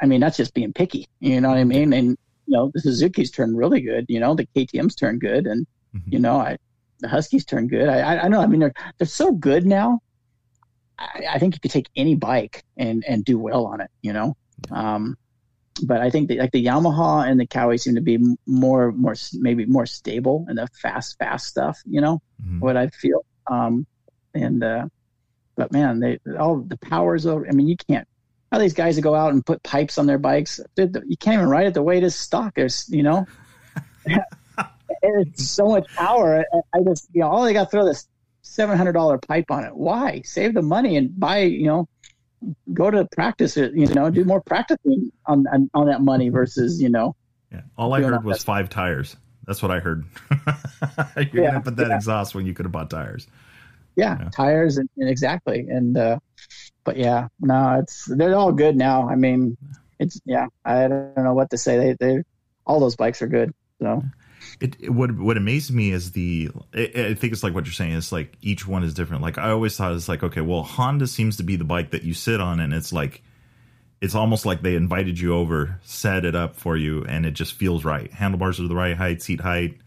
I 0.00 0.06
mean, 0.06 0.20
that's 0.20 0.36
just 0.36 0.54
being 0.54 0.72
picky. 0.72 1.08
You 1.20 1.40
know 1.40 1.48
what 1.48 1.58
I 1.58 1.64
mean? 1.64 1.92
And 1.92 2.10
you 2.46 2.56
know, 2.56 2.70
the 2.74 2.80
Suzuki's 2.80 3.30
turned 3.30 3.56
really 3.56 3.80
good. 3.80 4.06
You 4.08 4.20
know, 4.20 4.34
the 4.34 4.46
KTM's 4.54 4.94
turned 4.94 5.20
good, 5.20 5.46
and 5.46 5.66
mm-hmm. 5.94 6.12
you 6.12 6.18
know, 6.18 6.36
I 6.36 6.58
the 7.00 7.08
Huskies 7.08 7.44
turned 7.44 7.70
good. 7.70 7.88
I, 7.88 8.00
I, 8.00 8.24
I 8.24 8.28
know. 8.28 8.40
I 8.40 8.46
mean, 8.46 8.60
they're 8.60 8.74
they're 8.98 9.06
so 9.06 9.32
good 9.32 9.66
now. 9.66 10.00
I, 10.98 11.24
I, 11.32 11.38
think 11.38 11.54
you 11.54 11.60
could 11.60 11.70
take 11.70 11.88
any 11.96 12.14
bike 12.14 12.62
and 12.76 13.04
and 13.06 13.24
do 13.24 13.38
well 13.38 13.66
on 13.66 13.80
it. 13.80 13.90
You 14.02 14.12
know. 14.12 14.36
Um, 14.70 15.16
but 15.82 16.00
I 16.00 16.10
think 16.10 16.28
the, 16.28 16.38
like 16.38 16.52
the 16.52 16.64
Yamaha 16.64 17.28
and 17.28 17.38
the 17.38 17.46
Kawi 17.46 17.80
seem 17.80 17.96
to 17.96 18.00
be 18.00 18.18
more 18.46 18.92
more 18.92 19.14
maybe 19.32 19.66
more 19.66 19.86
stable 19.86 20.46
in 20.48 20.56
the 20.56 20.68
fast 20.80 21.18
fast 21.18 21.46
stuff. 21.46 21.80
You 21.84 22.00
know 22.00 22.22
mm-hmm. 22.42 22.60
what 22.60 22.76
I 22.76 22.88
feel. 22.88 23.24
Um, 23.50 23.86
and 24.34 24.62
uh, 24.62 24.86
but 25.56 25.72
man, 25.72 26.00
they 26.00 26.18
all 26.38 26.58
the 26.60 26.76
powers 26.76 27.26
over. 27.26 27.46
I 27.48 27.52
mean, 27.52 27.68
you 27.68 27.76
can't 27.76 28.06
how 28.54 28.60
these 28.60 28.72
guys 28.72 28.94
that 28.94 29.02
go 29.02 29.16
out 29.16 29.32
and 29.32 29.44
put 29.44 29.64
pipes 29.64 29.98
on 29.98 30.06
their 30.06 30.18
bikes, 30.18 30.60
you 30.76 31.16
can't 31.18 31.34
even 31.34 31.48
ride 31.48 31.66
it 31.66 31.74
the 31.74 31.82
way 31.82 31.98
it 31.98 32.04
is 32.04 32.14
stock. 32.14 32.54
There's, 32.54 32.88
you 32.88 33.02
know, 33.02 33.26
it's 35.02 35.50
so 35.50 35.66
much 35.66 35.92
power. 35.96 36.44
I 36.72 36.78
just, 36.86 37.08
you 37.12 37.22
know, 37.22 37.30
all 37.30 37.42
they 37.42 37.52
got 37.52 37.64
to 37.64 37.70
throw 37.70 37.84
this 37.84 38.06
seven 38.44 38.76
hundred 38.76 38.92
dollar 38.92 39.18
pipe 39.18 39.50
on 39.50 39.64
it. 39.64 39.74
Why? 39.74 40.22
Save 40.24 40.54
the 40.54 40.62
money 40.62 40.96
and 40.96 41.18
buy, 41.18 41.38
you 41.38 41.66
know, 41.66 41.88
go 42.72 42.90
to 42.90 43.06
practice 43.06 43.56
it. 43.56 43.74
You 43.74 43.86
know, 43.88 44.10
do 44.10 44.24
more 44.24 44.40
practicing 44.40 45.10
on 45.26 45.46
on, 45.48 45.70
on 45.74 45.86
that 45.86 46.02
money 46.02 46.28
versus, 46.28 46.80
you 46.80 46.90
know. 46.90 47.16
Yeah. 47.50 47.62
All 47.76 47.92
I 47.92 48.02
heard 48.02 48.24
was 48.24 48.44
five 48.44 48.68
tires. 48.68 49.16
That's 49.46 49.62
what 49.62 49.70
I 49.70 49.80
heard. 49.80 50.04
You're 51.32 51.44
yeah, 51.44 51.50
gonna 51.50 51.60
put 51.60 51.76
that 51.76 51.88
yeah. 51.88 51.96
exhaust 51.96 52.34
when 52.34 52.46
you 52.46 52.54
could 52.54 52.66
have 52.66 52.72
bought 52.72 52.90
tires. 52.90 53.26
Yeah, 53.96 54.16
yeah. 54.18 54.28
tires 54.30 54.78
and, 54.78 54.88
and, 54.96 55.08
exactly. 55.08 55.66
And 55.68 55.96
uh, 55.96 56.18
but 56.82 56.96
yeah, 56.96 57.28
no, 57.40 57.78
it's 57.80 58.06
they're 58.06 58.34
all 58.34 58.52
good 58.52 58.76
now. 58.76 59.08
I 59.08 59.14
mean, 59.16 59.56
it's 59.98 60.20
yeah, 60.24 60.46
I 60.64 60.88
don't 60.88 61.16
know 61.16 61.34
what 61.34 61.50
to 61.50 61.58
say. 61.58 61.78
They 61.78 61.96
they 61.98 62.22
all 62.66 62.80
those 62.80 62.96
bikes 62.96 63.22
are 63.22 63.28
good. 63.28 63.54
So 63.80 64.02
it, 64.60 64.76
it 64.80 64.90
what 64.90 65.12
what 65.16 65.36
amazes 65.36 65.72
me 65.72 65.90
is 65.90 66.12
the 66.12 66.50
it, 66.72 66.96
I 66.96 67.14
think 67.14 67.32
it's 67.32 67.42
like 67.42 67.54
what 67.54 67.66
you're 67.66 67.72
saying. 67.72 67.92
It's 67.94 68.12
like 68.12 68.36
each 68.42 68.66
one 68.66 68.84
is 68.84 68.94
different. 68.94 69.22
Like 69.22 69.38
I 69.38 69.50
always 69.50 69.76
thought 69.76 69.92
it's 69.92 70.08
like 70.08 70.22
okay, 70.22 70.40
well 70.40 70.62
Honda 70.62 71.06
seems 71.06 71.36
to 71.38 71.42
be 71.42 71.56
the 71.56 71.64
bike 71.64 71.90
that 71.90 72.02
you 72.02 72.14
sit 72.14 72.40
on, 72.40 72.60
and 72.60 72.72
it's 72.72 72.92
like 72.92 73.22
it's 74.00 74.14
almost 74.14 74.44
like 74.44 74.62
they 74.62 74.74
invited 74.74 75.18
you 75.18 75.34
over, 75.34 75.80
set 75.82 76.24
it 76.24 76.34
up 76.34 76.56
for 76.56 76.76
you, 76.76 77.04
and 77.04 77.24
it 77.24 77.32
just 77.32 77.54
feels 77.54 77.84
right. 77.84 78.12
Handlebars 78.12 78.60
are 78.60 78.68
the 78.68 78.74
right 78.74 78.96
height, 78.96 79.22
seat 79.22 79.40
height, 79.40 79.78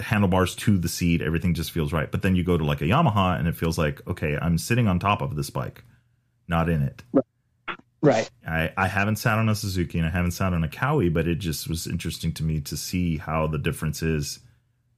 handlebars 0.00 0.54
to 0.56 0.78
the 0.78 0.88
seat, 0.88 1.20
everything 1.20 1.54
just 1.54 1.70
feels 1.70 1.92
right. 1.92 2.10
But 2.10 2.22
then 2.22 2.36
you 2.36 2.44
go 2.44 2.56
to 2.56 2.64
like 2.64 2.80
a 2.80 2.84
Yamaha 2.84 3.38
and 3.38 3.46
it 3.48 3.56
feels 3.56 3.76
like, 3.76 4.06
okay, 4.06 4.38
I'm 4.40 4.58
sitting 4.58 4.88
on 4.88 4.98
top 4.98 5.20
of 5.20 5.36
this 5.36 5.50
bike, 5.50 5.84
not 6.46 6.68
in 6.68 6.82
it. 6.82 7.02
Right. 7.12 7.24
I, 8.46 8.72
I 8.76 8.86
haven't 8.86 9.16
sat 9.16 9.38
on 9.38 9.48
a 9.48 9.54
Suzuki 9.54 9.98
and 9.98 10.06
I 10.06 10.10
haven't 10.10 10.30
sat 10.32 10.52
on 10.52 10.62
a 10.62 10.68
Kawi, 10.68 11.12
but 11.12 11.26
it 11.26 11.36
just 11.36 11.68
was 11.68 11.86
interesting 11.86 12.32
to 12.34 12.44
me 12.44 12.60
to 12.62 12.76
see 12.76 13.16
how 13.16 13.46
the 13.46 13.58
difference 13.58 14.02
is 14.02 14.38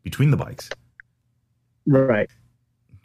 between 0.03 0.31
the 0.31 0.37
bikes. 0.37 0.69
Right. 1.87 2.29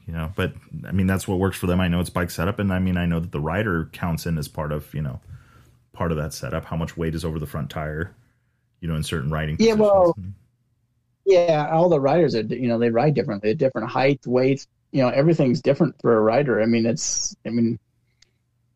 You 0.05 0.13
know, 0.13 0.31
but 0.35 0.53
I 0.87 0.91
mean 0.91 1.07
that's 1.07 1.27
what 1.27 1.39
works 1.39 1.57
for 1.57 1.67
them. 1.67 1.81
I 1.81 1.87
know 1.87 1.99
it's 1.99 2.09
bike 2.09 2.29
setup, 2.29 2.59
and 2.59 2.71
I 2.71 2.79
mean 2.79 2.97
I 2.97 3.05
know 3.05 3.19
that 3.19 3.31
the 3.31 3.39
rider 3.39 3.89
counts 3.91 4.25
in 4.25 4.37
as 4.37 4.47
part 4.47 4.71
of 4.71 4.93
you 4.93 5.01
know 5.01 5.19
part 5.93 6.11
of 6.11 6.17
that 6.17 6.33
setup. 6.33 6.65
How 6.65 6.75
much 6.75 6.95
weight 6.95 7.15
is 7.15 7.25
over 7.25 7.39
the 7.39 7.47
front 7.47 7.71
tire, 7.71 8.13
you 8.81 8.87
know, 8.87 8.95
in 8.95 9.01
certain 9.01 9.31
riding. 9.31 9.55
Yeah, 9.59 9.75
positions. 9.75 9.79
well, 9.79 10.15
yeah, 11.25 11.70
all 11.71 11.89
the 11.89 11.99
riders 11.99 12.36
are 12.36 12.41
you 12.41 12.67
know 12.67 12.78
they 12.78 12.91
ride 12.91 13.15
differently, 13.15 13.55
different 13.55 13.89
height, 13.89 14.20
weights. 14.28 14.67
You 14.91 15.01
know, 15.01 15.09
everything's 15.09 15.61
different 15.61 15.95
for 16.01 16.15
a 16.15 16.21
rider. 16.21 16.61
I 16.61 16.67
mean, 16.67 16.86
it's 16.86 17.36
I 17.45 17.49
mean, 17.49 17.79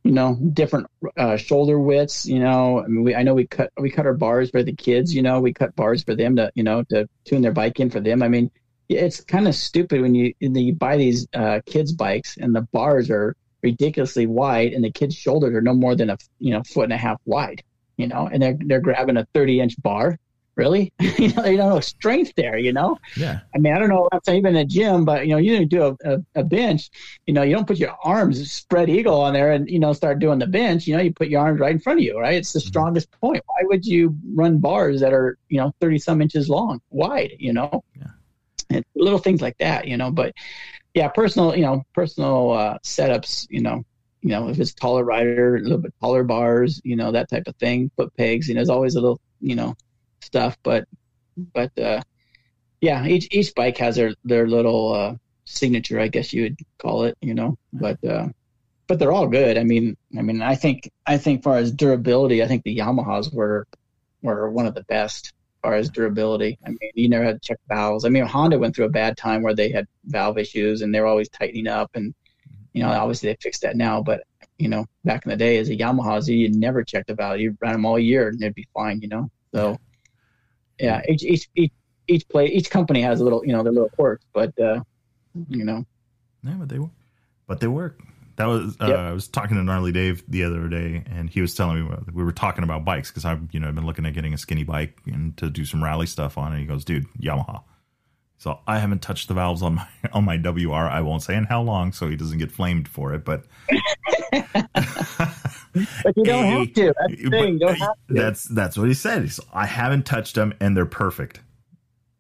you 0.04 0.12
know, 0.12 0.36
different 0.54 0.88
uh, 1.18 1.38
shoulder 1.38 1.80
widths. 1.80 2.26
You 2.26 2.40
know, 2.40 2.84
I 2.84 2.88
mean, 2.88 3.04
we 3.04 3.16
I 3.16 3.24
know 3.24 3.34
we 3.34 3.48
cut 3.48 3.72
we 3.78 3.90
cut 3.90 4.06
our 4.06 4.14
bars 4.14 4.50
for 4.50 4.64
the 4.64 4.74
kids. 4.74 5.14
You 5.14 5.22
know, 5.22 5.40
we 5.40 5.54
cut 5.54 5.76
bars 5.76 6.04
for 6.04 6.16
them 6.16 6.36
to 6.38 6.52
you 6.56 6.64
know 6.64 6.84
to 6.90 7.08
tune 7.26 7.42
their 7.42 7.52
bike 7.52 7.80
in 7.80 7.90
for 7.90 8.00
them. 8.00 8.24
I 8.24 8.28
mean, 8.28 8.50
it's 8.88 9.22
kind 9.22 9.48
of 9.48 9.56
stupid 9.56 10.02
when 10.02 10.16
you 10.16 10.34
you 10.40 10.74
buy 10.74 10.98
these 10.98 11.28
uh, 11.34 11.60
kids 11.66 11.92
bikes 11.92 12.38
and 12.38 12.56
the 12.56 12.62
bars 12.62 13.10
are 13.10 13.36
ridiculously 13.62 14.26
wide 14.26 14.72
and 14.72 14.84
the 14.84 14.92
kids' 14.92 15.16
shoulders 15.16 15.54
are 15.54 15.62
no 15.62 15.74
more 15.74 15.96
than 15.96 16.10
a 16.10 16.18
you 16.40 16.52
know 16.52 16.64
foot 16.64 16.86
and 16.86 16.94
a 16.94 16.98
half 16.98 17.20
wide. 17.26 17.64
You 17.98 18.08
know, 18.08 18.30
and 18.32 18.42
they're 18.42 18.58
they're 18.60 18.82
grabbing 18.82 19.18
a 19.18 19.28
30 19.34 19.60
inch 19.60 19.82
bar 19.82 20.18
really? 20.60 20.92
you 21.00 21.30
know, 21.34 21.46
you 21.46 21.58
don't 21.58 21.70
know 21.70 21.80
strength 21.80 22.34
there, 22.36 22.58
you 22.58 22.74
know? 22.74 22.98
Yeah. 23.16 23.40
I 23.56 23.58
mean, 23.58 23.74
I 23.74 23.80
don't 23.80 23.90
know 23.90 24.10
if 24.12 24.20
I've 24.28 24.36
even 24.36 24.56
in 24.58 24.62
a 24.62 24.66
gym, 24.66 25.06
but, 25.06 25.26
you 25.26 25.34
know, 25.34 25.38
you 25.40 25.66
do 25.66 25.84
a, 25.84 26.14
a, 26.14 26.24
a, 26.36 26.44
bench, 26.44 26.90
you 27.26 27.34
know, 27.34 27.44
you 27.44 27.56
don't 27.56 27.66
put 27.66 27.78
your 27.78 27.96
arms 28.04 28.52
spread 28.52 28.90
eagle 28.90 29.22
on 29.22 29.34
there 29.34 29.54
and, 29.54 29.70
you 29.70 29.80
know, 29.80 29.94
start 29.94 30.20
doing 30.20 30.38
the 30.38 30.48
bench. 30.48 30.86
You 30.86 30.98
know, 30.98 31.02
you 31.02 31.14
put 31.14 31.30
your 31.30 31.42
arms 31.42 31.60
right 31.62 31.72
in 31.72 31.80
front 31.80 32.00
of 32.00 32.04
you, 32.04 32.20
right? 32.20 32.36
It's 32.36 32.52
the 32.52 32.60
mm-hmm. 32.60 32.68
strongest 32.68 33.10
point. 33.22 33.42
Why 33.46 33.62
would 33.64 33.86
you 33.86 34.16
run 34.36 34.60
bars 34.60 35.00
that 35.00 35.14
are, 35.14 35.38
you 35.48 35.60
know, 35.60 35.74
30 35.80 35.98
some 36.00 36.22
inches 36.22 36.50
long, 36.50 36.82
wide, 36.90 37.32
you 37.40 37.54
know? 37.54 37.84
Yeah. 37.96 38.08
And 38.72 38.86
little 38.96 39.20
things 39.20 39.42
like 39.42 39.58
that, 39.60 39.88
you 39.88 39.98
know, 39.98 40.12
but 40.12 40.34
yeah, 40.94 41.08
personal, 41.08 41.56
you 41.56 41.64
know, 41.64 41.84
personal 41.94 42.52
uh, 42.52 42.78
setups, 42.84 43.48
you 43.50 43.62
know, 43.62 43.84
you 44.22 44.30
know, 44.30 44.50
if 44.50 44.60
it's 44.60 44.74
taller 44.74 45.06
rider, 45.06 45.56
a 45.56 45.62
little 45.62 45.78
bit 45.78 45.94
taller 46.02 46.24
bars, 46.24 46.82
you 46.84 46.96
know, 46.96 47.12
that 47.12 47.30
type 47.30 47.44
of 47.48 47.56
thing, 47.56 47.90
foot 47.96 48.14
pegs, 48.18 48.50
and 48.50 48.58
there's 48.58 48.70
always 48.70 48.96
a 48.96 49.02
little, 49.02 49.22
you 49.40 49.56
know, 49.56 49.76
stuff. 50.22 50.58
But 50.64 50.88
but 51.54 51.78
uh, 51.78 52.02
yeah, 52.82 53.06
each 53.06 53.28
each 53.32 53.54
bike 53.56 53.78
has 53.78 53.96
their 53.96 54.14
their 54.24 54.48
little 54.48 54.94
uh, 54.94 55.16
signature, 55.46 56.00
I 56.00 56.08
guess 56.08 56.34
you 56.34 56.44
would 56.44 56.60
call 56.78 57.04
it. 57.04 57.18
You 57.22 57.34
know, 57.34 57.58
but 57.74 58.04
uh, 58.04 58.28
but 58.88 59.00
they're 59.00 59.12
all 59.12 59.28
good. 59.28 59.58
I 59.58 59.64
mean, 59.64 59.98
I 60.18 60.22
mean, 60.22 60.42
I 60.42 60.56
think 60.56 60.90
I 61.06 61.18
think 61.18 61.44
far 61.44 61.58
as 61.58 61.72
durability, 61.72 62.44
I 62.44 62.48
think 62.48 62.64
the 62.64 62.78
Yamahas 62.78 63.34
were 63.34 63.68
were 64.22 64.50
one 64.50 64.68
of 64.68 64.76
the 64.76 64.84
best 64.84 65.34
far 65.62 65.76
as 65.76 65.90
durability. 65.90 66.58
I 66.66 66.70
mean, 66.70 66.92
you 66.94 67.10
never 67.10 67.26
had 67.26 67.42
to 67.42 67.48
check 67.48 67.58
valves. 67.68 68.06
I 68.06 68.10
mean, 68.10 68.26
Honda 68.26 68.58
went 68.58 68.76
through 68.76 68.86
a 68.86 68.90
bad 68.90 69.18
time 69.18 69.42
where 69.42 69.54
they 69.54 69.70
had 69.70 69.88
valve 70.06 70.38
issues 70.38 70.82
and 70.82 70.94
they 70.94 71.02
were 71.02 71.08
always 71.08 71.30
tightening 71.30 71.68
up 71.68 71.92
and 71.96 72.14
you 72.74 72.84
know, 72.84 72.90
obviously 72.90 73.30
they 73.30 73.38
fixed 73.42 73.62
that 73.64 73.76
now, 73.76 74.02
but 74.02 74.24
you 74.58 74.68
know, 74.68 74.86
back 75.06 75.26
in 75.26 75.30
the 75.30 75.38
day 75.38 75.58
as 75.58 75.70
a 75.70 75.76
Yamaha, 75.76 76.26
you 76.28 76.50
never 76.52 76.84
check 76.84 77.06
the 77.08 77.16
valve. 77.16 77.40
You 77.40 77.58
ran 77.62 77.74
them 77.74 77.86
all 77.86 77.98
year 77.98 78.28
and 78.30 78.40
they'd 78.40 78.54
be 78.54 78.68
fine, 78.74 79.02
you 79.02 79.08
know? 79.08 79.30
So 79.54 79.78
yeah, 80.80 81.02
each, 81.08 81.24
each, 81.24 81.50
each, 81.56 81.74
each 82.08 82.28
play, 82.30 82.48
each 82.48 82.70
company 82.70 83.02
has 83.02 83.22
a 83.22 83.24
little, 83.24 83.46
you 83.46 83.52
know, 83.52 83.64
their 83.64 83.74
little 83.74 83.90
quirks, 83.90 84.26
but, 84.34 84.58
uh, 84.60 84.80
you 85.48 85.64
know, 85.64 85.86
yeah, 86.44 86.56
but 86.58 86.70
they, 86.70 86.80
but 87.48 87.60
they 87.60 87.68
work. 87.68 88.00
That 88.40 88.46
was 88.46 88.78
uh, 88.80 88.88
yep. 88.88 88.98
I 88.98 89.12
was 89.12 89.28
talking 89.28 89.58
to 89.58 89.64
gnarly 89.64 89.92
Dave 89.92 90.24
the 90.30 90.46
other 90.46 90.70
day, 90.70 91.04
and 91.12 91.30
he 91.30 91.42
was 91.42 91.54
telling 91.56 91.84
me 91.84 91.96
we 92.14 92.24
were 92.24 92.32
talking 92.32 92.64
about 92.64 92.86
bikes 92.86 93.10
because 93.12 93.26
I've 93.26 93.54
you 93.54 93.60
know 93.60 93.68
I've 93.68 93.76
been 93.76 93.86
looking 93.86 94.06
at 94.06 94.14
getting 94.14 94.34
a 94.34 94.38
skinny 94.38 94.64
bike 94.64 94.98
and 95.06 95.36
to 95.36 95.50
do 95.50 95.66
some 95.66 95.84
rally 95.84 96.06
stuff 96.06 96.38
on 96.38 96.54
it. 96.54 96.60
He 96.60 96.66
goes, 96.66 96.86
"Dude, 96.86 97.06
Yamaha." 97.22 97.64
So 98.38 98.60
I 98.66 98.80
haven't 98.80 99.02
touched 99.02 99.28
the 99.28 99.34
valves 99.34 99.62
on 99.62 99.76
my 99.76 99.88
on 100.14 100.24
my 100.24 100.38
WR. 100.38 100.88
I 100.88 101.02
won't 101.02 101.22
say 101.22 101.36
in 101.36 101.44
how 101.44 101.62
long, 101.62 101.92
so 101.92 102.08
he 102.08 102.16
doesn't 102.16 102.38
get 102.38 102.50
flamed 102.50 102.88
for 102.88 103.14
it. 103.14 103.26
But 103.26 103.44
but 105.74 106.18
you 106.18 106.24
don't 106.24 106.46
have 106.46 106.74
to. 106.74 106.94
That's 107.00 107.22
the 107.22 107.30
thing. 107.30 107.54
You 107.54 107.60
don't 107.60 107.76
have 107.76 107.96
to. 108.08 108.14
That's 108.14 108.44
that's 108.46 108.78
what 108.78 108.88
he 108.88 108.94
said. 108.94 109.24
He's, 109.24 109.40
I 109.54 109.66
haven't 109.66 110.06
touched 110.06 110.36
them, 110.36 110.54
and 110.60 110.76
they're 110.76 110.86
perfect. 110.86 111.42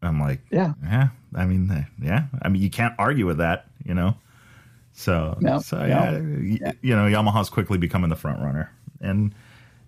I'm 0.01 0.19
like, 0.19 0.41
yeah, 0.51 0.73
yeah. 0.83 1.09
I 1.35 1.45
mean, 1.45 1.87
yeah. 2.01 2.25
I 2.41 2.49
mean, 2.49 2.61
you 2.61 2.69
can't 2.69 2.93
argue 2.97 3.25
with 3.25 3.37
that, 3.37 3.67
you 3.83 3.93
know. 3.93 4.15
So, 4.93 5.37
no, 5.39 5.59
so 5.59 5.77
yeah, 5.85 6.19
yeah, 6.19 6.71
you 6.81 6.95
know, 6.95 7.05
Yamaha's 7.05 7.49
quickly 7.49 7.77
becoming 7.77 8.09
the 8.09 8.15
front 8.15 8.41
runner, 8.41 8.71
and 8.99 9.33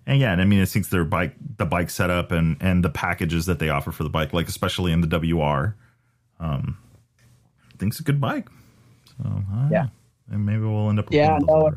and 0.06 0.18
yeah, 0.18 0.32
I 0.32 0.44
mean, 0.44 0.60
it 0.60 0.66
seems 0.66 0.88
their 0.88 1.04
bike, 1.04 1.34
the 1.58 1.66
bike 1.66 1.90
setup, 1.90 2.32
and 2.32 2.56
and 2.60 2.84
the 2.84 2.88
packages 2.88 3.46
that 3.46 3.58
they 3.58 3.68
offer 3.68 3.92
for 3.92 4.04
the 4.04 4.10
bike, 4.10 4.32
like 4.32 4.48
especially 4.48 4.92
in 4.92 5.00
the 5.00 5.06
WR, 5.06 5.76
um, 6.40 6.78
I 7.72 7.76
think 7.78 7.92
it's 7.92 8.00
a 8.00 8.04
good 8.04 8.20
bike. 8.20 8.48
So 9.06 9.28
uh, 9.28 9.68
yeah, 9.70 9.88
and 10.30 10.46
maybe 10.46 10.60
we'll 10.60 10.88
end 10.88 10.98
up 10.98 11.06
with 11.06 11.14
yeah. 11.14 11.38
No, 11.42 11.72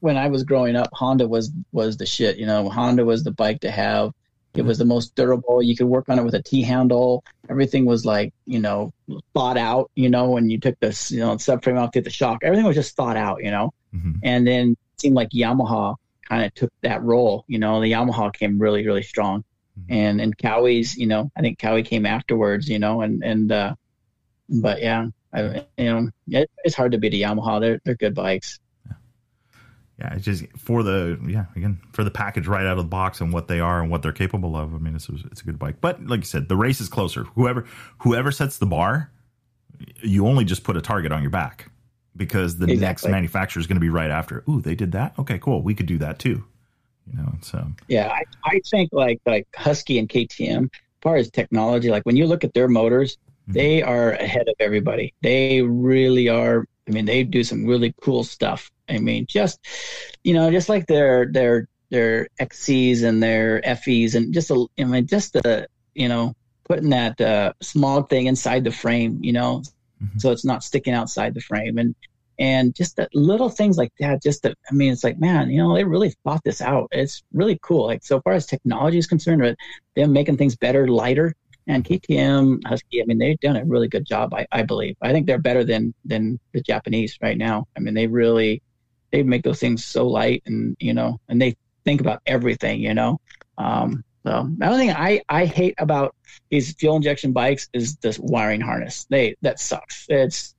when 0.00 0.16
I 0.16 0.28
was 0.28 0.42
growing 0.42 0.76
up, 0.76 0.88
Honda 0.92 1.28
was 1.28 1.52
was 1.72 1.96
the 1.96 2.06
shit. 2.06 2.38
You 2.38 2.46
know, 2.46 2.68
Honda 2.68 3.04
was 3.04 3.22
the 3.22 3.30
bike 3.30 3.60
to 3.60 3.70
have. 3.70 4.12
It 4.54 4.62
was 4.62 4.78
the 4.78 4.84
most 4.84 5.14
durable. 5.14 5.62
You 5.62 5.76
could 5.76 5.86
work 5.86 6.08
on 6.08 6.18
it 6.18 6.24
with 6.24 6.34
a 6.34 6.42
T 6.42 6.62
handle. 6.62 7.22
Everything 7.48 7.86
was 7.86 8.04
like, 8.04 8.34
you 8.46 8.58
know, 8.58 8.92
thought 9.32 9.56
out, 9.56 9.92
you 9.94 10.10
know, 10.10 10.30
when 10.30 10.50
you 10.50 10.58
took 10.58 10.78
this, 10.80 11.12
you 11.12 11.20
know, 11.20 11.36
subframe 11.36 11.78
off, 11.78 11.92
get 11.92 12.02
the 12.02 12.10
shock. 12.10 12.40
Everything 12.42 12.66
was 12.66 12.74
just 12.74 12.96
thought 12.96 13.16
out, 13.16 13.44
you 13.44 13.50
know. 13.52 13.72
Mm-hmm. 13.94 14.12
And 14.24 14.46
then 14.46 14.70
it 14.72 15.00
seemed 15.00 15.14
like 15.14 15.30
Yamaha 15.30 15.94
kind 16.28 16.44
of 16.44 16.52
took 16.54 16.72
that 16.82 17.02
role, 17.02 17.44
you 17.46 17.60
know, 17.60 17.80
the 17.80 17.92
Yamaha 17.92 18.34
came 18.34 18.58
really, 18.58 18.84
really 18.84 19.04
strong. 19.04 19.44
Mm-hmm. 19.78 19.92
And 19.92 20.20
and 20.20 20.36
Kawi's. 20.36 20.96
you 20.96 21.06
know, 21.06 21.30
I 21.36 21.42
think 21.42 21.60
Kawi 21.60 21.84
came 21.84 22.04
afterwards, 22.04 22.68
you 22.68 22.80
know, 22.80 23.02
and 23.02 23.22
and 23.22 23.52
uh 23.52 23.74
but 24.48 24.82
yeah, 24.82 25.06
I, 25.32 25.64
you 25.78 25.84
know, 25.84 26.10
it, 26.26 26.50
it's 26.64 26.74
hard 26.74 26.90
to 26.92 26.98
beat 26.98 27.14
a 27.14 27.18
Yamaha. 27.18 27.60
They're 27.60 27.80
they're 27.84 27.94
good 27.94 28.16
bikes 28.16 28.58
yeah, 30.00 30.14
it's 30.14 30.24
just 30.24 30.44
for 30.56 30.82
the 30.82 31.20
yeah 31.26 31.44
again 31.54 31.78
for 31.92 32.04
the 32.04 32.10
package 32.10 32.46
right 32.46 32.64
out 32.64 32.78
of 32.78 32.84
the 32.84 32.88
box 32.88 33.20
and 33.20 33.32
what 33.32 33.48
they 33.48 33.60
are 33.60 33.82
and 33.82 33.90
what 33.90 34.02
they're 34.02 34.12
capable 34.12 34.56
of. 34.56 34.74
I 34.74 34.78
mean, 34.78 34.94
it's 34.94 35.08
it's 35.08 35.42
a 35.42 35.44
good 35.44 35.58
bike, 35.58 35.76
but 35.80 36.04
like 36.06 36.20
you 36.20 36.26
said, 36.26 36.48
the 36.48 36.56
race 36.56 36.80
is 36.80 36.88
closer. 36.88 37.24
Whoever 37.34 37.66
whoever 37.98 38.32
sets 38.32 38.56
the 38.56 38.66
bar, 38.66 39.10
you 40.00 40.26
only 40.26 40.46
just 40.46 40.64
put 40.64 40.76
a 40.76 40.80
target 40.80 41.12
on 41.12 41.20
your 41.20 41.30
back 41.30 41.70
because 42.16 42.56
the 42.56 42.64
exactly. 42.64 42.86
next 42.86 43.08
manufacturer 43.08 43.60
is 43.60 43.66
going 43.66 43.76
to 43.76 43.80
be 43.80 43.90
right 43.90 44.10
after. 44.10 44.42
Ooh, 44.48 44.62
they 44.62 44.74
did 44.74 44.92
that. 44.92 45.12
Okay, 45.18 45.38
cool. 45.38 45.62
We 45.62 45.74
could 45.74 45.86
do 45.86 45.98
that 45.98 46.18
too. 46.18 46.44
You 47.10 47.18
know, 47.18 47.34
so 47.42 47.66
yeah, 47.88 48.08
I, 48.08 48.22
I 48.44 48.60
think 48.70 48.90
like 48.92 49.20
like 49.26 49.46
Husky 49.54 49.98
and 49.98 50.08
KTM, 50.08 50.64
as 50.64 50.70
far 51.02 51.16
as 51.16 51.30
technology, 51.30 51.90
like 51.90 52.06
when 52.06 52.16
you 52.16 52.26
look 52.26 52.42
at 52.42 52.54
their 52.54 52.68
motors, 52.68 53.16
mm-hmm. 53.16 53.52
they 53.52 53.82
are 53.82 54.12
ahead 54.12 54.48
of 54.48 54.54
everybody. 54.60 55.12
They 55.20 55.60
really 55.60 56.30
are. 56.30 56.64
I 56.88 56.92
mean, 56.92 57.04
they 57.04 57.22
do 57.22 57.44
some 57.44 57.66
really 57.66 57.94
cool 58.00 58.24
stuff 58.24 58.70
I 58.90 58.98
mean, 58.98 59.26
just 59.28 59.60
you 60.24 60.34
know, 60.34 60.50
just 60.50 60.68
like 60.68 60.86
their 60.86 61.26
their 61.30 61.68
their 61.90 62.28
XCs 62.40 63.02
and 63.02 63.22
their 63.22 63.62
FEs, 63.62 64.14
and 64.14 64.32
just 64.32 64.50
a, 64.50 64.66
I 64.78 64.84
mean, 64.84 65.06
just 65.06 65.32
the 65.32 65.68
you 65.94 66.08
know, 66.08 66.34
putting 66.64 66.90
that 66.90 67.20
uh, 67.20 67.52
small 67.60 68.02
thing 68.02 68.26
inside 68.26 68.64
the 68.64 68.70
frame, 68.70 69.18
you 69.22 69.32
know, 69.32 69.62
mm-hmm. 70.02 70.18
so 70.18 70.30
it's 70.30 70.44
not 70.44 70.64
sticking 70.64 70.94
outside 70.94 71.34
the 71.34 71.40
frame, 71.40 71.78
and 71.78 71.94
and 72.38 72.74
just 72.74 72.96
the 72.96 73.08
little 73.12 73.50
things 73.50 73.76
like 73.76 73.92
that. 74.00 74.22
Just 74.22 74.42
that, 74.44 74.56
I 74.70 74.74
mean, 74.74 74.92
it's 74.92 75.04
like, 75.04 75.20
man, 75.20 75.50
you 75.50 75.58
know, 75.58 75.74
they 75.74 75.84
really 75.84 76.14
thought 76.24 76.42
this 76.42 76.62
out. 76.62 76.88
It's 76.90 77.22
really 77.32 77.58
cool. 77.62 77.86
Like 77.86 78.02
so 78.02 78.20
far 78.22 78.32
as 78.32 78.46
technology 78.46 78.98
is 78.98 79.06
concerned, 79.06 79.42
but 79.42 79.56
them 79.94 80.12
making 80.12 80.38
things 80.38 80.56
better, 80.56 80.88
lighter. 80.88 81.34
And 81.66 81.84
KTM, 81.84 82.66
Husky, 82.66 83.02
I 83.02 83.04
mean, 83.04 83.18
they've 83.18 83.38
done 83.38 83.56
a 83.56 83.64
really 83.64 83.86
good 83.86 84.06
job. 84.06 84.34
I, 84.34 84.46
I 84.50 84.62
believe. 84.62 84.96
I 85.02 85.12
think 85.12 85.26
they're 85.26 85.38
better 85.38 85.62
than 85.62 85.94
than 86.04 86.40
the 86.52 86.62
Japanese 86.62 87.16
right 87.22 87.36
now. 87.36 87.66
I 87.76 87.80
mean, 87.80 87.94
they 87.94 88.06
really 88.06 88.62
they 89.12 89.22
make 89.22 89.42
those 89.42 89.60
things 89.60 89.84
so 89.84 90.06
light 90.06 90.42
and 90.46 90.76
you 90.80 90.94
know 90.94 91.18
and 91.28 91.40
they 91.40 91.56
think 91.84 92.00
about 92.00 92.20
everything 92.26 92.80
you 92.80 92.94
know? 92.94 93.20
Um, 93.58 94.04
so 94.24 94.50
the 94.58 94.66
only 94.66 94.86
thing 94.86 94.90
I, 94.90 95.22
I 95.28 95.46
hate 95.46 95.74
about 95.78 96.14
these 96.50 96.74
fuel 96.74 96.96
injection 96.96 97.32
bikes 97.32 97.68
is 97.72 97.96
this 97.96 98.18
wiring 98.18 98.60
harness. 98.60 99.06
They 99.08 99.36
that 99.42 99.58
sucks. 99.58 100.06
It's 100.08 100.54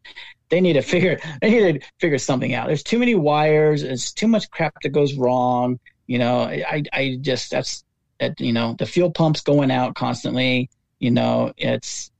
they 0.49 0.61
need 0.61 0.73
to 0.73 0.81
figure 0.93 1.19
they 1.41 1.51
need 1.51 1.81
to 1.81 1.87
figure 1.99 2.17
something 2.17 2.53
out. 2.53 2.67
There's 2.67 2.83
too 2.83 2.99
many 2.99 3.15
wires. 3.15 3.83
It's 3.83 4.11
too 4.11 4.27
much 4.27 4.49
crap 4.49 4.73
that 4.81 4.89
goes 4.89 5.15
wrong. 5.15 5.79
You 6.07 6.19
know 6.19 6.41
i 6.41 6.83
i 6.91 7.17
just 7.21 7.51
that's 7.51 7.83
that 8.19 8.39
you 8.39 8.51
know 8.51 8.75
the 8.77 8.85
fuel 8.85 9.11
pumps 9.11 9.41
going 9.41 9.71
out 9.71 9.95
constantly. 9.95 10.69
You 10.99 11.11
know 11.11 11.53
it's 11.57 12.11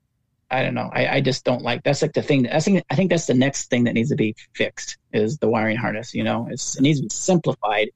I 0.51 0.63
don't 0.63 0.73
know. 0.73 0.89
I, 0.91 1.07
I 1.07 1.21
just 1.21 1.45
don't 1.45 1.61
like 1.61 1.81
that's 1.83 2.01
like 2.01 2.11
the 2.11 2.21
thing. 2.21 2.43
That's 2.43 2.67
I 2.67 2.95
think 2.95 3.09
that's 3.09 3.25
the 3.25 3.33
next 3.33 3.69
thing 3.69 3.85
that 3.85 3.93
needs 3.93 4.09
to 4.09 4.15
be 4.15 4.35
fixed 4.53 4.97
is 5.13 5.37
the 5.37 5.47
wiring 5.47 5.77
harness. 5.77 6.13
You 6.13 6.25
know, 6.25 6.47
it's, 6.51 6.75
it 6.75 6.81
needs 6.81 6.99
to 6.99 7.03
be 7.03 7.09
simplified, 7.09 7.89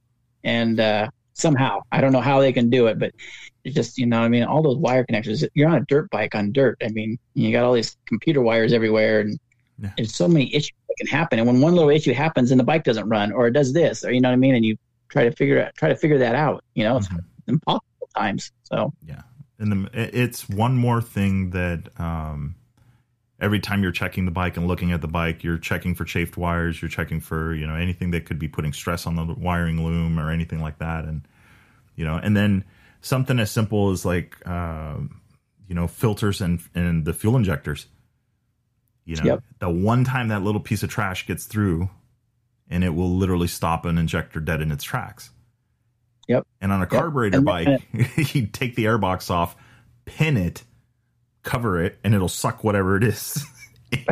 and 0.46 0.80
uh, 0.80 1.10
somehow 1.34 1.82
I 1.92 2.00
don't 2.00 2.14
know 2.14 2.22
how 2.22 2.40
they 2.40 2.54
can 2.54 2.70
do 2.70 2.88
it, 2.88 2.98
but 2.98 3.12
it's 3.66 3.76
just 3.76 3.98
you 3.98 4.06
know 4.06 4.22
I 4.22 4.30
mean 4.30 4.44
all 4.44 4.64
those 4.64 4.78
wire 4.78 5.04
connections. 5.04 5.44
You're 5.54 5.68
on 5.68 5.76
a 5.76 5.86
dirt 5.86 6.10
bike 6.12 6.34
on 6.34 6.54
dirt. 6.54 6.78
I 6.82 6.88
mean 6.90 7.20
you 7.34 7.52
got 7.52 7.66
all 7.66 7.74
these 7.74 7.98
computer 8.06 8.42
wires 8.42 8.72
everywhere, 8.72 9.20
and 9.20 9.38
yeah. 9.78 9.92
there's 9.98 10.16
so 10.16 10.28
many 10.28 10.54
issues 10.56 10.78
that 10.88 10.96
can 10.98 11.08
happen. 11.08 11.40
And 11.40 11.48
when 11.48 11.60
one 11.60 11.76
little 11.76 11.90
issue 11.90 12.14
happens, 12.14 12.52
and 12.52 12.60
the 12.60 12.64
bike 12.64 12.86
doesn't 12.86 13.10
run, 13.10 13.34
or 13.34 13.48
it 13.48 13.52
does 13.52 13.74
this, 13.74 14.06
or 14.06 14.12
you 14.12 14.22
know 14.22 14.30
what 14.30 14.34
I 14.34 14.38
mean, 14.38 14.56
and 14.56 14.64
you 14.64 14.78
try 15.10 15.26
to 15.26 15.32
figure 15.32 15.62
out 15.62 15.76
try 15.76 15.90
to 15.90 15.96
figure 15.96 16.20
that 16.20 16.36
out. 16.36 16.64
You 16.74 16.86
know, 16.86 16.96
it's 16.98 17.10
mm-hmm. 17.10 17.20
impossible 17.50 18.10
times. 18.16 18.54
So 18.64 18.94
yeah 19.06 19.24
and 19.60 19.72
the, 19.72 19.90
it's 19.94 20.48
one 20.50 20.76
more 20.76 21.02
thing 21.02 21.52
that 21.52 21.90
um, 22.00 22.56
every 23.40 23.60
time 23.60 23.84
you're 23.84 23.92
checking 23.92 24.26
the 24.26 24.32
bike 24.32 24.58
and 24.58 24.68
looking 24.68 24.92
at 24.92 25.02
the 25.02 25.08
bike, 25.08 25.44
you're 25.44 25.58
checking 25.58 25.96
for 25.96 26.06
chafed 26.06 26.38
wires, 26.38 26.82
you're 26.82 26.90
checking 26.90 27.20
for 27.20 27.54
you 27.54 27.66
know 27.68 27.76
anything 27.76 28.12
that 28.12 28.26
could 28.26 28.40
be 28.40 28.48
putting 28.48 28.74
stress 28.74 29.06
on 29.08 29.16
the 29.16 29.26
wiring 29.26 29.84
loom 29.86 30.20
or 30.20 30.32
anything 30.32 30.62
like 30.62 30.80
that, 30.80 31.06
and 31.06 31.28
you 31.96 32.06
know, 32.06 32.20
and 32.22 32.36
then 32.36 32.64
something 33.02 33.40
as 33.40 33.52
simple 33.52 33.92
as 33.92 34.06
like 34.06 34.38
uh, 34.46 34.98
you 35.68 35.76
know 35.76 35.88
filters 35.88 36.42
and 36.42 36.62
and 36.74 37.06
the 37.06 37.14
fuel 37.14 37.36
injectors. 37.36 37.88
You 39.06 39.18
know, 39.18 39.24
yep. 39.24 39.44
the 39.60 39.70
one 39.70 40.04
time 40.04 40.30
that 40.30 40.42
little 40.42 40.62
piece 40.62 40.82
of 40.82 40.90
trash 40.90 41.28
gets 41.28 41.46
through, 41.46 41.90
and 42.70 42.84
it 42.84 42.90
will 42.90 43.16
literally 43.16 43.48
stop 43.48 43.86
an 43.86 44.00
injector 44.00 44.40
dead 44.40 44.62
in 44.62 44.72
its 44.72 44.84
tracks. 44.84 45.30
Yep. 46.28 46.48
And 46.62 46.72
on 46.72 46.82
a 46.82 46.88
carburetor 46.88 47.38
yep. 47.38 47.46
bike, 47.46 47.82
you 48.34 48.48
take 48.52 48.76
the 48.76 48.86
airbox 48.86 49.30
off, 49.30 49.56
pin 50.06 50.38
it, 50.38 50.64
cover 51.44 51.82
it, 51.82 52.00
and 52.04 52.14
it'll 52.14 52.28
suck 52.28 52.64
whatever 52.64 52.98
it 52.98 53.04
is 53.04 53.46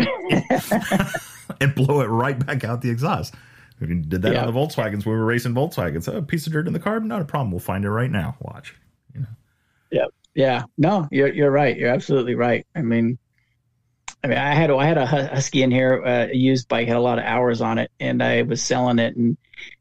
and 1.60 1.76
blow 1.76 2.02
it 2.02 2.08
right 2.08 2.46
back 2.46 2.64
out 2.64 2.82
the 2.82 2.90
exhaust. 2.90 3.34
We 3.80 3.88
did 3.96 4.22
that 4.22 4.36
on 4.36 4.46
the 4.46 4.54
Volkswagens 4.54 5.06
when 5.06 5.16
we 5.16 5.20
were 5.20 5.26
racing 5.26 5.54
Volkswagens. 5.54 6.12
Oh, 6.12 6.18
a 6.18 6.22
piece 6.22 6.48
of 6.48 6.54
dirt 6.54 6.68
in 6.68 6.74
the 6.74 6.80
carb, 6.80 7.04
not 7.04 7.22
a 7.22 7.26
problem. 7.26 7.52
We'll 7.52 7.60
find 7.60 7.84
it 7.84 7.90
right 7.90 8.12
now. 8.12 8.38
Watch. 8.40 8.76
You 9.14 9.22
know. 9.22 9.28
Yeah. 9.92 10.06
Yeah. 10.36 10.64
No, 10.78 11.08
you're 11.12 11.34
you're 11.34 11.52
right. 11.52 11.76
You're 11.76 11.90
absolutely 11.90 12.36
right. 12.36 12.66
I 12.76 12.82
mean, 12.82 13.18
I 14.24 14.28
mean, 14.28 14.38
I 14.38 14.54
had 14.54 14.72
I 14.72 14.86
had 14.86 14.98
a 14.98 15.06
husky 15.06 15.64
in 15.64 15.72
here, 15.72 16.02
uh, 16.04 16.28
a 16.32 16.36
used 16.36 16.68
bike, 16.68 16.88
had 16.88 16.98
a 16.98 17.02
lot 17.02 17.20
of 17.20 17.26
hours 17.26 17.62
on 17.62 17.78
it, 17.78 17.92
and 18.00 18.24
I 18.24 18.44
was 18.44 18.62
selling 18.62 19.00
it, 19.00 19.16
and 19.18 19.38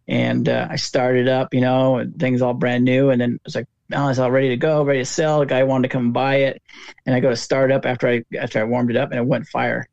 and 0.08 0.48
uh, 0.48 0.68
I 0.70 0.76
started 0.76 1.28
up, 1.28 1.54
you 1.54 1.60
know, 1.60 1.96
and 1.96 2.18
things 2.18 2.42
all 2.42 2.54
brand 2.54 2.84
new, 2.84 3.10
and 3.10 3.20
then 3.20 3.34
it 3.34 3.40
was 3.44 3.54
like, 3.54 3.66
oh, 3.92 4.08
it's 4.08 4.18
all 4.18 4.30
ready 4.30 4.48
to 4.50 4.56
go, 4.56 4.82
ready 4.84 5.00
to 5.00 5.04
sell. 5.04 5.40
The 5.40 5.46
guy 5.46 5.62
wanted 5.62 5.88
to 5.88 5.92
come 5.92 6.12
buy 6.12 6.36
it, 6.36 6.62
and 7.06 7.14
I 7.14 7.20
go 7.20 7.30
to 7.30 7.36
start 7.36 7.70
up 7.72 7.86
after 7.86 8.08
I 8.08 8.24
after 8.38 8.60
I 8.60 8.64
warmed 8.64 8.90
it 8.90 8.96
up, 8.96 9.10
and 9.10 9.18
it 9.18 9.26
went 9.26 9.46
fire, 9.46 9.86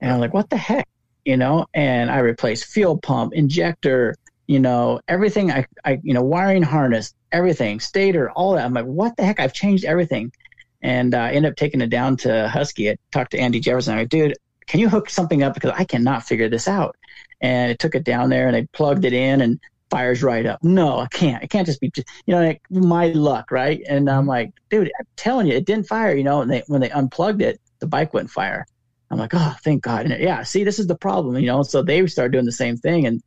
and 0.00 0.12
I'm 0.12 0.20
like, 0.20 0.34
what 0.34 0.50
the 0.50 0.56
heck, 0.56 0.88
you 1.24 1.36
know? 1.36 1.66
And 1.74 2.10
I 2.10 2.18
replaced 2.18 2.66
fuel 2.66 2.98
pump, 2.98 3.34
injector, 3.34 4.16
you 4.46 4.60
know, 4.60 5.00
everything. 5.08 5.50
I 5.50 5.66
I 5.84 5.98
you 6.02 6.14
know, 6.14 6.22
wiring 6.22 6.62
harness, 6.62 7.14
everything, 7.32 7.80
stator, 7.80 8.30
all 8.30 8.54
that. 8.54 8.64
I'm 8.64 8.74
like, 8.74 8.86
what 8.86 9.16
the 9.16 9.24
heck? 9.24 9.40
I've 9.40 9.52
changed 9.52 9.84
everything 9.84 10.32
and 10.82 11.14
uh, 11.14 11.18
I 11.18 11.32
ended 11.32 11.52
up 11.52 11.56
taking 11.56 11.80
it 11.80 11.90
down 11.90 12.16
to 12.18 12.48
Husky. 12.48 12.90
I 12.90 12.96
talked 13.12 13.32
to 13.32 13.38
Andy 13.38 13.60
Jefferson. 13.60 13.96
I 13.96 14.04
go, 14.04 14.08
dude, 14.08 14.36
can 14.70 14.78
you 14.78 14.88
hook 14.88 15.10
something 15.10 15.42
up 15.42 15.52
because 15.52 15.72
I 15.76 15.82
cannot 15.82 16.22
figure 16.22 16.48
this 16.48 16.68
out? 16.68 16.96
And 17.40 17.72
I 17.72 17.74
took 17.74 17.96
it 17.96 18.04
down 18.04 18.30
there 18.30 18.46
and 18.46 18.54
they 18.54 18.66
plugged 18.66 19.04
it 19.04 19.12
in 19.12 19.40
and 19.40 19.58
fires 19.90 20.22
right 20.22 20.46
up. 20.46 20.62
No, 20.62 21.00
I 21.00 21.08
can't. 21.08 21.42
It 21.42 21.50
can't 21.50 21.66
just 21.66 21.80
be, 21.80 21.90
you 21.96 22.04
know, 22.28 22.40
like 22.40 22.62
my 22.70 23.08
luck, 23.08 23.50
right? 23.50 23.82
And 23.88 24.08
I'm 24.08 24.20
mm-hmm. 24.20 24.28
like, 24.28 24.52
dude, 24.68 24.92
I'm 24.96 25.06
telling 25.16 25.48
you, 25.48 25.54
it 25.54 25.66
didn't 25.66 25.88
fire. 25.88 26.14
You 26.14 26.22
know, 26.22 26.40
and 26.40 26.48
they 26.48 26.62
when 26.68 26.80
they 26.80 26.90
unplugged 26.90 27.42
it, 27.42 27.60
the 27.80 27.88
bike 27.88 28.14
wouldn't 28.14 28.30
fire. 28.30 28.64
I'm 29.10 29.18
like, 29.18 29.32
oh, 29.34 29.56
thank 29.64 29.82
God. 29.82 30.06
And 30.06 30.22
yeah, 30.22 30.44
see, 30.44 30.62
this 30.62 30.78
is 30.78 30.86
the 30.86 30.94
problem, 30.94 31.34
you 31.34 31.46
know. 31.46 31.64
So 31.64 31.82
they 31.82 32.06
started 32.06 32.30
doing 32.30 32.44
the 32.44 32.52
same 32.52 32.76
thing, 32.76 33.08
and 33.08 33.20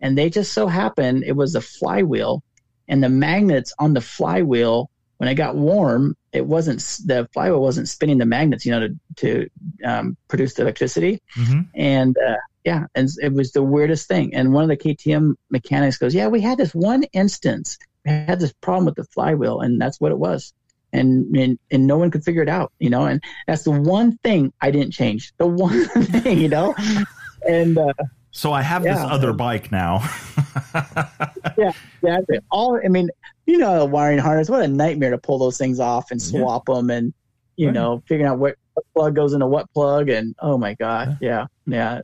and 0.00 0.18
they 0.18 0.28
just 0.28 0.52
so 0.52 0.66
happened 0.66 1.22
it 1.22 1.36
was 1.36 1.52
the 1.52 1.60
flywheel, 1.60 2.42
and 2.88 3.00
the 3.00 3.08
magnets 3.08 3.72
on 3.78 3.94
the 3.94 4.00
flywheel 4.00 4.90
when 5.20 5.28
it 5.28 5.34
got 5.34 5.54
warm, 5.54 6.16
it 6.32 6.46
wasn't 6.46 6.78
the 7.04 7.28
flywheel 7.34 7.60
wasn't 7.60 7.90
spinning 7.90 8.16
the 8.16 8.24
magnets, 8.24 8.64
you 8.64 8.72
know, 8.72 8.88
to 8.88 8.96
to 9.16 9.50
um, 9.84 10.16
produce 10.28 10.54
the 10.54 10.62
electricity, 10.62 11.20
mm-hmm. 11.36 11.60
and 11.74 12.16
uh, 12.16 12.36
yeah, 12.64 12.86
and 12.94 13.06
it 13.22 13.34
was 13.34 13.52
the 13.52 13.62
weirdest 13.62 14.08
thing. 14.08 14.34
And 14.34 14.54
one 14.54 14.62
of 14.62 14.70
the 14.70 14.78
KTM 14.78 15.34
mechanics 15.50 15.98
goes, 15.98 16.14
yeah, 16.14 16.26
we 16.26 16.40
had 16.40 16.56
this 16.56 16.74
one 16.74 17.02
instance, 17.12 17.76
we 18.06 18.12
had 18.12 18.40
this 18.40 18.54
problem 18.62 18.86
with 18.86 18.94
the 18.94 19.04
flywheel, 19.04 19.60
and 19.60 19.78
that's 19.78 20.00
what 20.00 20.10
it 20.10 20.18
was 20.18 20.54
and, 20.94 21.36
and 21.36 21.58
and 21.70 21.86
no 21.86 21.98
one 21.98 22.10
could 22.10 22.24
figure 22.24 22.42
it 22.42 22.48
out, 22.48 22.72
you 22.78 22.88
know. 22.88 23.04
And 23.04 23.22
that's 23.46 23.64
the 23.64 23.72
one 23.72 24.16
thing 24.24 24.54
I 24.62 24.70
didn't 24.70 24.92
change. 24.92 25.34
The 25.36 25.46
one 25.46 25.84
thing, 25.88 26.38
you 26.38 26.48
know. 26.48 26.74
And 27.46 27.76
uh, 27.76 27.92
so 28.40 28.54
I 28.54 28.62
have 28.62 28.86
yeah, 28.86 28.94
this 28.94 29.04
other 29.04 29.34
bike 29.34 29.70
now. 29.70 29.98
yeah, 31.58 31.72
yeah. 32.02 32.20
All 32.50 32.80
I 32.82 32.88
mean, 32.88 33.10
you 33.44 33.58
know, 33.58 33.84
wiring 33.84 34.18
harness. 34.18 34.48
What 34.48 34.62
a 34.62 34.66
nightmare 34.66 35.10
to 35.10 35.18
pull 35.18 35.36
those 35.36 35.58
things 35.58 35.78
off 35.78 36.10
and 36.10 36.22
swap 36.22 36.62
yeah. 36.66 36.74
them, 36.74 36.88
and 36.88 37.12
you 37.56 37.66
right. 37.66 37.74
know, 37.74 38.02
figuring 38.06 38.32
out 38.32 38.38
what, 38.38 38.56
what, 38.72 38.86
plug 38.94 39.14
goes 39.14 39.34
into 39.34 39.46
what 39.46 39.70
plug, 39.74 40.08
and 40.08 40.34
oh 40.38 40.56
my 40.56 40.72
god, 40.72 41.18
yeah, 41.20 41.48
yeah. 41.66 41.96
yeah. 41.96 42.00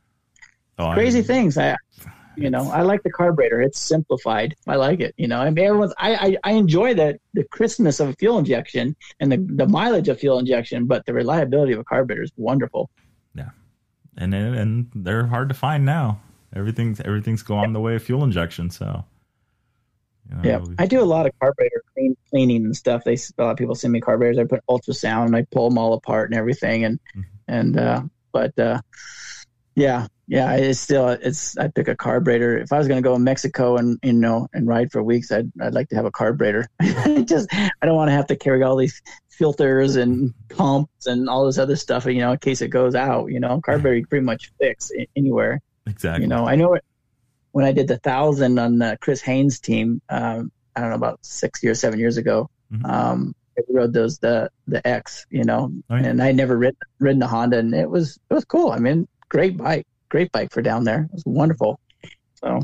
Oh, 0.77 0.93
Crazy 0.93 1.17
I 1.17 1.21
mean, 1.21 1.27
things. 1.27 1.57
I 1.57 1.75
you 2.35 2.51
know, 2.51 2.69
I 2.69 2.83
like 2.83 3.01
the 3.01 3.09
carburetor. 3.09 3.59
It's 3.63 3.81
simplified. 3.81 4.53
I 4.67 4.75
like 4.75 4.99
it. 4.99 5.15
You 5.17 5.27
know, 5.27 5.39
I 5.39 5.49
mean, 5.49 5.65
everyone's. 5.65 5.95
I 5.97 6.13
I, 6.13 6.37
I 6.43 6.51
enjoy 6.51 6.93
the 6.93 7.17
the 7.33 7.45
crispness 7.45 7.99
of 7.99 8.09
a 8.09 8.13
fuel 8.13 8.37
injection 8.37 8.95
and 9.19 9.31
the 9.31 9.37
the 9.55 9.67
mileage 9.67 10.07
of 10.07 10.19
fuel 10.19 10.37
injection, 10.37 10.85
but 10.85 11.03
the 11.07 11.15
reliability 11.15 11.73
of 11.73 11.79
a 11.79 11.83
carburetor 11.83 12.21
is 12.21 12.31
wonderful. 12.37 12.91
Yeah, 13.33 13.49
and 14.17 14.35
and 14.35 14.91
they're 14.93 15.25
hard 15.25 15.49
to 15.49 15.55
find 15.55 15.83
now. 15.83 16.21
Everything's 16.55 16.99
everything's 17.01 17.43
going 17.43 17.73
the 17.73 17.79
way 17.79 17.95
of 17.95 18.03
fuel 18.03 18.23
injection. 18.23 18.69
So. 18.69 19.05
You 20.29 20.35
know, 20.35 20.41
yeah, 20.43 20.59
I 20.77 20.87
do 20.87 21.01
a 21.01 21.05
lot 21.05 21.25
of 21.25 21.31
carburetor 21.39 21.83
clean, 21.93 22.17
cleaning 22.29 22.65
and 22.65 22.75
stuff. 22.75 23.05
They 23.05 23.13
a 23.13 23.43
lot 23.43 23.51
of 23.51 23.57
people 23.57 23.75
send 23.75 23.93
me 23.93 24.01
carburetors. 24.01 24.37
I 24.37 24.43
put 24.43 24.61
ultrasound 24.69 25.27
and 25.27 25.35
I 25.37 25.45
pull 25.51 25.69
them 25.69 25.77
all 25.77 25.93
apart 25.93 26.29
and 26.29 26.37
everything. 26.37 26.83
And 26.83 26.99
mm-hmm. 27.15 27.21
and 27.47 27.79
uh, 27.79 28.01
but 28.33 28.57
uh, 28.59 28.81
yeah, 29.75 30.07
yeah, 30.27 30.55
it's 30.55 30.79
still 30.79 31.07
it's. 31.09 31.57
I 31.57 31.69
pick 31.69 31.87
a 31.87 31.95
carburetor. 31.95 32.57
If 32.57 32.73
I 32.73 32.77
was 32.77 32.87
going 32.87 33.01
to 33.01 33.07
go 33.07 33.13
to 33.13 33.19
Mexico 33.19 33.77
and 33.77 33.97
you 34.03 34.11
know 34.11 34.47
and 34.53 34.67
ride 34.67 34.91
for 34.91 35.01
weeks, 35.01 35.31
I'd 35.31 35.49
I'd 35.61 35.73
like 35.73 35.87
to 35.89 35.95
have 35.95 36.05
a 36.05 36.11
carburetor. 36.11 36.67
Just 37.25 37.47
I 37.53 37.85
don't 37.85 37.95
want 37.95 38.09
to 38.09 38.13
have 38.13 38.27
to 38.27 38.35
carry 38.35 38.63
all 38.63 38.75
these 38.75 39.01
filters 39.29 39.95
and 39.95 40.33
pumps 40.49 41.05
and 41.05 41.29
all 41.29 41.45
this 41.45 41.57
other 41.57 41.77
stuff. 41.77 42.05
You 42.05 42.19
know, 42.19 42.33
in 42.33 42.39
case 42.39 42.61
it 42.61 42.69
goes 42.69 42.95
out. 42.95 43.27
You 43.27 43.39
know, 43.39 43.61
carburetor 43.61 43.97
you 43.97 44.07
pretty 44.07 44.25
much 44.25 44.51
fix 44.59 44.91
anywhere. 45.15 45.61
Exactly. 45.87 46.23
You 46.23 46.27
know, 46.27 46.47
I 46.47 46.55
know 46.55 46.73
it. 46.73 46.83
When 47.51 47.65
I 47.65 47.71
did 47.71 47.87
the 47.87 47.97
thousand 47.97 48.59
on 48.59 48.77
the 48.77 48.97
Chris 49.01 49.21
Haines 49.21 49.59
team, 49.59 50.01
um, 50.09 50.51
I 50.75 50.81
don't 50.81 50.89
know 50.89 50.95
about 50.95 51.25
six 51.25 51.63
years, 51.63 51.79
seven 51.79 51.99
years 51.99 52.17
ago. 52.17 52.49
Mm-hmm. 52.71 52.85
Um, 52.85 53.35
I 53.57 53.61
rode 53.71 53.93
those 53.93 54.19
the 54.19 54.51
the 54.67 54.85
X, 54.87 55.25
you 55.31 55.43
know, 55.43 55.71
oh, 55.89 55.95
yeah. 55.95 56.05
and 56.05 56.21
I 56.21 56.31
never 56.31 56.55
ridden 56.55 56.77
ridden 56.99 57.23
a 57.23 57.27
Honda, 57.27 57.57
and 57.57 57.73
it 57.73 57.89
was 57.89 58.19
it 58.29 58.33
was 58.33 58.45
cool. 58.45 58.71
I 58.71 58.77
mean, 58.77 59.07
great 59.29 59.57
bike 59.57 59.87
great 60.09 60.31
bike 60.31 60.51
for 60.51 60.61
down 60.61 60.83
there. 60.83 61.03
It 61.03 61.13
was 61.13 61.23
wonderful. 61.25 61.79
So 62.35 62.61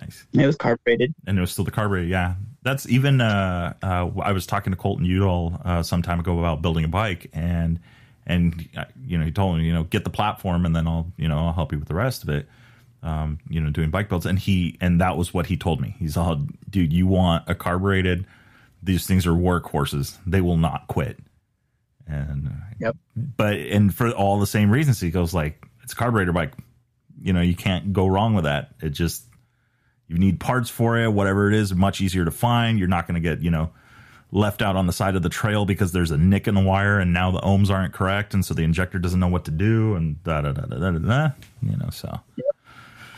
nice. 0.00 0.26
It 0.32 0.46
was 0.46 0.56
carbureted, 0.56 1.14
and 1.26 1.38
it 1.38 1.40
was 1.40 1.52
still 1.52 1.64
the 1.64 1.70
carbureted. 1.70 2.10
Yeah, 2.10 2.34
that's 2.62 2.88
even. 2.88 3.20
Uh, 3.20 3.74
uh, 3.82 4.10
I 4.22 4.32
was 4.32 4.46
talking 4.46 4.72
to 4.72 4.76
Colton 4.76 5.04
Udall 5.04 5.60
uh, 5.64 5.82
some 5.82 6.02
time 6.02 6.20
ago 6.20 6.38
about 6.38 6.62
building 6.62 6.84
a 6.84 6.88
bike, 6.88 7.30
and 7.32 7.80
and 8.26 8.68
uh, 8.76 8.84
you 9.06 9.18
know 9.18 9.24
he 9.24 9.32
told 9.32 9.58
me 9.58 9.64
you 9.64 9.72
know 9.72 9.84
get 9.84 10.04
the 10.04 10.10
platform, 10.10 10.64
and 10.64 10.74
then 10.74 10.86
I'll 10.86 11.12
you 11.16 11.28
know 11.28 11.38
I'll 11.38 11.52
help 11.52 11.72
you 11.72 11.78
with 11.78 11.88
the 11.88 11.94
rest 11.94 12.22
of 12.22 12.28
it. 12.28 12.48
Um, 13.02 13.40
you 13.48 13.60
know, 13.60 13.70
doing 13.70 13.90
bike 13.90 14.08
builds, 14.08 14.26
and 14.26 14.38
he 14.38 14.78
and 14.80 15.00
that 15.00 15.16
was 15.16 15.34
what 15.34 15.46
he 15.46 15.56
told 15.56 15.80
me. 15.80 15.96
He's 15.98 16.16
all, 16.16 16.46
dude, 16.70 16.92
you 16.92 17.06
want 17.08 17.48
a 17.48 17.54
carbureted? 17.54 18.26
These 18.80 19.06
things 19.06 19.26
are 19.26 19.32
workhorses. 19.32 20.16
They 20.24 20.40
will 20.40 20.56
not 20.56 20.86
quit. 20.86 21.18
And 22.06 22.52
yep. 22.78 22.96
But 23.16 23.54
and 23.54 23.92
for 23.92 24.10
all 24.12 24.38
the 24.38 24.46
same 24.46 24.70
reasons, 24.70 25.00
he 25.00 25.10
goes 25.10 25.34
like, 25.34 25.66
it's 25.82 25.92
a 25.92 25.96
carburetor 25.96 26.32
bike. 26.32 26.52
You 27.20 27.32
know, 27.32 27.40
you 27.40 27.56
can't 27.56 27.92
go 27.92 28.06
wrong 28.06 28.34
with 28.34 28.44
that. 28.44 28.70
It 28.80 28.90
just 28.90 29.24
you 30.06 30.18
need 30.18 30.38
parts 30.40 30.70
for 30.70 30.98
it, 30.98 31.12
whatever 31.12 31.48
it 31.48 31.54
is, 31.54 31.74
much 31.74 32.00
easier 32.00 32.24
to 32.24 32.30
find. 32.30 32.78
You're 32.78 32.88
not 32.88 33.06
going 33.06 33.14
to 33.14 33.20
get, 33.20 33.42
you 33.42 33.50
know, 33.50 33.70
left 34.32 34.62
out 34.62 34.76
on 34.76 34.86
the 34.86 34.92
side 34.92 35.14
of 35.14 35.22
the 35.22 35.28
trail 35.28 35.64
because 35.64 35.92
there's 35.92 36.10
a 36.10 36.16
nick 36.16 36.48
in 36.48 36.54
the 36.54 36.60
wire 36.60 36.98
and 36.98 37.12
now 37.12 37.30
the 37.30 37.40
ohms 37.40 37.70
aren't 37.70 37.92
correct 37.92 38.32
and 38.32 38.44
so 38.44 38.54
the 38.54 38.62
injector 38.62 38.98
doesn't 38.98 39.20
know 39.20 39.28
what 39.28 39.44
to 39.44 39.50
do 39.50 39.94
and 39.94 40.22
da 40.24 40.40
da 40.40 40.52
da 40.52 40.62
da 40.62 40.78
da 40.78 40.98
da. 40.98 41.30
You 41.62 41.76
know, 41.76 41.90
so. 41.90 42.18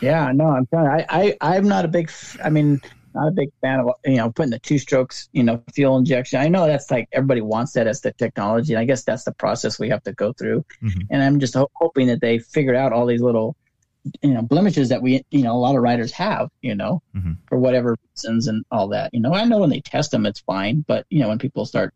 Yeah, 0.00 0.32
no, 0.32 0.50
I'm 0.50 0.68
you, 0.70 0.78
I, 0.78 1.06
I 1.08 1.36
I'm 1.40 1.66
not 1.66 1.84
a 1.84 1.88
big. 1.88 2.10
I 2.42 2.50
mean, 2.50 2.80
not 3.14 3.28
a 3.28 3.30
big 3.30 3.50
fan 3.60 3.80
of 3.80 3.90
you 4.04 4.16
know 4.16 4.30
putting 4.30 4.50
the 4.50 4.58
two 4.58 4.78
strokes 4.78 5.28
you 5.32 5.42
know 5.42 5.62
fuel 5.72 5.96
injection. 5.96 6.40
I 6.40 6.48
know 6.48 6.66
that's 6.66 6.90
like 6.90 7.08
everybody 7.12 7.40
wants 7.40 7.72
that 7.72 7.86
as 7.86 8.00
the 8.00 8.12
technology, 8.12 8.74
and 8.74 8.80
I 8.80 8.84
guess 8.84 9.04
that's 9.04 9.24
the 9.24 9.32
process 9.32 9.78
we 9.78 9.88
have 9.88 10.02
to 10.04 10.12
go 10.12 10.32
through. 10.32 10.64
Mm-hmm. 10.82 11.00
And 11.10 11.22
I'm 11.22 11.40
just 11.40 11.54
ho- 11.54 11.70
hoping 11.74 12.06
that 12.08 12.20
they 12.20 12.38
figure 12.38 12.74
out 12.74 12.92
all 12.92 13.06
these 13.06 13.22
little 13.22 13.56
you 14.22 14.34
know 14.34 14.42
blemishes 14.42 14.90
that 14.90 15.02
we 15.02 15.24
you 15.30 15.42
know 15.42 15.54
a 15.54 15.58
lot 15.58 15.76
of 15.76 15.82
riders 15.82 16.12
have 16.12 16.50
you 16.60 16.74
know 16.74 17.02
mm-hmm. 17.16 17.32
for 17.46 17.58
whatever 17.58 17.96
reasons 18.12 18.48
and 18.48 18.64
all 18.70 18.88
that. 18.88 19.12
You 19.14 19.20
know, 19.20 19.32
I 19.34 19.44
know 19.44 19.58
when 19.58 19.70
they 19.70 19.80
test 19.80 20.10
them 20.10 20.26
it's 20.26 20.40
fine, 20.40 20.84
but 20.86 21.06
you 21.10 21.20
know 21.20 21.28
when 21.28 21.38
people 21.38 21.66
start. 21.66 21.94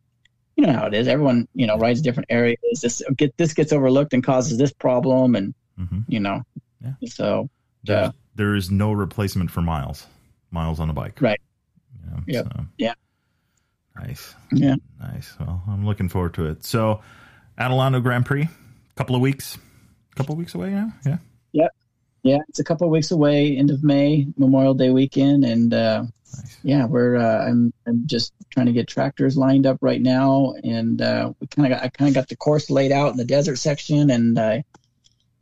You 0.56 0.66
know 0.66 0.72
how 0.72 0.86
it 0.86 0.94
is. 0.94 1.06
Everyone, 1.06 1.47
you 1.55 1.68
know, 1.68 1.78
rides 1.78 2.02
different 2.02 2.30
areas. 2.30 2.59
This 2.82 3.01
get 3.16 3.36
this 3.36 3.55
gets 3.55 3.72
overlooked 3.72 4.12
and 4.12 4.24
causes 4.24 4.59
this 4.59 4.72
problem, 4.72 5.36
and 5.36 5.55
mm-hmm. 5.78 6.01
you 6.09 6.18
know, 6.18 6.43
yeah. 6.82 6.94
so 7.09 7.48
uh, 7.89 8.10
there 8.35 8.56
is 8.56 8.68
no 8.68 8.90
replacement 8.90 9.52
for 9.52 9.62
miles 9.62 10.05
miles 10.51 10.80
on 10.80 10.90
a 10.90 10.93
bike. 10.93 11.20
Right. 11.20 11.40
Yeah. 12.05 12.20
Yep. 12.26 12.44
So. 12.44 12.64
Yeah. 12.76 12.94
Nice. 13.97 14.35
Yeah. 14.52 14.76
Nice. 15.01 15.35
Well, 15.39 15.62
I'm 15.68 15.85
looking 15.85 16.09
forward 16.09 16.35
to 16.35 16.47
it. 16.47 16.64
So, 16.64 17.01
Adelanto 17.59 18.02
Grand 18.02 18.26
Prix, 18.26 18.43
a 18.43 18.94
couple 18.97 19.16
of 19.16 19.22
weeks, 19.22 19.59
a 20.12 20.16
couple 20.16 20.32
of 20.32 20.39
weeks 20.39 20.55
away 20.55 20.70
now. 20.70 20.93
Yeah. 21.05 21.18
Yep. 21.52 21.70
Yeah, 22.23 22.39
it's 22.49 22.59
a 22.59 22.65
couple 22.65 22.86
of 22.86 22.90
weeks 22.90 23.11
away, 23.11 23.57
end 23.57 23.70
of 23.70 23.85
May, 23.85 24.27
Memorial 24.36 24.74
Day 24.74 24.90
weekend, 24.90 25.45
and 25.45 25.73
uh, 25.73 26.03
nice. 26.03 26.59
yeah, 26.62 26.85
we're 26.86 27.16
uh, 27.16 27.47
I'm 27.47 27.73
I'm 27.86 28.07
just 28.07 28.32
trying 28.51 28.66
to 28.66 28.73
get 28.73 28.89
tractors 28.89 29.36
lined 29.36 29.66
up 29.66 29.78
right 29.81 30.01
now, 30.01 30.55
and 30.65 31.01
uh, 31.01 31.32
we 31.40 31.47
kind 31.47 31.73
of 31.73 31.78
got 31.78 31.85
I 31.85 31.89
kind 31.89 32.09
of 32.09 32.15
got 32.15 32.28
the 32.28 32.36
course 32.36 32.70
laid 32.70 32.93
out 32.93 33.12
in 33.12 33.16
the 33.16 33.24
desert 33.24 33.57
section, 33.57 34.11
and 34.11 34.39
I 34.39 34.65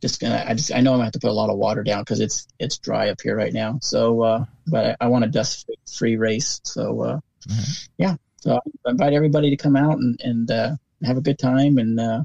just 0.01 0.19
gonna 0.19 0.43
I 0.47 0.53
just 0.53 0.71
I 0.73 0.81
know 0.81 0.91
I'm 0.91 0.97
gonna 0.97 1.05
have 1.05 1.13
to 1.13 1.19
put 1.19 1.31
a 1.31 1.33
lot 1.33 1.49
of 1.49 1.57
water 1.57 1.83
down 1.83 2.01
because 2.01 2.19
it's 2.19 2.47
it's 2.59 2.77
dry 2.77 3.09
up 3.09 3.21
here 3.21 3.35
right 3.35 3.53
now. 3.53 3.79
So, 3.81 4.21
uh, 4.21 4.45
but 4.67 4.97
I, 5.01 5.05
I 5.05 5.07
want 5.07 5.25
a 5.25 5.27
dust 5.27 5.69
free 5.91 6.17
race. 6.17 6.61
So, 6.63 7.01
uh, 7.01 7.19
mm-hmm. 7.47 7.71
yeah. 7.97 8.15
So 8.37 8.59
I 8.85 8.89
invite 8.89 9.13
everybody 9.13 9.49
to 9.49 9.57
come 9.57 9.75
out 9.75 9.97
and 9.97 10.19
and 10.21 10.51
uh, 10.51 10.75
have 11.03 11.17
a 11.17 11.21
good 11.21 11.39
time. 11.39 11.77
And 11.77 11.99
uh, 11.99 12.23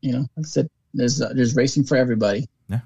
you 0.00 0.12
know, 0.12 0.20
like 0.36 0.46
I 0.46 0.48
said, 0.48 0.70
there's 0.94 1.20
uh, 1.20 1.32
there's 1.34 1.54
racing 1.54 1.84
for 1.84 1.96
everybody. 1.96 2.48
Yeah. 2.68 2.80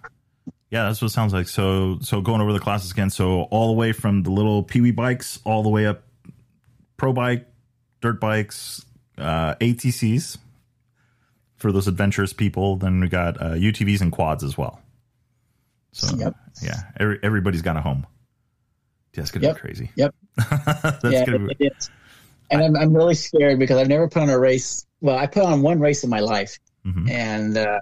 Yeah, 0.70 0.84
that's 0.84 1.00
what 1.00 1.10
it 1.10 1.14
sounds 1.14 1.32
like. 1.32 1.48
So, 1.48 1.98
so 2.00 2.20
going 2.20 2.40
over 2.40 2.52
the 2.52 2.60
classes 2.60 2.90
again. 2.90 3.10
So 3.10 3.42
all 3.44 3.68
the 3.68 3.72
way 3.74 3.92
from 3.92 4.22
the 4.22 4.30
little 4.30 4.62
peewee 4.62 4.90
bikes, 4.90 5.40
all 5.44 5.62
the 5.62 5.70
way 5.70 5.86
up, 5.86 6.02
pro 6.96 7.12
bike, 7.12 7.48
dirt 8.00 8.20
bikes, 8.20 8.84
uh, 9.16 9.54
ATCs, 9.56 10.36
for 11.56 11.72
those 11.72 11.88
adventurous 11.88 12.32
people. 12.32 12.76
Then 12.76 13.00
we 13.00 13.08
got 13.08 13.40
uh, 13.40 13.52
UTVs 13.52 14.02
and 14.02 14.12
quads 14.12 14.44
as 14.44 14.58
well. 14.58 14.80
So 15.92 16.14
yep. 16.16 16.34
yeah, 16.62 16.82
every, 16.98 17.18
everybody's 17.22 17.62
got 17.62 17.76
a 17.76 17.80
home. 17.80 18.06
That's 19.14 19.30
gonna 19.30 19.46
yep. 19.46 19.56
be 19.56 19.60
crazy. 19.60 19.90
Yep. 19.96 20.14
yeah, 20.38 21.00
it, 21.02 21.56
it 21.58 21.72
is. 21.76 21.90
And 22.50 22.62
I, 22.62 22.66
I'm, 22.66 22.76
I'm 22.76 22.96
really 22.96 23.14
scared 23.14 23.58
because 23.58 23.78
I've 23.78 23.88
never 23.88 24.08
put 24.08 24.22
on 24.22 24.30
a 24.30 24.38
race. 24.38 24.86
Well, 25.00 25.18
I 25.18 25.26
put 25.26 25.42
on 25.42 25.62
one 25.62 25.80
race 25.80 26.04
in 26.04 26.10
my 26.10 26.20
life, 26.20 26.58
mm-hmm. 26.86 27.08
and 27.08 27.56
uh, 27.56 27.80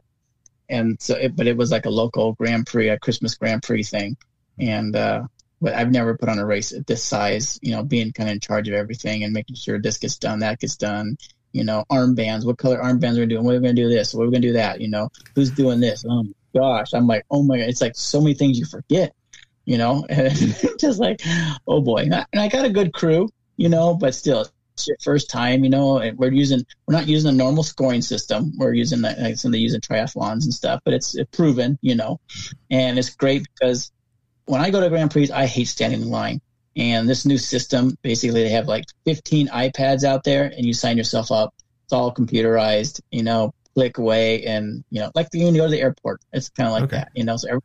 and 0.69 1.01
so 1.01 1.15
it, 1.17 1.37
but 1.37 1.47
it 1.47 1.57
was 1.57 1.71
like 1.71 1.87
a 1.87 1.91
local 1.91 2.33
Grand 2.35 2.67
Prix, 2.67 2.89
a 2.89 2.99
Christmas 2.99 3.35
Grand 3.35 3.63
Prix 3.63 3.85
thing, 3.85 4.17
and 4.59 4.95
uh, 4.95 5.23
but 5.61 5.75
I've 5.75 5.91
never 5.91 6.17
put 6.17 6.29
on 6.29 6.39
a 6.39 6.47
race 6.47 6.73
at 6.73 6.87
this 6.87 7.03
size. 7.03 7.59
You 7.63 7.73
know, 7.73 7.83
being 7.83 8.13
kind 8.13 8.29
of 8.29 8.35
in 8.35 8.41
charge 8.41 8.69
of 8.69 8.75
everything 8.75 9.25
and 9.25 9.33
making 9.33 9.57
sure 9.57 9.81
this 9.81 9.99
gets 9.99 10.19
done, 10.19 10.41
that 10.41 10.61
gets 10.61 10.77
done, 10.77 11.17
you 11.57 11.65
know, 11.65 11.85
armbands, 11.91 12.45
what 12.45 12.59
color 12.59 12.79
armbands 12.79 13.17
are 13.17 13.21
we 13.21 13.27
doing? 13.27 13.43
What 13.43 13.53
are 13.53 13.59
we 13.59 13.63
going 13.63 13.77
to 13.77 13.83
do 13.83 13.89
this? 13.89 14.13
What 14.13 14.25
are 14.25 14.27
we 14.27 14.33
going 14.33 14.43
to 14.43 14.49
do 14.49 14.55
that? 14.55 14.81
You 14.81 14.89
know, 14.89 15.09
who's 15.35 15.51
doing 15.51 15.81
this? 15.81 16.05
Oh 16.07 16.25
my 16.25 16.33
gosh. 16.55 16.93
I'm 16.93 17.07
like, 17.07 17.25
oh 17.31 17.43
my 17.43 17.57
God. 17.57 17.69
It's 17.69 17.81
like 17.81 17.97
so 17.97 18.21
many 18.21 18.35
things 18.35 18.59
you 18.59 18.67
forget, 18.67 19.15
you 19.65 19.79
know, 19.79 20.05
and 20.11 20.37
just 20.79 21.01
like, 21.01 21.23
oh 21.67 21.81
boy. 21.81 22.09
And 22.13 22.27
I 22.35 22.49
got 22.49 22.67
a 22.67 22.71
good 22.71 22.93
crew, 22.93 23.31
you 23.57 23.71
know, 23.71 23.95
but 23.95 24.15
still, 24.15 24.47
your 24.87 24.97
first 25.03 25.31
time, 25.31 25.65
you 25.65 25.71
know, 25.71 25.99
and 25.99 26.19
we're 26.19 26.33
using, 26.33 26.65
we're 26.87 26.95
not 26.95 27.09
using 27.09 27.31
a 27.31 27.33
normal 27.35 27.63
scoring 27.63 28.03
system. 28.03 28.53
We're 28.57 28.75
using, 28.75 29.03
like 29.03 29.37
some 29.37 29.53
they 29.53 29.59
use 29.59 29.75
in 29.75 29.81
triathlons 29.81 30.45
and 30.45 30.55
stuff, 30.55 30.81
but 30.85 30.95
it's 30.95 31.17
proven, 31.33 31.79
you 31.83 31.95
know, 31.95 32.19
and 32.71 32.99
it's 32.99 33.15
great 33.15 33.47
because 33.55 33.91
when 34.47 34.61
I 34.61 34.71
go 34.71 34.81
to 34.81 34.89
Grand 34.89 35.11
Prix, 35.11 35.31
I 35.31 35.47
hate 35.47 35.69
standing 35.69 36.03
in 36.03 36.11
line. 36.11 36.41
And 36.77 37.09
this 37.09 37.25
new 37.25 37.39
system, 37.39 37.97
basically, 38.03 38.43
they 38.43 38.51
have 38.51 38.69
like 38.69 38.85
15 39.07 39.49
iPads 39.49 40.05
out 40.05 40.25
there, 40.25 40.45
and 40.45 40.67
you 40.67 40.75
sign 40.75 40.99
yourself 40.99 41.33
up. 41.33 41.55
It's 41.85 41.93
all 41.93 42.13
computerized. 42.15 43.01
You 43.11 43.23
know, 43.23 43.53
click 43.75 43.97
away, 43.99 44.45
and 44.45 44.85
you 44.91 45.01
know, 45.01 45.11
like 45.15 45.29
when 45.33 45.55
you 45.55 45.61
go 45.61 45.67
to 45.67 45.71
the 45.71 45.81
airport, 45.81 46.21
it's 46.33 46.51
kind 46.51 46.67
of 46.67 46.75
like 46.75 46.85
Okay. 46.85 46.97
that. 46.99 47.09
You 47.15 47.25
know, 47.25 47.37
so 47.39 47.49
everyone 47.49 47.63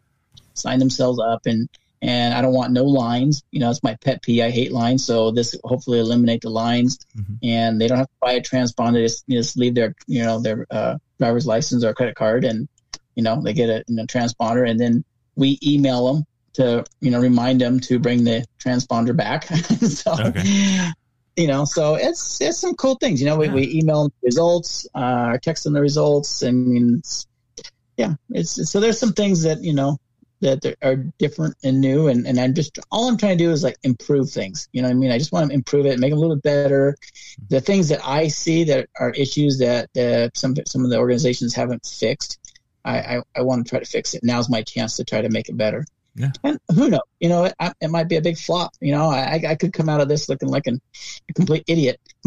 sign 0.53 0.79
themselves 0.79 1.19
up, 1.19 1.41
and 1.45 1.67
and 2.02 2.34
I 2.34 2.41
don't 2.41 2.53
want 2.53 2.72
no 2.73 2.84
lines. 2.84 3.44
You 3.52 3.60
know, 3.60 3.69
it's 3.69 3.84
my 3.84 3.95
pet 4.03 4.22
peeve. 4.22 4.44
I 4.44 4.49
hate 4.49 4.72
lines, 4.72 5.06
so 5.06 5.32
this 5.32 5.56
hopefully 5.64 5.99
eliminate 5.99 6.41
the 6.41 6.49
lines, 6.49 6.98
Mhm. 7.18 7.38
and 7.44 7.80
they 7.82 7.88
don't 7.88 7.98
have 7.99 8.07
to 8.07 8.14
buy 8.22 8.34
a 8.34 8.41
transponder. 8.41 8.94
They 8.94 9.03
just, 9.03 9.23
just 9.30 9.57
leave 9.57 9.76
their 9.76 9.94
you 10.07 10.23
know 10.23 10.40
their 10.40 10.65
uh, 10.72 10.98
driver's 11.19 11.45
license 11.45 11.84
or 11.84 11.94
credit 11.94 12.15
card, 12.15 12.44
and 12.45 12.68
you 13.15 13.23
know 13.23 13.41
they 13.41 13.53
get 13.53 13.69
a 13.69 13.84
you 13.88 13.95
know, 13.95 14.06
transponder, 14.06 14.69
and 14.69 14.80
then 14.80 15.03
we 15.36 15.60
email 15.64 16.14
them 16.14 16.26
to 16.53 16.84
you 17.02 17.11
know 17.11 17.19
remind 17.19 17.61
them 17.61 17.80
to 17.82 17.99
bring 17.99 18.23
the 18.23 18.45
transponder 18.64 19.15
back. 19.15 19.45
so 19.45 20.14
Okay. 20.19 20.90
you 21.38 21.48
know, 21.48 21.64
so 21.65 21.95
it's 21.95 22.41
it's 22.41 22.60
some 22.60 22.73
cool 22.76 22.95
things. 22.95 23.22
You 23.22 23.28
know, 23.28 23.38
we, 23.38 23.45
Yeah. 23.48 23.53
we 23.53 23.73
email 23.80 24.03
them 24.03 24.11
the 24.22 24.26
results, 24.26 24.86
uh, 24.95 25.38
text 25.41 25.64
them 25.64 25.73
the 25.73 25.82
results. 25.82 26.44
I 26.44 26.52
mean, 26.52 26.98
it's, 26.99 27.26
yeah, 27.98 28.15
it's 28.32 28.69
so 28.69 28.80
there's 28.80 28.99
some 28.99 29.14
things 29.14 29.44
that 29.44 29.64
you 29.64 29.73
know 29.73 29.98
that 30.41 30.76
are 30.81 30.95
different 31.18 31.55
and 31.63 31.80
new, 31.80 32.07
and 32.07 32.27
and 32.27 32.39
I'm 32.39 32.53
just 32.53 32.80
all 32.91 33.07
I'm 33.07 33.18
trying 33.18 33.38
to 33.38 33.43
do 33.43 33.51
is 33.51 33.63
like 33.63 33.77
improve 33.84 34.30
things. 34.30 34.68
You 34.72 34.81
know 34.81 34.88
what 34.88 34.95
I 34.95 34.97
mean? 34.97 35.11
I 35.11 35.18
just 35.18 35.31
want 35.31 35.49
to 35.49 35.53
improve 35.53 35.85
it, 35.85 35.99
make 35.99 36.11
it 36.11 36.15
a 36.15 36.19
little 36.19 36.35
bit 36.35 36.43
better. 36.43 36.97
The 37.49 37.61
things 37.61 37.89
that 37.89 38.05
I 38.05 38.27
see 38.27 38.63
that 38.65 38.89
are 38.99 39.11
issues 39.11 39.59
that 39.59 39.95
uh, 39.97 40.30
some 40.35 40.55
some 40.68 40.84
of 40.84 40.89
the 40.89 40.97
organizations 40.97 41.55
haven't 41.55 41.85
fixed, 41.85 42.39
I, 42.84 42.99
I 42.99 43.22
I 43.35 43.41
want 43.41 43.65
to 43.65 43.69
try 43.69 43.80
to 43.80 43.85
fix 43.85 44.13
it. 44.13 44.23
Now's 44.23 44.49
my 44.49 44.61
chance 44.63 44.97
to 44.97 45.03
try 45.03 45.22
to 45.22 45.30
make 45.30 45.49
it 45.49 45.57
better. 45.57 45.85
Yeah. 46.15 46.31
And 46.43 46.59
who 46.76 46.89
knows? 46.89 47.01
You 47.19 47.30
know, 47.30 47.45
it, 47.45 47.53
it 47.80 47.89
might 47.89 48.09
be 48.09 48.18
a 48.18 48.22
big 48.22 48.38
flop. 48.38 48.73
You 48.81 48.91
know, 48.91 49.09
I, 49.09 49.41
I 49.47 49.55
could 49.55 49.72
come 49.73 49.88
out 49.88 50.01
of 50.01 50.09
this 50.09 50.27
looking 50.27 50.49
like 50.49 50.68
an, 50.68 50.81
a 51.30 51.34
complete 51.34 51.63
idiot, 51.68 51.99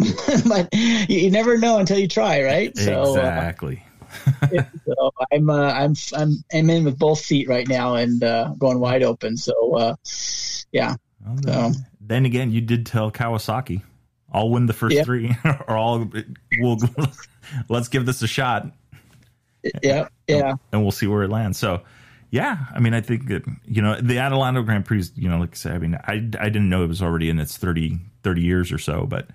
but 0.48 0.68
you, 0.72 1.04
you 1.08 1.30
never 1.30 1.58
know 1.58 1.78
until 1.78 1.98
you 1.98 2.08
try, 2.08 2.42
right? 2.42 2.76
So, 2.76 3.02
uh, 3.02 3.10
exactly. 3.10 3.84
so 4.86 5.10
I'm, 5.32 5.50
uh, 5.50 5.72
I'm, 5.72 5.94
I'm, 6.16 6.44
I'm 6.52 6.70
in 6.70 6.84
with 6.84 6.98
both 6.98 7.20
feet 7.20 7.48
right 7.48 7.68
now 7.68 7.94
and 7.94 8.22
uh, 8.22 8.54
going 8.58 8.78
wide 8.80 9.02
open. 9.02 9.36
So, 9.36 9.76
uh, 9.76 9.94
yeah, 10.72 10.96
Well, 11.24 11.36
then, 11.42 11.74
then 12.00 12.26
again, 12.26 12.50
you 12.50 12.60
did 12.60 12.86
tell 12.86 13.10
Kawasaki, 13.10 13.82
"I'll 14.32 14.50
win 14.50 14.66
the 14.66 14.72
first 14.72 14.96
Yeah. 14.96 15.04
three, 15.04 15.36
or 15.44 15.78
I'll 15.78 16.10
we'll 16.58 16.78
let's 17.68 17.88
give 17.88 18.06
this 18.06 18.22
a 18.22 18.26
shot, 18.26 18.70
yeah, 19.82 20.08
yeah, 20.26 20.54
and 20.72 20.82
we'll 20.82 20.90
see 20.92 21.06
where 21.06 21.22
it 21.22 21.30
lands." 21.30 21.58
So, 21.58 21.82
yeah, 22.30 22.66
I 22.74 22.80
mean, 22.80 22.94
I 22.94 23.00
think 23.00 23.28
that 23.28 23.44
you 23.64 23.80
know 23.82 23.94
the 24.00 24.14
Adelanto 24.16 24.64
Grand 24.64 24.84
Prix. 24.84 25.04
You 25.14 25.28
know, 25.28 25.38
like 25.38 25.52
I 25.52 25.56
said, 25.56 25.72
I 25.72 25.78
mean, 25.78 25.94
I 25.94 26.14
I 26.38 26.48
didn't 26.48 26.68
know 26.68 26.82
it 26.82 26.88
was 26.88 27.00
already 27.02 27.30
in 27.30 27.38
its 27.38 27.56
30, 27.56 27.98
30 28.22 28.42
years 28.42 28.72
or 28.72 28.78
so, 28.78 29.06
but 29.06 29.28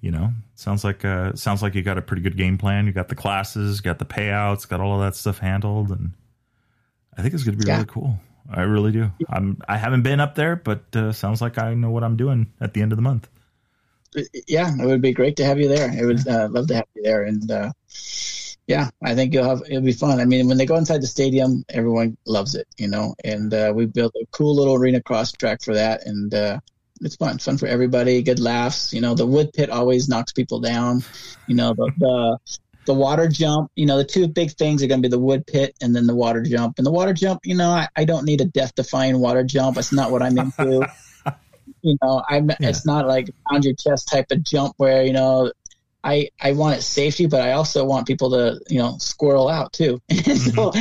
you 0.00 0.10
know, 0.12 0.32
sounds 0.58 0.82
like 0.82 1.04
uh 1.04 1.34
sounds 1.34 1.62
like 1.62 1.74
you 1.74 1.82
got 1.82 1.98
a 1.98 2.02
pretty 2.02 2.22
good 2.22 2.36
game 2.36 2.58
plan. 2.58 2.86
You 2.86 2.92
got 2.92 3.08
the 3.08 3.14
classes, 3.14 3.80
got 3.80 3.98
the 3.98 4.04
payouts, 4.04 4.68
got 4.68 4.80
all 4.80 5.00
of 5.00 5.06
that 5.06 5.16
stuff 5.16 5.38
handled, 5.38 5.90
and 5.90 6.12
I 7.16 7.22
think 7.22 7.32
it's 7.34 7.44
going 7.44 7.56
to 7.58 7.64
be 7.64 7.68
Yeah. 7.68 7.76
really 7.76 7.86
cool. 7.86 8.18
I 8.50 8.62
really 8.62 8.92
do. 8.92 9.10
I'm 9.28 9.60
I 9.68 9.76
haven't 9.76 10.02
been 10.02 10.20
up 10.20 10.34
there, 10.34 10.56
but 10.56 10.94
uh, 10.96 11.12
sounds 11.12 11.40
like 11.40 11.58
I 11.58 11.74
know 11.74 11.90
what 11.90 12.02
I'm 12.02 12.16
doing 12.16 12.52
at 12.60 12.74
the 12.74 12.82
end 12.82 12.92
of 12.92 12.96
the 12.96 13.02
month. 13.02 13.28
yeah. 14.46 14.72
It 14.80 14.86
would 14.86 15.02
be 15.02 15.12
great 15.12 15.36
to 15.36 15.44
have 15.44 15.60
you 15.60 15.68
there. 15.68 15.90
It 15.92 16.04
would 16.06 16.26
uh, 16.26 16.48
love 16.50 16.66
to 16.68 16.74
have 16.76 16.86
you 16.94 17.02
there, 17.02 17.22
and 17.24 17.50
uh, 17.50 17.72
yeah, 18.66 18.88
I 19.02 19.14
think 19.14 19.34
you'll 19.34 19.48
have 19.48 19.62
it'll 19.68 19.82
be 19.82 19.92
fun. 19.92 20.18
I 20.20 20.24
mean, 20.24 20.48
when 20.48 20.56
they 20.56 20.66
go 20.66 20.76
inside 20.76 21.02
the 21.02 21.06
stadium, 21.06 21.64
everyone 21.68 22.16
loves 22.26 22.54
it, 22.54 22.66
you 22.78 22.88
know. 22.88 23.14
And 23.24 23.52
uh, 23.52 23.72
we 23.74 23.86
built 23.86 24.14
a 24.16 24.26
cool 24.30 24.56
little 24.56 24.74
arena 24.74 25.02
cross 25.02 25.30
track 25.32 25.62
for 25.62 25.74
that, 25.74 26.06
and 26.06 26.32
uh, 26.32 26.60
it's 27.00 27.16
fun. 27.16 27.38
Fun 27.38 27.58
for 27.58 27.66
everybody. 27.66 28.22
Good 28.22 28.40
laughs. 28.40 28.92
You 28.92 29.00
know, 29.00 29.14
the 29.14 29.26
wood 29.26 29.52
pit 29.52 29.70
always 29.70 30.08
knocks 30.08 30.32
people 30.32 30.60
down. 30.60 31.04
You 31.46 31.54
know, 31.54 31.74
the 31.74 31.90
the, 31.98 32.38
the 32.86 32.94
water 32.94 33.28
jump. 33.28 33.70
You 33.76 33.86
know, 33.86 33.98
the 33.98 34.04
two 34.04 34.28
big 34.28 34.52
things 34.52 34.82
are 34.82 34.86
going 34.86 35.02
to 35.02 35.08
be 35.08 35.10
the 35.10 35.18
wood 35.18 35.46
pit 35.46 35.76
and 35.80 35.94
then 35.94 36.06
the 36.06 36.14
water 36.14 36.42
jump. 36.42 36.78
And 36.78 36.86
the 36.86 36.92
water 36.92 37.12
jump, 37.12 37.40
you 37.44 37.56
know, 37.56 37.70
I, 37.70 37.88
I 37.96 38.04
don't 38.04 38.24
need 38.24 38.40
a 38.40 38.46
death 38.46 38.74
defying 38.74 39.18
water 39.18 39.44
jump. 39.44 39.76
It's 39.76 39.92
not 39.92 40.10
what 40.10 40.22
I'm 40.22 40.38
into. 40.38 40.88
you 41.82 41.96
know, 42.02 42.22
I'm. 42.28 42.50
It's 42.60 42.86
not 42.86 43.06
like 43.06 43.30
pound 43.48 43.64
your 43.64 43.74
chest 43.74 44.08
type 44.08 44.26
of 44.30 44.42
jump 44.42 44.74
where 44.76 45.04
you 45.04 45.12
know. 45.12 45.52
I, 46.04 46.30
I 46.40 46.52
want 46.52 46.76
it 46.78 46.82
safety, 46.82 47.26
but 47.26 47.40
I 47.40 47.52
also 47.52 47.84
want 47.84 48.06
people 48.06 48.30
to, 48.30 48.60
you 48.68 48.78
know, 48.78 48.96
squirrel 48.98 49.48
out 49.48 49.72
too. 49.72 50.00
So 50.38 50.72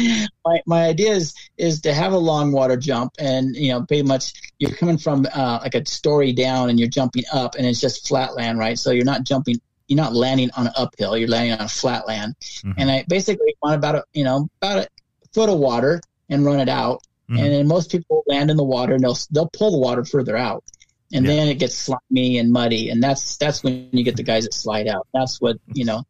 my, 0.45 0.61
my 0.65 0.85
idea 0.85 1.11
is, 1.11 1.33
is 1.57 1.81
to 1.81 1.93
have 1.93 2.13
a 2.13 2.17
long 2.17 2.51
water 2.51 2.77
jump 2.77 3.13
and, 3.19 3.55
you 3.55 3.69
know, 3.71 3.83
pretty 3.83 4.03
much 4.03 4.33
you're 4.59 4.71
coming 4.71 4.97
from 4.97 5.25
uh, 5.33 5.59
like 5.61 5.75
a 5.75 5.85
story 5.85 6.33
down 6.33 6.69
and 6.69 6.79
you're 6.79 6.87
jumping 6.89 7.23
up 7.33 7.55
and 7.55 7.65
it's 7.65 7.81
just 7.81 8.07
flat 8.07 8.35
land, 8.35 8.59
right? 8.59 8.77
So 8.77 8.91
you're 8.91 9.05
not 9.05 9.23
jumping, 9.23 9.55
you're 9.87 9.97
not 9.97 10.13
landing 10.13 10.49
on 10.55 10.67
an 10.67 10.73
uphill, 10.77 11.17
you're 11.17 11.27
landing 11.27 11.53
on 11.53 11.61
a 11.61 11.69
flat 11.69 12.07
land. 12.07 12.35
Mhm. 12.63 12.75
And 12.77 12.91
I 12.91 13.03
basically 13.07 13.55
want 13.61 13.75
about 13.75 13.95
a, 13.95 14.03
you 14.13 14.23
know, 14.23 14.47
about 14.61 14.85
a 14.85 14.87
foot 15.33 15.49
of 15.49 15.57
water 15.57 15.99
and 16.29 16.45
run 16.45 16.59
it 16.59 16.69
out. 16.69 17.01
Mhm. 17.29 17.39
And 17.39 17.53
then 17.53 17.67
most 17.67 17.91
people 17.91 18.23
land 18.27 18.51
in 18.51 18.57
the 18.57 18.63
water 18.63 18.93
and 18.93 19.03
they'll, 19.03 19.17
they'll 19.31 19.49
pull 19.49 19.71
the 19.71 19.79
water 19.79 20.05
further 20.05 20.37
out. 20.37 20.63
And 21.13 21.25
Yeah. 21.25 21.35
then 21.35 21.47
it 21.47 21.55
gets 21.55 21.75
slimy 21.75 22.37
and 22.37 22.51
muddy. 22.51 22.89
And 22.89 23.01
that's, 23.01 23.37
that's 23.37 23.63
when 23.63 23.89
you 23.91 24.03
get 24.03 24.17
the 24.17 24.23
guys 24.23 24.43
that 24.43 24.53
slide 24.53 24.87
out. 24.87 25.07
That's 25.13 25.39
what, 25.39 25.57
you 25.73 25.85
know, 25.85 26.03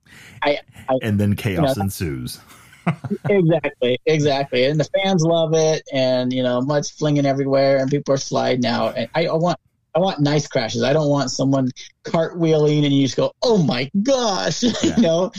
I 0.43 0.59
and 1.01 1.19
then 1.19 1.35
chaos 1.35 1.77
know, 1.77 1.83
ensues. 1.83 2.39
exactly, 3.29 3.99
exactly. 4.05 4.65
And 4.65 4.79
the 4.79 4.87
fans 4.95 5.23
love 5.23 5.53
it, 5.53 5.83
and 5.93 6.31
you 6.31 6.43
know, 6.43 6.61
mud's 6.61 6.89
flinging 6.89 7.25
everywhere, 7.25 7.77
and 7.77 7.89
people 7.89 8.13
are 8.13 8.17
sliding 8.17 8.65
out. 8.65 8.97
And 8.97 9.09
I, 9.13 9.27
I 9.27 9.33
want, 9.33 9.59
I 9.95 9.99
want 9.99 10.19
nice 10.21 10.47
crashes. 10.47 10.83
I 10.83 10.93
don't 10.93 11.09
want 11.09 11.31
someone 11.31 11.69
cartwheeling 12.05 12.85
and 12.85 12.93
you 12.93 13.03
just 13.03 13.17
go, 13.17 13.31
"Oh 13.41 13.57
my 13.61 13.89
gosh," 14.03 14.63
Yeah. 14.83 14.95
you 14.95 15.01
know. 15.03 15.31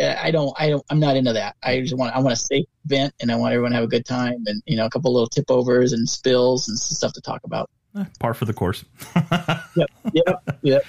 I 0.00 0.30
don't, 0.30 0.54
I 0.58 0.70
don't, 0.70 0.82
I'm 0.88 0.98
not 0.98 1.16
into 1.16 1.34
that. 1.34 1.54
I 1.62 1.80
just 1.82 1.96
want, 1.98 2.16
I 2.16 2.18
want 2.20 2.32
a 2.32 2.36
safe 2.36 2.64
event, 2.86 3.12
and 3.20 3.30
I 3.30 3.36
want 3.36 3.52
everyone 3.52 3.72
to 3.72 3.76
have 3.76 3.84
a 3.84 3.88
good 3.88 4.06
time, 4.06 4.42
and 4.46 4.62
you 4.66 4.76
know, 4.76 4.86
a 4.86 4.90
couple 4.90 5.12
little 5.12 5.28
tip 5.28 5.50
overs 5.50 5.92
and 5.92 6.08
spills 6.08 6.68
and 6.68 6.78
stuff 6.78 7.12
to 7.14 7.20
talk 7.20 7.42
about. 7.44 7.68
Eh, 7.96 8.04
Par 8.18 8.34
for 8.34 8.44
the 8.44 8.52
course. 8.52 8.84
Yep, 9.76 9.90
yep, 10.14 10.58
yep. 10.62 10.84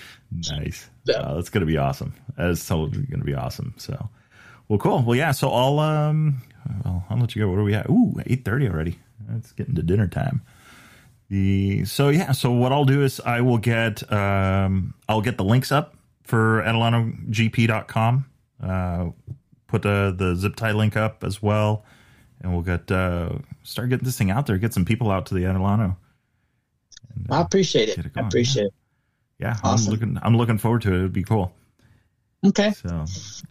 Nice. 0.50 0.90
Yeah. 1.04 1.16
Uh, 1.18 1.34
that's 1.36 1.50
going 1.50 1.62
to 1.62 1.66
be 1.68 1.78
awesome. 1.78 2.14
That 2.38 2.50
is 2.50 2.66
totally 2.66 3.04
going 3.06 3.20
to 3.20 3.26
be 3.26 3.34
awesome. 3.36 3.74
So, 3.78 4.10
well, 4.70 4.80
cool. 4.80 5.04
Well, 5.04 5.16
yeah. 5.18 5.32
So 5.32 5.50
I'll 5.50 5.80
um, 5.80 6.42
well, 6.86 7.04
I'll 7.10 7.18
let 7.18 7.36
you 7.36 7.42
go. 7.44 7.50
What 7.50 7.60
are 7.60 7.64
we 7.64 7.74
at? 7.74 7.90
Ooh, 7.90 8.14
eight 8.26 8.46
thirty 8.46 8.70
already. 8.70 8.98
It's 9.36 9.52
getting 9.52 9.76
to 9.76 9.84
dinner 9.84 10.08
time. 10.08 10.42
The 11.30 11.84
so 11.84 12.08
yeah. 12.10 12.32
So 12.32 12.52
what 12.52 12.72
I'll 12.72 12.86
do 12.86 13.04
is 13.04 13.20
I 13.20 13.42
will 13.42 13.58
get 13.58 14.10
um, 14.12 14.94
I'll 15.10 15.22
get 15.22 15.38
the 15.38 15.44
links 15.44 15.72
up 15.72 15.96
for 16.24 16.62
AdelantoGP.com. 16.62 18.26
Uh, 18.64 19.10
put 19.68 19.82
the 19.82 20.16
the 20.18 20.36
Zip-Ty 20.36 20.72
link 20.72 20.96
up 20.96 21.24
as 21.26 21.42
well, 21.42 21.84
and 22.42 22.54
we'll 22.54 22.62
get 22.64 22.90
uh, 22.90 23.32
start 23.64 23.90
getting 23.90 24.06
this 24.06 24.18
thing 24.18 24.32
out 24.32 24.46
there. 24.46 24.58
Get 24.58 24.74
some 24.74 24.86
people 24.86 25.12
out 25.12 25.26
to 25.28 25.34
the 25.34 25.42
Adelanto. 25.42 25.98
And, 27.26 27.28
I 27.34 27.40
uh, 27.40 27.44
appreciate 27.44 27.90
it. 27.90 27.98
It 27.98 28.12
I 28.16 28.22
appreciate 28.22 28.66
it. 28.68 28.74
yeah, 29.40 29.58
Awesome. 29.64 29.88
I'm 29.88 30.00
looking. 30.00 30.20
I'm 30.22 30.38
looking 30.38 30.58
forward 30.58 30.82
to 30.84 30.94
it. 30.94 30.98
It'd 30.98 31.14
be 31.14 31.24
cool. 31.24 31.54
Okay. 32.46 32.72
So 32.72 33.06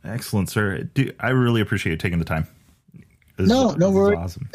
excellent, 0.04 0.48
sir. 0.48 0.82
Do, 0.94 1.12
I 1.20 1.30
really 1.30 1.60
appreciate 1.60 1.92
you 1.92 1.98
taking 1.98 2.18
the 2.18 2.24
time. 2.24 2.46
This 3.36 3.48
No, 3.48 3.70
is- 3.70 3.76
no 3.76 3.90
worries. 3.90 4.18
Awesome. 4.18 4.48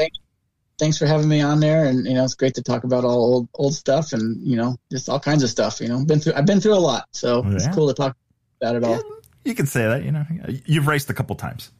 thanks 0.80 0.98
for 0.98 1.06
having 1.06 1.28
me 1.30 1.42
on 1.42 1.60
there 1.60 1.86
and 1.86 2.08
you 2.08 2.14
know 2.16 2.24
it's 2.24 2.34
great 2.34 2.56
to 2.56 2.64
talk 2.64 2.84
about 2.84 3.04
all 3.06 3.12
old 3.36 3.50
old 3.54 3.76
stuff 3.76 4.14
and 4.14 4.42
you 4.42 4.56
know 4.58 4.76
just 4.92 5.10
all 5.10 5.20
kinds 5.20 5.44
of 5.44 5.50
stuff 5.52 5.80
you 5.80 5.88
know 5.88 6.04
been 6.06 6.20
through 6.20 6.34
i've 6.34 6.48
been 6.48 6.60
through 6.60 6.74
a 6.74 6.80
lot 6.92 7.06
so 7.12 7.44
it's 7.50 7.68
cool 7.68 7.88
to 7.88 7.94
talk 7.94 8.18
about 8.60 8.76
it 8.76 8.84
all 8.84 8.96
Yeah, 8.96 9.02
you 9.46 9.54
can 9.54 9.68
say 9.68 9.84
that. 9.86 10.04
You 10.04 10.12
know, 10.12 10.26
you've 10.66 10.88
raced 10.88 11.10
a 11.10 11.14
couple 11.14 11.36
times. 11.36 11.72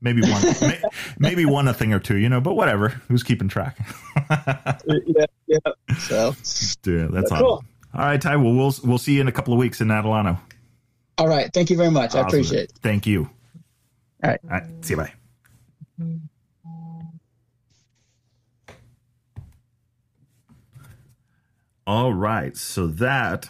Maybe 0.00 0.22
one, 0.22 0.42
may, 0.60 0.82
maybe 1.18 1.44
one 1.44 1.66
a 1.68 1.74
thing 1.74 1.92
or 1.92 1.98
two. 1.98 2.16
You 2.16 2.28
know, 2.28 2.40
but 2.40 2.54
whatever. 2.54 2.88
Who's 3.08 3.22
keeping 3.24 3.48
track? 3.48 3.76
yeah 4.86 5.24
yeah 5.46 5.58
so 5.98 6.34
Dude, 6.82 7.12
that's 7.12 7.30
Cool. 7.30 7.54
awesome. 7.54 7.66
All 7.94 8.00
right, 8.06 8.20
Ty. 8.20 8.36
Well, 8.36 8.54
we'll 8.54 8.74
we'll 8.84 8.98
see 8.98 9.14
you 9.14 9.20
in 9.22 9.28
a 9.28 9.32
couple 9.32 9.52
of 9.54 9.58
weeks 9.58 9.80
in 9.80 9.88
Adelanto. 9.88 10.38
all 11.18 11.26
right 11.28 11.50
thank 11.52 11.68
you 11.70 11.76
very 11.76 11.90
much 11.90 12.14
i 12.14 12.20
appreciate 12.20 12.64
it 12.70 12.72
Thank 12.82 13.06
you. 13.06 13.28
All 14.22 14.30
right. 14.30 14.40
All 14.44 14.50
right. 14.50 14.64
See 14.84 14.94
you. 14.94 14.98
Bye. 14.98 15.12
All 21.86 22.12
right. 22.12 22.56
So 22.56 22.86
that 22.86 23.48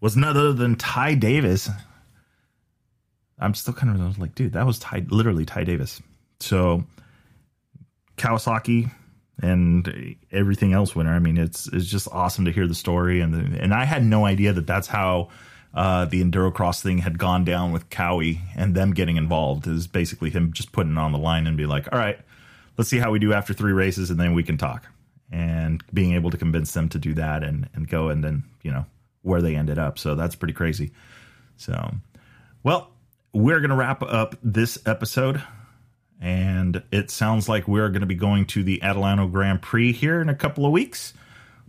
was 0.00 0.16
none 0.16 0.36
other 0.36 0.52
than 0.52 0.76
Ty 0.76 1.14
Davis. 1.14 1.70
I'm 3.38 3.54
still 3.54 3.74
kind 3.74 4.00
of 4.00 4.18
like, 4.18 4.34
dude, 4.34 4.52
that 4.52 4.66
was 4.66 4.78
Ty, 4.78 5.06
literally 5.08 5.44
Ty 5.44 5.64
Davis. 5.64 6.00
So 6.40 6.84
Kawasaki 8.16 8.90
and 9.42 10.16
everything 10.32 10.72
else 10.72 10.96
winner. 10.96 11.14
I 11.14 11.18
mean, 11.18 11.36
it's 11.36 11.66
it's 11.68 11.86
just 11.86 12.08
awesome 12.10 12.46
to 12.46 12.52
hear 12.52 12.66
the 12.66 12.74
story 12.74 13.20
and 13.20 13.34
the, 13.34 13.62
and 13.62 13.74
I 13.74 13.84
had 13.84 14.04
no 14.04 14.24
idea 14.24 14.52
that 14.52 14.66
that's 14.66 14.86
how 14.86 15.28
uh, 15.74 16.06
the 16.06 16.24
endurocross 16.24 16.82
thing 16.82 16.98
had 16.98 17.18
gone 17.18 17.44
down 17.44 17.72
with 17.72 17.90
Kawi 17.90 18.40
and 18.56 18.74
them 18.74 18.94
getting 18.94 19.16
involved 19.16 19.66
is 19.66 19.86
basically 19.86 20.30
him 20.30 20.52
just 20.52 20.72
putting 20.72 20.96
on 20.96 21.12
the 21.12 21.18
line 21.18 21.46
and 21.46 21.56
be 21.56 21.66
like, 21.66 21.92
all 21.92 21.98
right, 21.98 22.18
let's 22.78 22.88
see 22.88 22.98
how 22.98 23.10
we 23.10 23.18
do 23.18 23.34
after 23.34 23.52
three 23.52 23.72
races 23.72 24.10
and 24.10 24.18
then 24.18 24.32
we 24.32 24.42
can 24.42 24.56
talk. 24.56 24.86
And 25.30 25.82
being 25.92 26.14
able 26.14 26.30
to 26.30 26.38
convince 26.38 26.72
them 26.72 26.88
to 26.90 26.98
do 26.98 27.12
that 27.14 27.42
and 27.42 27.68
and 27.74 27.88
go 27.88 28.08
and 28.08 28.24
then 28.24 28.44
you 28.62 28.70
know 28.70 28.86
where 29.22 29.42
they 29.42 29.56
ended 29.56 29.78
up. 29.78 29.98
So 29.98 30.14
that's 30.14 30.36
pretty 30.36 30.54
crazy. 30.54 30.92
So, 31.56 31.94
well, 32.62 32.90
we're 33.36 33.60
going 33.60 33.70
to 33.70 33.76
wrap 33.76 34.02
up 34.02 34.34
this 34.42 34.78
episode. 34.86 35.42
And 36.20 36.82
it 36.90 37.10
sounds 37.10 37.50
like 37.50 37.68
we're 37.68 37.90
going 37.90 38.00
to 38.00 38.06
be 38.06 38.14
going 38.14 38.46
to 38.46 38.64
the 38.64 38.80
Adelanto 38.82 39.30
Grand 39.30 39.60
Prix 39.60 39.92
here 39.92 40.22
in 40.22 40.30
a 40.30 40.34
couple 40.34 40.64
of 40.64 40.72
weeks. 40.72 41.12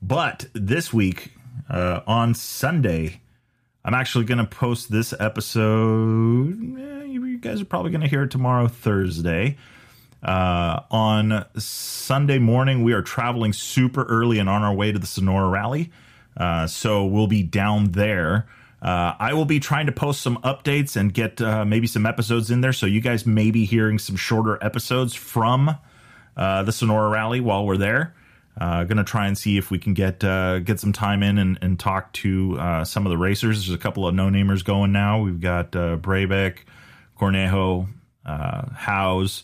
But 0.01 0.45
this 0.53 0.93
week, 0.93 1.33
uh, 1.69 2.01
on 2.07 2.33
Sunday, 2.33 3.19
I'm 3.83 3.93
actually 3.93 4.23
going 4.23 4.37
to 4.37 4.45
post 4.45 4.89
this 4.89 5.13
episode. 5.19 6.79
Eh, 6.79 7.03
you 7.03 7.37
guys 7.39 7.61
are 7.61 7.65
probably 7.65 7.91
going 7.91 8.01
to 8.01 8.07
hear 8.07 8.23
it 8.23 8.31
tomorrow, 8.31 8.69
Thursday. 8.69 9.57
Uh, 10.23 10.79
on 10.89 11.45
Sunday 11.57 12.39
morning, 12.39 12.83
we 12.83 12.93
are 12.93 13.01
traveling 13.01 13.51
super 13.51 14.03
early 14.03 14.39
and 14.39 14.47
on 14.47 14.63
our 14.63 14.73
way 14.73 14.93
to 14.93 14.99
the 14.99 15.05
Sonora 15.05 15.49
Rally. 15.49 15.91
Uh, 16.37 16.65
so 16.65 17.05
we'll 17.05 17.27
be 17.27 17.43
down 17.43 17.91
there. 17.91 18.47
Uh, 18.81 19.13
I 19.17 19.33
will 19.33 19.45
be 19.45 19.59
trying 19.59 19.87
to 19.87 19.91
post 19.91 20.21
some 20.21 20.37
updates 20.37 20.95
and 20.95 21.13
get 21.13 21.41
uh, 21.41 21.65
maybe 21.65 21.87
some 21.87 22.05
episodes 22.05 22.51
in 22.51 22.61
there. 22.61 22.73
So 22.73 22.85
you 22.85 23.01
guys 23.01 23.25
may 23.25 23.49
be 23.49 23.65
hearing 23.65 23.97
some 23.97 24.15
shorter 24.15 24.63
episodes 24.63 25.15
from 25.15 25.77
uh, 26.35 26.63
the 26.63 26.71
Sonora 26.71 27.09
Rally 27.09 27.39
while 27.39 27.65
we're 27.65 27.77
there. 27.77 28.13
Uh, 28.59 28.83
gonna 28.85 29.03
try 29.03 29.27
and 29.27 29.37
see 29.37 29.57
if 29.57 29.69
we 29.69 29.77
can 29.77 29.93
get 29.93 30.23
uh, 30.23 30.59
get 30.59 30.79
some 30.79 30.91
time 30.91 31.21
in 31.21 31.37
and, 31.37 31.59
and 31.61 31.79
talk 31.79 32.11
to 32.13 32.57
uh, 32.59 32.83
some 32.83 33.05
of 33.05 33.11
the 33.11 33.17
racers. 33.17 33.67
There's 33.67 33.75
a 33.75 33.79
couple 33.79 34.07
of 34.07 34.15
no 34.15 34.29
namers 34.29 34.63
going 34.63 34.91
now. 34.91 35.21
We've 35.21 35.39
got 35.39 35.75
uh, 35.75 35.97
Cornejo, 35.97 37.87
Howes. 38.25 39.43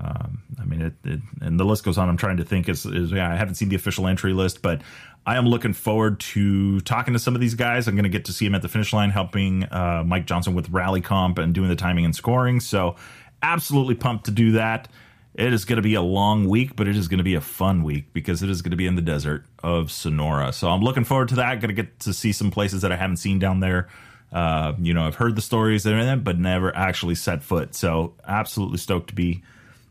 Um, 0.00 0.42
I 0.60 0.64
mean, 0.64 0.82
it, 0.82 0.92
it, 1.04 1.20
and 1.40 1.58
the 1.58 1.64
list 1.64 1.84
goes 1.84 1.98
on. 1.98 2.08
I'm 2.08 2.16
trying 2.16 2.36
to 2.36 2.44
think. 2.44 2.68
Is, 2.68 2.86
is 2.86 3.10
yeah, 3.10 3.30
I 3.30 3.36
haven't 3.36 3.56
seen 3.56 3.68
the 3.68 3.76
official 3.76 4.06
entry 4.06 4.32
list, 4.32 4.62
but 4.62 4.82
I 5.28 5.36
am 5.36 5.46
looking 5.46 5.74
forward 5.74 6.20
to 6.20 6.80
talking 6.80 7.12
to 7.12 7.18
some 7.18 7.34
of 7.34 7.42
these 7.42 7.52
guys. 7.52 7.86
I'm 7.86 7.94
going 7.96 8.04
to 8.04 8.08
get 8.08 8.24
to 8.24 8.32
see 8.32 8.46
them 8.46 8.54
at 8.54 8.62
the 8.62 8.68
finish 8.68 8.94
line, 8.94 9.10
helping 9.10 9.64
uh, 9.64 10.02
Mike 10.06 10.24
Johnson 10.24 10.54
with 10.54 10.70
rally 10.70 11.02
comp 11.02 11.36
and 11.36 11.52
doing 11.52 11.68
the 11.68 11.76
timing 11.76 12.06
and 12.06 12.16
scoring. 12.16 12.60
So, 12.60 12.96
absolutely 13.42 13.94
pumped 13.94 14.24
to 14.24 14.30
do 14.30 14.52
that. 14.52 14.88
It 15.34 15.52
is 15.52 15.66
going 15.66 15.76
to 15.76 15.82
be 15.82 15.92
a 15.92 16.00
long 16.00 16.48
week, 16.48 16.76
but 16.76 16.88
it 16.88 16.96
is 16.96 17.08
going 17.08 17.18
to 17.18 17.24
be 17.24 17.34
a 17.34 17.42
fun 17.42 17.82
week 17.82 18.06
because 18.14 18.42
it 18.42 18.48
is 18.48 18.62
going 18.62 18.70
to 18.70 18.78
be 18.78 18.86
in 18.86 18.96
the 18.96 19.02
desert 19.02 19.44
of 19.62 19.92
Sonora. 19.92 20.50
So 20.50 20.70
I'm 20.70 20.80
looking 20.80 21.04
forward 21.04 21.28
to 21.28 21.34
that. 21.34 21.60
Going 21.60 21.68
to 21.68 21.74
get 21.74 22.00
to 22.00 22.14
see 22.14 22.32
some 22.32 22.50
places 22.50 22.80
that 22.80 22.90
I 22.90 22.96
haven't 22.96 23.18
seen 23.18 23.38
down 23.38 23.60
there. 23.60 23.88
Uh, 24.32 24.72
you 24.80 24.94
know, 24.94 25.06
I've 25.06 25.16
heard 25.16 25.36
the 25.36 25.42
stories 25.42 25.84
and 25.84 26.24
but 26.24 26.38
never 26.38 26.74
actually 26.74 27.16
set 27.16 27.42
foot. 27.42 27.74
So 27.74 28.14
absolutely 28.26 28.78
stoked 28.78 29.08
to 29.08 29.14
be 29.14 29.42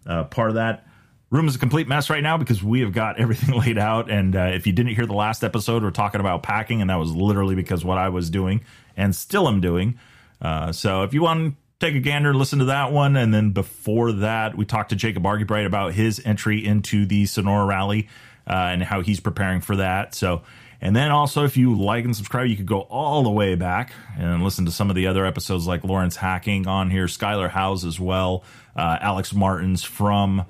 uh, 0.07 0.23
part 0.23 0.49
of 0.49 0.55
that. 0.55 0.86
Room 1.29 1.47
is 1.47 1.55
a 1.55 1.59
complete 1.59 1.89
mess 1.89 2.09
right 2.09 2.23
now 2.23 2.37
because 2.37 2.63
we 2.63 2.79
have 2.81 2.93
got 2.93 3.19
everything 3.19 3.55
laid 3.55 3.77
out. 3.77 4.09
And 4.09 4.35
uh, 4.35 4.51
if 4.53 4.65
you 4.65 4.73
didn't 4.73 4.95
hear 4.95 5.05
the 5.05 5.13
last 5.13 5.43
episode, 5.43 5.83
we're 5.83 5.91
talking 5.91 6.21
about 6.21 6.43
packing, 6.43 6.81
and 6.81 6.89
that 6.89 6.95
was 6.97 7.13
literally 7.13 7.55
because 7.55 7.83
what 7.83 7.97
I 7.97 8.09
was 8.09 8.29
doing 8.29 8.61
and 8.95 9.15
still 9.15 9.47
am 9.47 9.61
doing. 9.61 9.99
Uh, 10.41 10.71
so 10.71 11.03
if 11.03 11.13
you 11.13 11.21
want 11.21 11.53
to 11.53 11.85
take 11.85 11.95
a 11.95 11.99
gander, 11.99 12.33
listen 12.33 12.59
to 12.59 12.65
that 12.65 12.91
one. 12.91 13.15
And 13.15 13.33
then 13.33 13.51
before 13.51 14.11
that, 14.13 14.57
we 14.57 14.65
talked 14.65 14.89
to 14.89 14.95
Jacob 14.95 15.23
Argubright 15.23 15.65
about 15.65 15.93
his 15.93 16.21
entry 16.25 16.65
into 16.65 17.05
the 17.05 17.25
Sonora 17.25 17.65
Rally 17.65 18.07
uh, 18.47 18.53
and 18.53 18.83
how 18.83 19.01
he's 19.01 19.19
preparing 19.19 19.61
for 19.61 19.75
that. 19.77 20.15
So, 20.15 20.43
and 20.79 20.95
then 20.95 21.11
also, 21.11 21.43
if 21.43 21.57
you 21.57 21.75
like 21.75 22.05
and 22.05 22.15
subscribe, 22.15 22.47
you 22.47 22.55
could 22.55 22.67
go 22.67 22.81
all 22.81 23.23
the 23.23 23.31
way 23.31 23.55
back 23.55 23.93
and 24.17 24.43
listen 24.43 24.65
to 24.65 24.71
some 24.71 24.89
of 24.89 24.95
the 24.95 25.07
other 25.07 25.25
episodes 25.25 25.65
like 25.65 25.83
Laurence 25.83 26.15
Hacking 26.15 26.67
on 26.67 26.91
here, 26.91 27.05
Skyler 27.05 27.49
Howes 27.49 27.83
as 27.83 27.99
well, 27.99 28.43
uh, 28.75 28.97
Alex 29.01 29.33
Martins 29.33 29.83
from 29.83 30.45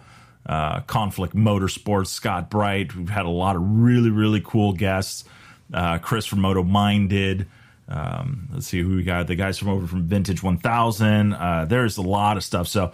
uh, 0.47 0.81
Conflict 0.81 1.35
Motorsports, 1.35 2.07
Scott 2.07 2.49
Bright. 2.49 2.95
We've 2.95 3.09
had 3.09 3.25
a 3.25 3.29
lot 3.29 3.55
of 3.55 3.61
really, 3.63 4.09
really 4.09 4.41
cool 4.43 4.73
guests. 4.73 5.25
Uh, 5.73 5.97
Chris 5.97 6.25
from 6.25 6.41
Moto 6.41 6.63
Minded. 6.63 7.47
Um, 7.89 8.49
let's 8.53 8.67
see 8.67 8.81
who 8.81 8.95
we 8.95 9.03
got. 9.03 9.27
The 9.27 9.35
guys 9.35 9.57
from 9.57 9.69
over 9.69 9.87
from 9.87 10.03
Vintage 10.07 10.41
1000. 10.41 11.33
Uh, 11.33 11.65
there's 11.65 11.97
a 11.97 12.01
lot 12.01 12.37
of 12.37 12.43
stuff. 12.43 12.67
So 12.67 12.93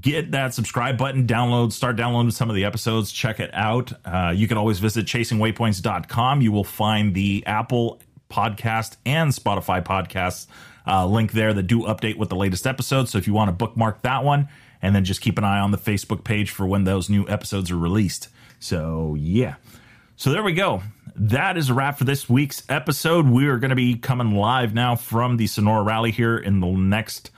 get 0.00 0.32
that 0.32 0.54
subscribe 0.54 0.98
button, 0.98 1.26
download, 1.26 1.72
start 1.72 1.96
downloading 1.96 2.30
some 2.30 2.50
of 2.50 2.56
the 2.56 2.64
episodes, 2.64 3.12
check 3.12 3.40
it 3.40 3.50
out. 3.52 3.92
Uh, 4.04 4.32
you 4.34 4.48
can 4.48 4.56
always 4.56 4.78
visit 4.78 5.06
chasingwaypoints.com. 5.06 6.40
You 6.40 6.52
will 6.52 6.64
find 6.64 7.14
the 7.14 7.44
Apple 7.46 8.00
podcast 8.30 8.96
and 9.06 9.30
Spotify 9.30 9.84
podcasts 9.84 10.46
uh, 10.86 11.06
link 11.06 11.32
there 11.32 11.54
that 11.54 11.64
do 11.64 11.82
update 11.82 12.16
with 12.16 12.28
the 12.28 12.36
latest 12.36 12.66
episodes. 12.66 13.10
So 13.10 13.18
if 13.18 13.26
you 13.26 13.32
want 13.32 13.48
to 13.48 13.52
bookmark 13.52 14.02
that 14.02 14.24
one, 14.24 14.48
and 14.84 14.94
then 14.94 15.02
just 15.02 15.22
keep 15.22 15.38
an 15.38 15.44
eye 15.44 15.60
on 15.60 15.70
the 15.70 15.78
Facebook 15.78 16.24
page 16.24 16.50
for 16.50 16.66
when 16.66 16.84
those 16.84 17.08
new 17.08 17.26
episodes 17.26 17.70
are 17.70 17.78
released. 17.78 18.28
So 18.60 19.16
yeah. 19.18 19.54
So 20.16 20.30
there 20.30 20.42
we 20.42 20.52
go. 20.52 20.82
That 21.16 21.56
is 21.56 21.70
a 21.70 21.74
wrap 21.74 21.96
for 21.96 22.04
this 22.04 22.28
week's 22.28 22.62
episode. 22.68 23.26
We 23.26 23.46
are 23.46 23.56
going 23.56 23.70
to 23.70 23.76
be 23.76 23.94
coming 23.96 24.36
live 24.36 24.74
now 24.74 24.94
from 24.94 25.38
the 25.38 25.46
Sonora 25.46 25.82
Rally 25.82 26.10
here 26.10 26.36
in 26.36 26.60
the 26.60 26.66
next 26.66 27.30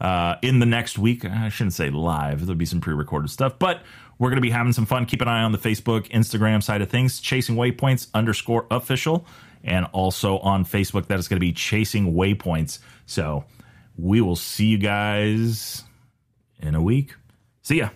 uh, 0.00 0.36
in 0.40 0.60
the 0.60 0.66
next 0.66 0.98
week. 0.98 1.26
I 1.26 1.50
shouldn't 1.50 1.74
say 1.74 1.90
live. 1.90 2.40
There'll 2.40 2.54
be 2.54 2.64
some 2.64 2.80
pre-recorded 2.80 3.30
stuff, 3.30 3.58
but 3.58 3.82
we're 4.18 4.30
going 4.30 4.38
to 4.38 4.42
be 4.42 4.50
having 4.50 4.72
some 4.72 4.86
fun. 4.86 5.04
Keep 5.04 5.20
an 5.20 5.28
eye 5.28 5.42
on 5.42 5.52
the 5.52 5.58
Facebook, 5.58 6.10
Instagram 6.10 6.62
side 6.62 6.80
of 6.80 6.88
things. 6.88 7.20
Chasing 7.20 7.54
Waypoints 7.54 8.08
underscore 8.14 8.66
official, 8.70 9.26
and 9.62 9.84
also 9.92 10.38
on 10.38 10.64
Facebook 10.64 11.08
that 11.08 11.18
is 11.18 11.28
going 11.28 11.36
to 11.36 11.46
be 11.46 11.52
Chasing 11.52 12.14
Waypoints. 12.14 12.78
So 13.04 13.44
we 13.98 14.22
will 14.22 14.36
see 14.36 14.66
you 14.66 14.78
guys 14.78 15.83
in 16.58 16.74
a 16.74 16.82
week. 16.82 17.14
See 17.62 17.78
ya. 17.78 17.90